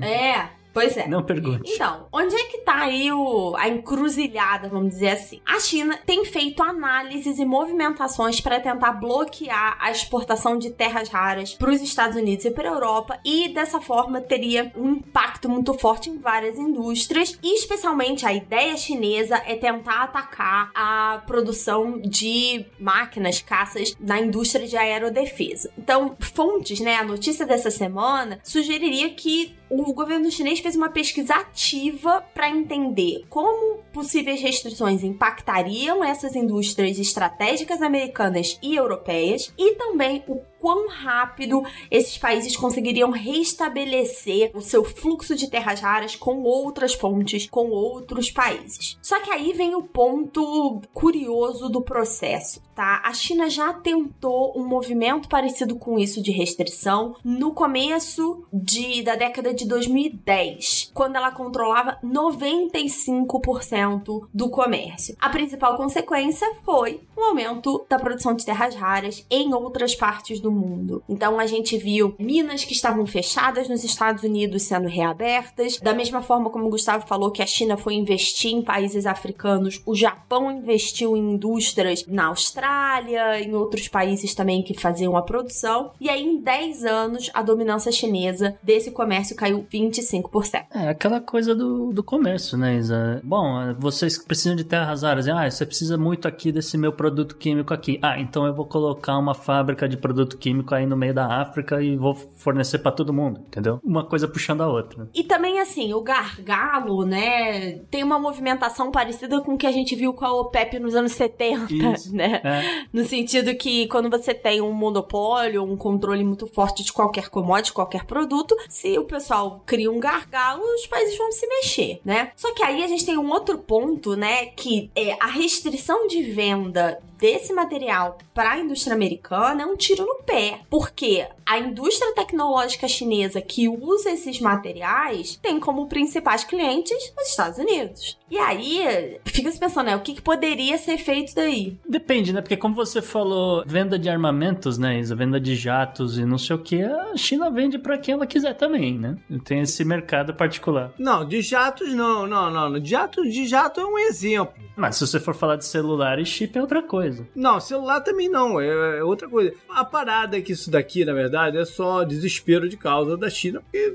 é. 0.00 0.63
Pois 0.74 0.96
é. 0.96 1.06
Não 1.06 1.22
pergunte. 1.22 1.72
Então, 1.72 2.08
onde 2.12 2.34
é 2.34 2.44
que 2.46 2.58
tá 2.58 2.80
aí 2.80 3.10
o, 3.12 3.54
a 3.56 3.68
encruzilhada, 3.68 4.68
vamos 4.68 4.90
dizer 4.90 5.10
assim? 5.10 5.40
A 5.46 5.60
China 5.60 5.96
tem 6.04 6.24
feito 6.24 6.62
análises 6.64 7.38
e 7.38 7.44
movimentações 7.44 8.40
para 8.40 8.58
tentar 8.58 8.92
bloquear 8.94 9.78
a 9.80 9.92
exportação 9.92 10.58
de 10.58 10.70
terras 10.70 11.08
raras 11.08 11.54
para 11.54 11.70
os 11.70 11.80
Estados 11.80 12.16
Unidos 12.16 12.44
e 12.44 12.50
para 12.50 12.68
a 12.68 12.72
Europa 12.72 13.20
e 13.24 13.48
dessa 13.54 13.80
forma 13.80 14.20
teria 14.20 14.72
um 14.76 14.94
impacto 14.94 15.48
muito 15.48 15.72
forte 15.74 16.10
em 16.10 16.18
várias 16.18 16.58
indústrias 16.58 17.38
e 17.40 17.54
especialmente 17.54 18.26
a 18.26 18.32
ideia 18.32 18.76
chinesa 18.76 19.40
é 19.46 19.54
tentar 19.54 20.02
atacar 20.02 20.72
a 20.74 21.22
produção 21.24 22.00
de 22.00 22.66
máquinas, 22.80 23.40
caças 23.40 23.94
na 24.00 24.20
indústria 24.20 24.66
de 24.66 24.76
aerodefesa. 24.76 25.70
Então, 25.78 26.16
fontes, 26.18 26.80
né, 26.80 26.96
a 26.96 27.04
notícia 27.04 27.46
dessa 27.46 27.70
semana 27.70 28.40
sugeriria 28.42 29.10
que 29.10 29.54
o 29.68 29.92
governo 29.92 30.30
chinês 30.30 30.60
fez 30.64 30.76
uma 30.76 30.88
pesquisa 30.88 31.34
ativa 31.34 32.24
para 32.32 32.48
entender 32.48 33.26
como 33.28 33.82
possíveis 33.92 34.40
restrições 34.40 35.04
impactariam 35.04 36.02
essas 36.02 36.34
indústrias 36.34 36.98
estratégicas 36.98 37.82
americanas 37.82 38.58
e 38.62 38.74
europeias 38.74 39.52
e 39.58 39.74
também 39.74 40.24
o 40.26 40.36
quão 40.64 40.88
rápido 40.88 41.62
esses 41.90 42.16
países 42.16 42.56
conseguiriam 42.56 43.10
restabelecer 43.10 44.50
o 44.54 44.62
seu 44.62 44.82
fluxo 44.82 45.34
de 45.34 45.50
terras 45.50 45.80
raras 45.80 46.16
com 46.16 46.42
outras 46.42 46.94
fontes, 46.94 47.46
com 47.50 47.68
outros 47.68 48.30
países. 48.30 48.96
Só 49.02 49.20
que 49.20 49.30
aí 49.30 49.52
vem 49.52 49.74
o 49.74 49.82
ponto 49.82 50.80
curioso 50.94 51.68
do 51.68 51.82
processo, 51.82 52.62
tá? 52.74 53.02
A 53.04 53.12
China 53.12 53.50
já 53.50 53.74
tentou 53.74 54.54
um 54.56 54.66
movimento 54.66 55.28
parecido 55.28 55.76
com 55.76 55.98
isso 55.98 56.22
de 56.22 56.30
restrição 56.30 57.14
no 57.22 57.52
começo 57.52 58.46
de, 58.50 59.02
da 59.02 59.16
década 59.16 59.52
de 59.52 59.68
2010, 59.68 60.92
quando 60.94 61.16
ela 61.16 61.30
controlava 61.30 61.98
95% 62.02 64.04
aumento 64.04 64.28
do 64.32 64.48
comércio. 64.48 65.16
A 65.20 65.28
principal 65.28 65.76
consequência 65.76 66.50
foi 66.64 67.00
o 67.16 67.22
aumento 67.22 67.84
da 67.88 67.98
produção 67.98 68.34
de 68.34 68.44
terras 68.44 68.74
raras 68.74 69.24
em 69.30 69.52
outras 69.54 69.94
partes 69.94 70.40
do 70.40 70.50
mundo. 70.54 71.02
Então 71.08 71.38
a 71.38 71.46
gente 71.46 71.76
viu 71.76 72.14
minas 72.18 72.64
que 72.64 72.72
estavam 72.72 73.06
fechadas 73.06 73.68
nos 73.68 73.84
Estados 73.84 74.22
Unidos 74.22 74.62
sendo 74.62 74.88
reabertas, 74.88 75.78
da 75.78 75.92
mesma 75.92 76.22
forma 76.22 76.50
como 76.50 76.66
o 76.66 76.70
Gustavo 76.70 77.06
falou 77.06 77.30
que 77.30 77.42
a 77.42 77.46
China 77.46 77.76
foi 77.76 77.94
investir 77.94 78.52
em 78.52 78.62
países 78.62 79.06
africanos, 79.06 79.82
o 79.84 79.94
Japão 79.94 80.50
investiu 80.50 81.16
em 81.16 81.34
indústrias 81.34 82.06
na 82.06 82.26
Austrália, 82.26 83.40
em 83.40 83.54
outros 83.54 83.88
países 83.88 84.34
também 84.34 84.62
que 84.62 84.74
faziam 84.74 85.16
a 85.16 85.22
produção, 85.22 85.92
e 86.00 86.08
aí 86.08 86.22
em 86.22 86.40
10 86.40 86.84
anos 86.84 87.30
a 87.34 87.42
dominância 87.42 87.90
chinesa 87.90 88.56
desse 88.62 88.90
comércio 88.90 89.36
caiu 89.36 89.66
25%. 89.72 90.64
É 90.74 90.88
aquela 90.88 91.20
coisa 91.20 91.54
do, 91.54 91.92
do 91.92 92.02
comércio, 92.02 92.56
né, 92.56 92.76
Isa? 92.76 93.20
Bom, 93.24 93.74
vocês 93.78 94.18
precisam 94.18 94.56
de 94.56 94.64
terras 94.64 95.02
raras. 95.02 95.28
Ah, 95.28 95.50
você 95.50 95.66
precisa 95.66 95.96
muito 95.96 96.28
aqui 96.28 96.52
desse 96.52 96.76
meu 96.76 96.92
produto 96.92 97.36
químico 97.36 97.72
aqui. 97.72 97.98
Ah, 98.02 98.18
então 98.18 98.46
eu 98.46 98.54
vou 98.54 98.66
colocar 98.66 99.16
uma 99.18 99.34
fábrica 99.34 99.88
de 99.88 99.96
produto 99.96 100.36
químico 100.36 100.43
aí 100.72 100.86
no 100.86 100.96
meio 100.96 101.14
da 101.14 101.40
África 101.40 101.82
e 101.82 101.96
vou 101.96 102.14
fornecer 102.14 102.78
para 102.78 102.92
todo 102.92 103.12
mundo, 103.12 103.40
entendeu? 103.46 103.80
Uma 103.82 104.04
coisa 104.04 104.26
puxando 104.28 104.62
a 104.62 104.68
outra. 104.68 105.08
E 105.14 105.22
também, 105.24 105.60
assim, 105.60 105.92
o 105.94 106.00
gargalo, 106.00 107.04
né, 107.04 107.78
tem 107.90 108.02
uma 108.02 108.18
movimentação 108.18 108.90
parecida 108.90 109.40
com 109.40 109.54
o 109.54 109.58
que 109.58 109.66
a 109.66 109.72
gente 109.72 109.94
viu 109.94 110.12
com 110.12 110.24
a 110.24 110.32
OPEP 110.32 110.78
nos 110.78 110.94
anos 110.94 111.12
70, 111.12 111.72
Isso. 111.72 112.14
né? 112.14 112.40
É. 112.44 112.84
No 112.92 113.04
sentido 113.04 113.54
que 113.54 113.86
quando 113.88 114.10
você 114.10 114.34
tem 114.34 114.60
um 114.60 114.72
monopólio, 114.72 115.62
um 115.62 115.76
controle 115.76 116.24
muito 116.24 116.46
forte 116.46 116.82
de 116.82 116.92
qualquer 116.92 117.28
commodity, 117.28 117.72
qualquer 117.72 118.04
produto, 118.04 118.56
se 118.68 118.98
o 118.98 119.04
pessoal 119.04 119.62
cria 119.64 119.90
um 119.90 120.00
gargalo, 120.00 120.62
os 120.74 120.86
países 120.86 121.16
vão 121.16 121.30
se 121.32 121.46
mexer, 121.46 122.00
né? 122.04 122.32
Só 122.36 122.52
que 122.54 122.62
aí 122.62 122.82
a 122.82 122.86
gente 122.86 123.06
tem 123.06 123.18
um 123.18 123.30
outro 123.30 123.58
ponto, 123.58 124.16
né, 124.16 124.46
que 124.46 124.90
é 124.94 125.16
a 125.20 125.26
restrição 125.26 126.06
de 126.06 126.22
venda 126.22 127.00
desse 127.18 127.52
material 127.52 128.18
para 128.32 128.52
a 128.52 128.58
indústria 128.58 128.94
americana 128.94 129.62
é 129.62 129.66
um 129.66 129.76
tiro 129.76 130.04
no 130.04 130.22
pé, 130.22 130.60
porque 130.68 131.26
a 131.46 131.58
indústria 131.58 132.14
tecnológica 132.14 132.88
chinesa 132.88 133.40
que 133.40 133.68
usa 133.68 134.10
esses 134.10 134.40
materiais 134.40 135.38
tem 135.42 135.60
como 135.60 135.88
principais 135.88 136.44
clientes 136.44 137.12
os 137.18 137.28
Estados 137.28 137.58
Unidos. 137.58 138.18
E 138.30 138.38
aí, 138.38 139.20
fica 139.24 139.50
se 139.52 139.58
pensando, 139.58 139.86
né, 139.86 139.96
o 139.96 140.00
que, 140.00 140.14
que, 140.14 140.22
poderia 140.22 140.76
ser 140.78 140.98
feito 140.98 141.34
daí? 141.34 141.78
Depende, 141.88 142.32
né? 142.32 142.40
Porque 142.40 142.56
como 142.56 142.74
você 142.74 143.00
falou, 143.00 143.62
venda 143.66 143.98
de 143.98 144.08
armamentos, 144.08 144.78
né, 144.78 144.98
Isa, 144.98 145.14
venda 145.14 145.38
de 145.38 145.54
jatos 145.54 146.18
e 146.18 146.24
não 146.24 146.38
sei 146.38 146.56
o 146.56 146.58
que, 146.58 146.82
a 146.82 147.16
China 147.16 147.50
vende 147.50 147.78
para 147.78 147.98
quem 147.98 148.14
ela 148.14 148.26
quiser 148.26 148.54
também, 148.54 148.98
né? 148.98 149.16
Tem 149.44 149.60
esse 149.60 149.84
mercado 149.84 150.34
particular. 150.34 150.92
Não, 150.98 151.24
de 151.24 151.42
jatos 151.42 151.94
não, 151.94 152.26
não, 152.26 152.50
não. 152.50 152.80
De 152.80 152.90
jato, 152.90 153.22
de 153.22 153.46
jato 153.46 153.80
é 153.80 153.86
um 153.86 153.98
exemplo. 153.98 154.54
Mas 154.76 154.96
se 154.96 155.06
você 155.06 155.20
for 155.20 155.34
falar 155.34 155.56
de 155.56 155.64
celular 155.64 156.18
e 156.18 156.26
chip 156.26 156.56
é 156.58 156.60
outra 156.60 156.82
coisa. 156.82 157.03
Não, 157.34 157.60
celular 157.60 158.00
também 158.00 158.28
não, 158.28 158.60
é, 158.60 158.98
é 158.98 159.04
outra 159.04 159.28
coisa. 159.28 159.52
A 159.68 159.84
parada 159.84 160.36
é 160.36 160.40
que 160.40 160.52
isso 160.52 160.70
daqui, 160.70 161.04
na 161.04 161.12
verdade, 161.12 161.58
é 161.58 161.64
só 161.64 162.04
desespero 162.04 162.68
de 162.68 162.76
causa 162.76 163.16
da 163.16 163.28
China, 163.30 163.60
porque 163.60 163.94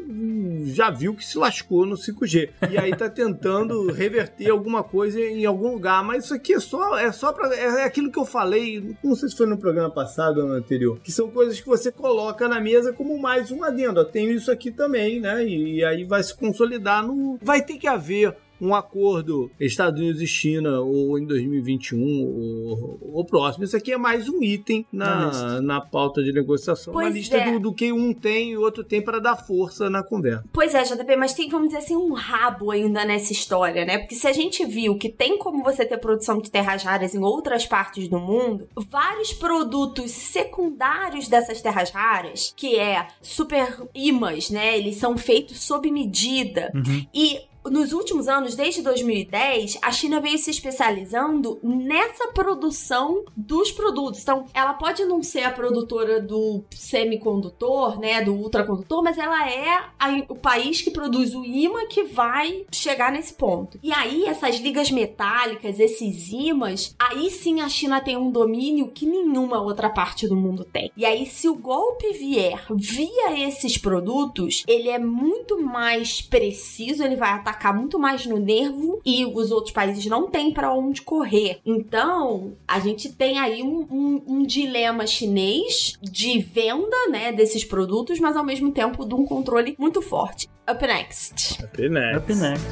já 0.65 0.89
viu 0.89 1.15
que 1.15 1.25
se 1.25 1.37
lascou 1.37 1.85
no 1.85 1.95
5G. 1.95 2.49
E 2.71 2.77
aí 2.77 2.95
tá 2.95 3.09
tentando 3.09 3.91
reverter 3.91 4.49
alguma 4.49 4.83
coisa 4.83 5.19
em 5.19 5.45
algum 5.45 5.73
lugar, 5.73 6.03
mas 6.03 6.25
isso 6.25 6.33
aqui 6.33 6.53
é 6.53 6.59
só 6.59 6.97
é 6.97 7.11
só 7.11 7.31
para 7.31 7.53
é 7.55 7.83
aquilo 7.83 8.11
que 8.11 8.19
eu 8.19 8.25
falei, 8.25 8.95
não 9.03 9.15
sei 9.15 9.29
se 9.29 9.35
foi 9.35 9.47
no 9.47 9.57
programa 9.57 9.89
passado 9.89 10.41
ou 10.41 10.47
no 10.47 10.53
anterior, 10.53 10.99
que 11.03 11.11
são 11.11 11.29
coisas 11.29 11.59
que 11.59 11.67
você 11.67 11.91
coloca 11.91 12.47
na 12.47 12.59
mesa 12.59 12.93
como 12.93 13.19
mais 13.19 13.51
um 13.51 13.63
adendo. 13.63 13.99
Eu 13.99 14.05
tenho 14.05 14.31
isso 14.31 14.51
aqui 14.51 14.71
também, 14.71 15.19
né? 15.19 15.43
E, 15.43 15.77
e 15.77 15.83
aí 15.83 16.03
vai 16.03 16.21
se 16.23 16.35
consolidar 16.35 17.05
no 17.05 17.37
vai 17.41 17.61
ter 17.61 17.77
que 17.77 17.87
haver 17.87 18.35
um 18.61 18.75
acordo 18.75 19.49
Estados 19.59 19.99
Unidos 19.99 20.21
e 20.21 20.27
China 20.27 20.79
ou 20.81 21.17
em 21.17 21.25
2021 21.25 21.99
ou, 22.01 22.99
ou 23.13 23.25
próximo. 23.25 23.63
Isso 23.63 23.75
aqui 23.75 23.91
é 23.91 23.97
mais 23.97 24.27
um 24.27 24.43
item 24.43 24.85
na, 24.91 25.61
na 25.61 25.81
pauta 25.81 26.23
de 26.23 26.31
negociação. 26.31 26.93
Pois 26.93 27.07
uma 27.07 27.13
lista 27.13 27.37
é. 27.37 27.51
do, 27.51 27.59
do, 27.59 27.73
que 27.73 27.91
um 27.91 28.13
tem 28.13 28.51
e 28.51 28.57
o 28.57 28.61
outro 28.61 28.83
tem 28.83 29.01
para 29.01 29.19
dar 29.19 29.35
força 29.35 29.89
na 29.89 30.03
conversa. 30.03 30.43
Pois 30.51 30.73
é, 30.73 30.83
JP, 30.83 31.15
mas 31.15 31.33
tem, 31.33 31.49
vamos 31.49 31.69
dizer 31.69 31.79
assim, 31.79 31.95
um 31.95 32.13
rabo 32.13 32.71
ainda 32.71 33.05
nessa 33.05 33.31
história, 33.31 33.85
né? 33.85 33.99
Porque 33.99 34.15
se 34.15 34.27
a 34.27 34.33
gente 34.33 34.65
viu 34.65 34.97
que 34.97 35.09
tem 35.09 35.37
como 35.37 35.63
você 35.63 35.85
ter 35.85 35.97
produção 35.97 36.39
de 36.39 36.51
terras 36.51 36.83
raras 36.83 37.15
em 37.15 37.23
outras 37.23 37.65
partes 37.65 38.07
do 38.07 38.19
mundo, 38.19 38.67
vários 38.75 39.33
produtos 39.33 40.11
secundários 40.11 41.27
dessas 41.27 41.61
terras 41.61 41.91
raras, 41.91 42.53
que 42.55 42.77
é 42.77 43.07
super 43.21 43.87
imãs, 43.93 44.49
né? 44.49 44.77
Eles 44.77 44.97
são 44.97 45.17
feitos 45.17 45.59
sob 45.61 45.89
medida. 45.91 46.71
Uhum. 46.73 47.05
E 47.13 47.39
nos 47.69 47.93
últimos 47.93 48.27
anos, 48.27 48.55
desde 48.55 48.81
2010, 48.81 49.79
a 49.81 49.91
China 49.91 50.19
veio 50.19 50.37
se 50.37 50.49
especializando 50.49 51.59
nessa 51.63 52.27
produção 52.27 53.23
dos 53.35 53.71
produtos. 53.71 54.21
Então, 54.21 54.45
ela 54.53 54.73
pode 54.73 55.05
não 55.05 55.21
ser 55.21 55.43
a 55.43 55.51
produtora 55.51 56.21
do 56.21 56.63
semicondutor, 56.71 57.99
né, 57.99 58.21
do 58.21 58.33
ultracondutor, 58.33 59.03
mas 59.03 59.17
ela 59.17 59.49
é 59.49 59.81
a, 59.99 60.09
o 60.27 60.35
país 60.35 60.81
que 60.81 60.91
produz 60.91 61.33
o 61.35 61.45
imã 61.45 61.85
que 61.87 62.03
vai 62.03 62.65
chegar 62.71 63.11
nesse 63.11 63.33
ponto. 63.33 63.79
E 63.81 63.91
aí, 63.93 64.25
essas 64.25 64.57
ligas 64.59 64.91
metálicas, 64.91 65.79
esses 65.79 66.29
imãs, 66.31 66.95
aí 66.97 67.29
sim 67.29 67.61
a 67.61 67.69
China 67.69 68.01
tem 68.01 68.17
um 68.17 68.31
domínio 68.31 68.91
que 68.91 69.05
nenhuma 69.05 69.61
outra 69.61 69.89
parte 69.89 70.27
do 70.27 70.35
mundo 70.35 70.63
tem. 70.65 70.91
E 70.97 71.05
aí, 71.05 71.25
se 71.25 71.47
o 71.47 71.55
golpe 71.55 72.11
vier 72.13 72.65
via 72.75 73.47
esses 73.47 73.77
produtos, 73.77 74.63
ele 74.67 74.89
é 74.89 74.99
muito 74.99 75.61
mais 75.61 76.21
preciso, 76.21 77.03
ele 77.03 77.15
vai 77.15 77.31
atacar 77.31 77.58
atacar 77.59 77.75
muito 77.75 77.99
mais 77.99 78.25
no 78.25 78.39
nervo 78.39 79.01
e 79.05 79.25
os 79.25 79.51
outros 79.51 79.73
países 79.73 80.05
não 80.05 80.29
têm 80.29 80.51
para 80.53 80.73
onde 80.73 81.01
correr. 81.01 81.59
Então, 81.65 82.53
a 82.65 82.79
gente 82.79 83.11
tem 83.11 83.37
aí 83.37 83.61
um, 83.61 83.85
um, 83.91 84.23
um, 84.27 84.43
dilema 84.43 85.05
chinês 85.05 85.93
de 86.01 86.39
venda, 86.39 87.09
né, 87.11 87.33
desses 87.33 87.65
produtos, 87.65 88.19
mas 88.19 88.37
ao 88.37 88.43
mesmo 88.43 88.71
tempo 88.71 89.05
de 89.05 89.13
um 89.13 89.25
controle 89.25 89.75
muito 89.77 90.01
forte. 90.01 90.47
Up 90.69 90.87
next. 90.87 91.61
Up 91.63 91.89
next. 91.89 92.17
Up 92.17 92.35
next. 92.35 92.65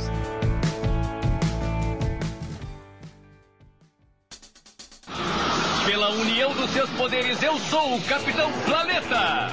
Pela 5.85 6.11
união 6.11 6.53
dos 6.53 6.69
seus 6.71 6.89
poderes, 6.91 7.41
eu 7.41 7.57
sou 7.57 7.95
o 7.95 8.01
Capitão 8.01 8.51
Planeta! 8.65 9.47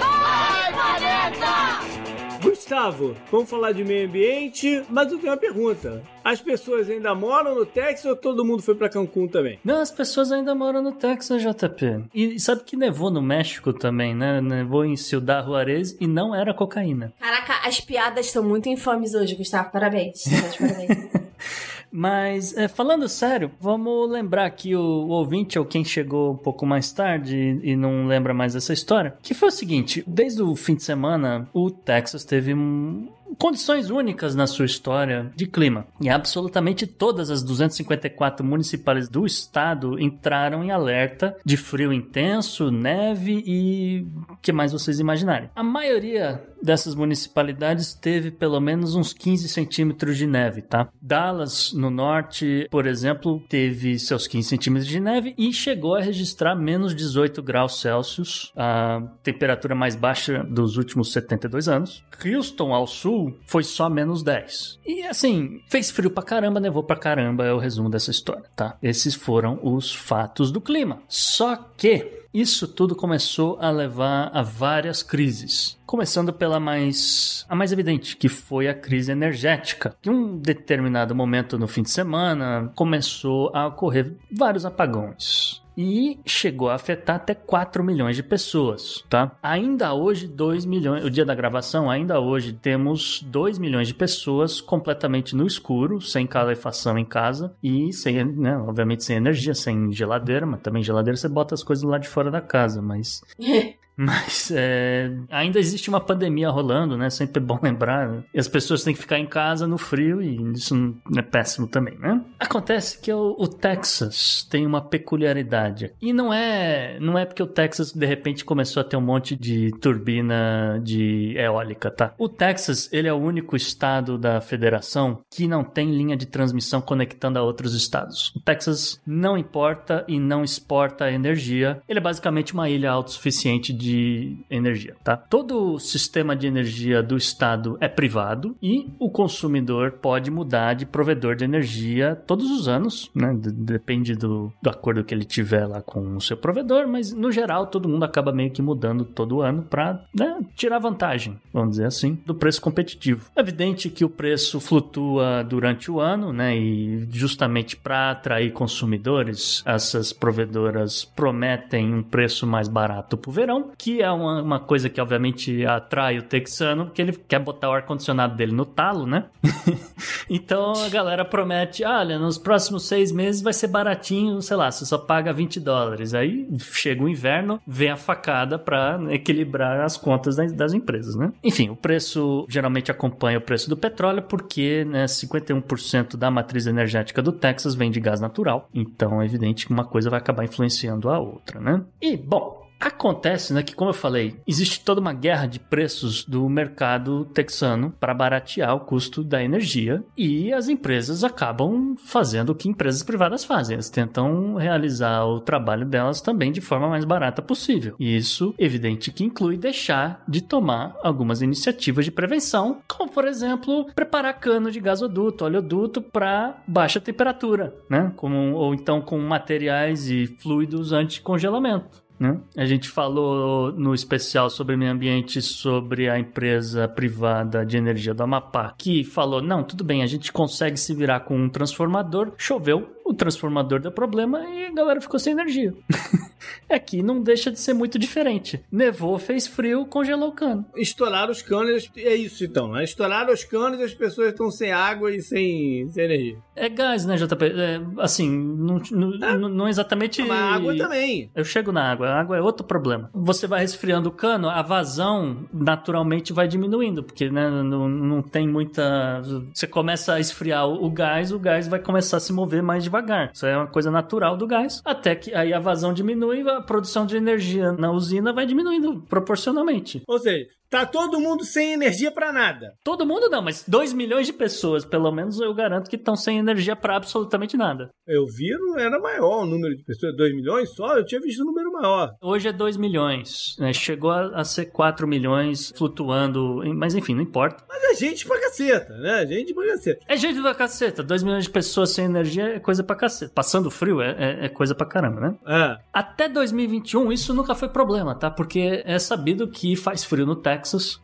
Vai, 0.00 0.72
Planeta! 0.72 2.05
Gustavo, 2.46 3.16
vamos 3.28 3.50
falar 3.50 3.72
de 3.72 3.82
meio 3.82 4.06
ambiente, 4.06 4.84
mas 4.88 5.10
eu 5.10 5.18
tenho 5.18 5.32
uma 5.32 5.36
pergunta. 5.36 6.00
As 6.22 6.40
pessoas 6.40 6.88
ainda 6.88 7.12
moram 7.12 7.56
no 7.56 7.66
Texas 7.66 8.04
ou 8.04 8.14
todo 8.14 8.44
mundo 8.44 8.62
foi 8.62 8.76
para 8.76 8.88
Cancún 8.88 9.26
também? 9.26 9.58
Não, 9.64 9.80
as 9.80 9.90
pessoas 9.90 10.30
ainda 10.30 10.54
moram 10.54 10.80
no 10.80 10.92
Texas, 10.92 11.42
JP. 11.42 12.04
E 12.14 12.38
sabe 12.38 12.62
que 12.62 12.76
nevou 12.76 13.10
no 13.10 13.20
México 13.20 13.72
também, 13.72 14.14
né? 14.14 14.40
Nevou 14.40 14.84
em 14.84 14.96
Ciudad 14.96 15.44
Juarez 15.44 15.96
e 16.00 16.06
não 16.06 16.34
era 16.34 16.54
cocaína. 16.54 17.12
Caraca, 17.18 17.66
as 17.66 17.80
piadas 17.80 18.26
estão 18.26 18.44
muito 18.44 18.68
infames 18.68 19.14
hoje, 19.14 19.34
Gustavo. 19.34 19.70
Parabéns. 19.72 20.22
Parabéns. 20.58 21.36
Mas, 21.90 22.56
é, 22.56 22.68
falando 22.68 23.08
sério, 23.08 23.50
vamos 23.60 24.10
lembrar 24.10 24.50
que 24.50 24.74
o, 24.74 24.80
o, 24.80 25.08
ouvinte, 25.08 25.58
ou 25.58 25.64
quem 25.64 25.84
chegou 25.84 26.32
um 26.32 26.36
pouco 26.36 26.66
mais 26.66 26.92
tarde 26.92 27.36
e, 27.36 27.72
e 27.72 27.76
não 27.76 28.06
lembra 28.06 28.34
mais 28.34 28.54
dessa 28.54 28.72
história, 28.72 29.16
que 29.22 29.34
foi 29.34 29.48
o 29.48 29.52
seguinte: 29.52 30.04
desde 30.06 30.42
o 30.42 30.54
fim 30.54 30.74
de 30.74 30.82
semana, 30.82 31.48
o 31.52 31.70
Texas 31.70 32.24
teve 32.24 32.54
um, 32.54 33.08
condições 33.38 33.90
únicas 33.90 34.34
na 34.34 34.46
sua 34.46 34.66
história 34.66 35.30
de 35.34 35.46
clima. 35.46 35.86
E 36.00 36.08
absolutamente 36.08 36.86
todas 36.86 37.30
as 37.30 37.42
254 37.42 38.44
municipais 38.44 39.08
do 39.08 39.26
estado 39.26 40.00
entraram 40.00 40.62
em 40.64 40.70
alerta 40.70 41.36
de 41.44 41.56
frio 41.56 41.92
intenso, 41.92 42.70
neve 42.70 43.42
e 43.46 44.06
que 44.42 44.52
mais 44.52 44.72
vocês 44.72 45.00
imaginarem. 45.00 45.50
A 45.54 45.62
maioria 45.62 46.42
dessas 46.62 46.94
municipalidades 46.94 47.94
teve 47.94 48.30
pelo 48.30 48.60
menos 48.60 48.94
uns 48.94 49.12
15 49.12 49.48
centímetros 49.48 50.16
de 50.16 50.26
neve, 50.26 50.62
tá? 50.62 50.88
Dallas, 51.00 51.72
no 51.72 51.90
norte, 51.90 52.66
por 52.70 52.86
exemplo, 52.86 53.42
teve 53.48 53.98
seus 53.98 54.26
15 54.26 54.48
centímetros 54.48 54.88
de 54.88 55.00
neve 55.00 55.34
e 55.38 55.52
chegou 55.52 55.94
a 55.94 56.00
registrar 56.00 56.54
menos 56.54 56.94
18 56.94 57.42
graus 57.42 57.80
Celsius, 57.80 58.52
a 58.56 59.02
temperatura 59.22 59.74
mais 59.74 59.94
baixa 59.94 60.42
dos 60.44 60.76
últimos 60.76 61.12
72 61.12 61.68
anos. 61.68 62.04
Houston, 62.24 62.72
ao 62.72 62.86
sul, 62.86 63.15
foi 63.46 63.62
só 63.62 63.88
menos 63.88 64.22
10. 64.22 64.78
E 64.86 65.02
assim, 65.02 65.60
fez 65.68 65.90
frio 65.90 66.10
pra 66.10 66.22
caramba, 66.22 66.60
nevou 66.60 66.82
pra 66.82 66.96
caramba, 66.96 67.44
é 67.44 67.52
o 67.52 67.58
resumo 67.58 67.88
dessa 67.88 68.10
história, 68.10 68.44
tá? 68.54 68.76
Esses 68.82 69.14
foram 69.14 69.58
os 69.62 69.94
fatos 69.94 70.50
do 70.50 70.60
clima. 70.60 71.00
Só 71.08 71.56
que 71.76 72.26
isso 72.32 72.68
tudo 72.68 72.94
começou 72.94 73.58
a 73.60 73.70
levar 73.70 74.30
a 74.34 74.42
várias 74.42 75.02
crises. 75.02 75.78
Começando 75.86 76.32
pela 76.32 76.60
mais 76.60 77.46
a 77.48 77.56
mais 77.56 77.72
evidente, 77.72 78.16
que 78.16 78.28
foi 78.28 78.68
a 78.68 78.74
crise 78.74 79.10
energética. 79.10 79.96
Em 80.04 80.10
um 80.10 80.36
determinado 80.36 81.14
momento 81.14 81.58
no 81.58 81.66
fim 81.66 81.82
de 81.82 81.90
semana, 81.90 82.70
começou 82.74 83.50
a 83.54 83.68
ocorrer 83.68 84.12
vários 84.30 84.66
apagões 84.66 85.64
e 85.76 86.18
chegou 86.24 86.68
a 86.68 86.74
afetar 86.74 87.16
até 87.16 87.34
4 87.34 87.84
milhões 87.84 88.16
de 88.16 88.22
pessoas, 88.22 89.04
tá? 89.08 89.36
Ainda 89.42 89.92
hoje, 89.94 90.26
2 90.26 90.64
milhões, 90.64 91.04
o 91.04 91.10
dia 91.10 91.24
da 91.24 91.34
gravação, 91.34 91.90
ainda 91.90 92.20
hoje 92.20 92.52
temos 92.52 93.22
2 93.22 93.58
milhões 93.58 93.88
de 93.88 93.94
pessoas 93.94 94.60
completamente 94.60 95.36
no 95.36 95.46
escuro, 95.46 96.00
sem 96.00 96.26
calefação 96.26 96.98
em 96.98 97.04
casa 97.04 97.54
e 97.62 97.92
sem, 97.92 98.24
né, 98.24 98.56
obviamente 98.56 99.04
sem 99.04 99.16
energia, 99.16 99.54
sem 99.54 99.92
geladeira, 99.92 100.46
mas 100.46 100.60
também 100.60 100.82
geladeira 100.82 101.16
você 101.16 101.28
bota 101.28 101.54
as 101.54 101.62
coisas 101.62 101.84
lá 101.84 101.98
de 101.98 102.08
fora 102.08 102.30
da 102.30 102.40
casa, 102.40 102.80
mas 102.80 103.22
Mas 103.96 104.52
é, 104.54 105.10
ainda 105.30 105.58
existe 105.58 105.88
uma 105.88 106.00
pandemia 106.00 106.50
rolando, 106.50 106.96
né? 106.96 107.08
Sempre 107.08 107.42
é 107.42 107.44
bom 107.44 107.58
lembrar. 107.62 108.08
Né? 108.08 108.24
E 108.34 108.38
as 108.38 108.46
pessoas 108.46 108.84
têm 108.84 108.94
que 108.94 109.00
ficar 109.00 109.18
em 109.18 109.26
casa 109.26 109.66
no 109.66 109.78
frio 109.78 110.20
e 110.20 110.52
isso 110.52 110.94
é 111.16 111.22
péssimo 111.22 111.66
também, 111.66 111.96
né? 111.98 112.20
Acontece 112.38 113.00
que 113.00 113.12
o, 113.12 113.34
o, 113.38 113.48
Texas 113.48 114.46
tem 114.50 114.66
uma 114.66 114.82
peculiaridade. 114.82 115.92
E 116.00 116.12
não 116.12 116.32
é, 116.32 116.98
não 117.00 117.18
é 117.18 117.24
porque 117.24 117.42
o 117.42 117.46
Texas 117.46 117.92
de 117.92 118.04
repente 118.04 118.44
começou 118.44 118.80
a 118.80 118.84
ter 118.84 118.96
um 118.96 119.00
monte 119.00 119.34
de 119.34 119.70
turbina 119.80 120.78
de 120.82 121.34
eólica, 121.36 121.90
tá? 121.90 122.12
O 122.18 122.28
Texas, 122.28 122.92
ele 122.92 123.08
é 123.08 123.12
o 123.12 123.16
único 123.16 123.56
estado 123.56 124.18
da 124.18 124.40
federação 124.40 125.20
que 125.30 125.48
não 125.48 125.64
tem 125.64 125.90
linha 125.90 126.16
de 126.16 126.26
transmissão 126.26 126.80
conectando 126.80 127.38
a 127.38 127.42
outros 127.42 127.74
estados. 127.74 128.32
O 128.36 128.40
Texas 128.40 129.00
não 129.06 129.38
importa 129.38 130.04
e 130.06 130.20
não 130.20 130.44
exporta 130.44 131.10
energia. 131.10 131.80
Ele 131.88 131.98
é 131.98 132.02
basicamente 132.02 132.52
uma 132.52 132.68
ilha 132.68 132.90
autossuficiente 132.90 133.72
de 133.72 133.85
de 133.86 134.36
energia, 134.50 134.96
tá? 135.04 135.16
Todo 135.16 135.74
o 135.74 135.78
sistema 135.78 136.34
de 136.34 136.48
energia 136.48 137.02
do 137.02 137.16
estado 137.16 137.78
é 137.80 137.86
privado 137.88 138.56
e 138.60 138.90
o 138.98 139.08
consumidor 139.08 139.92
pode 139.92 140.28
mudar 140.28 140.74
de 140.74 140.84
provedor 140.84 141.36
de 141.36 141.44
energia 141.44 142.16
todos 142.26 142.50
os 142.50 142.66
anos, 142.66 143.08
né? 143.14 143.32
Depende 143.40 144.16
do, 144.16 144.52
do 144.60 144.70
acordo 144.70 145.04
que 145.04 145.14
ele 145.14 145.24
tiver 145.24 145.66
lá 145.66 145.80
com 145.80 146.16
o 146.16 146.20
seu 146.20 146.36
provedor, 146.36 146.88
mas 146.88 147.12
no 147.12 147.30
geral 147.30 147.68
todo 147.68 147.88
mundo 147.88 148.04
acaba 148.04 148.32
meio 148.32 148.50
que 148.50 148.60
mudando 148.60 149.04
todo 149.04 149.40
ano 149.40 149.62
para 149.62 150.04
né, 150.12 150.40
tirar 150.56 150.80
vantagem, 150.80 151.38
vamos 151.52 151.70
dizer 151.70 151.86
assim, 151.86 152.18
do 152.26 152.34
preço 152.34 152.60
competitivo. 152.60 153.30
É 153.36 153.40
evidente 153.40 153.88
que 153.88 154.04
o 154.04 154.10
preço 154.10 154.58
flutua 154.58 155.44
durante 155.44 155.90
o 155.92 156.00
ano, 156.00 156.32
né? 156.32 156.56
E 156.56 157.06
justamente 157.12 157.76
para 157.76 158.10
atrair 158.10 158.52
consumidores, 158.52 159.62
essas 159.64 160.12
provedoras 160.12 161.04
prometem 161.04 161.94
um 161.94 162.02
preço 162.02 162.46
mais 162.46 162.66
barato 162.66 163.16
para 163.16 163.30
o 163.30 163.32
verão 163.32 163.70
que 163.78 164.02
é 164.02 164.10
uma, 164.10 164.42
uma 164.42 164.60
coisa 164.60 164.88
que 164.88 165.00
obviamente 165.00 165.64
atrai 165.64 166.18
o 166.18 166.22
texano, 166.22 166.86
porque 166.86 167.02
ele 167.02 167.12
quer 167.12 167.38
botar 167.38 167.68
o 167.68 167.72
ar-condicionado 167.72 168.34
dele 168.34 168.52
no 168.52 168.64
talo, 168.64 169.06
né? 169.06 169.26
então 170.28 170.72
a 170.72 170.88
galera 170.88 171.24
promete: 171.24 171.84
olha, 171.84 172.18
nos 172.18 172.38
próximos 172.38 172.86
seis 172.86 173.12
meses 173.12 173.42
vai 173.42 173.52
ser 173.52 173.68
baratinho, 173.68 174.40
sei 174.40 174.56
lá, 174.56 174.70
você 174.70 174.84
só 174.84 174.98
paga 174.98 175.32
20 175.32 175.60
dólares. 175.60 176.14
Aí 176.14 176.48
chega 176.58 177.02
o 177.02 177.08
inverno, 177.08 177.60
vem 177.66 177.90
a 177.90 177.96
facada 177.96 178.58
para 178.58 178.98
equilibrar 179.10 179.80
as 179.80 179.96
contas 179.96 180.36
das, 180.36 180.52
das, 180.52 180.72
empresas, 180.72 181.14
né? 181.14 181.32
Enfim, 181.42 181.70
o 181.70 181.76
preço 181.76 182.46
geralmente 182.48 182.90
acompanha 182.90 183.38
o 183.38 183.42
preço 183.42 183.68
do 183.68 183.76
petróleo, 183.76 184.22
porque 184.22 184.84
né, 184.84 185.04
51% 185.04 186.16
da 186.16 186.30
matriz 186.30 186.66
energética 186.66 187.22
do 187.22 187.32
Texas 187.32 187.74
vem 187.74 187.90
de 187.90 188.00
gás 188.00 188.20
natural. 188.20 188.68
Então 188.74 189.20
é 189.20 189.24
evidente 189.24 189.66
que 189.66 189.72
uma 189.72 189.84
coisa 189.84 190.10
vai 190.10 190.18
acabar 190.18 190.44
influenciando 190.44 191.08
a 191.08 191.18
outra, 191.18 191.60
né? 191.60 191.82
E, 192.00 192.16
bom, 192.16 192.65
Acontece, 192.78 193.52
né, 193.52 193.62
que 193.62 193.74
como 193.74 193.90
eu 193.90 193.94
falei, 193.94 194.36
existe 194.46 194.84
toda 194.84 195.00
uma 195.00 195.12
guerra 195.12 195.46
de 195.46 195.58
preços 195.58 196.24
do 196.24 196.48
mercado 196.48 197.24
texano 197.26 197.94
para 197.98 198.14
baratear 198.14 198.74
o 198.74 198.80
custo 198.80 199.24
da 199.24 199.42
energia 199.42 200.04
e 200.16 200.52
as 200.52 200.68
empresas 200.68 201.24
acabam 201.24 201.96
fazendo 201.96 202.50
o 202.50 202.54
que 202.54 202.68
empresas 202.68 203.02
privadas 203.02 203.44
fazem, 203.44 203.74
elas 203.74 203.90
tentam 203.90 204.54
realizar 204.56 205.24
o 205.24 205.40
trabalho 205.40 205.86
delas 205.86 206.20
também 206.20 206.52
de 206.52 206.60
forma 206.60 206.88
mais 206.88 207.04
barata 207.04 207.40
possível. 207.40 207.94
E 207.98 208.16
isso, 208.16 208.54
evidente 208.58 209.10
que 209.10 209.24
inclui 209.24 209.56
deixar 209.56 210.22
de 210.28 210.42
tomar 210.42 210.96
algumas 211.02 211.42
iniciativas 211.42 212.04
de 212.04 212.10
prevenção, 212.10 212.80
como 212.86 213.10
por 213.10 213.26
exemplo, 213.26 213.86
preparar 213.94 214.38
cano 214.38 214.70
de 214.70 214.80
gasoduto, 214.80 215.44
oleoduto 215.44 216.02
para 216.02 216.62
baixa 216.66 217.00
temperatura, 217.00 217.74
né? 217.88 218.12
Como, 218.16 218.52
ou 218.54 218.74
então 218.74 219.00
com 219.00 219.18
materiais 219.18 220.10
e 220.10 220.26
fluidos 220.26 220.92
anti-congelamento. 220.92 222.05
Né? 222.18 222.38
A 222.56 222.64
gente 222.64 222.88
falou 222.88 223.70
no 223.72 223.94
especial 223.94 224.48
sobre 224.48 224.76
meio 224.76 224.90
ambiente 224.90 225.42
sobre 225.42 226.08
a 226.08 226.18
empresa 226.18 226.88
privada 226.88 227.64
de 227.64 227.76
energia 227.76 228.14
do 228.14 228.22
Amapá, 228.22 228.74
que 228.78 229.04
falou: 229.04 229.42
não, 229.42 229.62
tudo 229.62 229.84
bem, 229.84 230.02
a 230.02 230.06
gente 230.06 230.32
consegue 230.32 230.78
se 230.78 230.94
virar 230.94 231.20
com 231.20 231.36
um 231.36 231.48
transformador. 231.48 232.32
Choveu, 232.38 232.95
o 233.06 233.14
transformador 233.14 233.80
deu 233.80 233.92
problema 233.92 234.44
e 234.44 234.66
a 234.66 234.72
galera 234.72 235.00
ficou 235.00 235.18
sem 235.18 235.32
energia. 235.32 235.72
Aqui 236.68 237.02
não 237.02 237.22
deixa 237.22 237.50
de 237.50 237.58
ser 237.58 237.72
muito 237.72 237.98
diferente. 237.98 238.60
Nevou, 238.70 239.18
fez 239.18 239.46
frio, 239.46 239.86
congelou 239.86 240.30
o 240.30 240.32
cano. 240.32 240.64
Estouraram 240.76 241.30
os 241.30 241.42
canos, 241.42 241.90
é 241.96 242.14
isso 242.14 242.44
então. 242.44 242.72
Né? 242.72 242.84
Estouraram 242.84 243.32
os 243.32 243.44
canos 243.44 243.80
e 243.80 243.84
as 243.84 243.94
pessoas 243.94 244.28
estão 244.28 244.50
sem 244.50 244.72
água 244.72 245.14
e 245.14 245.22
sem, 245.22 245.88
sem 245.90 246.04
energia. 246.04 246.36
É 246.54 246.68
gás, 246.68 247.04
né, 247.04 247.16
JP? 247.16 247.44
É, 247.44 247.80
assim, 247.98 248.30
não, 248.30 248.80
não, 248.90 249.14
é. 249.26 249.36
não 249.36 249.68
exatamente. 249.68 250.22
Mas 250.22 250.38
a 250.38 250.54
água 250.54 250.76
também. 250.76 251.30
Eu 251.34 251.44
chego 251.44 251.72
na 251.72 251.90
água. 251.90 252.08
A 252.08 252.20
água 252.20 252.36
é 252.36 252.40
outro 252.40 252.66
problema. 252.66 253.10
Você 253.14 253.46
vai 253.46 253.60
resfriando 253.60 254.08
o 254.08 254.12
cano, 254.12 254.48
a 254.48 254.62
vazão 254.62 255.46
naturalmente 255.52 256.32
vai 256.32 256.48
diminuindo, 256.48 257.02
porque 257.02 257.30
né, 257.30 257.48
não, 257.48 257.88
não 257.88 258.22
tem 258.22 258.48
muita. 258.48 259.22
Você 259.54 259.66
começa 259.66 260.14
a 260.14 260.20
esfriar 260.20 260.66
o 260.68 260.90
gás, 260.90 261.32
o 261.32 261.38
gás 261.38 261.68
vai 261.68 261.78
começar 261.78 262.16
a 262.16 262.20
se 262.20 262.32
mover 262.32 262.62
mais 262.62 262.82
devagar 262.84 262.95
devagar. 262.96 263.30
Isso 263.32 263.46
é 263.46 263.56
uma 263.56 263.66
coisa 263.66 263.90
natural 263.90 264.36
do 264.36 264.46
gás. 264.46 264.82
Até 264.84 265.14
que 265.14 265.34
aí 265.34 265.52
a 265.52 265.60
vazão 265.60 265.92
diminui, 265.92 266.48
a 266.48 266.60
produção 266.60 267.06
de 267.06 267.16
energia 267.16 267.72
na 267.72 267.90
usina 267.90 268.32
vai 268.32 268.46
diminuindo 268.46 269.02
proporcionalmente. 269.08 270.02
Ou 270.06 270.18
seja, 270.18 270.46
Tá 270.68 270.84
todo 270.84 271.20
mundo 271.20 271.44
sem 271.44 271.72
energia 271.72 272.10
para 272.10 272.32
nada. 272.32 272.72
Todo 272.82 273.06
mundo 273.06 273.28
não, 273.28 273.42
mas 273.42 273.64
2 273.66 273.92
milhões 273.92 274.26
de 274.26 274.32
pessoas, 274.32 274.84
pelo 274.84 275.12
menos 275.12 275.40
eu 275.40 275.54
garanto 275.54 275.88
que 275.88 275.96
estão 275.96 276.16
sem 276.16 276.38
energia 276.38 276.74
para 276.74 276.96
absolutamente 276.96 277.56
nada. 277.56 277.88
Eu 278.06 278.26
vi, 278.26 278.50
não 278.50 278.78
era 278.78 278.98
maior 279.00 279.42
o 279.42 279.46
número 279.46 279.76
de 279.76 279.84
pessoas, 279.84 280.16
2 280.16 280.34
milhões 280.34 280.74
só? 280.74 280.96
Eu 280.96 281.04
tinha 281.04 281.20
visto 281.20 281.42
um 281.42 281.46
número 281.46 281.72
maior. 281.72 282.12
Hoje 282.22 282.48
é 282.48 282.52
2 282.52 282.76
milhões, 282.76 283.56
né? 283.58 283.72
chegou 283.72 284.10
a, 284.10 284.40
a, 284.40 284.44
ser 284.44 284.66
4 284.66 285.06
milhões 285.06 285.72
flutuando, 285.76 286.62
mas 286.74 286.94
enfim, 286.94 287.14
não 287.14 287.22
importa. 287.22 287.64
Mas 287.68 287.82
é 287.84 287.94
gente 287.94 288.26
pra 288.26 288.40
caceta, 288.40 288.96
né? 288.98 289.26
Gente 289.26 289.54
pra 289.54 289.66
caceta. 289.66 290.04
É 290.08 290.16
gente 290.16 290.40
pra 290.40 290.54
caceta, 290.54 291.02
2 291.02 291.22
milhões 291.22 291.44
de 291.44 291.50
pessoas 291.50 291.90
sem 291.90 292.04
energia 292.04 292.56
é 292.56 292.60
coisa 292.60 292.82
pra 292.82 292.96
caceta. 292.96 293.32
Passando 293.34 293.70
frio 293.70 294.00
é, 294.00 294.16
é, 294.18 294.46
é 294.46 294.48
coisa 294.48 294.74
pra 294.74 294.86
caramba, 294.86 295.20
né? 295.20 295.38
É. 295.46 295.78
Até 295.92 296.28
2021 296.28 297.12
isso 297.12 297.34
nunca 297.34 297.54
foi 297.54 297.68
problema, 297.68 298.14
tá? 298.14 298.30
Porque 298.30 298.82
é 298.84 298.98
sabido 298.98 299.48
que 299.48 299.76
faz 299.76 300.04
frio 300.04 300.26
no 300.26 300.36
Texas, 300.36 300.55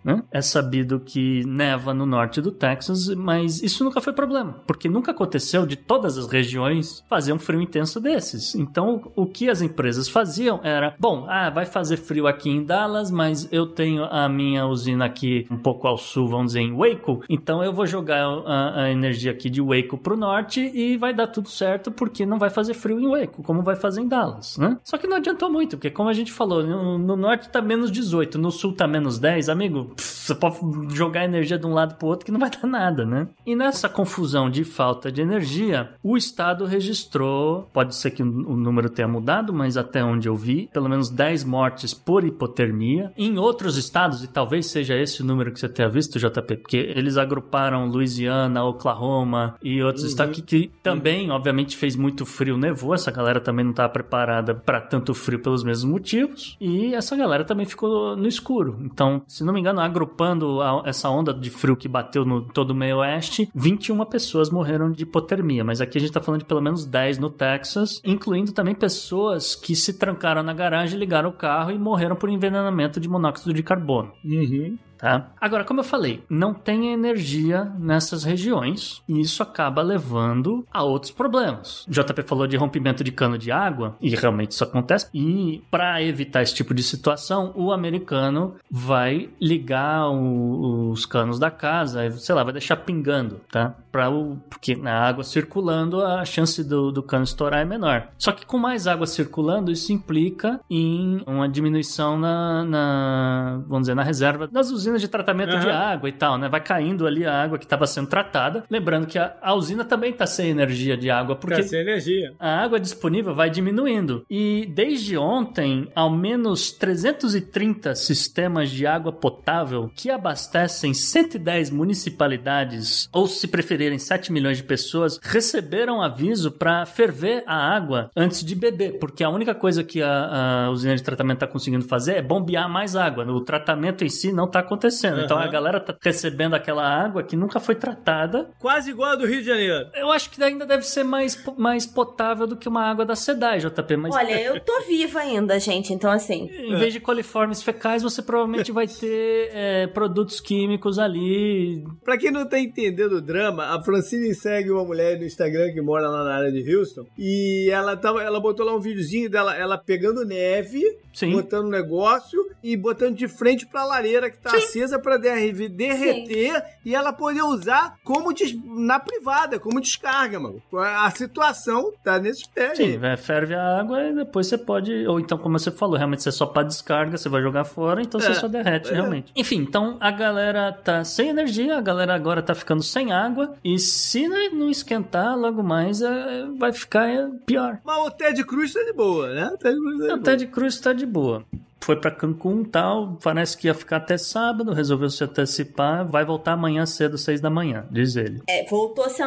né? 0.04 0.22
É 0.30 0.40
sabido 0.40 1.00
que 1.00 1.44
neva 1.46 1.92
no 1.94 2.06
norte 2.06 2.40
do 2.40 2.50
Texas, 2.50 3.08
mas 3.14 3.62
isso 3.62 3.84
nunca 3.84 4.00
foi 4.00 4.12
problema, 4.12 4.62
porque 4.66 4.88
nunca 4.88 5.12
aconteceu 5.12 5.66
de 5.66 5.76
todas 5.76 6.18
as 6.18 6.26
regiões 6.26 7.04
fazer 7.08 7.32
um 7.32 7.38
frio 7.38 7.60
intenso 7.60 8.00
desses. 8.00 8.54
Então, 8.54 9.10
o 9.16 9.26
que 9.26 9.48
as 9.48 9.62
empresas 9.62 10.08
faziam 10.08 10.60
era: 10.62 10.94
bom, 10.98 11.26
ah, 11.28 11.50
vai 11.50 11.66
fazer 11.66 11.96
frio 11.96 12.26
aqui 12.26 12.50
em 12.50 12.64
Dallas, 12.64 13.10
mas 13.10 13.48
eu 13.52 13.66
tenho 13.66 14.04
a 14.04 14.28
minha 14.28 14.66
usina 14.66 15.04
aqui 15.04 15.46
um 15.50 15.56
pouco 15.56 15.86
ao 15.86 15.96
sul, 15.96 16.28
vamos 16.28 16.52
dizer, 16.52 16.60
em 16.60 16.74
Waco, 16.74 17.22
então 17.28 17.62
eu 17.62 17.72
vou 17.72 17.86
jogar 17.86 18.24
a, 18.24 18.82
a 18.82 18.90
energia 18.90 19.32
aqui 19.32 19.48
de 19.48 19.60
Waco 19.60 19.98
pro 19.98 20.16
norte 20.16 20.60
e 20.60 20.96
vai 20.96 21.12
dar 21.12 21.26
tudo 21.26 21.48
certo, 21.48 21.90
porque 21.90 22.26
não 22.26 22.38
vai 22.38 22.50
fazer 22.50 22.74
frio 22.74 23.00
em 23.00 23.08
Waco, 23.08 23.42
como 23.42 23.62
vai 23.62 23.76
fazer 23.76 24.00
em 24.00 24.08
Dallas, 24.08 24.56
né? 24.58 24.78
Só 24.84 24.98
que 24.98 25.06
não 25.06 25.16
adiantou 25.16 25.50
muito, 25.50 25.76
porque 25.76 25.90
como 25.90 26.08
a 26.08 26.12
gente 26.12 26.32
falou, 26.32 26.62
no, 26.62 26.98
no 26.98 27.16
norte 27.16 27.48
tá 27.48 27.60
menos 27.60 27.90
18, 27.90 28.38
no 28.38 28.50
sul 28.50 28.74
tá 28.74 28.86
menos 28.86 29.18
10, 29.18 29.41
amigo, 29.48 29.92
você 29.96 30.34
pode 30.34 30.56
jogar 30.94 31.24
energia 31.24 31.58
de 31.58 31.66
um 31.66 31.74
lado 31.74 31.94
pro 31.96 32.08
outro 32.08 32.24
que 32.24 32.32
não 32.32 32.40
vai 32.40 32.50
dar 32.50 32.66
nada, 32.66 33.04
né? 33.04 33.28
E 33.46 33.54
nessa 33.54 33.88
confusão 33.88 34.50
de 34.50 34.64
falta 34.64 35.10
de 35.10 35.20
energia, 35.20 35.90
o 36.02 36.16
Estado 36.16 36.64
registrou, 36.64 37.68
pode 37.72 37.94
ser 37.94 38.10
que 38.10 38.22
o 38.22 38.56
número 38.56 38.88
tenha 38.88 39.08
mudado, 39.08 39.52
mas 39.52 39.76
até 39.76 40.02
onde 40.04 40.28
eu 40.28 40.36
vi, 40.36 40.68
pelo 40.72 40.88
menos 40.88 41.10
10 41.10 41.44
mortes 41.44 41.94
por 41.94 42.24
hipotermia. 42.24 43.12
Em 43.16 43.38
outros 43.38 43.76
estados, 43.76 44.22
e 44.22 44.28
talvez 44.28 44.66
seja 44.66 44.94
esse 44.96 45.22
o 45.22 45.24
número 45.24 45.52
que 45.52 45.60
você 45.60 45.68
tenha 45.68 45.88
visto, 45.88 46.18
JP, 46.18 46.56
porque 46.56 46.76
eles 46.76 47.16
agruparam 47.16 47.86
Louisiana, 47.86 48.64
Oklahoma 48.64 49.56
e 49.62 49.82
outros 49.82 50.04
uhum. 50.04 50.10
estados 50.10 50.36
que, 50.36 50.42
que 50.42 50.70
também, 50.82 51.28
uhum. 51.28 51.36
obviamente, 51.36 51.76
fez 51.76 51.96
muito 51.96 52.24
frio, 52.24 52.56
nevou. 52.56 52.94
Essa 52.94 53.10
galera 53.10 53.40
também 53.40 53.64
não 53.64 53.72
estava 53.72 53.88
preparada 53.88 54.54
para 54.54 54.80
tanto 54.80 55.14
frio 55.14 55.38
pelos 55.38 55.64
mesmos 55.64 55.90
motivos. 55.90 56.56
E 56.60 56.94
essa 56.94 57.16
galera 57.16 57.44
também 57.44 57.66
ficou 57.66 58.16
no 58.16 58.26
escuro. 58.26 58.78
Então, 58.82 59.22
se 59.32 59.42
não 59.42 59.54
me 59.54 59.60
engano, 59.60 59.80
agrupando 59.80 60.60
a, 60.60 60.82
essa 60.84 61.08
onda 61.08 61.32
de 61.32 61.48
frio 61.48 61.74
que 61.74 61.88
bateu 61.88 62.22
no 62.22 62.42
todo 62.42 62.72
o 62.72 62.74
meio 62.74 62.98
oeste, 62.98 63.48
21 63.54 64.04
pessoas 64.04 64.50
morreram 64.50 64.92
de 64.92 65.04
hipotermia, 65.04 65.64
mas 65.64 65.80
aqui 65.80 65.96
a 65.96 66.00
gente 66.02 66.12
tá 66.12 66.20
falando 66.20 66.40
de 66.40 66.46
pelo 66.46 66.60
menos 66.60 66.84
10 66.84 67.18
no 67.18 67.30
Texas, 67.30 68.02
incluindo 68.04 68.52
também 68.52 68.74
pessoas 68.74 69.54
que 69.54 69.74
se 69.74 69.94
trancaram 69.94 70.42
na 70.42 70.52
garagem, 70.52 70.98
ligaram 70.98 71.30
o 71.30 71.32
carro 71.32 71.70
e 71.70 71.78
morreram 71.78 72.14
por 72.14 72.28
envenenamento 72.28 73.00
de 73.00 73.08
monóxido 73.08 73.54
de 73.54 73.62
carbono. 73.62 74.12
Uhum. 74.22 74.76
Tá? 75.02 75.32
Agora, 75.40 75.64
como 75.64 75.80
eu 75.80 75.84
falei, 75.84 76.22
não 76.30 76.54
tem 76.54 76.92
energia 76.92 77.64
nessas 77.76 78.22
regiões 78.22 79.02
e 79.08 79.20
isso 79.20 79.42
acaba 79.42 79.82
levando 79.82 80.64
a 80.72 80.84
outros 80.84 81.10
problemas. 81.10 81.84
O 81.88 81.90
JP 81.90 82.22
falou 82.22 82.46
de 82.46 82.56
rompimento 82.56 83.02
de 83.02 83.10
cano 83.10 83.36
de 83.36 83.50
água 83.50 83.96
e 84.00 84.14
realmente 84.14 84.52
isso 84.52 84.62
acontece. 84.62 85.08
E 85.12 85.64
para 85.68 86.00
evitar 86.00 86.40
esse 86.42 86.54
tipo 86.54 86.72
de 86.72 86.84
situação, 86.84 87.52
o 87.56 87.72
americano 87.72 88.54
vai 88.70 89.28
ligar 89.40 90.08
o, 90.08 90.90
os 90.92 91.04
canos 91.04 91.40
da 91.40 91.50
casa, 91.50 92.08
sei 92.12 92.34
lá, 92.34 92.44
vai 92.44 92.52
deixar 92.52 92.76
pingando, 92.76 93.40
tá? 93.50 93.74
Para 93.90 94.08
o 94.08 94.36
porque 94.48 94.76
na 94.76 95.00
água 95.00 95.24
circulando 95.24 96.00
a 96.00 96.24
chance 96.24 96.62
do, 96.62 96.92
do 96.92 97.02
cano 97.02 97.24
estourar 97.24 97.60
é 97.60 97.64
menor. 97.64 98.08
Só 98.16 98.30
que 98.30 98.46
com 98.46 98.56
mais 98.56 98.86
água 98.86 99.06
circulando, 99.06 99.72
isso 99.72 99.92
implica 99.92 100.60
em 100.70 101.22
uma 101.26 101.48
diminuição 101.48 102.16
na, 102.16 102.64
na 102.64 103.62
vamos 103.66 103.82
dizer, 103.82 103.94
na 103.94 104.04
reserva 104.04 104.46
das 104.46 104.70
usinas 104.70 104.91
de 105.00 105.08
tratamento 105.08 105.54
uhum. 105.54 105.60
de 105.60 105.70
água 105.70 106.08
e 106.08 106.12
tal, 106.12 106.38
né? 106.38 106.48
Vai 106.48 106.60
caindo 106.60 107.06
ali 107.06 107.24
a 107.24 107.42
água 107.42 107.58
que 107.58 107.64
estava 107.64 107.86
sendo 107.86 108.08
tratada. 108.08 108.64
Lembrando 108.70 109.06
que 109.06 109.18
a, 109.18 109.34
a 109.40 109.54
usina 109.54 109.84
também 109.84 110.10
está 110.10 110.26
sem 110.26 110.50
energia 110.50 110.96
de 110.96 111.10
água, 111.10 111.36
porque 111.36 111.62
tá 111.62 111.68
sem 111.68 111.80
energia. 111.80 112.34
a 112.38 112.62
água 112.62 112.78
disponível 112.78 113.34
vai 113.34 113.50
diminuindo. 113.50 114.24
E 114.30 114.66
desde 114.74 115.16
ontem, 115.16 115.88
ao 115.94 116.10
menos 116.10 116.72
330 116.72 117.94
sistemas 117.94 118.70
de 118.70 118.86
água 118.86 119.12
potável 119.12 119.90
que 119.94 120.10
abastecem 120.10 120.94
110 120.94 121.70
municipalidades, 121.70 123.08
ou 123.12 123.26
se 123.26 123.48
preferirem 123.48 123.98
7 123.98 124.32
milhões 124.32 124.58
de 124.58 124.64
pessoas, 124.64 125.18
receberam 125.22 126.02
aviso 126.02 126.50
para 126.50 126.84
ferver 126.86 127.42
a 127.46 127.74
água 127.74 128.10
antes 128.16 128.44
de 128.44 128.54
beber, 128.54 128.98
porque 128.98 129.24
a 129.24 129.30
única 129.30 129.54
coisa 129.54 129.84
que 129.84 130.02
a, 130.02 130.66
a 130.66 130.70
usina 130.70 130.94
de 130.94 131.02
tratamento 131.02 131.36
está 131.36 131.46
conseguindo 131.46 131.84
fazer 131.84 132.16
é 132.16 132.22
bombear 132.22 132.68
mais 132.68 132.96
água. 132.96 133.24
O 133.24 133.40
tratamento 133.40 134.04
em 134.04 134.08
si 134.08 134.32
não 134.32 134.44
está 134.44 134.60
acontecendo. 134.60 134.81
Uhum. 134.88 135.24
Então 135.24 135.38
a 135.38 135.46
galera 135.46 135.80
tá 135.80 135.94
recebendo 136.00 136.54
aquela 136.54 136.86
água 136.86 137.22
que 137.22 137.36
nunca 137.36 137.60
foi 137.60 137.74
tratada. 137.74 138.50
Quase 138.58 138.90
igual 138.90 139.12
a 139.12 139.16
do 139.16 139.26
Rio 139.26 139.40
de 139.40 139.46
Janeiro. 139.46 139.88
Eu 139.94 140.10
acho 140.10 140.30
que 140.30 140.42
ainda 140.42 140.66
deve 140.66 140.84
ser 140.84 141.04
mais, 141.04 141.42
mais 141.56 141.86
potável 141.86 142.46
do 142.46 142.56
que 142.56 142.68
uma 142.68 142.82
água 142.82 143.04
da 143.04 143.14
SEDAI, 143.14 143.58
JP. 143.58 143.96
Mas... 143.96 144.14
Olha, 144.14 144.40
eu 144.40 144.60
tô 144.60 144.80
viva 144.82 145.20
ainda, 145.20 145.58
gente, 145.58 145.92
então 145.92 146.10
assim. 146.10 146.50
Em 146.50 146.76
vez 146.76 146.92
de 146.92 147.00
coliformes 147.00 147.62
fecais, 147.62 148.02
você 148.02 148.22
provavelmente 148.22 148.72
vai 148.72 148.86
ter 148.86 149.50
é, 149.52 149.86
produtos 149.86 150.40
químicos 150.40 150.98
ali. 150.98 151.84
Pra 152.04 152.18
quem 152.18 152.30
não 152.30 152.48
tá 152.48 152.58
entendendo 152.58 153.14
o 153.14 153.20
drama, 153.20 153.74
a 153.74 153.82
Francine 153.82 154.34
segue 154.34 154.70
uma 154.70 154.84
mulher 154.84 155.18
no 155.18 155.24
Instagram 155.24 155.72
que 155.72 155.80
mora 155.80 156.08
lá 156.08 156.24
na 156.24 156.34
área 156.34 156.52
de 156.52 156.74
Houston 156.74 157.06
e 157.18 157.68
ela, 157.70 157.96
tava, 157.96 158.22
ela 158.22 158.40
botou 158.40 158.64
lá 158.64 158.74
um 158.74 158.80
videozinho 158.80 159.28
dela 159.28 159.56
ela 159.56 159.78
pegando 159.78 160.24
neve, 160.24 160.82
Sim. 161.12 161.32
botando 161.32 161.66
um 161.66 161.70
negócio 161.70 162.38
e 162.62 162.76
botando 162.76 163.16
de 163.16 163.28
frente 163.28 163.66
pra 163.66 163.84
lareira 163.84 164.30
que 164.30 164.38
tá 164.38 164.50
Sim. 164.50 164.60
Acesa 164.72 164.98
pra 164.98 165.16
derreter 165.16 166.54
Sim. 166.54 166.62
e 166.84 166.94
ela 166.94 167.12
poder 167.12 167.42
usar 167.42 167.96
como 168.02 168.32
des... 168.32 168.56
na 168.64 168.98
privada, 168.98 169.58
como 169.58 169.80
descarga, 169.80 170.40
mano. 170.40 170.62
A 170.72 171.10
situação 171.10 171.92
tá 172.02 172.18
nesse 172.18 172.48
pé. 172.48 172.74
Sim, 172.74 172.96
véio, 172.96 173.18
ferve 173.18 173.54
a 173.54 173.78
água 173.78 174.02
e 174.02 174.14
depois 174.14 174.46
você 174.46 174.56
pode. 174.56 175.06
Ou 175.06 175.20
então, 175.20 175.36
como 175.36 175.58
você 175.58 175.70
falou, 175.70 175.96
realmente 175.96 176.22
você 176.22 176.30
é 176.30 176.32
só 176.32 176.46
pra 176.46 176.62
descarga, 176.62 177.16
você 177.16 177.28
vai 177.28 177.42
jogar 177.42 177.64
fora, 177.64 178.00
então 178.00 178.20
é, 178.20 178.24
você 178.24 178.34
só 178.34 178.48
derrete, 178.48 178.90
é. 178.90 178.94
realmente. 178.94 179.32
Enfim, 179.36 179.56
então 179.56 179.96
a 180.00 180.10
galera 180.10 180.72
tá 180.72 181.04
sem 181.04 181.28
energia, 181.28 181.76
a 181.76 181.80
galera 181.80 182.14
agora 182.14 182.42
tá 182.42 182.54
ficando 182.54 182.82
sem 182.82 183.12
água 183.12 183.54
e 183.64 183.78
se 183.78 184.28
não 184.28 184.70
esquentar, 184.70 185.36
logo 185.36 185.62
mais 185.62 186.00
é, 186.00 186.46
vai 186.58 186.72
ficar 186.72 187.08
é, 187.08 187.28
pior. 187.44 187.78
Mas 187.84 187.98
o 187.98 188.10
Ted 188.10 188.44
Cruz 188.44 188.72
tá 188.72 188.82
de 188.82 188.92
boa, 188.92 189.28
né? 189.28 189.50
O 189.52 189.58
Ted 189.58 189.76
Cruz 189.76 189.98
tá 189.98 190.02
de, 190.02 190.06
boa. 190.06 190.22
Ted 190.22 190.46
Cruz 190.46 190.80
tá 190.80 190.92
de 190.92 191.06
boa 191.06 191.44
foi 191.84 191.96
para 191.96 192.10
Cancún 192.10 192.64
tal, 192.64 193.18
parece 193.22 193.56
que 193.56 193.66
ia 193.66 193.74
ficar 193.74 193.96
até 193.98 194.16
sábado, 194.16 194.72
resolveu 194.72 195.10
se 195.10 195.24
antecipar, 195.24 196.06
vai 196.06 196.24
voltar 196.24 196.52
amanhã 196.52 196.86
cedo, 196.86 197.18
seis 197.18 197.40
da 197.40 197.50
manhã, 197.50 197.86
diz 197.90 198.16
ele. 198.16 198.42
É, 198.48 198.64
voltou 198.68 199.08
se, 199.10 199.22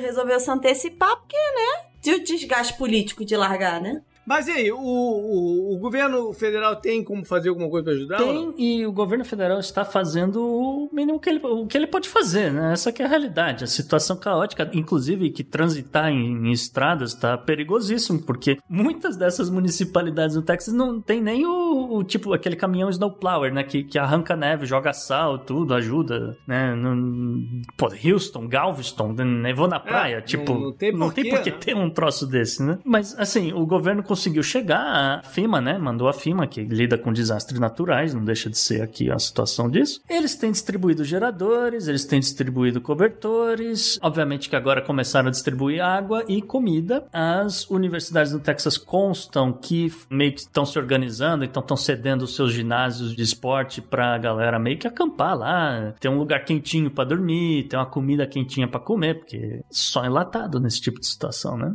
resolveu 0.00 0.40
se 0.40 0.50
antecipar 0.50 1.16
porque, 1.16 1.36
né? 1.36 1.88
De 2.00 2.12
o 2.12 2.24
desgaste 2.24 2.74
político 2.74 3.24
de 3.24 3.36
largar, 3.36 3.80
né? 3.80 4.02
Mas 4.28 4.46
e 4.46 4.50
aí, 4.50 4.70
o, 4.70 4.76
o, 4.78 5.74
o, 5.74 5.78
governo 5.78 6.34
federal 6.34 6.76
tem 6.76 7.02
como 7.02 7.24
fazer 7.24 7.48
alguma 7.48 7.70
coisa 7.70 7.84
para 7.84 7.94
ajudar? 7.94 8.18
Tem, 8.18 8.54
e 8.58 8.86
o 8.86 8.92
governo 8.92 9.24
federal 9.24 9.58
está 9.58 9.86
fazendo 9.86 10.44
o 10.44 10.90
mínimo 10.92 11.18
que 11.18 11.30
ele, 11.30 11.40
o 11.42 11.66
que 11.66 11.78
ele 11.78 11.86
pode 11.86 12.10
fazer, 12.10 12.52
né? 12.52 12.74
Essa 12.74 12.90
é 12.90 13.04
a 13.04 13.08
realidade. 13.08 13.64
A 13.64 13.66
situação 13.66 14.18
caótica, 14.18 14.68
inclusive 14.74 15.30
que 15.30 15.42
transitar 15.42 16.10
em, 16.10 16.46
em 16.46 16.52
estradas 16.52 17.14
está 17.14 17.38
perigosíssimo, 17.38 18.20
porque 18.20 18.58
muitas 18.68 19.16
dessas 19.16 19.48
municipalidades 19.48 20.36
no 20.36 20.42
Texas 20.42 20.74
não 20.74 21.00
tem 21.00 21.22
nem 21.22 21.46
o, 21.46 21.96
o 21.96 22.04
tipo, 22.04 22.34
aquele 22.34 22.54
caminhão 22.54 22.90
snowplower, 22.90 23.50
né? 23.50 23.64
Que, 23.64 23.82
que 23.82 23.98
arranca 23.98 24.36
neve, 24.36 24.66
joga 24.66 24.92
sal, 24.92 25.38
tudo, 25.38 25.72
ajuda, 25.72 26.36
né? 26.46 26.74
No, 26.74 27.62
pô, 27.78 27.88
Houston, 28.04 28.46
Galveston, 28.46 29.14
nevou 29.14 29.66
na 29.66 29.76
é, 29.76 29.80
praia, 29.80 30.16
é, 30.16 30.20
tipo, 30.20 30.52
não, 30.52 30.60
não 30.60 30.72
tem 30.72 30.92
por, 30.92 30.98
não 30.98 31.10
tem 31.10 31.30
por 31.30 31.40
que 31.40 31.50
né? 31.50 31.56
ter 31.58 31.74
um 31.74 31.88
troço 31.88 32.26
desse, 32.26 32.62
né? 32.62 32.78
Mas, 32.84 33.18
assim, 33.18 33.54
o 33.54 33.64
governo 33.64 34.02
conseguiu 34.02 34.17
chegar, 34.42 34.78
a 34.78 35.22
FEMA, 35.22 35.60
né? 35.60 35.78
Mandou 35.78 36.08
a 36.08 36.12
FEMA, 36.12 36.46
que 36.46 36.62
lida 36.62 36.98
com 36.98 37.12
desastres 37.12 37.58
naturais, 37.60 38.14
não 38.14 38.24
deixa 38.24 38.50
de 38.50 38.58
ser 38.58 38.82
aqui 38.82 39.10
a 39.10 39.18
situação 39.18 39.70
disso. 39.70 40.00
Eles 40.08 40.34
têm 40.36 40.50
distribuído 40.50 41.04
geradores, 41.04 41.88
eles 41.88 42.04
têm 42.04 42.20
distribuído 42.20 42.80
cobertores, 42.80 43.98
obviamente 44.02 44.48
que 44.48 44.56
agora 44.56 44.82
começaram 44.82 45.28
a 45.28 45.30
distribuir 45.30 45.82
água 45.82 46.24
e 46.28 46.42
comida. 46.42 47.06
As 47.12 47.68
universidades 47.70 48.32
do 48.32 48.40
Texas 48.40 48.76
constam 48.76 49.52
que 49.52 49.92
meio 50.10 50.32
que 50.32 50.40
estão 50.40 50.64
se 50.64 50.78
organizando, 50.78 51.44
então 51.44 51.60
estão 51.60 51.76
cedendo 51.76 52.22
os 52.22 52.34
seus 52.34 52.52
ginásios 52.52 53.14
de 53.14 53.22
esporte 53.22 53.80
pra 53.80 54.18
galera 54.18 54.58
meio 54.58 54.78
que 54.78 54.86
acampar 54.86 55.36
lá, 55.36 55.94
ter 56.00 56.08
um 56.08 56.18
lugar 56.18 56.44
quentinho 56.44 56.90
para 56.90 57.08
dormir, 57.08 57.68
ter 57.68 57.76
uma 57.76 57.86
comida 57.86 58.26
quentinha 58.26 58.68
para 58.68 58.80
comer, 58.80 59.18
porque 59.18 59.62
só 59.70 60.04
enlatado 60.04 60.60
nesse 60.60 60.80
tipo 60.80 61.00
de 61.00 61.06
situação, 61.06 61.56
né? 61.56 61.74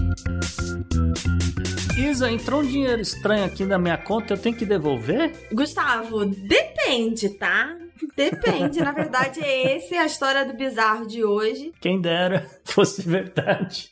Isa, 1.97 2.31
entrou 2.31 2.61
um 2.61 2.65
dinheiro 2.65 3.01
estranho 3.01 3.45
aqui 3.45 3.63
na 3.63 3.77
minha 3.77 3.97
conta, 3.97 4.33
eu 4.33 4.37
tenho 4.37 4.55
que 4.55 4.65
devolver? 4.65 5.33
Gustavo, 5.51 6.25
depende, 6.25 7.29
tá? 7.29 7.77
Depende, 8.15 8.79
na 8.79 8.91
verdade 8.91 9.39
é 9.43 9.77
esse 9.77 9.95
a 9.95 10.05
história 10.05 10.45
do 10.45 10.53
bizarro 10.53 11.05
de 11.05 11.23
hoje. 11.23 11.71
Quem 11.79 12.01
dera 12.01 12.49
fosse 12.65 13.01
verdade. 13.01 13.91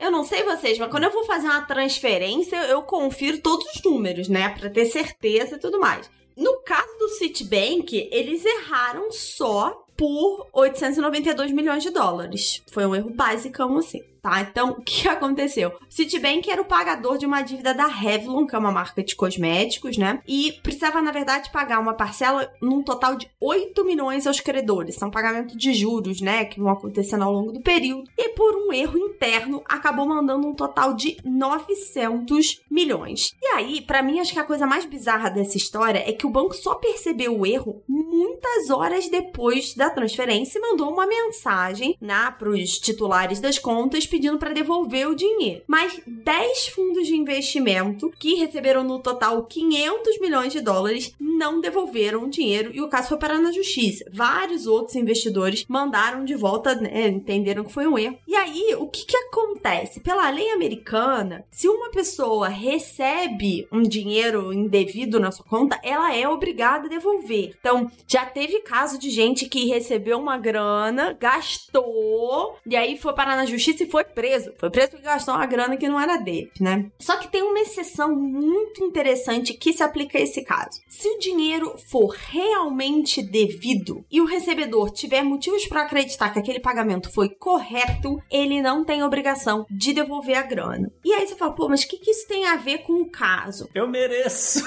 Eu 0.00 0.10
não 0.10 0.24
sei 0.24 0.42
vocês, 0.42 0.78
mas 0.78 0.90
quando 0.90 1.04
eu 1.04 1.12
vou 1.12 1.24
fazer 1.24 1.46
uma 1.46 1.62
transferência, 1.62 2.56
eu 2.64 2.82
confiro 2.82 3.38
todos 3.38 3.66
os 3.74 3.82
números, 3.82 4.28
né? 4.28 4.48
Pra 4.58 4.70
ter 4.70 4.86
certeza 4.86 5.56
e 5.56 5.60
tudo 5.60 5.78
mais. 5.78 6.10
No 6.36 6.62
caso 6.62 6.96
do 6.98 7.08
Citibank, 7.10 8.08
eles 8.10 8.44
erraram 8.44 9.10
só 9.10 9.84
por 9.96 10.46
892 10.52 11.50
milhões 11.50 11.82
de 11.82 11.90
dólares. 11.90 12.62
Foi 12.70 12.86
um 12.86 12.94
erro 12.94 13.10
básico 13.10 13.62
assim 13.76 14.02
tá? 14.28 14.40
Então, 14.42 14.70
o 14.78 14.82
que 14.82 15.08
aconteceu? 15.08 15.72
Citibank 15.88 16.50
era 16.50 16.60
o 16.60 16.66
pagador 16.66 17.18
de 17.18 17.26
uma 17.26 17.42
dívida 17.42 17.72
da 17.72 17.86
Revlon, 17.86 18.46
que 18.46 18.54
é 18.54 18.58
uma 18.58 18.72
marca 18.72 19.02
de 19.02 19.16
cosméticos, 19.16 19.96
né? 19.96 20.20
E 20.26 20.52
precisava, 20.62 21.00
na 21.00 21.10
verdade, 21.10 21.50
pagar 21.50 21.80
uma 21.80 21.94
parcela 21.94 22.50
num 22.60 22.82
total 22.82 23.16
de 23.16 23.28
8 23.40 23.84
milhões 23.84 24.26
aos 24.26 24.40
credores. 24.40 24.96
São 24.96 25.10
pagamento 25.10 25.56
de 25.56 25.72
juros, 25.72 26.20
né? 26.20 26.44
Que 26.44 26.60
vão 26.60 26.70
acontecendo 26.70 27.24
ao 27.24 27.32
longo 27.32 27.52
do 27.52 27.60
período. 27.60 28.08
E 28.16 28.30
por 28.30 28.54
um 28.54 28.72
erro 28.72 28.98
interno, 28.98 29.62
acabou 29.66 30.06
mandando 30.06 30.46
um 30.46 30.54
total 30.54 30.94
de 30.94 31.16
900 31.24 32.62
milhões. 32.70 33.32
E 33.40 33.46
aí, 33.54 33.80
para 33.80 34.02
mim, 34.02 34.20
acho 34.20 34.32
que 34.32 34.38
a 34.38 34.44
coisa 34.44 34.66
mais 34.66 34.84
bizarra 34.84 35.30
dessa 35.30 35.56
história 35.56 36.02
é 36.06 36.12
que 36.12 36.26
o 36.26 36.30
banco 36.30 36.54
só 36.54 36.74
percebeu 36.74 37.38
o 37.38 37.46
erro 37.46 37.82
muitas 37.88 38.70
horas 38.70 39.08
depois 39.08 39.74
da 39.74 39.90
transferência 39.90 40.58
e 40.58 40.62
mandou 40.62 40.90
uma 40.90 41.06
mensagem, 41.06 41.96
né, 42.00 42.34
pros 42.38 42.78
titulares 42.78 43.40
das 43.40 43.58
contas 43.58 44.06
pedindo 44.18 44.36
para 44.36 44.52
devolver 44.52 45.08
o 45.08 45.14
dinheiro. 45.14 45.62
Mas 45.68 46.00
10 46.04 46.68
fundos 46.68 47.06
de 47.06 47.14
investimento, 47.14 48.12
que 48.18 48.34
receberam 48.34 48.82
no 48.82 48.98
total 48.98 49.44
500 49.44 50.20
milhões 50.20 50.52
de 50.52 50.60
dólares, 50.60 51.14
não 51.20 51.60
devolveram 51.60 52.24
o 52.24 52.30
dinheiro 52.30 52.72
e 52.74 52.82
o 52.82 52.88
caso 52.88 53.10
foi 53.10 53.18
parar 53.18 53.38
na 53.38 53.52
justiça. 53.52 54.04
Vários 54.12 54.66
outros 54.66 54.96
investidores 54.96 55.64
mandaram 55.68 56.24
de 56.24 56.34
volta, 56.34 56.74
né, 56.74 57.06
entenderam 57.06 57.62
que 57.62 57.72
foi 57.72 57.86
um 57.86 57.96
erro. 57.96 58.18
E 58.26 58.34
aí, 58.34 58.74
o 58.76 58.88
que 58.88 59.06
que 59.06 59.16
acontece? 59.16 60.00
Pela 60.00 60.28
lei 60.30 60.50
americana, 60.50 61.44
se 61.48 61.68
uma 61.68 61.90
pessoa 61.90 62.48
recebe 62.48 63.68
um 63.70 63.82
dinheiro 63.82 64.52
indevido 64.52 65.20
na 65.20 65.30
sua 65.30 65.44
conta, 65.44 65.78
ela 65.84 66.12
é 66.12 66.28
obrigada 66.28 66.86
a 66.86 66.90
devolver. 66.90 67.54
Então, 67.60 67.88
já 68.06 68.26
teve 68.26 68.60
caso 68.62 68.98
de 68.98 69.10
gente 69.10 69.48
que 69.48 69.66
recebeu 69.66 70.18
uma 70.18 70.36
grana, 70.36 71.16
gastou, 71.20 72.56
e 72.66 72.74
aí 72.74 72.98
foi 72.98 73.12
parar 73.12 73.36
na 73.36 73.46
justiça 73.46 73.84
e 73.84 73.90
foi 73.90 73.97
preso. 74.04 74.52
Foi 74.58 74.70
preso 74.70 74.90
porque 74.90 75.04
gastou 75.04 75.34
uma 75.34 75.46
grana 75.46 75.76
que 75.76 75.88
não 75.88 76.00
era 76.00 76.16
dele, 76.16 76.50
né? 76.60 76.90
Só 76.98 77.16
que 77.16 77.28
tem 77.28 77.42
uma 77.42 77.60
exceção 77.60 78.14
muito 78.14 78.84
interessante 78.84 79.54
que 79.54 79.72
se 79.72 79.82
aplica 79.82 80.18
a 80.18 80.20
esse 80.20 80.42
caso. 80.42 80.80
Se 80.88 81.08
o 81.08 81.18
dinheiro 81.18 81.76
for 81.78 82.08
realmente 82.08 83.22
devido 83.22 84.04
e 84.10 84.20
o 84.20 84.24
recebedor 84.24 84.90
tiver 84.90 85.22
motivos 85.22 85.66
para 85.66 85.82
acreditar 85.82 86.30
que 86.30 86.38
aquele 86.38 86.60
pagamento 86.60 87.10
foi 87.10 87.28
correto, 87.28 88.22
ele 88.30 88.60
não 88.60 88.84
tem 88.84 89.02
obrigação 89.02 89.66
de 89.70 89.92
devolver 89.92 90.36
a 90.36 90.42
grana. 90.42 90.90
E 91.04 91.12
aí 91.12 91.26
você 91.26 91.36
fala, 91.36 91.52
pô, 91.52 91.68
mas 91.68 91.82
o 91.82 91.88
que, 91.88 91.98
que 91.98 92.10
isso 92.10 92.26
tem 92.26 92.46
a 92.46 92.56
ver 92.56 92.78
com 92.78 92.94
o 92.94 93.10
caso? 93.10 93.68
Eu 93.74 93.88
mereço. 93.88 94.62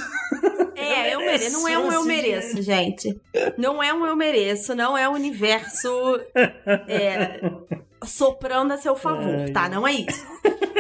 É, 0.76 1.14
eu 1.14 1.20
mereço. 1.20 1.52
Não 1.52 1.68
é 1.68 1.78
um 1.78 1.92
eu 1.92 2.04
mereço, 2.04 2.62
gente. 2.62 3.20
Não 3.58 3.84
é 3.84 3.94
um 3.94 4.06
eu 4.06 4.16
mereço, 4.16 4.74
não 4.74 4.98
é 4.98 5.08
o 5.08 5.14
universo 5.14 5.90
é, 6.88 7.40
soprando 8.06 8.72
a 8.74 8.78
seu 8.78 8.96
favor, 8.96 9.50
tá? 9.54 9.70
Não 9.70 9.88
é 9.88 9.94
isso. 9.94 10.26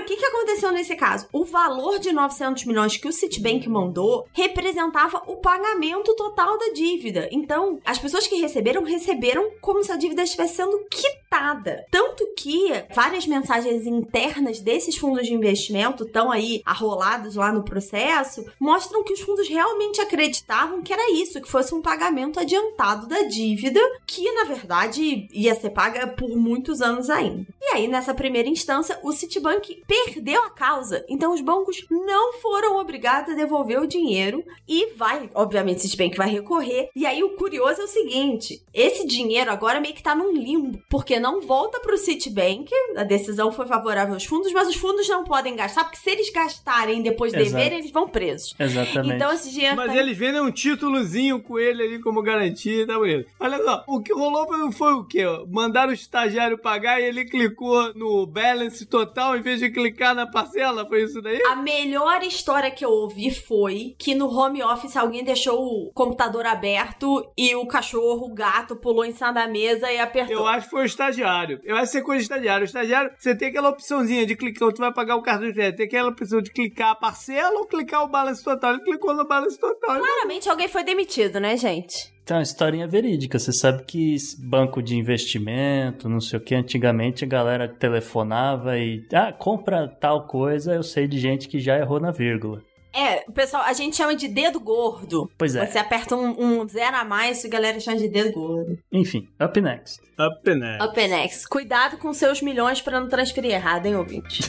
O 0.01 0.03
que, 0.03 0.17
que 0.17 0.25
aconteceu 0.25 0.71
nesse 0.71 0.95
caso? 0.95 1.27
O 1.31 1.45
valor 1.45 1.99
de 1.99 2.11
900 2.11 2.65
milhões 2.65 2.97
que 2.97 3.07
o 3.07 3.13
Citibank 3.13 3.69
mandou 3.69 4.27
representava 4.33 5.21
o 5.27 5.37
pagamento 5.37 6.13
total 6.15 6.57
da 6.57 6.69
dívida. 6.73 7.29
Então, 7.31 7.79
as 7.85 7.97
pessoas 7.97 8.27
que 8.27 8.35
receberam, 8.35 8.83
receberam 8.83 9.51
como 9.61 9.83
se 9.83 9.91
a 9.91 9.95
dívida 9.95 10.23
estivesse 10.23 10.55
sendo 10.55 10.85
quitada. 10.89 11.85
Tanto 11.89 12.27
que 12.35 12.71
várias 12.93 13.25
mensagens 13.25 13.85
internas 13.85 14.59
desses 14.59 14.97
fundos 14.97 15.27
de 15.27 15.33
investimento 15.33 16.03
estão 16.03 16.29
aí 16.31 16.61
arrolados 16.65 17.35
lá 17.35 17.51
no 17.53 17.63
processo, 17.63 18.43
mostram 18.59 19.03
que 19.03 19.13
os 19.13 19.21
fundos 19.21 19.47
realmente 19.47 20.01
acreditavam 20.01 20.81
que 20.81 20.91
era 20.91 21.11
isso, 21.13 21.41
que 21.41 21.49
fosse 21.49 21.73
um 21.73 21.81
pagamento 21.81 22.39
adiantado 22.39 23.07
da 23.07 23.21
dívida, 23.23 23.79
que 24.05 24.29
na 24.33 24.43
verdade 24.43 25.29
ia 25.31 25.55
ser 25.55 25.69
paga 25.69 26.07
por 26.07 26.35
muitos 26.35 26.81
anos 26.81 27.09
ainda. 27.11 27.45
E 27.61 27.65
aí, 27.75 27.87
nessa 27.87 28.13
primeira 28.13 28.49
instância, 28.49 28.99
o 29.03 29.11
Citibank 29.11 29.83
perdeu 29.87 30.43
a 30.43 30.49
causa. 30.49 31.05
Então, 31.07 31.33
os 31.33 31.41
bancos 31.41 31.85
não 31.89 32.33
foram 32.33 32.77
obrigados 32.79 33.31
a 33.31 33.35
devolver 33.35 33.79
o 33.79 33.87
dinheiro 33.87 34.43
e 34.67 34.93
vai, 34.95 35.29
obviamente, 35.33 35.77
o 35.77 35.81
Citibank 35.81 36.17
vai 36.17 36.29
recorrer. 36.29 36.89
E 36.95 37.05
aí, 37.05 37.23
o 37.23 37.35
curioso 37.35 37.81
é 37.81 37.83
o 37.83 37.87
seguinte: 37.87 38.63
esse 38.73 39.05
dinheiro 39.05 39.51
agora 39.51 39.79
meio 39.79 39.93
que 39.93 40.03
tá 40.03 40.15
num 40.15 40.31
limbo, 40.33 40.81
porque 40.89 41.19
não 41.19 41.41
volta 41.41 41.79
pro 41.79 41.97
Citibank, 41.97 42.69
a 42.95 43.03
decisão 43.03 43.51
foi 43.51 43.65
favorável 43.65 44.13
aos 44.13 44.25
fundos, 44.25 44.51
mas 44.51 44.67
os 44.67 44.75
fundos 44.75 45.07
não 45.07 45.23
podem 45.23 45.55
gastar, 45.55 45.83
porque 45.83 45.97
se 45.97 46.09
eles 46.09 46.29
gastarem 46.31 46.99
e 46.99 47.03
depois 47.03 47.33
Exato. 47.33 47.51
deverem, 47.51 47.79
eles 47.79 47.91
vão 47.91 48.07
presos. 48.07 48.53
Exatamente. 48.59 49.15
Então, 49.15 49.31
esse 49.31 49.51
dinheiro. 49.51 49.75
Mas 49.75 49.87
tá- 49.93 49.97
eles 49.97 50.17
vendem 50.17 50.41
um 50.41 50.51
títulozinho 50.51 51.41
com 51.41 51.59
ele 51.59 51.83
ali 51.83 51.99
como 51.99 52.21
garantia, 52.21 52.85
tá 52.87 52.97
bonito. 52.97 53.29
Olha 53.39 53.63
só, 53.63 53.83
o 53.87 54.01
que 54.01 54.13
rolou 54.13 54.47
foi, 54.47 54.71
foi 54.71 54.93
o 54.93 55.03
quê? 55.03 55.23
Mandaram 55.49 55.91
o 55.91 55.93
estagiário 55.93 56.57
pagar 56.57 57.00
ele 57.01 57.25
clicou 57.25 57.93
no 57.93 58.25
balance 58.25 58.85
total 58.85 59.37
em 59.37 59.41
vez 59.41 59.59
de 59.59 59.69
clicar 59.69 60.15
na 60.15 60.27
parcela, 60.27 60.87
foi 60.87 61.03
isso 61.03 61.21
daí? 61.21 61.41
A 61.45 61.55
melhor 61.55 62.23
história 62.23 62.71
que 62.71 62.85
eu 62.85 62.89
ouvi 62.89 63.31
foi 63.31 63.95
que 63.97 64.15
no 64.15 64.27
home 64.27 64.63
office 64.63 64.95
alguém 64.95 65.23
deixou 65.23 65.61
o 65.61 65.91
computador 65.93 66.45
aberto 66.45 67.31
e 67.37 67.55
o 67.55 67.65
cachorro, 67.65 68.27
o 68.27 68.33
gato, 68.33 68.75
pulou 68.75 69.05
em 69.05 69.13
cima 69.13 69.31
da 69.31 69.47
mesa 69.47 69.91
e 69.91 69.99
apertou. 69.99 70.37
Eu 70.37 70.47
acho 70.47 70.65
que 70.65 70.71
foi 70.71 70.83
o 70.83 70.85
estagiário. 70.85 71.59
Eu 71.63 71.75
acho 71.75 71.91
que 71.91 71.97
é 71.97 72.01
coisa 72.01 72.19
de 72.19 72.23
estagiário. 72.23 72.63
O 72.63 72.65
estagiário, 72.65 73.11
você 73.17 73.35
tem 73.35 73.49
aquela 73.49 73.69
opçãozinha 73.69 74.25
de 74.25 74.35
clicar, 74.35 74.71
tu 74.71 74.79
vai 74.79 74.93
pagar 74.93 75.15
o 75.15 75.21
cartão 75.21 75.47
de 75.47 75.53
crédito, 75.53 75.77
tem 75.77 75.85
aquela 75.85 76.09
opção 76.09 76.41
de 76.41 76.51
clicar 76.51 76.91
a 76.91 76.95
parcela 76.95 77.59
ou 77.59 77.65
clicar 77.65 78.03
o 78.03 78.07
balance 78.07 78.43
total. 78.43 78.73
Ele 78.73 78.83
clicou 78.83 79.13
no 79.13 79.27
balance 79.27 79.59
total. 79.59 79.97
Claramente 79.99 80.49
alguém 80.49 80.67
foi 80.67 80.83
demitido, 80.83 81.39
né, 81.39 81.57
gente? 81.57 82.11
Então, 82.23 82.37
a 82.37 82.41
historinha 82.41 82.87
verídica. 82.87 83.39
Você 83.39 83.51
sabe 83.51 83.83
que 83.83 84.15
banco 84.39 84.81
de 84.81 84.95
investimento, 84.95 86.07
não 86.07 86.19
sei 86.19 86.39
o 86.39 86.41
que, 86.41 86.55
antigamente 86.55 87.25
a 87.25 87.27
galera 87.27 87.67
telefonava 87.67 88.77
e. 88.77 89.05
Ah, 89.13 89.33
compra 89.33 89.87
tal 89.87 90.27
coisa. 90.27 90.73
Eu 90.73 90.83
sei 90.83 91.07
de 91.07 91.19
gente 91.19 91.47
que 91.47 91.59
já 91.59 91.77
errou 91.77 91.99
na 91.99 92.11
vírgula. 92.11 92.61
É, 92.93 93.21
pessoal, 93.31 93.63
a 93.63 93.73
gente 93.73 93.95
chama 93.95 94.15
de 94.15 94.27
dedo 94.27 94.59
gordo. 94.59 95.29
Pois 95.37 95.55
é. 95.55 95.65
Você 95.65 95.77
aperta 95.77 96.15
um, 96.15 96.61
um 96.61 96.67
zero 96.67 96.97
a 96.97 97.05
mais, 97.05 97.43
a 97.45 97.47
galera 97.47 97.79
chama 97.79 97.97
de 97.97 98.09
dedo 98.09 98.33
gordo. 98.33 98.77
Enfim, 98.91 99.29
up 99.41 99.59
next. 99.61 100.01
Up 100.19 100.55
next. 100.55 100.85
Up 100.85 101.07
next. 101.07 101.47
Cuidado 101.47 101.97
com 101.97 102.13
seus 102.13 102.41
milhões 102.41 102.81
pra 102.81 102.99
não 102.99 103.07
transferir 103.07 103.51
errado, 103.51 103.85
hein, 103.85 103.95
ouvinte? 103.95 104.43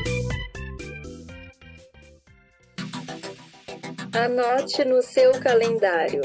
Anote 4.18 4.84
no 4.84 4.99
seu 5.03 5.31
calendário. 5.34 6.22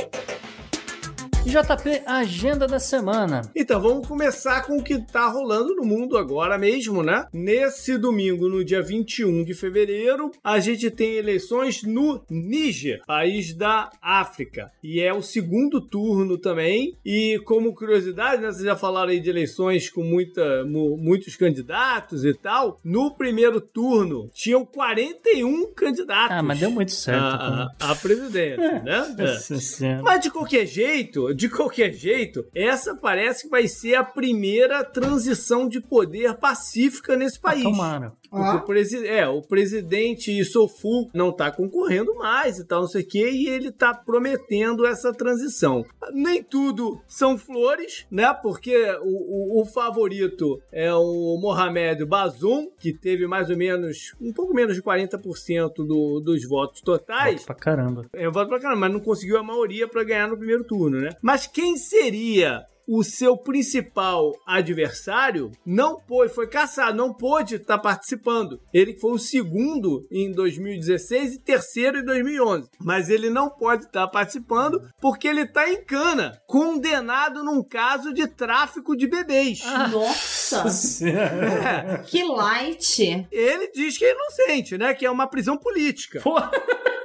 JP, 1.45 2.03
agenda 2.07 2.67
da 2.69 2.79
semana. 2.79 3.43
Então, 3.55 3.81
vamos 3.81 4.07
começar 4.07 4.63
com 4.65 4.79
o 4.79 4.83
que 4.83 4.99
tá 5.03 5.27
rolando 5.29 5.75
no 5.75 5.85
mundo 5.85 6.17
agora 6.17 6.57
mesmo, 6.57 7.03
né? 7.03 7.27
Nesse 7.33 7.99
domingo, 7.99 8.49
no 8.49 8.65
dia 8.65 8.81
21 8.81 9.43
de 9.45 9.53
fevereiro, 9.53 10.31
a 10.43 10.61
gente 10.61 10.89
tem 10.91 11.15
eleições 11.17 11.83
no 11.83 12.23
Níger, 12.31 13.03
país 13.07 13.53
da 13.55 13.91
África. 14.01 14.71
E 14.83 15.01
é 15.01 15.13
o 15.13 15.21
segundo 15.21 15.81
turno 15.81 16.39
também. 16.39 16.97
E 17.05 17.39
como 17.45 17.75
curiosidade, 17.75 18.41
né, 18.41 18.51
vocês 18.53 18.65
já 18.65 18.77
falaram 18.77 19.11
aí 19.11 19.21
de 19.21 19.29
eleições 19.29 19.91
com 19.91 20.03
muita, 20.05 20.65
mu- 20.65 20.97
muitos 20.97 21.35
candidatos 21.37 22.25
e 22.25 22.33
tal. 22.33 22.79
No 22.85 23.15
primeiro 23.17 23.61
turno, 23.61 24.31
tinham 24.33 24.65
41 24.65 25.73
candidatos. 25.75 26.37
Ah, 26.37 26.43
mas 26.43 26.61
deu 26.61 26.71
muito 26.71 26.93
certo. 26.93 27.21
A, 27.21 27.73
a, 27.81 27.91
a 27.91 27.95
presidência, 27.97 28.81
né? 28.83 29.15
É. 29.19 29.23
Nossa 29.23 29.59
Senhora. 29.59 30.03
Mas 30.03 30.21
de 30.21 30.31
qualquer 30.31 30.65
jeito, 30.67 31.32
de 31.37 31.49
qualquer 31.49 31.93
jeito, 31.93 32.45
essa 32.55 32.95
parece 32.95 33.45
que 33.45 33.51
vai 33.51 33.67
ser 33.69 33.95
a 33.95 34.05
primeira 34.05 34.85
transição 34.85 35.69
de 35.69 35.81
poder 35.81 36.35
pacífica 36.35 37.17
nesse 37.17 37.41
país. 37.41 37.63
Tomara. 37.63 38.13
Porque 38.33 38.57
o, 38.57 38.61
presi 38.65 39.07
é, 39.07 39.29
o 39.29 39.43
presidente 39.43 40.33
Issoufou 40.33 41.11
não 41.15 41.31
tá 41.31 41.51
concorrendo 41.51 42.15
mais 42.15 42.59
e 42.59 42.65
tal, 42.67 42.81
não 42.81 42.89
sei 42.89 43.03
o 43.03 43.07
quê, 43.07 43.31
e 43.31 43.47
ele 43.49 43.71
tá 43.71 43.93
prometendo 43.95 44.87
essa 44.87 45.13
transição. 45.13 45.85
Nem 46.13 46.43
tudo 46.43 47.01
são 47.07 47.37
flores, 47.37 48.07
né? 48.11 48.33
Porque 48.43 48.75
o, 49.03 49.59
o- 49.59 49.63
o 49.63 49.67
favorito 49.67 50.61
é 50.73 50.93
o 50.95 51.39
Mohamed 51.41 52.05
Bazoum, 52.07 52.71
que 52.81 52.93
teve 52.93 53.27
mais 53.27 53.51
ou 53.51 53.57
menos, 53.57 54.15
um 54.21 54.33
pouco 54.33 54.55
menos 54.55 54.75
de 54.75 54.83
40% 54.83 55.75
do, 55.87 56.21
dos 56.21 56.49
votos 56.49 56.81
totais. 56.81 57.35
Voto 57.35 57.47
pra 57.47 57.55
caramba. 57.55 58.07
É, 58.15 58.29
voto 58.31 58.49
pra 58.49 58.61
caramba, 58.61 58.81
mas 58.81 58.93
não 58.93 59.01
conseguiu 59.01 59.37
a 59.39 59.43
maioria 59.43 59.87
pra 59.87 60.05
ganhar 60.05 60.29
no 60.29 60.37
primeiro 60.39 60.65
turno, 60.65 60.99
né? 61.01 61.11
Mas 61.21 61.47
quem 61.47 61.77
seria 61.77 62.65
o 62.93 63.03
seu 63.03 63.39
principal 63.39 64.33
adversário 64.47 65.51
não 65.65 65.99
pôde, 65.99 66.35
foi 66.35 66.47
caçado, 66.47 66.95
não 66.95 67.11
pôde 67.11 67.55
estar 67.55 67.79
participando. 67.79 68.61
Ele 68.71 68.99
foi 68.99 69.13
o 69.13 69.19
segundo 69.19 70.07
em 70.13 70.31
2016 70.31 71.37
e 71.37 71.39
terceiro 71.39 72.01
em 72.01 72.05
2011. 72.05 72.69
Mas 72.79 73.09
ele 73.09 73.31
não 73.31 73.49
pode 73.49 73.85
estar 73.85 74.07
participando 74.09 74.87
porque 75.01 75.27
ele 75.27 75.41
está 75.41 75.71
em 75.71 75.83
cana, 75.83 76.39
condenado 76.47 77.43
num 77.43 77.63
caso 77.63 78.13
de 78.13 78.27
tráfico 78.27 78.95
de 78.95 79.07
bebês. 79.07 79.61
Nossa! 79.91 80.65
É. 81.09 82.03
que 82.05 82.23
light! 82.23 83.27
Ele 83.33 83.71
diz 83.73 83.97
que 83.97 84.05
é 84.05 84.13
inocente, 84.13 84.77
né? 84.77 84.93
Que 84.93 85.07
é 85.07 85.11
uma 85.11 85.27
prisão 85.27 85.57
política. 85.57 86.21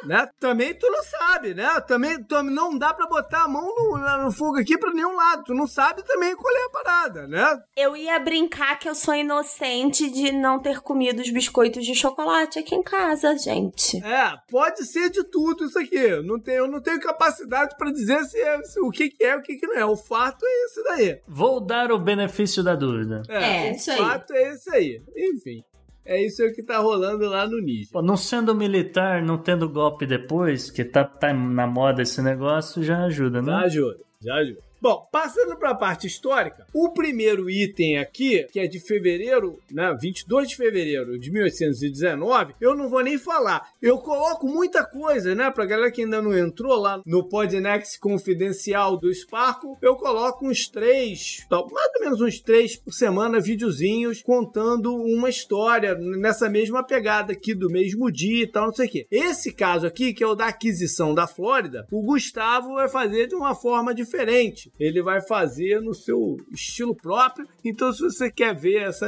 Né? 0.07 0.27
Também 0.39 0.73
tu 0.73 0.89
não 0.89 1.03
sabe, 1.03 1.53
né? 1.53 1.67
Também, 1.81 2.23
também 2.23 2.53
não 2.53 2.77
dá 2.77 2.93
pra 2.93 3.07
botar 3.07 3.43
a 3.43 3.47
mão 3.47 3.65
no, 3.75 4.23
no 4.23 4.31
fogo 4.31 4.57
aqui 4.57 4.77
pra 4.77 4.93
nenhum 4.93 5.15
lado. 5.15 5.43
Tu 5.45 5.53
não 5.53 5.67
sabe 5.67 6.03
também 6.03 6.35
qual 6.35 6.55
é 6.55 6.65
a 6.65 6.69
parada, 6.69 7.27
né? 7.27 7.59
Eu 7.75 7.95
ia 7.95 8.17
brincar 8.19 8.79
que 8.79 8.87
eu 8.89 8.95
sou 8.95 9.13
inocente 9.13 10.09
de 10.09 10.31
não 10.31 10.59
ter 10.61 10.79
comido 10.81 11.21
os 11.21 11.29
biscoitos 11.29 11.85
de 11.85 11.93
chocolate 11.95 12.59
aqui 12.59 12.75
em 12.75 12.83
casa, 12.83 13.37
gente. 13.37 13.97
É, 14.03 14.33
pode 14.49 14.85
ser 14.85 15.09
de 15.09 15.23
tudo 15.23 15.65
isso 15.65 15.77
aqui. 15.79 15.95
Eu 15.97 16.23
não 16.23 16.39
tenho, 16.39 16.59
eu 16.59 16.67
não 16.67 16.81
tenho 16.81 16.99
capacidade 16.99 17.75
pra 17.77 17.91
dizer 17.91 18.23
se 18.25 18.39
é, 18.39 18.61
se- 18.63 18.79
o 18.79 18.89
que, 18.89 19.09
que 19.09 19.23
é 19.23 19.33
e 19.33 19.37
o 19.37 19.41
que, 19.41 19.55
que 19.57 19.67
não 19.67 19.75
é. 19.75 19.85
O 19.85 19.95
fato 19.97 20.45
é 20.45 20.65
esse 20.65 20.83
daí. 20.83 21.21
Vou 21.27 21.59
dar 21.59 21.91
o 21.91 21.99
benefício 21.99 22.63
da 22.63 22.75
dúvida. 22.75 23.21
É, 23.29 23.71
o 23.71 23.75
isso 23.75 23.91
aí. 23.91 23.97
fato 23.97 24.33
é 24.33 24.53
esse 24.53 24.69
aí. 24.73 25.01
Enfim, 25.15 25.61
é 26.07 26.25
isso 26.25 26.41
aí 26.41 26.51
que 26.53 26.63
tá 26.63 26.77
rolando 26.77 27.25
lá 27.27 27.45
no 27.45 27.59
Níger. 27.59 27.91
Pô, 27.91 28.01
não 28.01 28.15
sendo 28.15 28.55
militar, 28.55 29.21
não 29.21 29.37
tendo 29.37 29.69
golpe 29.69 30.05
depois, 30.05 30.71
que 30.71 30.85
tá, 30.85 31.03
tá 31.03 31.33
na 31.33 31.67
moda 31.67 32.01
esse 32.01 32.21
negócio, 32.21 32.81
já 32.81 33.03
ajuda, 33.03 33.41
né? 33.41 33.51
Tá, 33.51 33.59
ajuda. 33.59 33.97
Já 34.21 34.35
ajuda. 34.35 34.66
Bom, 34.79 35.07
passando 35.11 35.55
para 35.57 35.71
a 35.71 35.75
parte 35.75 36.05
histórica, 36.05 36.67
o 36.71 36.89
primeiro 36.91 37.49
item 37.49 37.97
aqui, 37.97 38.43
que 38.51 38.59
é 38.59 38.67
de 38.67 38.79
fevereiro, 38.79 39.59
né, 39.71 39.97
22 39.99 40.49
de 40.49 40.55
fevereiro 40.55 41.17
de 41.17 41.31
1819, 41.31 42.53
eu 42.61 42.75
não 42.75 42.87
vou 42.87 43.01
nem 43.01 43.17
falar. 43.17 43.71
Eu 43.81 43.97
coloco 43.97 44.47
muita 44.47 44.85
coisa, 44.85 45.33
né, 45.33 45.49
pra 45.49 45.65
galera 45.65 45.91
que 45.91 46.03
ainda 46.03 46.21
não 46.21 46.37
entrou 46.37 46.75
lá 46.75 47.01
no 47.07 47.27
Podnext 47.27 47.99
confidencial 47.99 48.95
do 48.97 49.11
Sparkle, 49.11 49.77
eu 49.81 49.95
coloco 49.95 50.47
uns 50.47 50.67
três, 50.67 51.47
mais 51.49 51.95
ou 51.95 52.01
menos 52.01 52.21
uns 52.21 52.39
três 52.39 52.75
por 52.75 52.93
semana, 52.93 53.39
videozinhos 53.39 54.21
contando 54.21 54.95
uma 54.95 55.27
história 55.27 55.95
nessa 55.95 56.47
mesma 56.47 56.83
pegada 56.83 57.33
aqui 57.33 57.55
do 57.55 57.67
mesmo 57.67 58.11
dia 58.11 58.43
e 58.43 58.47
tal, 58.47 58.67
não 58.67 58.73
sei 58.73 58.85
o 58.85 58.91
quê. 58.91 59.07
Esse 59.09 59.51
caso 59.51 59.87
aqui, 59.87 60.13
que 60.13 60.23
é 60.23 60.27
o 60.27 60.35
da 60.35 60.47
aquisição 60.47 61.15
da 61.15 61.25
Flórida, 61.25 61.87
o 61.91 62.03
Gustavo 62.03 62.75
vai 62.75 62.87
fazer 62.87 63.25
de 63.25 63.33
uma 63.33 63.55
forma 63.55 63.91
diferente 63.91 64.66
ele 64.79 65.01
vai 65.01 65.21
fazer 65.21 65.81
no 65.81 65.93
seu 65.93 66.37
estilo 66.51 66.95
próprio. 66.95 67.47
Então, 67.63 67.91
se 67.91 68.01
você 68.01 68.31
quer 68.31 68.55
ver 68.55 68.83
essa, 68.83 69.07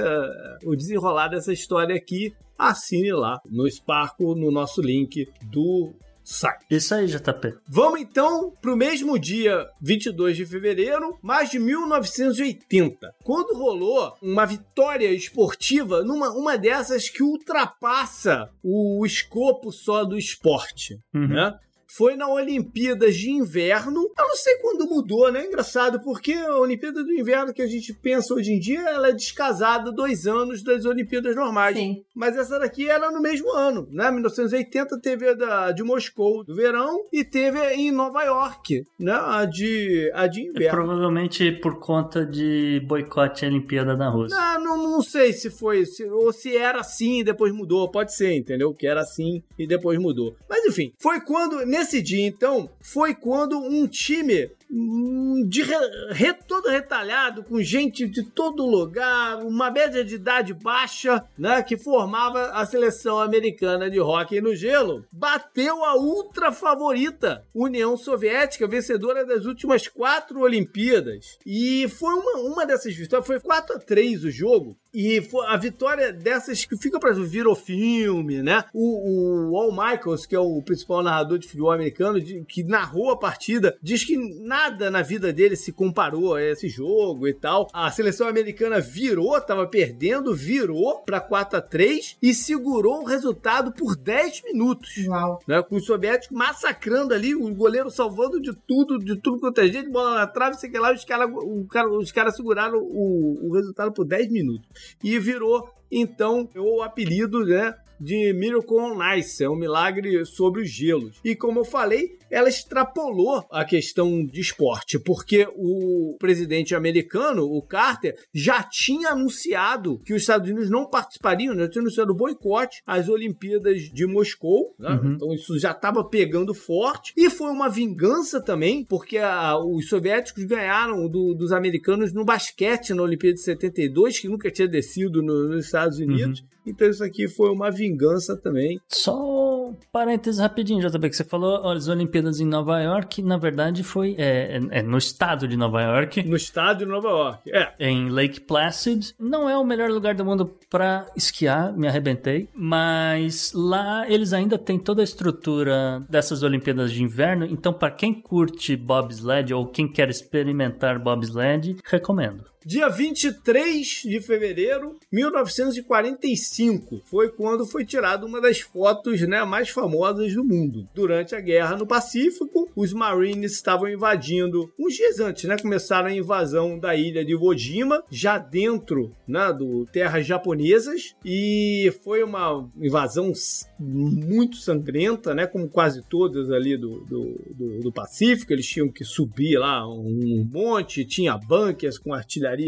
o 0.64 0.76
desenrolar 0.76 1.30
dessa 1.30 1.54
história 1.54 1.96
aqui, 1.96 2.34
assine 2.58 3.12
lá 3.12 3.40
no 3.46 3.70
Sparco, 3.70 4.36
no 4.36 4.52
nosso 4.52 4.82
link 4.82 5.28
do 5.44 5.94
site. 6.30 6.66
Isso 6.70 6.94
aí, 6.94 7.08
JP. 7.08 7.56
Vamos 7.68 8.02
então 8.02 8.54
para 8.62 8.72
o 8.72 8.78
mesmo 8.78 9.18
dia 9.18 9.68
22 9.82 10.38
de 10.38 10.46
fevereiro, 10.46 11.18
mas 11.22 11.50
de 11.50 11.58
1980, 11.58 13.16
quando 13.24 13.58
rolou 13.58 14.14
uma 14.22 14.46
vitória 14.46 15.12
esportiva 15.12 16.04
numa 16.04 16.30
uma 16.30 16.58
dessas 16.58 17.10
que 17.10 17.24
ultrapassa 17.24 18.50
o 18.64 19.04
escopo 19.06 19.72
só 19.72 20.04
do 20.04 20.18
esporte, 20.18 21.00
uhum. 21.14 21.28
né? 21.28 21.58
Foi 21.96 22.16
na 22.16 22.28
Olimpíadas 22.30 23.16
de 23.16 23.32
Inverno. 23.32 24.02
Eu 24.18 24.28
não 24.28 24.36
sei 24.36 24.56
quando 24.58 24.88
mudou, 24.88 25.32
né? 25.32 25.46
Engraçado, 25.46 26.00
porque 26.02 26.34
a 26.34 26.58
Olimpíada 26.58 27.04
do 27.04 27.12
Inverno 27.12 27.54
que 27.54 27.62
a 27.62 27.68
gente 27.68 27.94
pensa 27.94 28.34
hoje 28.34 28.54
em 28.54 28.60
dia, 28.60 28.82
ela 28.82 29.10
é 29.10 29.14
descasada 29.14 29.92
dois 29.92 30.28
anos 30.28 30.64
das 30.64 30.86
Olimpíadas 30.86 31.36
normais. 31.36 31.76
Sim. 31.76 32.04
Mas 32.16 32.38
essa 32.38 32.60
daqui 32.60 32.90
era 32.90 33.12
no 33.12 33.22
mesmo 33.22 33.52
ano, 33.54 33.88
né? 33.92 34.12
1980 34.12 35.00
teve 35.02 35.30
a 35.30 35.34
da, 35.34 35.72
de 35.72 35.84
Moscou 35.84 36.44
do 36.44 36.56
verão 36.56 37.06
e 37.12 37.24
teve 37.24 37.60
em 37.74 37.92
Nova 37.92 38.24
York, 38.24 38.84
né? 39.00 39.14
A 39.14 39.46
de, 39.46 40.12
a 40.14 40.28
de 40.28 40.42
inverno. 40.42 40.68
É 40.68 40.70
provavelmente 40.70 41.52
por 41.54 41.80
conta 41.80 42.26
de 42.26 42.82
boicote 42.86 43.46
à 43.46 43.48
Olimpíada 43.48 43.96
da 43.96 44.10
Rússia. 44.10 44.38
Não, 44.38 44.78
não, 44.78 44.92
não 44.92 45.02
sei 45.02 45.34
se 45.34 45.50
foi, 45.50 45.86
se, 45.86 46.04
ou 46.06 46.32
se 46.32 46.56
era 46.56 46.80
assim 46.80 47.20
e 47.20 47.24
depois 47.24 47.54
mudou. 47.54 47.90
Pode 47.90 48.14
ser, 48.14 48.34
entendeu? 48.34 48.74
Que 48.74 48.86
era 48.86 49.02
assim 49.02 49.42
e 49.58 49.66
depois 49.66 49.98
mudou. 49.98 50.36
Mas 50.50 50.66
enfim, 50.66 50.94
foi 51.00 51.22
quando 51.22 51.66
Nesse 51.80 52.02
dia, 52.02 52.28
então, 52.28 52.70
foi 52.82 53.16
quando 53.16 53.58
um 53.58 53.88
time 53.88 54.52
hum, 54.70 55.46
de 55.48 55.64
re, 55.64 55.76
re, 56.12 56.34
todo 56.34 56.68
retalhado, 56.68 57.42
com 57.42 57.62
gente 57.62 58.06
de 58.06 58.22
todo 58.22 58.66
lugar, 58.66 59.38
uma 59.46 59.72
média 59.72 60.04
de 60.04 60.16
idade 60.16 60.54
baixa, 60.54 61.24
né, 61.38 61.64
que 61.64 61.78
formava 61.78 62.52
a 62.52 62.66
seleção 62.66 63.18
americana 63.18 63.90
de 63.90 63.98
hóquei 63.98 64.42
no 64.42 64.54
gelo, 64.54 65.06
bateu 65.10 65.86
a 65.86 65.96
ultra 65.96 66.52
favorita 66.52 67.46
União 67.56 67.96
Soviética, 67.96 68.68
vencedora 68.68 69.26
das 69.26 69.46
últimas 69.46 69.88
quatro 69.88 70.42
Olimpíadas. 70.42 71.38
E 71.46 71.88
foi 71.88 72.14
uma, 72.14 72.42
uma 72.42 72.66
dessas 72.66 72.94
vitórias, 72.94 73.26
foi 73.26 73.40
4 73.40 73.78
a 73.78 73.80
3 73.80 74.26
o 74.26 74.30
jogo, 74.30 74.78
e 74.94 75.22
a 75.46 75.58
vitória 75.58 76.12
dessas 76.12 76.66
que 76.66 76.76
fica 76.78 77.00
para 77.00 77.14
virou 77.14 77.56
filme, 77.56 78.42
né? 78.42 78.64
O, 78.74 79.52
o 79.52 79.58
Al 79.58 79.72
Michaels, 79.72 80.26
que 80.26 80.36
é 80.36 80.40
o 80.40 80.62
principal 80.62 81.04
narrador 81.04 81.38
de 81.38 81.48
futebol 81.48 81.72
americano, 81.72 82.20
que 82.48 82.64
narrou 82.64 83.12
a 83.12 83.18
partida, 83.18 83.78
diz 83.82 84.04
que 84.04 84.18
nada 84.18 84.90
na 84.90 85.02
vida 85.02 85.32
dele 85.32 85.56
se 85.56 85.72
comparou 85.72 86.36
a 86.36 86.42
esse 86.42 86.68
jogo 86.70 87.28
e 87.28 87.34
tal. 87.34 87.68
A 87.74 87.92
seleção 87.92 88.28
americana 88.28 88.80
virou, 88.80 89.40
tava 89.42 89.68
perdendo, 89.68 90.36
virou 90.36 91.02
para 91.02 91.20
4 91.20 91.58
a 91.58 91.62
3 91.62 92.18
e 92.22 92.34
segurou 92.34 93.02
o 93.02 93.06
resultado 93.06 93.72
por 93.72 93.96
10 93.96 94.44
minutos. 94.46 94.96
Uau. 95.08 95.40
Né? 95.48 95.62
Com 95.62 95.76
os 95.76 95.86
soviéticos 95.86 96.36
massacrando 96.36 97.14
ali, 97.14 97.36
o 97.36 97.54
goleiro 97.54 97.92
salvando 97.92 98.42
de 98.42 98.54
tudo, 98.56 98.98
de 98.98 99.16
tudo 99.18 99.40
quanto 99.40 99.62
é 99.62 99.68
gente, 99.68 99.90
bola 99.90 100.16
na 100.16 100.28
trave, 100.28 100.58
sei 100.58 100.70
que 100.70 100.80
lá, 100.80 100.94
os 100.94 101.06
caras 101.06 101.30
cara, 101.70 101.90
os 101.90 102.12
cara 102.12 102.32
seguraram 102.32 102.80
o, 102.80 103.50
o 103.50 103.54
resultado 103.54 103.92
por 103.92 104.06
10 104.06 104.32
minutos 104.32 104.79
e 105.04 105.18
virou 105.20 105.70
então 105.92 106.50
o 106.56 106.82
apelido 106.82 107.46
né, 107.46 107.74
de 108.00 108.32
Miracle 108.34 108.78
on 108.78 109.16
Ice, 109.16 109.44
é 109.44 109.50
um 109.50 109.56
milagre 109.56 110.26
sobre 110.26 110.62
os 110.62 110.70
gelos. 110.70 111.20
E 111.24 111.36
como 111.36 111.60
eu 111.60 111.66
falei, 111.66 112.18
ela 112.30 112.50
extrapolou 112.50 113.46
a 113.52 113.66
questão 113.66 114.26
de 114.26 114.40
esporte, 114.40 115.00
porque 115.00 115.48
o 115.56 116.16
presidente 116.20 116.76
americano, 116.76 117.44
o 117.44 117.62
Carter, 117.62 118.16
já 118.34 118.64
tinha 118.64 119.10
anunciado 119.10 120.00
que 120.00 120.14
os 120.14 120.22
Estados 120.22 120.50
Unidos 120.50 120.70
não 120.70 120.90
participariam, 120.90 121.56
já 121.56 121.70
tinha 121.70 121.82
anunciado 121.82 122.16
boicote 122.16 122.82
às 122.86 123.10
Olimpíadas 123.10 123.82
de 123.84 124.06
Moscou, 124.06 124.76
né? 124.78 124.92
uhum. 124.92 125.14
então 125.14 125.34
isso 125.34 125.58
já 125.60 125.72
estava 125.72 126.04
pegando 126.04 126.54
forte, 126.54 127.14
e 127.16 127.30
foi 127.30 127.50
uma 127.50 127.70
vingança 127.70 128.42
também, 128.42 128.86
porque 128.86 129.18
a, 129.18 129.58
os 129.58 129.88
soviéticos 129.88 130.44
ganharam 130.44 131.08
do, 131.08 131.34
dos 131.34 131.52
americanos 131.52 132.14
no 132.14 132.26
basquete 132.26 132.94
na 132.94 133.04
Olimpíada 133.04 133.36
de 133.36 133.42
72, 133.42 134.20
que 134.20 134.28
nunca 134.28 134.52
tinha 134.52 134.68
descido 134.68 135.22
no, 135.22 135.50
nos 135.50 135.66
Estados 135.66 136.00
Unidos, 136.00 136.42
uhum. 136.42 136.48
então 136.68 136.90
isso 136.90 137.04
aqui 137.04 137.28
foi 137.28 137.50
uma 137.50 137.72
vingança 137.72 138.36
também. 138.36 138.80
Só 138.88 139.40
um 139.70 139.76
parênteses 139.92 140.40
rapidinho, 140.40 140.82
JB, 140.82 141.10
que 141.10 141.16
você 141.16 141.24
falou, 141.24 141.68
as 141.70 141.88
Olimpíadas 141.88 142.19
Olimpíadas 142.20 142.40
em 142.40 142.46
Nova 142.46 142.82
York, 142.82 143.22
na 143.22 143.38
verdade, 143.38 143.84
foi 143.84 144.16
é, 144.18 144.58
é, 144.58 144.80
é, 144.80 144.84
no 144.84 144.98
estado 144.98 145.48
de 145.48 145.56
Nova 145.56 145.82
York. 145.82 146.24
No 146.24 146.36
estado 146.36 146.80
de 146.80 146.86
Nova 146.86 147.08
York, 147.08 147.52
é. 147.52 147.74
Em 147.80 148.10
Lake 148.10 148.42
Placid. 148.42 149.14
Não 149.20 149.50
é 149.50 149.58
o 149.58 149.64
melhor 149.64 149.90
lugar 149.90 150.14
do 150.14 150.26
mundo 150.26 150.54
para 150.70 151.08
esquiar, 151.16 151.74
me 151.74 151.88
arrebentei. 151.88 152.50
Mas 152.54 153.52
lá 153.54 154.10
eles 154.10 154.34
ainda 154.34 154.58
têm 154.58 154.78
toda 154.78 155.02
a 155.02 155.04
estrutura 155.04 156.04
dessas 156.10 156.44
Olimpíadas 156.44 156.92
de 156.92 157.04
Inverno. 157.04 157.46
Então, 157.46 157.74
para 157.74 157.92
quem 157.92 158.14
curte 158.14 158.76
bobsled 158.76 159.54
ou 159.54 159.68
quem 159.68 159.88
quer 159.88 160.10
experimentar 160.10 161.00
bobsled, 161.00 161.78
recomendo. 161.86 162.44
Dia 162.70 162.88
23 162.88 164.04
de 164.06 164.22
fevereiro 164.22 164.96
de 165.12 165.18
1945 165.18 167.02
foi 167.04 167.30
quando 167.30 167.66
foi 167.66 167.84
tirada 167.84 168.24
uma 168.24 168.40
das 168.40 168.60
fotos 168.60 169.22
né, 169.22 169.44
mais 169.44 169.70
famosas 169.70 170.36
do 170.36 170.44
mundo. 170.44 170.88
Durante 170.94 171.34
a 171.34 171.42
guerra 171.42 171.76
no 171.76 171.88
Pacífico, 171.88 172.70
os 172.76 172.94
Marines 172.94 173.54
estavam 173.54 173.90
invadindo, 173.90 174.72
uns 174.80 174.94
dias 174.94 175.20
antes, 175.20 175.46
né, 175.46 175.58
começaram 175.58 176.10
a 176.10 176.14
invasão 176.14 176.78
da 176.78 176.96
ilha 176.96 177.26
de 177.26 177.32
Iwo 177.32 177.58
Jima, 177.58 178.04
já 178.08 178.38
dentro 178.38 179.16
né, 179.28 179.52
do 179.52 179.88
terras 179.88 180.28
japonesas, 180.28 181.16
e 181.26 181.92
foi 182.04 182.22
uma 182.22 182.70
invasão 182.80 183.34
muito 183.80 184.58
sangrenta, 184.58 185.34
né, 185.34 185.48
como 185.48 185.68
quase 185.68 186.04
todas 186.08 186.52
ali 186.52 186.78
do, 186.78 187.00
do, 187.06 187.36
do, 187.50 187.80
do 187.80 187.92
Pacífico. 187.92 188.54
Eles 188.54 188.68
tinham 188.68 188.92
que 188.92 189.04
subir 189.04 189.58
lá 189.58 189.92
um 189.92 190.48
monte, 190.54 191.04
tinha 191.04 191.36
bunkers 191.36 191.98
com 191.98 192.14
artilharia 192.14 192.59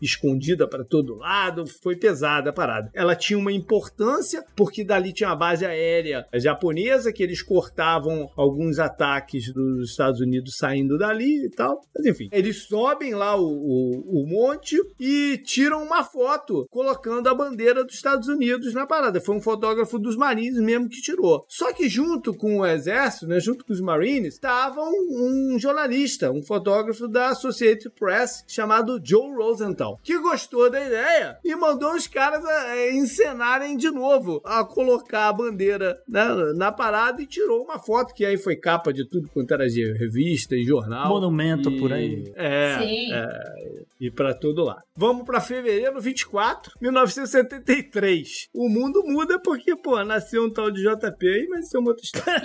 escondida 0.00 0.66
para 0.66 0.84
todo 0.84 1.16
lado, 1.16 1.66
foi 1.66 1.96
pesada 1.96 2.50
a 2.50 2.52
parada. 2.52 2.90
Ela 2.94 3.14
tinha 3.14 3.38
uma 3.38 3.52
importância 3.52 4.44
porque 4.56 4.84
dali 4.84 5.12
tinha 5.12 5.28
uma 5.28 5.36
base 5.36 5.64
aérea 5.64 6.26
japonesa 6.34 7.12
que 7.12 7.22
eles 7.22 7.42
cortavam 7.42 8.30
alguns 8.36 8.78
ataques 8.78 9.52
dos 9.52 9.90
Estados 9.90 10.20
Unidos 10.20 10.56
saindo 10.56 10.98
dali 10.98 11.46
e 11.46 11.50
tal. 11.50 11.80
Mas 11.94 12.06
enfim, 12.06 12.28
eles 12.32 12.64
sobem 12.64 13.14
lá 13.14 13.36
o, 13.36 13.46
o, 13.46 14.22
o 14.22 14.26
monte 14.26 14.76
e 14.98 15.38
tiram 15.44 15.82
uma 15.82 16.04
foto 16.04 16.66
colocando 16.70 17.28
a 17.28 17.34
bandeira 17.34 17.84
dos 17.84 17.94
Estados 17.94 18.28
Unidos 18.28 18.74
na 18.74 18.86
parada. 18.86 19.20
Foi 19.20 19.36
um 19.36 19.40
fotógrafo 19.40 19.98
dos 19.98 20.16
Marines 20.16 20.60
mesmo 20.60 20.88
que 20.88 21.00
tirou. 21.00 21.44
Só 21.48 21.72
que 21.72 21.88
junto 21.88 22.34
com 22.34 22.60
o 22.60 22.66
exército, 22.66 23.26
né, 23.26 23.40
junto 23.40 23.64
com 23.64 23.72
os 23.72 23.80
Marines, 23.80 24.34
estava 24.34 24.82
um, 24.82 25.54
um 25.54 25.58
jornalista, 25.58 26.30
um 26.30 26.42
fotógrafo 26.42 27.08
da 27.08 27.30
Associated 27.30 27.90
Press 27.94 28.44
chamado 28.46 29.00
Joe 29.02 29.29
Rosenthal, 29.36 29.98
que 30.02 30.18
gostou 30.18 30.70
da 30.70 30.84
ideia 30.84 31.38
e 31.44 31.54
mandou 31.54 31.94
os 31.94 32.06
caras 32.06 32.44
a, 32.44 32.62
a 32.70 32.92
encenarem 32.92 33.76
de 33.76 33.90
novo, 33.90 34.40
a 34.44 34.64
colocar 34.64 35.28
a 35.28 35.32
bandeira 35.32 35.98
né, 36.08 36.24
na 36.54 36.72
parada 36.72 37.22
e 37.22 37.26
tirou 37.26 37.62
uma 37.62 37.78
foto 37.78 38.14
que 38.14 38.24
aí 38.24 38.36
foi 38.36 38.56
capa 38.56 38.92
de 38.92 39.08
tudo 39.08 39.28
quanto 39.28 39.52
era 39.52 39.68
de 39.68 39.92
revista 39.92 40.54
e 40.54 40.64
jornal. 40.64 41.08
Monumento 41.08 41.70
e, 41.70 41.78
por 41.78 41.92
aí. 41.92 42.32
É, 42.36 42.78
Sim. 42.78 43.12
é 43.12 43.90
e 44.00 44.10
para 44.10 44.32
todo 44.32 44.64
lado. 44.64 44.82
Vamos 44.96 45.24
para 45.26 45.40
fevereiro 45.40 46.00
24, 46.00 46.72
1973. 46.80 48.48
O 48.54 48.68
mundo 48.68 49.02
muda 49.04 49.38
porque, 49.38 49.76
pô, 49.76 50.02
nasceu 50.02 50.44
um 50.44 50.50
tal 50.50 50.70
de 50.70 50.82
JP 50.82 51.28
aí, 51.28 51.46
mas 51.50 51.66
isso 51.66 51.76
é 51.76 51.80
uma 51.80 51.90
outra 51.90 52.04
história. 52.04 52.42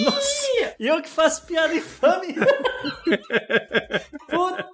Nossa! 0.00 0.74
E 0.78 0.86
eu 0.86 1.02
que 1.02 1.08
faço 1.08 1.44
piada 1.46 1.74
infame! 1.74 2.34
Puta! 4.28 4.68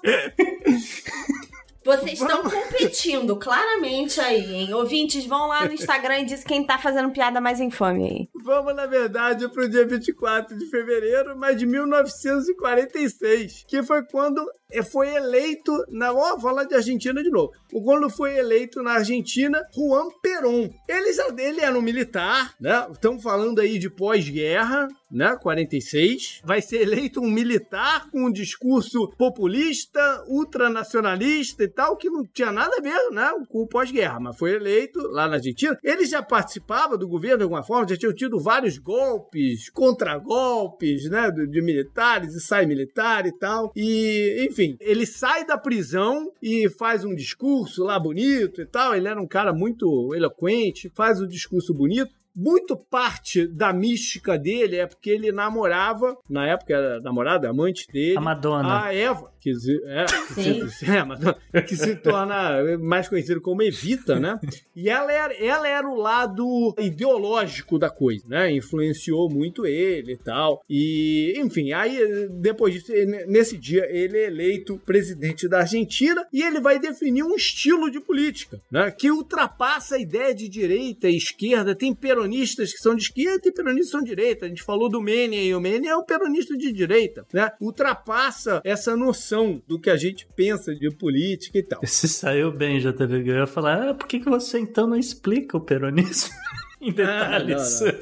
Vocês 1.85 2.19
estão 2.19 2.43
competindo 2.43 3.37
claramente 3.37 4.19
aí, 4.19 4.55
hein? 4.55 4.73
Ouvintes, 4.73 5.27
vão 5.27 5.49
lá 5.49 5.67
no 5.67 5.75
Instagram 5.75 6.21
e 6.21 6.25
diz 6.25 6.43
quem 6.43 6.65
tá 6.65 6.79
fazendo 6.79 7.11
piada 7.11 7.43
mais 7.43 7.61
infame 7.61 8.09
aí. 8.09 8.29
Vamos, 8.43 8.75
na 8.75 8.87
verdade, 8.87 9.47
para 9.51 9.65
o 9.65 9.69
dia 9.69 9.87
24 9.87 10.57
de 10.57 10.65
fevereiro, 10.71 11.37
mas 11.37 11.59
de 11.59 11.67
1946, 11.67 13.67
que 13.69 13.83
foi 13.83 14.03
quando 14.07 14.43
foi 14.83 15.15
eleito 15.15 15.73
na. 15.91 16.13
Ó, 16.13 16.35
oh, 16.35 16.41
falar 16.41 16.65
de 16.65 16.75
Argentina 16.75 17.23
de 17.23 17.31
novo. 17.31 17.53
Quando 17.71 18.09
foi 18.09 18.37
eleito 18.37 18.83
na 18.83 18.93
Argentina, 18.93 19.61
Juan 19.75 20.09
Perón. 20.23 20.71
Ele, 20.89 21.13
já, 21.13 21.27
ele 21.37 21.61
era 21.61 21.77
um 21.77 21.83
militar, 21.83 22.55
né? 22.61 22.87
Estamos 22.91 23.23
falando 23.23 23.61
aí 23.61 23.79
de 23.79 23.91
pós-guerra, 23.91 24.89
né? 25.11 25.37
46. 25.41 26.43
Vai 26.45 26.63
ser 26.63 26.83
eleito 26.83 27.21
um 27.21 27.31
militar 27.31 28.11
com 28.11 28.27
um 28.27 28.33
discurso 28.33 29.09
populista, 29.19 30.25
ultranacionalista 30.29 31.65
e 31.65 31.69
tal, 31.69 31.97
que 31.97 32.09
não 32.09 32.25
tinha 32.25 32.53
nada 32.53 32.77
a 32.79 32.81
ver, 32.81 33.11
né? 33.11 33.33
Com 33.49 33.63
o 33.63 33.69
pós-guerra, 33.69 34.21
mas 34.21 34.37
foi 34.37 34.55
eleito 34.55 35.01
lá 35.09 35.29
na 35.29 35.35
Argentina. 35.35 35.79
Ele 35.83 36.07
já 36.07 36.23
participava 36.23 36.97
do 36.97 37.09
governo 37.09 37.39
de 37.39 37.43
alguma 37.45 37.63
forma, 37.63 37.89
já 37.89 37.97
tinha 37.97 38.13
tido 38.13 38.41
vários 38.41 38.79
golpes, 38.79 39.69
contragolpes, 39.71 41.09
né? 41.11 41.31
De, 41.31 41.47
de 41.47 41.63
militares 41.63 42.35
e 42.35 42.41
sai 42.41 42.67
militar 42.67 43.27
e 43.27 43.33
tal. 43.33 43.73
E, 43.77 44.47
enfim, 44.49 44.64
ele 44.81 45.07
sai 45.07 45.47
da 45.47 45.59
prisão 45.59 46.32
e 46.43 46.69
faz 46.69 47.05
um 47.05 47.15
discurso 47.15 47.85
lá 47.85 47.99
bonito 47.99 48.61
e 48.61 48.66
tal. 48.66 48.95
Ele 48.95 49.09
era 49.09 49.20
um 49.20 49.27
cara 49.27 49.53
muito 49.53 50.15
eloquente, 50.15 50.91
faz 50.95 51.20
um 51.20 51.27
discurso 51.27 51.74
bonito 51.74 52.12
muito 52.35 52.77
parte 52.77 53.47
da 53.47 53.73
mística 53.73 54.36
dele 54.36 54.77
é 54.77 54.86
porque 54.86 55.09
ele 55.09 55.31
namorava, 55.31 56.16
na 56.28 56.47
época 56.47 56.74
era 56.74 57.01
namorada, 57.01 57.49
amante 57.49 57.86
dele, 57.93 58.19
a 58.19 58.20
Madonna. 58.20 58.82
A 58.82 58.95
Eva, 58.95 59.31
que, 59.45 59.51
é, 59.85 60.05
que, 60.35 60.71
se, 60.71 60.91
é, 60.91 61.05
Madonna, 61.05 61.37
que 61.69 61.77
se 61.77 61.95
torna 61.97 62.79
mais 62.79 63.09
conhecida 63.09 63.39
como 63.41 63.62
Evita, 63.62 64.19
né? 64.19 64.41
E 64.75 64.89
ela 64.89 65.12
era, 65.12 65.35
ela 65.35 65.69
era 65.69 65.87
o 65.87 65.95
lado 65.95 66.75
ideológico 66.79 67.79
da 67.79 67.91
coisa, 67.91 68.25
né? 68.27 68.51
Influenciou 68.51 69.29
muito 69.29 69.66
ele 69.66 70.12
e 70.12 70.16
tal. 70.16 70.65
E, 70.69 71.35
enfim, 71.37 71.73
aí 71.73 72.27
depois 72.31 72.73
disso, 72.73 72.91
nesse 73.29 73.59
dia, 73.59 73.87
ele 73.91 74.16
é 74.16 74.27
eleito 74.29 74.81
presidente 74.87 75.47
da 75.47 75.59
Argentina 75.59 76.27
e 76.33 76.43
ele 76.43 76.61
vai 76.61 76.79
definir 76.79 77.23
um 77.23 77.37
estilo 77.37 77.91
de 77.91 78.01
política, 78.01 78.59
né? 78.71 78.91
Que 78.91 79.11
ultrapassa 79.11 79.97
a 79.97 80.01
ideia 80.01 80.35
de 80.35 80.49
direita 80.49 81.07
e 81.09 81.16
esquerda, 81.16 81.75
tem 81.75 81.95
peronistas 81.95 82.73
que 82.73 82.79
são 82.79 82.95
de 82.95 83.03
esquerda 83.03 83.47
e 83.47 83.53
peronistas 83.53 83.87
que 83.87 83.93
são 83.93 84.01
de 84.01 84.09
direita. 84.09 84.47
A 84.47 84.49
gente 84.49 84.62
falou 84.62 84.89
do 84.89 85.03
Menem 85.03 85.49
e 85.49 85.55
o 85.55 85.61
Menem 85.61 85.91
é 85.91 85.97
um 85.97 86.05
peronista 86.05 86.57
de 86.57 86.73
direita, 86.73 87.27
né? 87.31 87.53
Ultrapassa 87.61 88.62
essa 88.65 88.97
noção 88.97 89.34
do 89.66 89.81
que 89.81 89.90
a 89.90 89.97
gente 89.97 90.27
pensa 90.35 90.74
de 90.74 90.90
política 90.90 91.59
e 91.59 91.62
tal. 91.62 91.81
Você 91.85 92.09
saiu 92.09 92.51
bem, 92.51 92.78
JB. 92.78 93.28
Eu 93.28 93.36
ia 93.36 93.47
falar, 93.47 93.90
ah, 93.90 93.94
por 93.94 94.06
que, 94.06 94.20
que 94.20 94.28
você 94.28 94.59
então 94.59 94.86
não 94.86 94.97
explica 94.97 95.56
o 95.56 95.61
peronismo? 95.61 96.35
em 96.85 96.93
detalhes. 96.93 97.82
Ah, 97.82 97.85
não, 97.85 97.93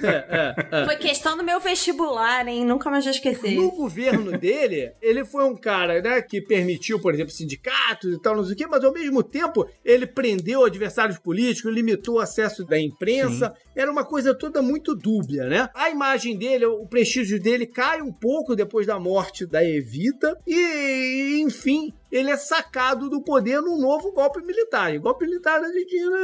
não. 0.00 0.08
É, 0.08 0.54
é, 0.70 0.80
é. 0.82 0.84
Foi 0.84 0.96
questão 0.96 1.36
do 1.36 1.44
meu 1.44 1.60
vestibular, 1.60 2.46
hein? 2.46 2.64
Nunca 2.64 2.90
mais 2.90 3.04
vou 3.04 3.12
esquecer. 3.12 3.56
No 3.56 3.70
governo 3.70 4.38
dele, 4.38 4.92
ele 5.02 5.24
foi 5.24 5.44
um 5.44 5.56
cara, 5.56 6.00
né, 6.00 6.22
que 6.22 6.40
permitiu, 6.40 7.00
por 7.00 7.12
exemplo, 7.14 7.32
sindicatos 7.32 8.12
e 8.12 8.20
tal, 8.20 8.36
não 8.36 8.44
sei 8.44 8.54
o 8.54 8.56
quê, 8.56 8.66
mas 8.66 8.84
ao 8.84 8.92
mesmo 8.92 9.22
tempo 9.22 9.68
ele 9.84 10.06
prendeu 10.06 10.64
adversários 10.64 11.18
políticos, 11.18 11.72
limitou 11.72 12.16
o 12.16 12.20
acesso 12.20 12.64
da 12.64 12.78
imprensa. 12.78 13.54
Sim. 13.54 13.70
Era 13.76 13.90
uma 13.90 14.04
coisa 14.04 14.34
toda 14.34 14.62
muito 14.62 14.94
dúbia, 14.94 15.44
né? 15.44 15.68
A 15.74 15.90
imagem 15.90 16.36
dele, 16.36 16.64
o 16.66 16.86
prestígio 16.86 17.40
dele 17.40 17.66
cai 17.66 18.00
um 18.00 18.12
pouco 18.12 18.54
depois 18.54 18.86
da 18.86 18.98
morte 18.98 19.44
da 19.46 19.64
Evita 19.64 20.38
e, 20.46 21.40
enfim, 21.40 21.92
ele 22.14 22.30
é 22.30 22.36
sacado 22.36 23.10
do 23.10 23.20
poder 23.20 23.60
num 23.60 23.76
novo 23.76 24.12
golpe 24.12 24.40
militar. 24.40 24.94
E 24.94 24.98
golpe 24.98 25.26
militar 25.26 25.60
na 25.60 25.66
Argentina 25.66 26.16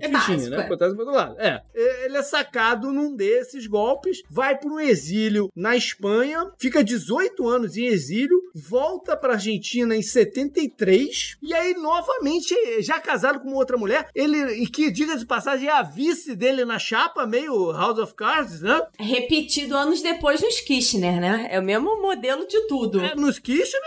é, 0.00 0.06
é 0.06 0.08
básico, 0.08 0.50
né? 0.50 0.56
Acontece 0.56 0.94
do 0.94 1.00
outro 1.00 1.14
lado. 1.14 1.36
É. 1.38 1.62
Ele 1.74 2.16
é 2.16 2.22
sacado 2.22 2.90
num 2.90 3.14
desses 3.14 3.66
golpes, 3.66 4.22
vai 4.30 4.56
para 4.56 4.70
um 4.70 4.80
exílio 4.80 5.52
na 5.54 5.76
Espanha, 5.76 6.50
fica 6.58 6.82
18 6.82 7.46
anos 7.46 7.76
em 7.76 7.84
exílio, 7.84 8.40
volta 8.54 9.14
para 9.14 9.34
Argentina 9.34 9.94
em 9.94 10.02
73 10.02 11.36
e 11.42 11.52
aí 11.52 11.74
novamente 11.74 12.54
já 12.80 12.98
casado 12.98 13.40
com 13.40 13.52
outra 13.52 13.76
mulher, 13.76 14.08
ele 14.14 14.62
e 14.62 14.66
que 14.66 14.90
diga 14.90 15.18
de 15.18 15.26
passagem 15.26 15.68
é 15.68 15.72
a 15.72 15.82
vice 15.82 16.34
dele 16.34 16.64
na 16.64 16.78
chapa, 16.78 17.26
meio 17.26 17.72
House 17.72 17.98
of 17.98 18.14
Cards, 18.14 18.62
né? 18.62 18.80
Repetido 18.98 19.76
anos 19.76 20.00
depois 20.00 20.40
nos 20.40 20.60
Kirchner, 20.60 21.20
né? 21.20 21.48
É 21.50 21.60
o 21.60 21.62
mesmo 21.62 22.00
modelo 22.00 22.46
de 22.46 22.66
tudo. 22.66 23.00
É, 23.00 23.14
nos 23.14 23.38
Kirchner 23.38 23.82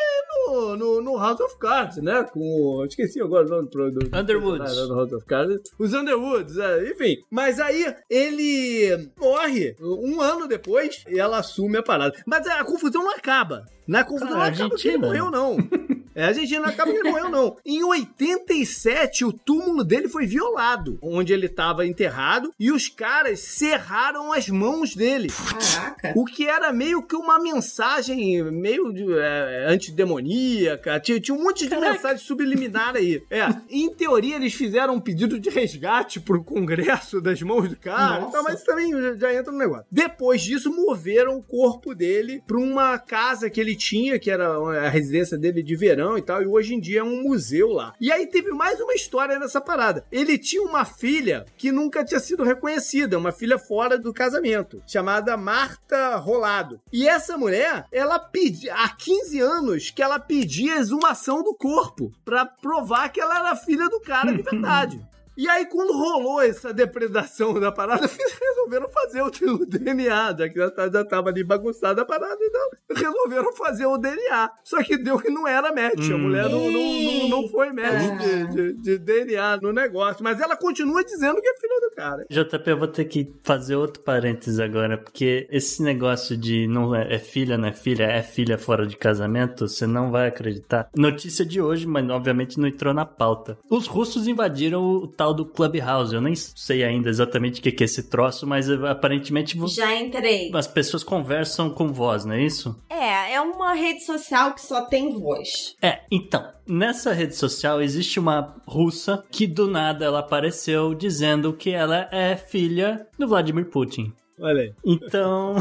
no, 0.48 0.78
no 0.78 0.91
no, 1.00 1.18
House 1.18 1.40
of 1.40 1.58
Cards, 1.60 1.98
né? 1.98 2.26
Com. 2.34 2.84
Esqueci 2.86 3.22
agora 3.22 3.46
o 3.46 3.50
nome 3.50 3.70
do. 3.70 3.92
do 3.92 4.18
Underwoods. 4.18 4.76
Do 4.88 4.96
House 4.96 5.14
of 5.14 5.26
Cards. 5.26 5.72
Os 5.80 5.94
Underwoods, 5.94 6.58
é, 6.58 6.90
enfim. 6.90 7.18
Mas 7.30 7.60
aí 7.60 7.96
ele 8.10 9.10
morre 9.20 9.76
um 9.80 10.20
ano 10.20 10.48
depois 10.48 11.04
e 11.08 11.20
ela 11.20 11.40
assume 11.40 11.78
a 11.78 11.84
parada. 11.84 12.18
Mas 12.26 12.46
a 12.48 12.64
confusão 12.64 13.04
não 13.04 13.12
acaba. 13.12 13.66
Na 13.88 14.04
confusão 14.04 14.32
não 14.32 14.42
acaba 14.42 14.76
que 14.76 14.88
ele 14.88 14.98
morreu, 14.98 15.30
não. 15.30 15.58
É, 16.16 16.26
a 16.26 16.28
Argentina 16.28 16.62
não 16.62 16.70
acaba 16.70 16.92
que 16.92 16.98
ele 16.98 17.10
morreu, 17.10 17.30
não. 17.30 17.58
Em 17.66 17.84
87, 17.84 19.26
o 19.26 19.34
túmulo 19.34 19.84
dele 19.84 20.08
foi 20.08 20.26
violado, 20.26 20.98
onde 21.02 21.34
ele 21.34 21.46
estava 21.46 21.86
enterrado, 21.86 22.54
e 22.60 22.72
os 22.72 22.88
caras 22.88 23.40
serraram 23.40 24.32
as 24.34 24.50
mãos 24.50 24.96
dele. 24.96 25.30
Caraca. 25.30 26.14
O 26.16 26.26
que 26.26 26.48
era 26.48 26.72
meio 26.72 27.02
que 27.04 27.16
uma 27.16 27.40
mensagem 27.40 28.44
meio 28.52 28.92
de, 28.94 29.06
é, 29.14 29.66
antidemoníaca. 29.70 31.00
Tinha, 31.00 31.20
tinha 31.20 31.36
um 31.36 31.44
monte 31.44 31.64
de 31.64 31.70
Caraca. 31.70 31.94
mensagem 31.94 32.18
subliminar 32.18 32.96
aí. 32.96 33.24
É, 33.30 33.48
em 33.70 33.94
teoria, 33.94 34.36
eles 34.36 34.54
fizeram 34.54 34.96
um 34.96 35.00
pedido 35.00 35.40
de 35.40 35.50
resgate 35.50 36.20
pro 36.20 36.44
Congresso 36.44 37.22
das 37.22 37.42
mãos 37.42 37.70
do 37.70 37.76
cara, 37.76 38.26
então, 38.28 38.44
mas 38.44 38.64
também 38.64 38.92
já, 38.92 39.16
já 39.16 39.34
entra 39.34 39.52
no 39.52 39.58
negócio. 39.58 39.86
Depois 39.92 40.42
disso, 40.42 40.72
moveram 40.72 41.38
o 41.38 41.44
corpo 41.44 41.94
dele 41.96 42.44
pra 42.46 42.58
uma 42.58 42.98
casa 42.98 43.50
que 43.50 43.60
ele 43.60 43.76
tinha, 43.76 44.20
que 44.20 44.30
era 44.30 44.48
a 44.86 44.90
residência 44.90 45.38
dele 45.38 45.64
de 45.64 45.76
verão 45.76 46.01
e 46.18 46.22
tal, 46.22 46.42
e 46.42 46.48
hoje 46.48 46.74
em 46.76 46.80
dia 46.80 47.02
é 47.02 47.04
um 47.04 47.24
museu 47.24 47.70
lá. 47.70 47.94
E 48.00 48.12
aí 48.12 48.28
teve 48.28 48.52
mais 48.52 48.80
uma 48.80 48.94
história 48.94 49.40
nessa 49.40 49.62
parada. 49.62 50.06
Ele 50.12 50.38
tinha 50.38 50.62
uma 50.64 50.86
filha 50.86 51.46
que 51.58 51.72
nunca 51.72 52.04
tinha 52.04 52.20
sido 52.20 52.44
reconhecida, 52.44 53.18
uma 53.18 53.32
filha 53.32 53.58
fora 53.58 53.98
do 53.98 54.14
casamento, 54.14 54.82
chamada 54.88 55.38
Marta 55.38 56.16
Rolado. 56.16 56.80
E 56.92 57.08
essa 57.08 57.38
mulher, 57.38 57.86
ela 57.92 58.20
pedia, 58.20 58.74
há 58.74 58.90
15 58.90 59.40
anos, 59.40 59.90
que 59.90 60.02
ela 60.02 60.20
pedia 60.20 60.78
exumação 60.78 61.44
do 61.44 61.56
corpo 61.56 62.12
para 62.24 62.46
provar 62.46 63.10
que 63.10 63.20
ela 63.20 63.40
era 63.40 63.56
filha 63.56 63.90
do 63.90 64.00
cara 64.00 64.34
de 64.34 64.42
verdade. 64.42 65.02
E 65.42 65.50
aí, 65.50 65.66
quando 65.66 65.92
rolou 65.92 66.40
essa 66.40 66.72
depredação 66.72 67.60
da 67.60 67.72
parada, 67.72 68.08
resolveram 68.40 68.88
fazer 68.90 69.24
o 69.24 69.66
DNA, 69.66 70.36
já 70.38 70.48
que 70.48 70.60
já 70.60 71.04
tava 71.04 71.30
ali 71.30 71.44
bagunçada 71.44 72.04
a 72.04 72.06
parada, 72.06 72.38
então 72.40 72.70
resolveram 72.96 73.52
fazer 73.56 73.88
o 73.88 73.98
DNA. 73.98 74.52
Só 74.64 74.84
que 74.84 74.98
deu 74.98 75.18
que 75.18 75.32
não 75.32 75.48
era 75.48 75.74
match, 75.74 76.12
hum. 76.12 76.14
a 76.14 76.18
mulher 76.20 76.48
não, 76.48 76.70
não, 76.70 77.02
não, 77.02 77.30
não 77.30 77.48
foi 77.50 77.74
match 77.74 78.20
de, 78.20 78.48
de, 78.50 78.74
de, 78.74 78.98
DNA 79.00 79.58
no 79.58 79.74
negócio. 79.74 80.24
Mas 80.24 80.40
ela 80.40 80.56
continua 80.56 81.04
dizendo 81.04 81.42
que 81.42 81.48
é 81.48 81.56
filha 81.56 81.80
do 81.90 81.96
cara. 81.96 82.26
JP, 82.30 82.70
eu 82.70 82.78
vou 82.78 82.88
ter 82.88 83.06
que 83.06 83.34
fazer 83.44 83.76
outro 83.76 84.04
parênteses 84.04 84.60
agora, 84.60 84.96
porque 84.96 85.48
esse 85.50 85.82
negócio 85.82 86.38
de 86.38 86.68
não 86.68 86.96
é, 86.96 87.16
é 87.16 87.18
filha, 87.18 87.58
não 87.58 87.68
é 87.68 87.74
filha, 87.74 88.04
é 88.04 88.22
filha 88.22 88.60
fora 88.60 88.86
de 88.86 88.96
casamento, 88.96 89.68
você 89.68 89.88
não 89.88 90.12
vai 90.12 90.28
acreditar. 90.28 90.88
Notícia 90.96 91.44
de 91.44 91.60
hoje, 91.60 91.88
mas 91.88 92.08
obviamente 92.12 92.60
não 92.60 92.68
entrou 92.68 92.94
na 92.94 93.08
pauta. 93.08 93.58
Os 93.68 93.88
russos 93.88 94.28
invadiram 94.28 94.84
o 94.84 95.08
tal 95.08 95.31
do 95.34 95.46
Clubhouse. 95.46 96.14
Eu 96.14 96.22
nem 96.22 96.36
sei 96.36 96.84
ainda 96.84 97.10
exatamente 97.10 97.60
o 97.60 97.64
que 97.64 97.84
é 97.84 97.86
esse 97.86 98.04
troço, 98.04 98.46
mas 98.48 98.70
aparentemente. 98.70 99.58
Já 99.68 99.96
entrei. 99.96 100.52
As 100.54 100.68
pessoas 100.68 101.04
conversam 101.04 101.70
com 101.70 101.92
voz, 101.92 102.26
não 102.26 102.34
é 102.34 102.44
isso? 102.44 102.80
É, 102.90 103.34
é 103.34 103.42
uma 103.42 103.74
rede 103.74 104.04
social 104.04 104.54
que 104.54 104.62
só 104.62 104.86
tem 104.86 105.18
voz. 105.20 105.76
É, 105.82 106.02
então. 106.12 106.52
Nessa 106.68 107.12
rede 107.12 107.36
social 107.36 107.82
existe 107.82 108.20
uma 108.20 108.56
russa 108.66 109.26
que 109.30 109.46
do 109.46 109.68
nada 109.68 110.06
ela 110.06 110.20
apareceu 110.20 110.94
dizendo 110.94 111.52
que 111.52 111.72
ela 111.72 112.08
é 112.12 112.38
filha 112.38 113.08
do 113.20 113.28
Vladimir 113.28 113.66
Putin. 113.70 114.14
Olha 114.42 114.64
aí. 114.64 114.74
Então, 114.84 115.56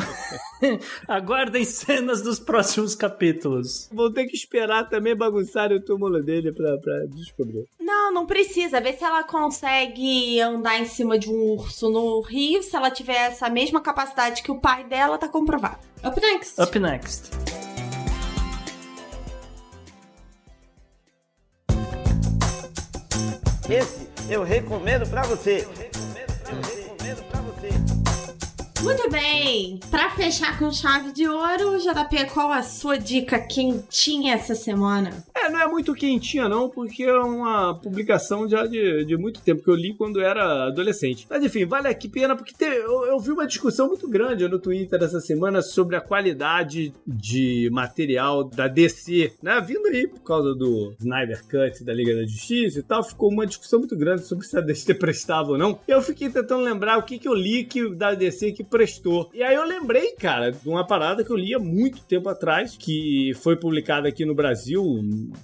aguardem 1.07 1.65
cenas 1.65 2.23
dos 2.23 2.40
próximos 2.40 2.94
capítulos. 2.94 3.90
Vou 3.93 4.11
ter 4.11 4.27
que 4.27 4.35
esperar 4.35 4.89
também 4.89 5.15
bagunçar 5.15 5.70
o 5.70 5.81
túmulo 5.81 6.23
dele 6.23 6.51
pra, 6.51 6.78
pra 6.78 7.05
descobrir. 7.07 7.66
Não, 7.78 8.12
não 8.12 8.27
precisa. 8.27 8.81
Vê 8.81 8.94
se 8.94 9.05
ela 9.05 9.23
consegue 9.23 10.40
andar 10.40 10.81
em 10.81 10.86
cima 10.86 11.19
de 11.19 11.28
um 11.31 11.52
urso 11.52 11.90
no 11.90 12.20
rio. 12.23 12.62
Se 12.62 12.74
ela 12.74 12.90
tiver 12.90 13.28
essa 13.28 13.51
mesma 13.51 13.82
capacidade 13.82 14.43
que 14.43 14.51
o 14.51 14.59
pai 14.59 14.85
dela, 14.85 15.19
tá 15.19 15.28
comprovado. 15.28 15.78
Up 16.02 16.19
next. 16.19 16.61
Up 16.61 16.78
next. 16.78 17.31
Esse 23.69 24.09
eu 24.28 24.43
recomendo 24.43 25.09
pra 25.09 25.23
você. 25.23 25.66
Eu 26.48 26.57
recomendo 26.57 27.23
pra 27.31 27.40
você. 27.43 27.49
Muito 28.82 29.11
bem, 29.11 29.78
para 29.90 30.09
fechar 30.11 30.59
com 30.59 30.73
chave 30.73 31.12
de 31.12 31.28
ouro, 31.28 31.78
JP, 31.78 32.31
qual 32.32 32.51
a 32.51 32.62
sua 32.62 32.97
dica 32.97 33.39
quentinha 33.39 34.35
essa 34.35 34.55
semana? 34.55 35.23
É, 35.35 35.51
não 35.51 35.61
é 35.61 35.66
muito 35.66 35.94
quentinha, 35.94 36.48
não, 36.48 36.69
porque 36.69 37.02
é 37.02 37.19
uma 37.19 37.74
publicação 37.74 38.48
já 38.48 38.66
de, 38.66 39.05
de 39.05 39.16
muito 39.19 39.43
tempo, 39.43 39.62
que 39.62 39.69
eu 39.69 39.74
li 39.74 39.94
quando 39.94 40.20
era 40.20 40.69
adolescente. 40.69 41.27
Mas 41.28 41.44
enfim, 41.44 41.66
vale 41.66 41.89
aqui 41.89 42.09
pena, 42.09 42.35
porque 42.35 42.55
eu, 42.65 43.07
eu, 43.07 43.20
vi 43.20 43.32
uma 43.32 43.47
discussão 43.47 43.89
muito 43.89 44.09
grande 44.09 44.48
no 44.48 44.59
Twitter 44.59 45.02
essa 45.02 45.20
semana 45.20 45.61
sobre 45.61 45.97
a 45.97 46.01
qualidade 46.01 46.93
de 47.07 47.69
material 47.70 48.44
da 48.44 48.66
DC, 48.66 49.35
né? 49.43 49.61
Vindo 49.61 49.89
aí 49.89 50.09
por 50.09 50.23
causa 50.23 50.55
do 50.55 50.94
Snyder 50.98 51.43
Cut 51.44 51.85
da 51.85 51.93
Liga 51.93 52.15
da 52.15 52.24
Justiça 52.24 52.78
e 52.78 52.82
tal, 52.82 53.05
ficou 53.05 53.31
uma 53.31 53.47
discussão 53.47 53.78
muito 53.78 53.97
grande 53.97 54.27
sobre 54.27 54.47
se 54.47 54.57
a 54.57 54.61
DC 54.61 54.94
prestava 55.01 55.51
ou 55.51 55.59
não. 55.59 55.78
Eu 55.86 56.01
fiquei 56.01 56.31
tentando 56.31 56.62
lembrar 56.62 56.98
o 56.98 57.02
que, 57.02 57.19
que 57.19 57.28
eu 57.28 57.35
li 57.35 57.65
que, 57.65 57.94
da 57.94 58.15
DC 58.15 58.52
que 58.52 58.69
prestou. 58.70 59.28
E 59.34 59.42
aí 59.42 59.55
eu 59.55 59.64
lembrei, 59.64 60.12
cara, 60.12 60.51
de 60.51 60.68
uma 60.68 60.86
parada 60.86 61.24
que 61.24 61.30
eu 61.30 61.36
li 61.36 61.55
há 61.55 61.59
muito 61.59 62.02
tempo 62.02 62.28
atrás, 62.28 62.76
que 62.76 63.32
foi 63.42 63.56
publicada 63.56 64.09
aqui 64.09 64.24
no 64.24 64.34
Brasil 64.34 64.82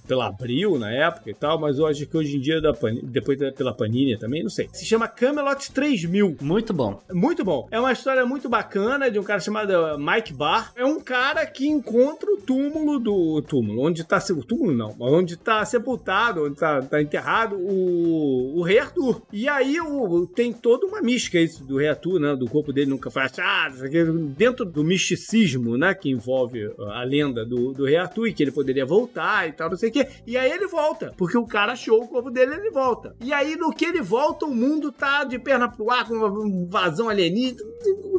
pela 0.07 0.27
Abril 0.27 0.79
na 0.79 0.91
época 0.91 1.29
e 1.29 1.33
tal, 1.33 1.59
mas 1.59 1.77
eu 1.77 1.85
acho 1.85 2.05
que 2.05 2.17
hoje 2.17 2.37
em 2.37 2.39
dia, 2.39 2.61
da 2.61 2.73
depois 3.03 3.37
pela 3.53 3.73
Panini 3.73 4.17
também, 4.17 4.43
não 4.43 4.49
sei. 4.49 4.69
Se 4.71 4.85
chama 4.85 5.07
Camelot 5.07 5.71
3000. 5.71 6.37
Muito 6.41 6.73
bom. 6.73 7.01
Muito 7.11 7.43
bom. 7.43 7.67
É 7.71 7.79
uma 7.79 7.91
história 7.91 8.25
muito 8.25 8.47
bacana 8.47 9.11
de 9.11 9.19
um 9.19 9.23
cara 9.23 9.39
chamado 9.39 9.97
Mike 9.97 10.33
Barr. 10.33 10.71
É 10.75 10.85
um 10.85 10.99
cara 10.99 11.45
que 11.45 11.67
encontra 11.67 12.31
o 12.31 12.37
túmulo 12.37 12.99
do 12.99 13.41
túmulo, 13.41 13.81
onde 13.81 14.03
tá 14.03 14.17
o 14.29 14.43
túmulo 14.43 14.73
não, 14.73 14.95
mas 14.97 15.11
onde 15.11 15.37
tá 15.37 15.63
sepultado, 15.65 16.45
onde 16.45 16.55
tá, 16.55 16.81
tá 16.81 17.01
enterrado 17.01 17.55
o, 17.55 18.59
o 18.59 18.61
rei 18.61 18.79
Arthur. 18.79 19.21
E 19.31 19.47
aí 19.47 19.79
o, 19.79 20.25
tem 20.27 20.53
toda 20.53 20.85
uma 20.85 21.01
mística 21.01 21.39
isso 21.39 21.63
do 21.63 21.77
rei 21.77 21.89
Arthur, 21.89 22.19
né? 22.19 22.35
Do 22.35 22.49
corpo 22.49 22.71
dele 22.71 22.89
nunca 22.89 23.09
foi 23.17 23.23
achado, 23.23 23.89
dentro 24.35 24.63
do 24.63 24.83
misticismo, 24.83 25.77
né? 25.77 25.93
Que 25.93 26.09
envolve 26.09 26.71
a 26.91 27.03
lenda 27.03 27.43
do, 27.43 27.73
do 27.73 27.85
rei 27.85 27.97
Arthur 27.97 28.27
e 28.27 28.33
que 28.33 28.43
ele 28.43 28.51
poderia 28.51 28.85
voltar 28.85 29.47
e 29.47 29.53
tal, 29.53 29.69
não 29.69 29.77
sei 29.77 29.89
o 29.89 29.91
quê. 29.91 30.07
E 30.25 30.37
aí 30.37 30.51
ele 30.51 30.67
volta, 30.67 31.13
porque 31.17 31.37
o 31.37 31.47
cara 31.47 31.73
achou 31.73 32.03
o 32.03 32.07
corpo 32.07 32.29
dele 32.29 32.55
ele 32.55 32.69
volta. 32.69 33.15
E 33.19 33.33
aí 33.33 33.55
no 33.55 33.73
que 33.73 33.85
ele 33.85 34.01
volta, 34.01 34.45
o 34.45 34.53
mundo 34.53 34.91
tá 34.91 35.23
de 35.23 35.39
perna 35.39 35.67
pro 35.69 35.89
ar 35.89 36.07
com 36.07 36.13
uma 36.13 36.47
invasão 36.47 37.09
alienígena, 37.09 37.61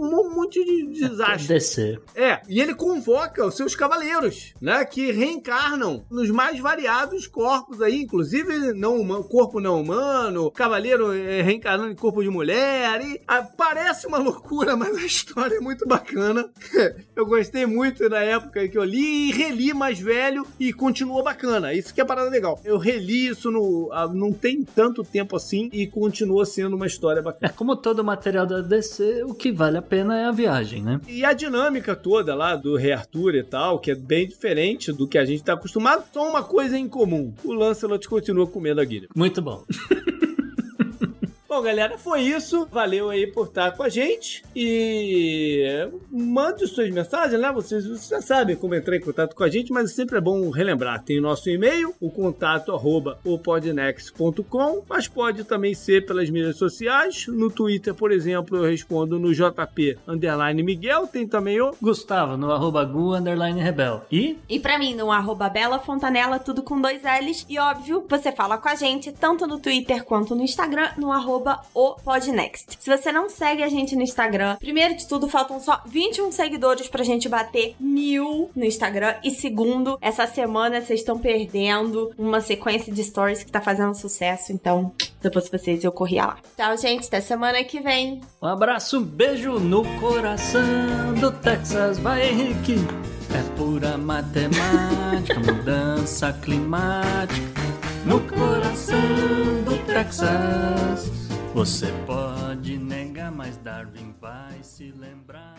um 0.00 0.34
monte 0.34 0.64
de 0.64 0.86
desastre. 1.00 1.48
Descer. 1.48 2.00
É, 2.14 2.40
e 2.48 2.60
ele 2.60 2.74
convoca 2.74 3.46
os 3.46 3.56
seus 3.56 3.74
cavaleiros, 3.76 4.54
né? 4.60 4.84
Que 4.84 5.12
reencarnam 5.12 6.04
nos 6.10 6.30
mais 6.30 6.58
variados 6.58 7.26
corpos 7.26 7.80
aí, 7.80 8.02
inclusive 8.02 8.72
não 8.72 9.00
humano, 9.00 9.24
corpo 9.24 9.60
não 9.60 9.80
humano, 9.80 10.50
cavaleiro 10.50 11.12
é, 11.12 11.42
reencarnando 11.42 11.92
em 11.92 11.96
corpo 11.96 12.22
de 12.22 12.30
mulher. 12.30 13.00
E, 13.00 13.20
ah, 13.26 13.42
parece 13.42 14.06
uma 14.06 14.18
loucura, 14.18 14.74
mas 14.87 14.87
a 14.96 15.04
história 15.04 15.56
é 15.56 15.60
muito 15.60 15.86
bacana. 15.86 16.48
eu 17.14 17.26
gostei 17.26 17.66
muito 17.66 18.08
na 18.08 18.20
época 18.20 18.66
que 18.68 18.78
eu 18.78 18.84
li 18.84 19.28
e 19.28 19.32
reli 19.32 19.74
mais 19.74 19.98
velho 19.98 20.46
e 20.58 20.72
continua 20.72 21.22
bacana. 21.22 21.74
Isso 21.74 21.92
que 21.92 22.00
é 22.00 22.04
parada 22.04 22.30
legal. 22.30 22.60
Eu 22.64 22.78
reli 22.78 23.28
isso 23.28 23.50
no, 23.50 23.90
ah, 23.92 24.08
não 24.08 24.32
tem 24.32 24.64
tanto 24.64 25.02
tempo 25.02 25.36
assim 25.36 25.68
e 25.72 25.86
continua 25.86 26.46
sendo 26.46 26.76
uma 26.76 26.86
história 26.86 27.22
bacana. 27.22 27.52
É 27.52 27.56
como 27.56 27.76
todo 27.76 28.04
material 28.04 28.46
da 28.46 28.60
DC, 28.60 29.24
o 29.24 29.34
que 29.34 29.52
vale 29.52 29.78
a 29.78 29.82
pena 29.82 30.18
é 30.18 30.24
a 30.24 30.32
viagem, 30.32 30.82
né? 30.82 31.00
E 31.08 31.24
a 31.24 31.32
dinâmica 31.32 31.94
toda 31.94 32.34
lá 32.34 32.56
do 32.56 32.76
Rei 32.76 32.92
Arthur 32.92 33.34
e 33.34 33.42
tal, 33.42 33.78
que 33.78 33.90
é 33.90 33.94
bem 33.94 34.26
diferente 34.26 34.92
do 34.92 35.06
que 35.06 35.18
a 35.18 35.24
gente 35.24 35.42
tá 35.42 35.54
acostumado, 35.54 36.04
só 36.12 36.28
uma 36.28 36.42
coisa 36.42 36.78
em 36.78 36.88
comum. 36.88 37.34
O 37.44 37.52
Lancelot 37.52 38.08
continua 38.08 38.46
comendo 38.46 38.80
a 38.80 38.84
guilha. 38.84 39.08
Muito 39.14 39.42
bom. 39.42 39.64
Bom, 41.58 41.64
galera, 41.64 41.98
foi 41.98 42.20
isso. 42.20 42.68
Valeu 42.70 43.10
aí 43.10 43.26
por 43.26 43.48
estar 43.48 43.72
com 43.72 43.82
a 43.82 43.88
gente. 43.88 44.44
E 44.54 45.88
mande 46.08 46.68
suas 46.68 46.88
mensagens, 46.88 47.40
né? 47.40 47.50
Vocês, 47.50 47.84
vocês 47.84 48.08
já 48.08 48.22
sabem 48.22 48.54
como 48.54 48.76
entrar 48.76 48.94
em 48.94 49.00
contato 49.00 49.34
com 49.34 49.42
a 49.42 49.48
gente, 49.48 49.72
mas 49.72 49.90
sempre 49.90 50.18
é 50.18 50.20
bom 50.20 50.50
relembrar. 50.50 51.02
Tem 51.02 51.18
o 51.18 51.22
nosso 51.22 51.50
e-mail, 51.50 51.92
o 52.00 52.12
contato 52.12 52.70
arroba 52.70 53.18
opodnext.com, 53.24 54.84
mas 54.88 55.08
pode 55.08 55.42
também 55.42 55.74
ser 55.74 56.06
pelas 56.06 56.30
mídias 56.30 56.56
sociais. 56.56 57.26
No 57.26 57.50
Twitter, 57.50 57.92
por 57.92 58.12
exemplo, 58.12 58.56
eu 58.56 58.70
respondo 58.70 59.18
no 59.18 59.34
JP 59.34 59.98
underline 60.06 60.62
Miguel. 60.62 61.08
Tem 61.08 61.26
também 61.26 61.60
o 61.60 61.74
Gustavo 61.82 62.36
no 62.36 62.52
arroba 62.52 62.84
Gu 62.84 63.16
underline 63.16 63.60
Rebel. 63.60 64.02
E? 64.12 64.38
E 64.48 64.60
pra 64.60 64.78
mim, 64.78 64.94
no 64.94 65.10
arroba 65.10 65.48
Bela 65.48 65.80
Fontanella, 65.80 66.38
tudo 66.38 66.62
com 66.62 66.80
dois 66.80 67.02
L's. 67.02 67.44
E 67.48 67.58
óbvio, 67.58 68.06
você 68.08 68.30
fala 68.30 68.58
com 68.58 68.68
a 68.68 68.76
gente 68.76 69.10
tanto 69.10 69.44
no 69.44 69.58
Twitter 69.58 70.04
quanto 70.04 70.36
no 70.36 70.44
Instagram, 70.44 70.90
no 70.96 71.10
arroba 71.10 71.47
arroba 71.48 71.62
o 71.74 71.94
Podnext. 71.94 72.76
Se 72.78 72.90
você 72.90 73.10
não 73.10 73.30
segue 73.30 73.62
a 73.62 73.68
gente 73.68 73.96
no 73.96 74.02
Instagram, 74.02 74.56
primeiro 74.56 74.94
de 74.94 75.06
tudo, 75.06 75.28
faltam 75.28 75.58
só 75.58 75.80
21 75.86 76.30
seguidores 76.32 76.88
pra 76.88 77.02
gente 77.02 77.28
bater 77.28 77.74
mil 77.80 78.50
no 78.54 78.64
Instagram. 78.64 79.14
E 79.24 79.30
segundo, 79.30 79.98
essa 80.00 80.26
semana 80.26 80.80
vocês 80.80 81.00
estão 81.00 81.18
perdendo 81.18 82.12
uma 82.18 82.40
sequência 82.40 82.92
de 82.92 83.02
stories 83.02 83.42
que 83.42 83.50
tá 83.50 83.60
fazendo 83.60 83.94
sucesso. 83.94 84.52
Então, 84.52 84.92
depois 85.22 85.48
vocês 85.48 85.82
eu 85.82 85.92
corria 85.92 86.26
lá. 86.26 86.38
Tchau, 86.56 86.76
gente. 86.76 87.06
Até 87.06 87.20
semana 87.20 87.62
que 87.64 87.80
vem. 87.80 88.20
Um 88.42 88.46
abraço, 88.46 88.98
um 88.98 89.02
beijo 89.02 89.58
no 89.58 89.82
coração 89.98 91.14
do 91.18 91.32
Texas. 91.32 91.98
Vai, 91.98 92.28
Henrique. 92.28 92.76
É 93.34 93.56
pura 93.56 93.98
matemática, 93.98 95.38
mudança 95.40 96.32
climática 96.42 97.68
no 98.04 98.20
coração 98.20 98.98
do 99.64 99.76
Texas. 99.86 101.27
Você 101.58 101.92
pode 102.06 102.78
negar, 102.78 103.32
mas 103.32 103.56
Darwin 103.56 104.14
vai 104.20 104.62
se 104.62 104.92
lembrar. 104.92 105.56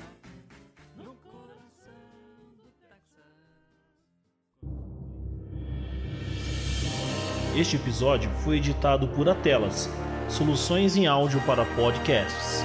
Este 7.53 7.75
episódio 7.75 8.31
foi 8.45 8.55
editado 8.55 9.09
por 9.09 9.27
Atelas, 9.27 9.89
soluções 10.29 10.95
em 10.95 11.05
áudio 11.05 11.41
para 11.45 11.65
podcasts. 11.75 12.63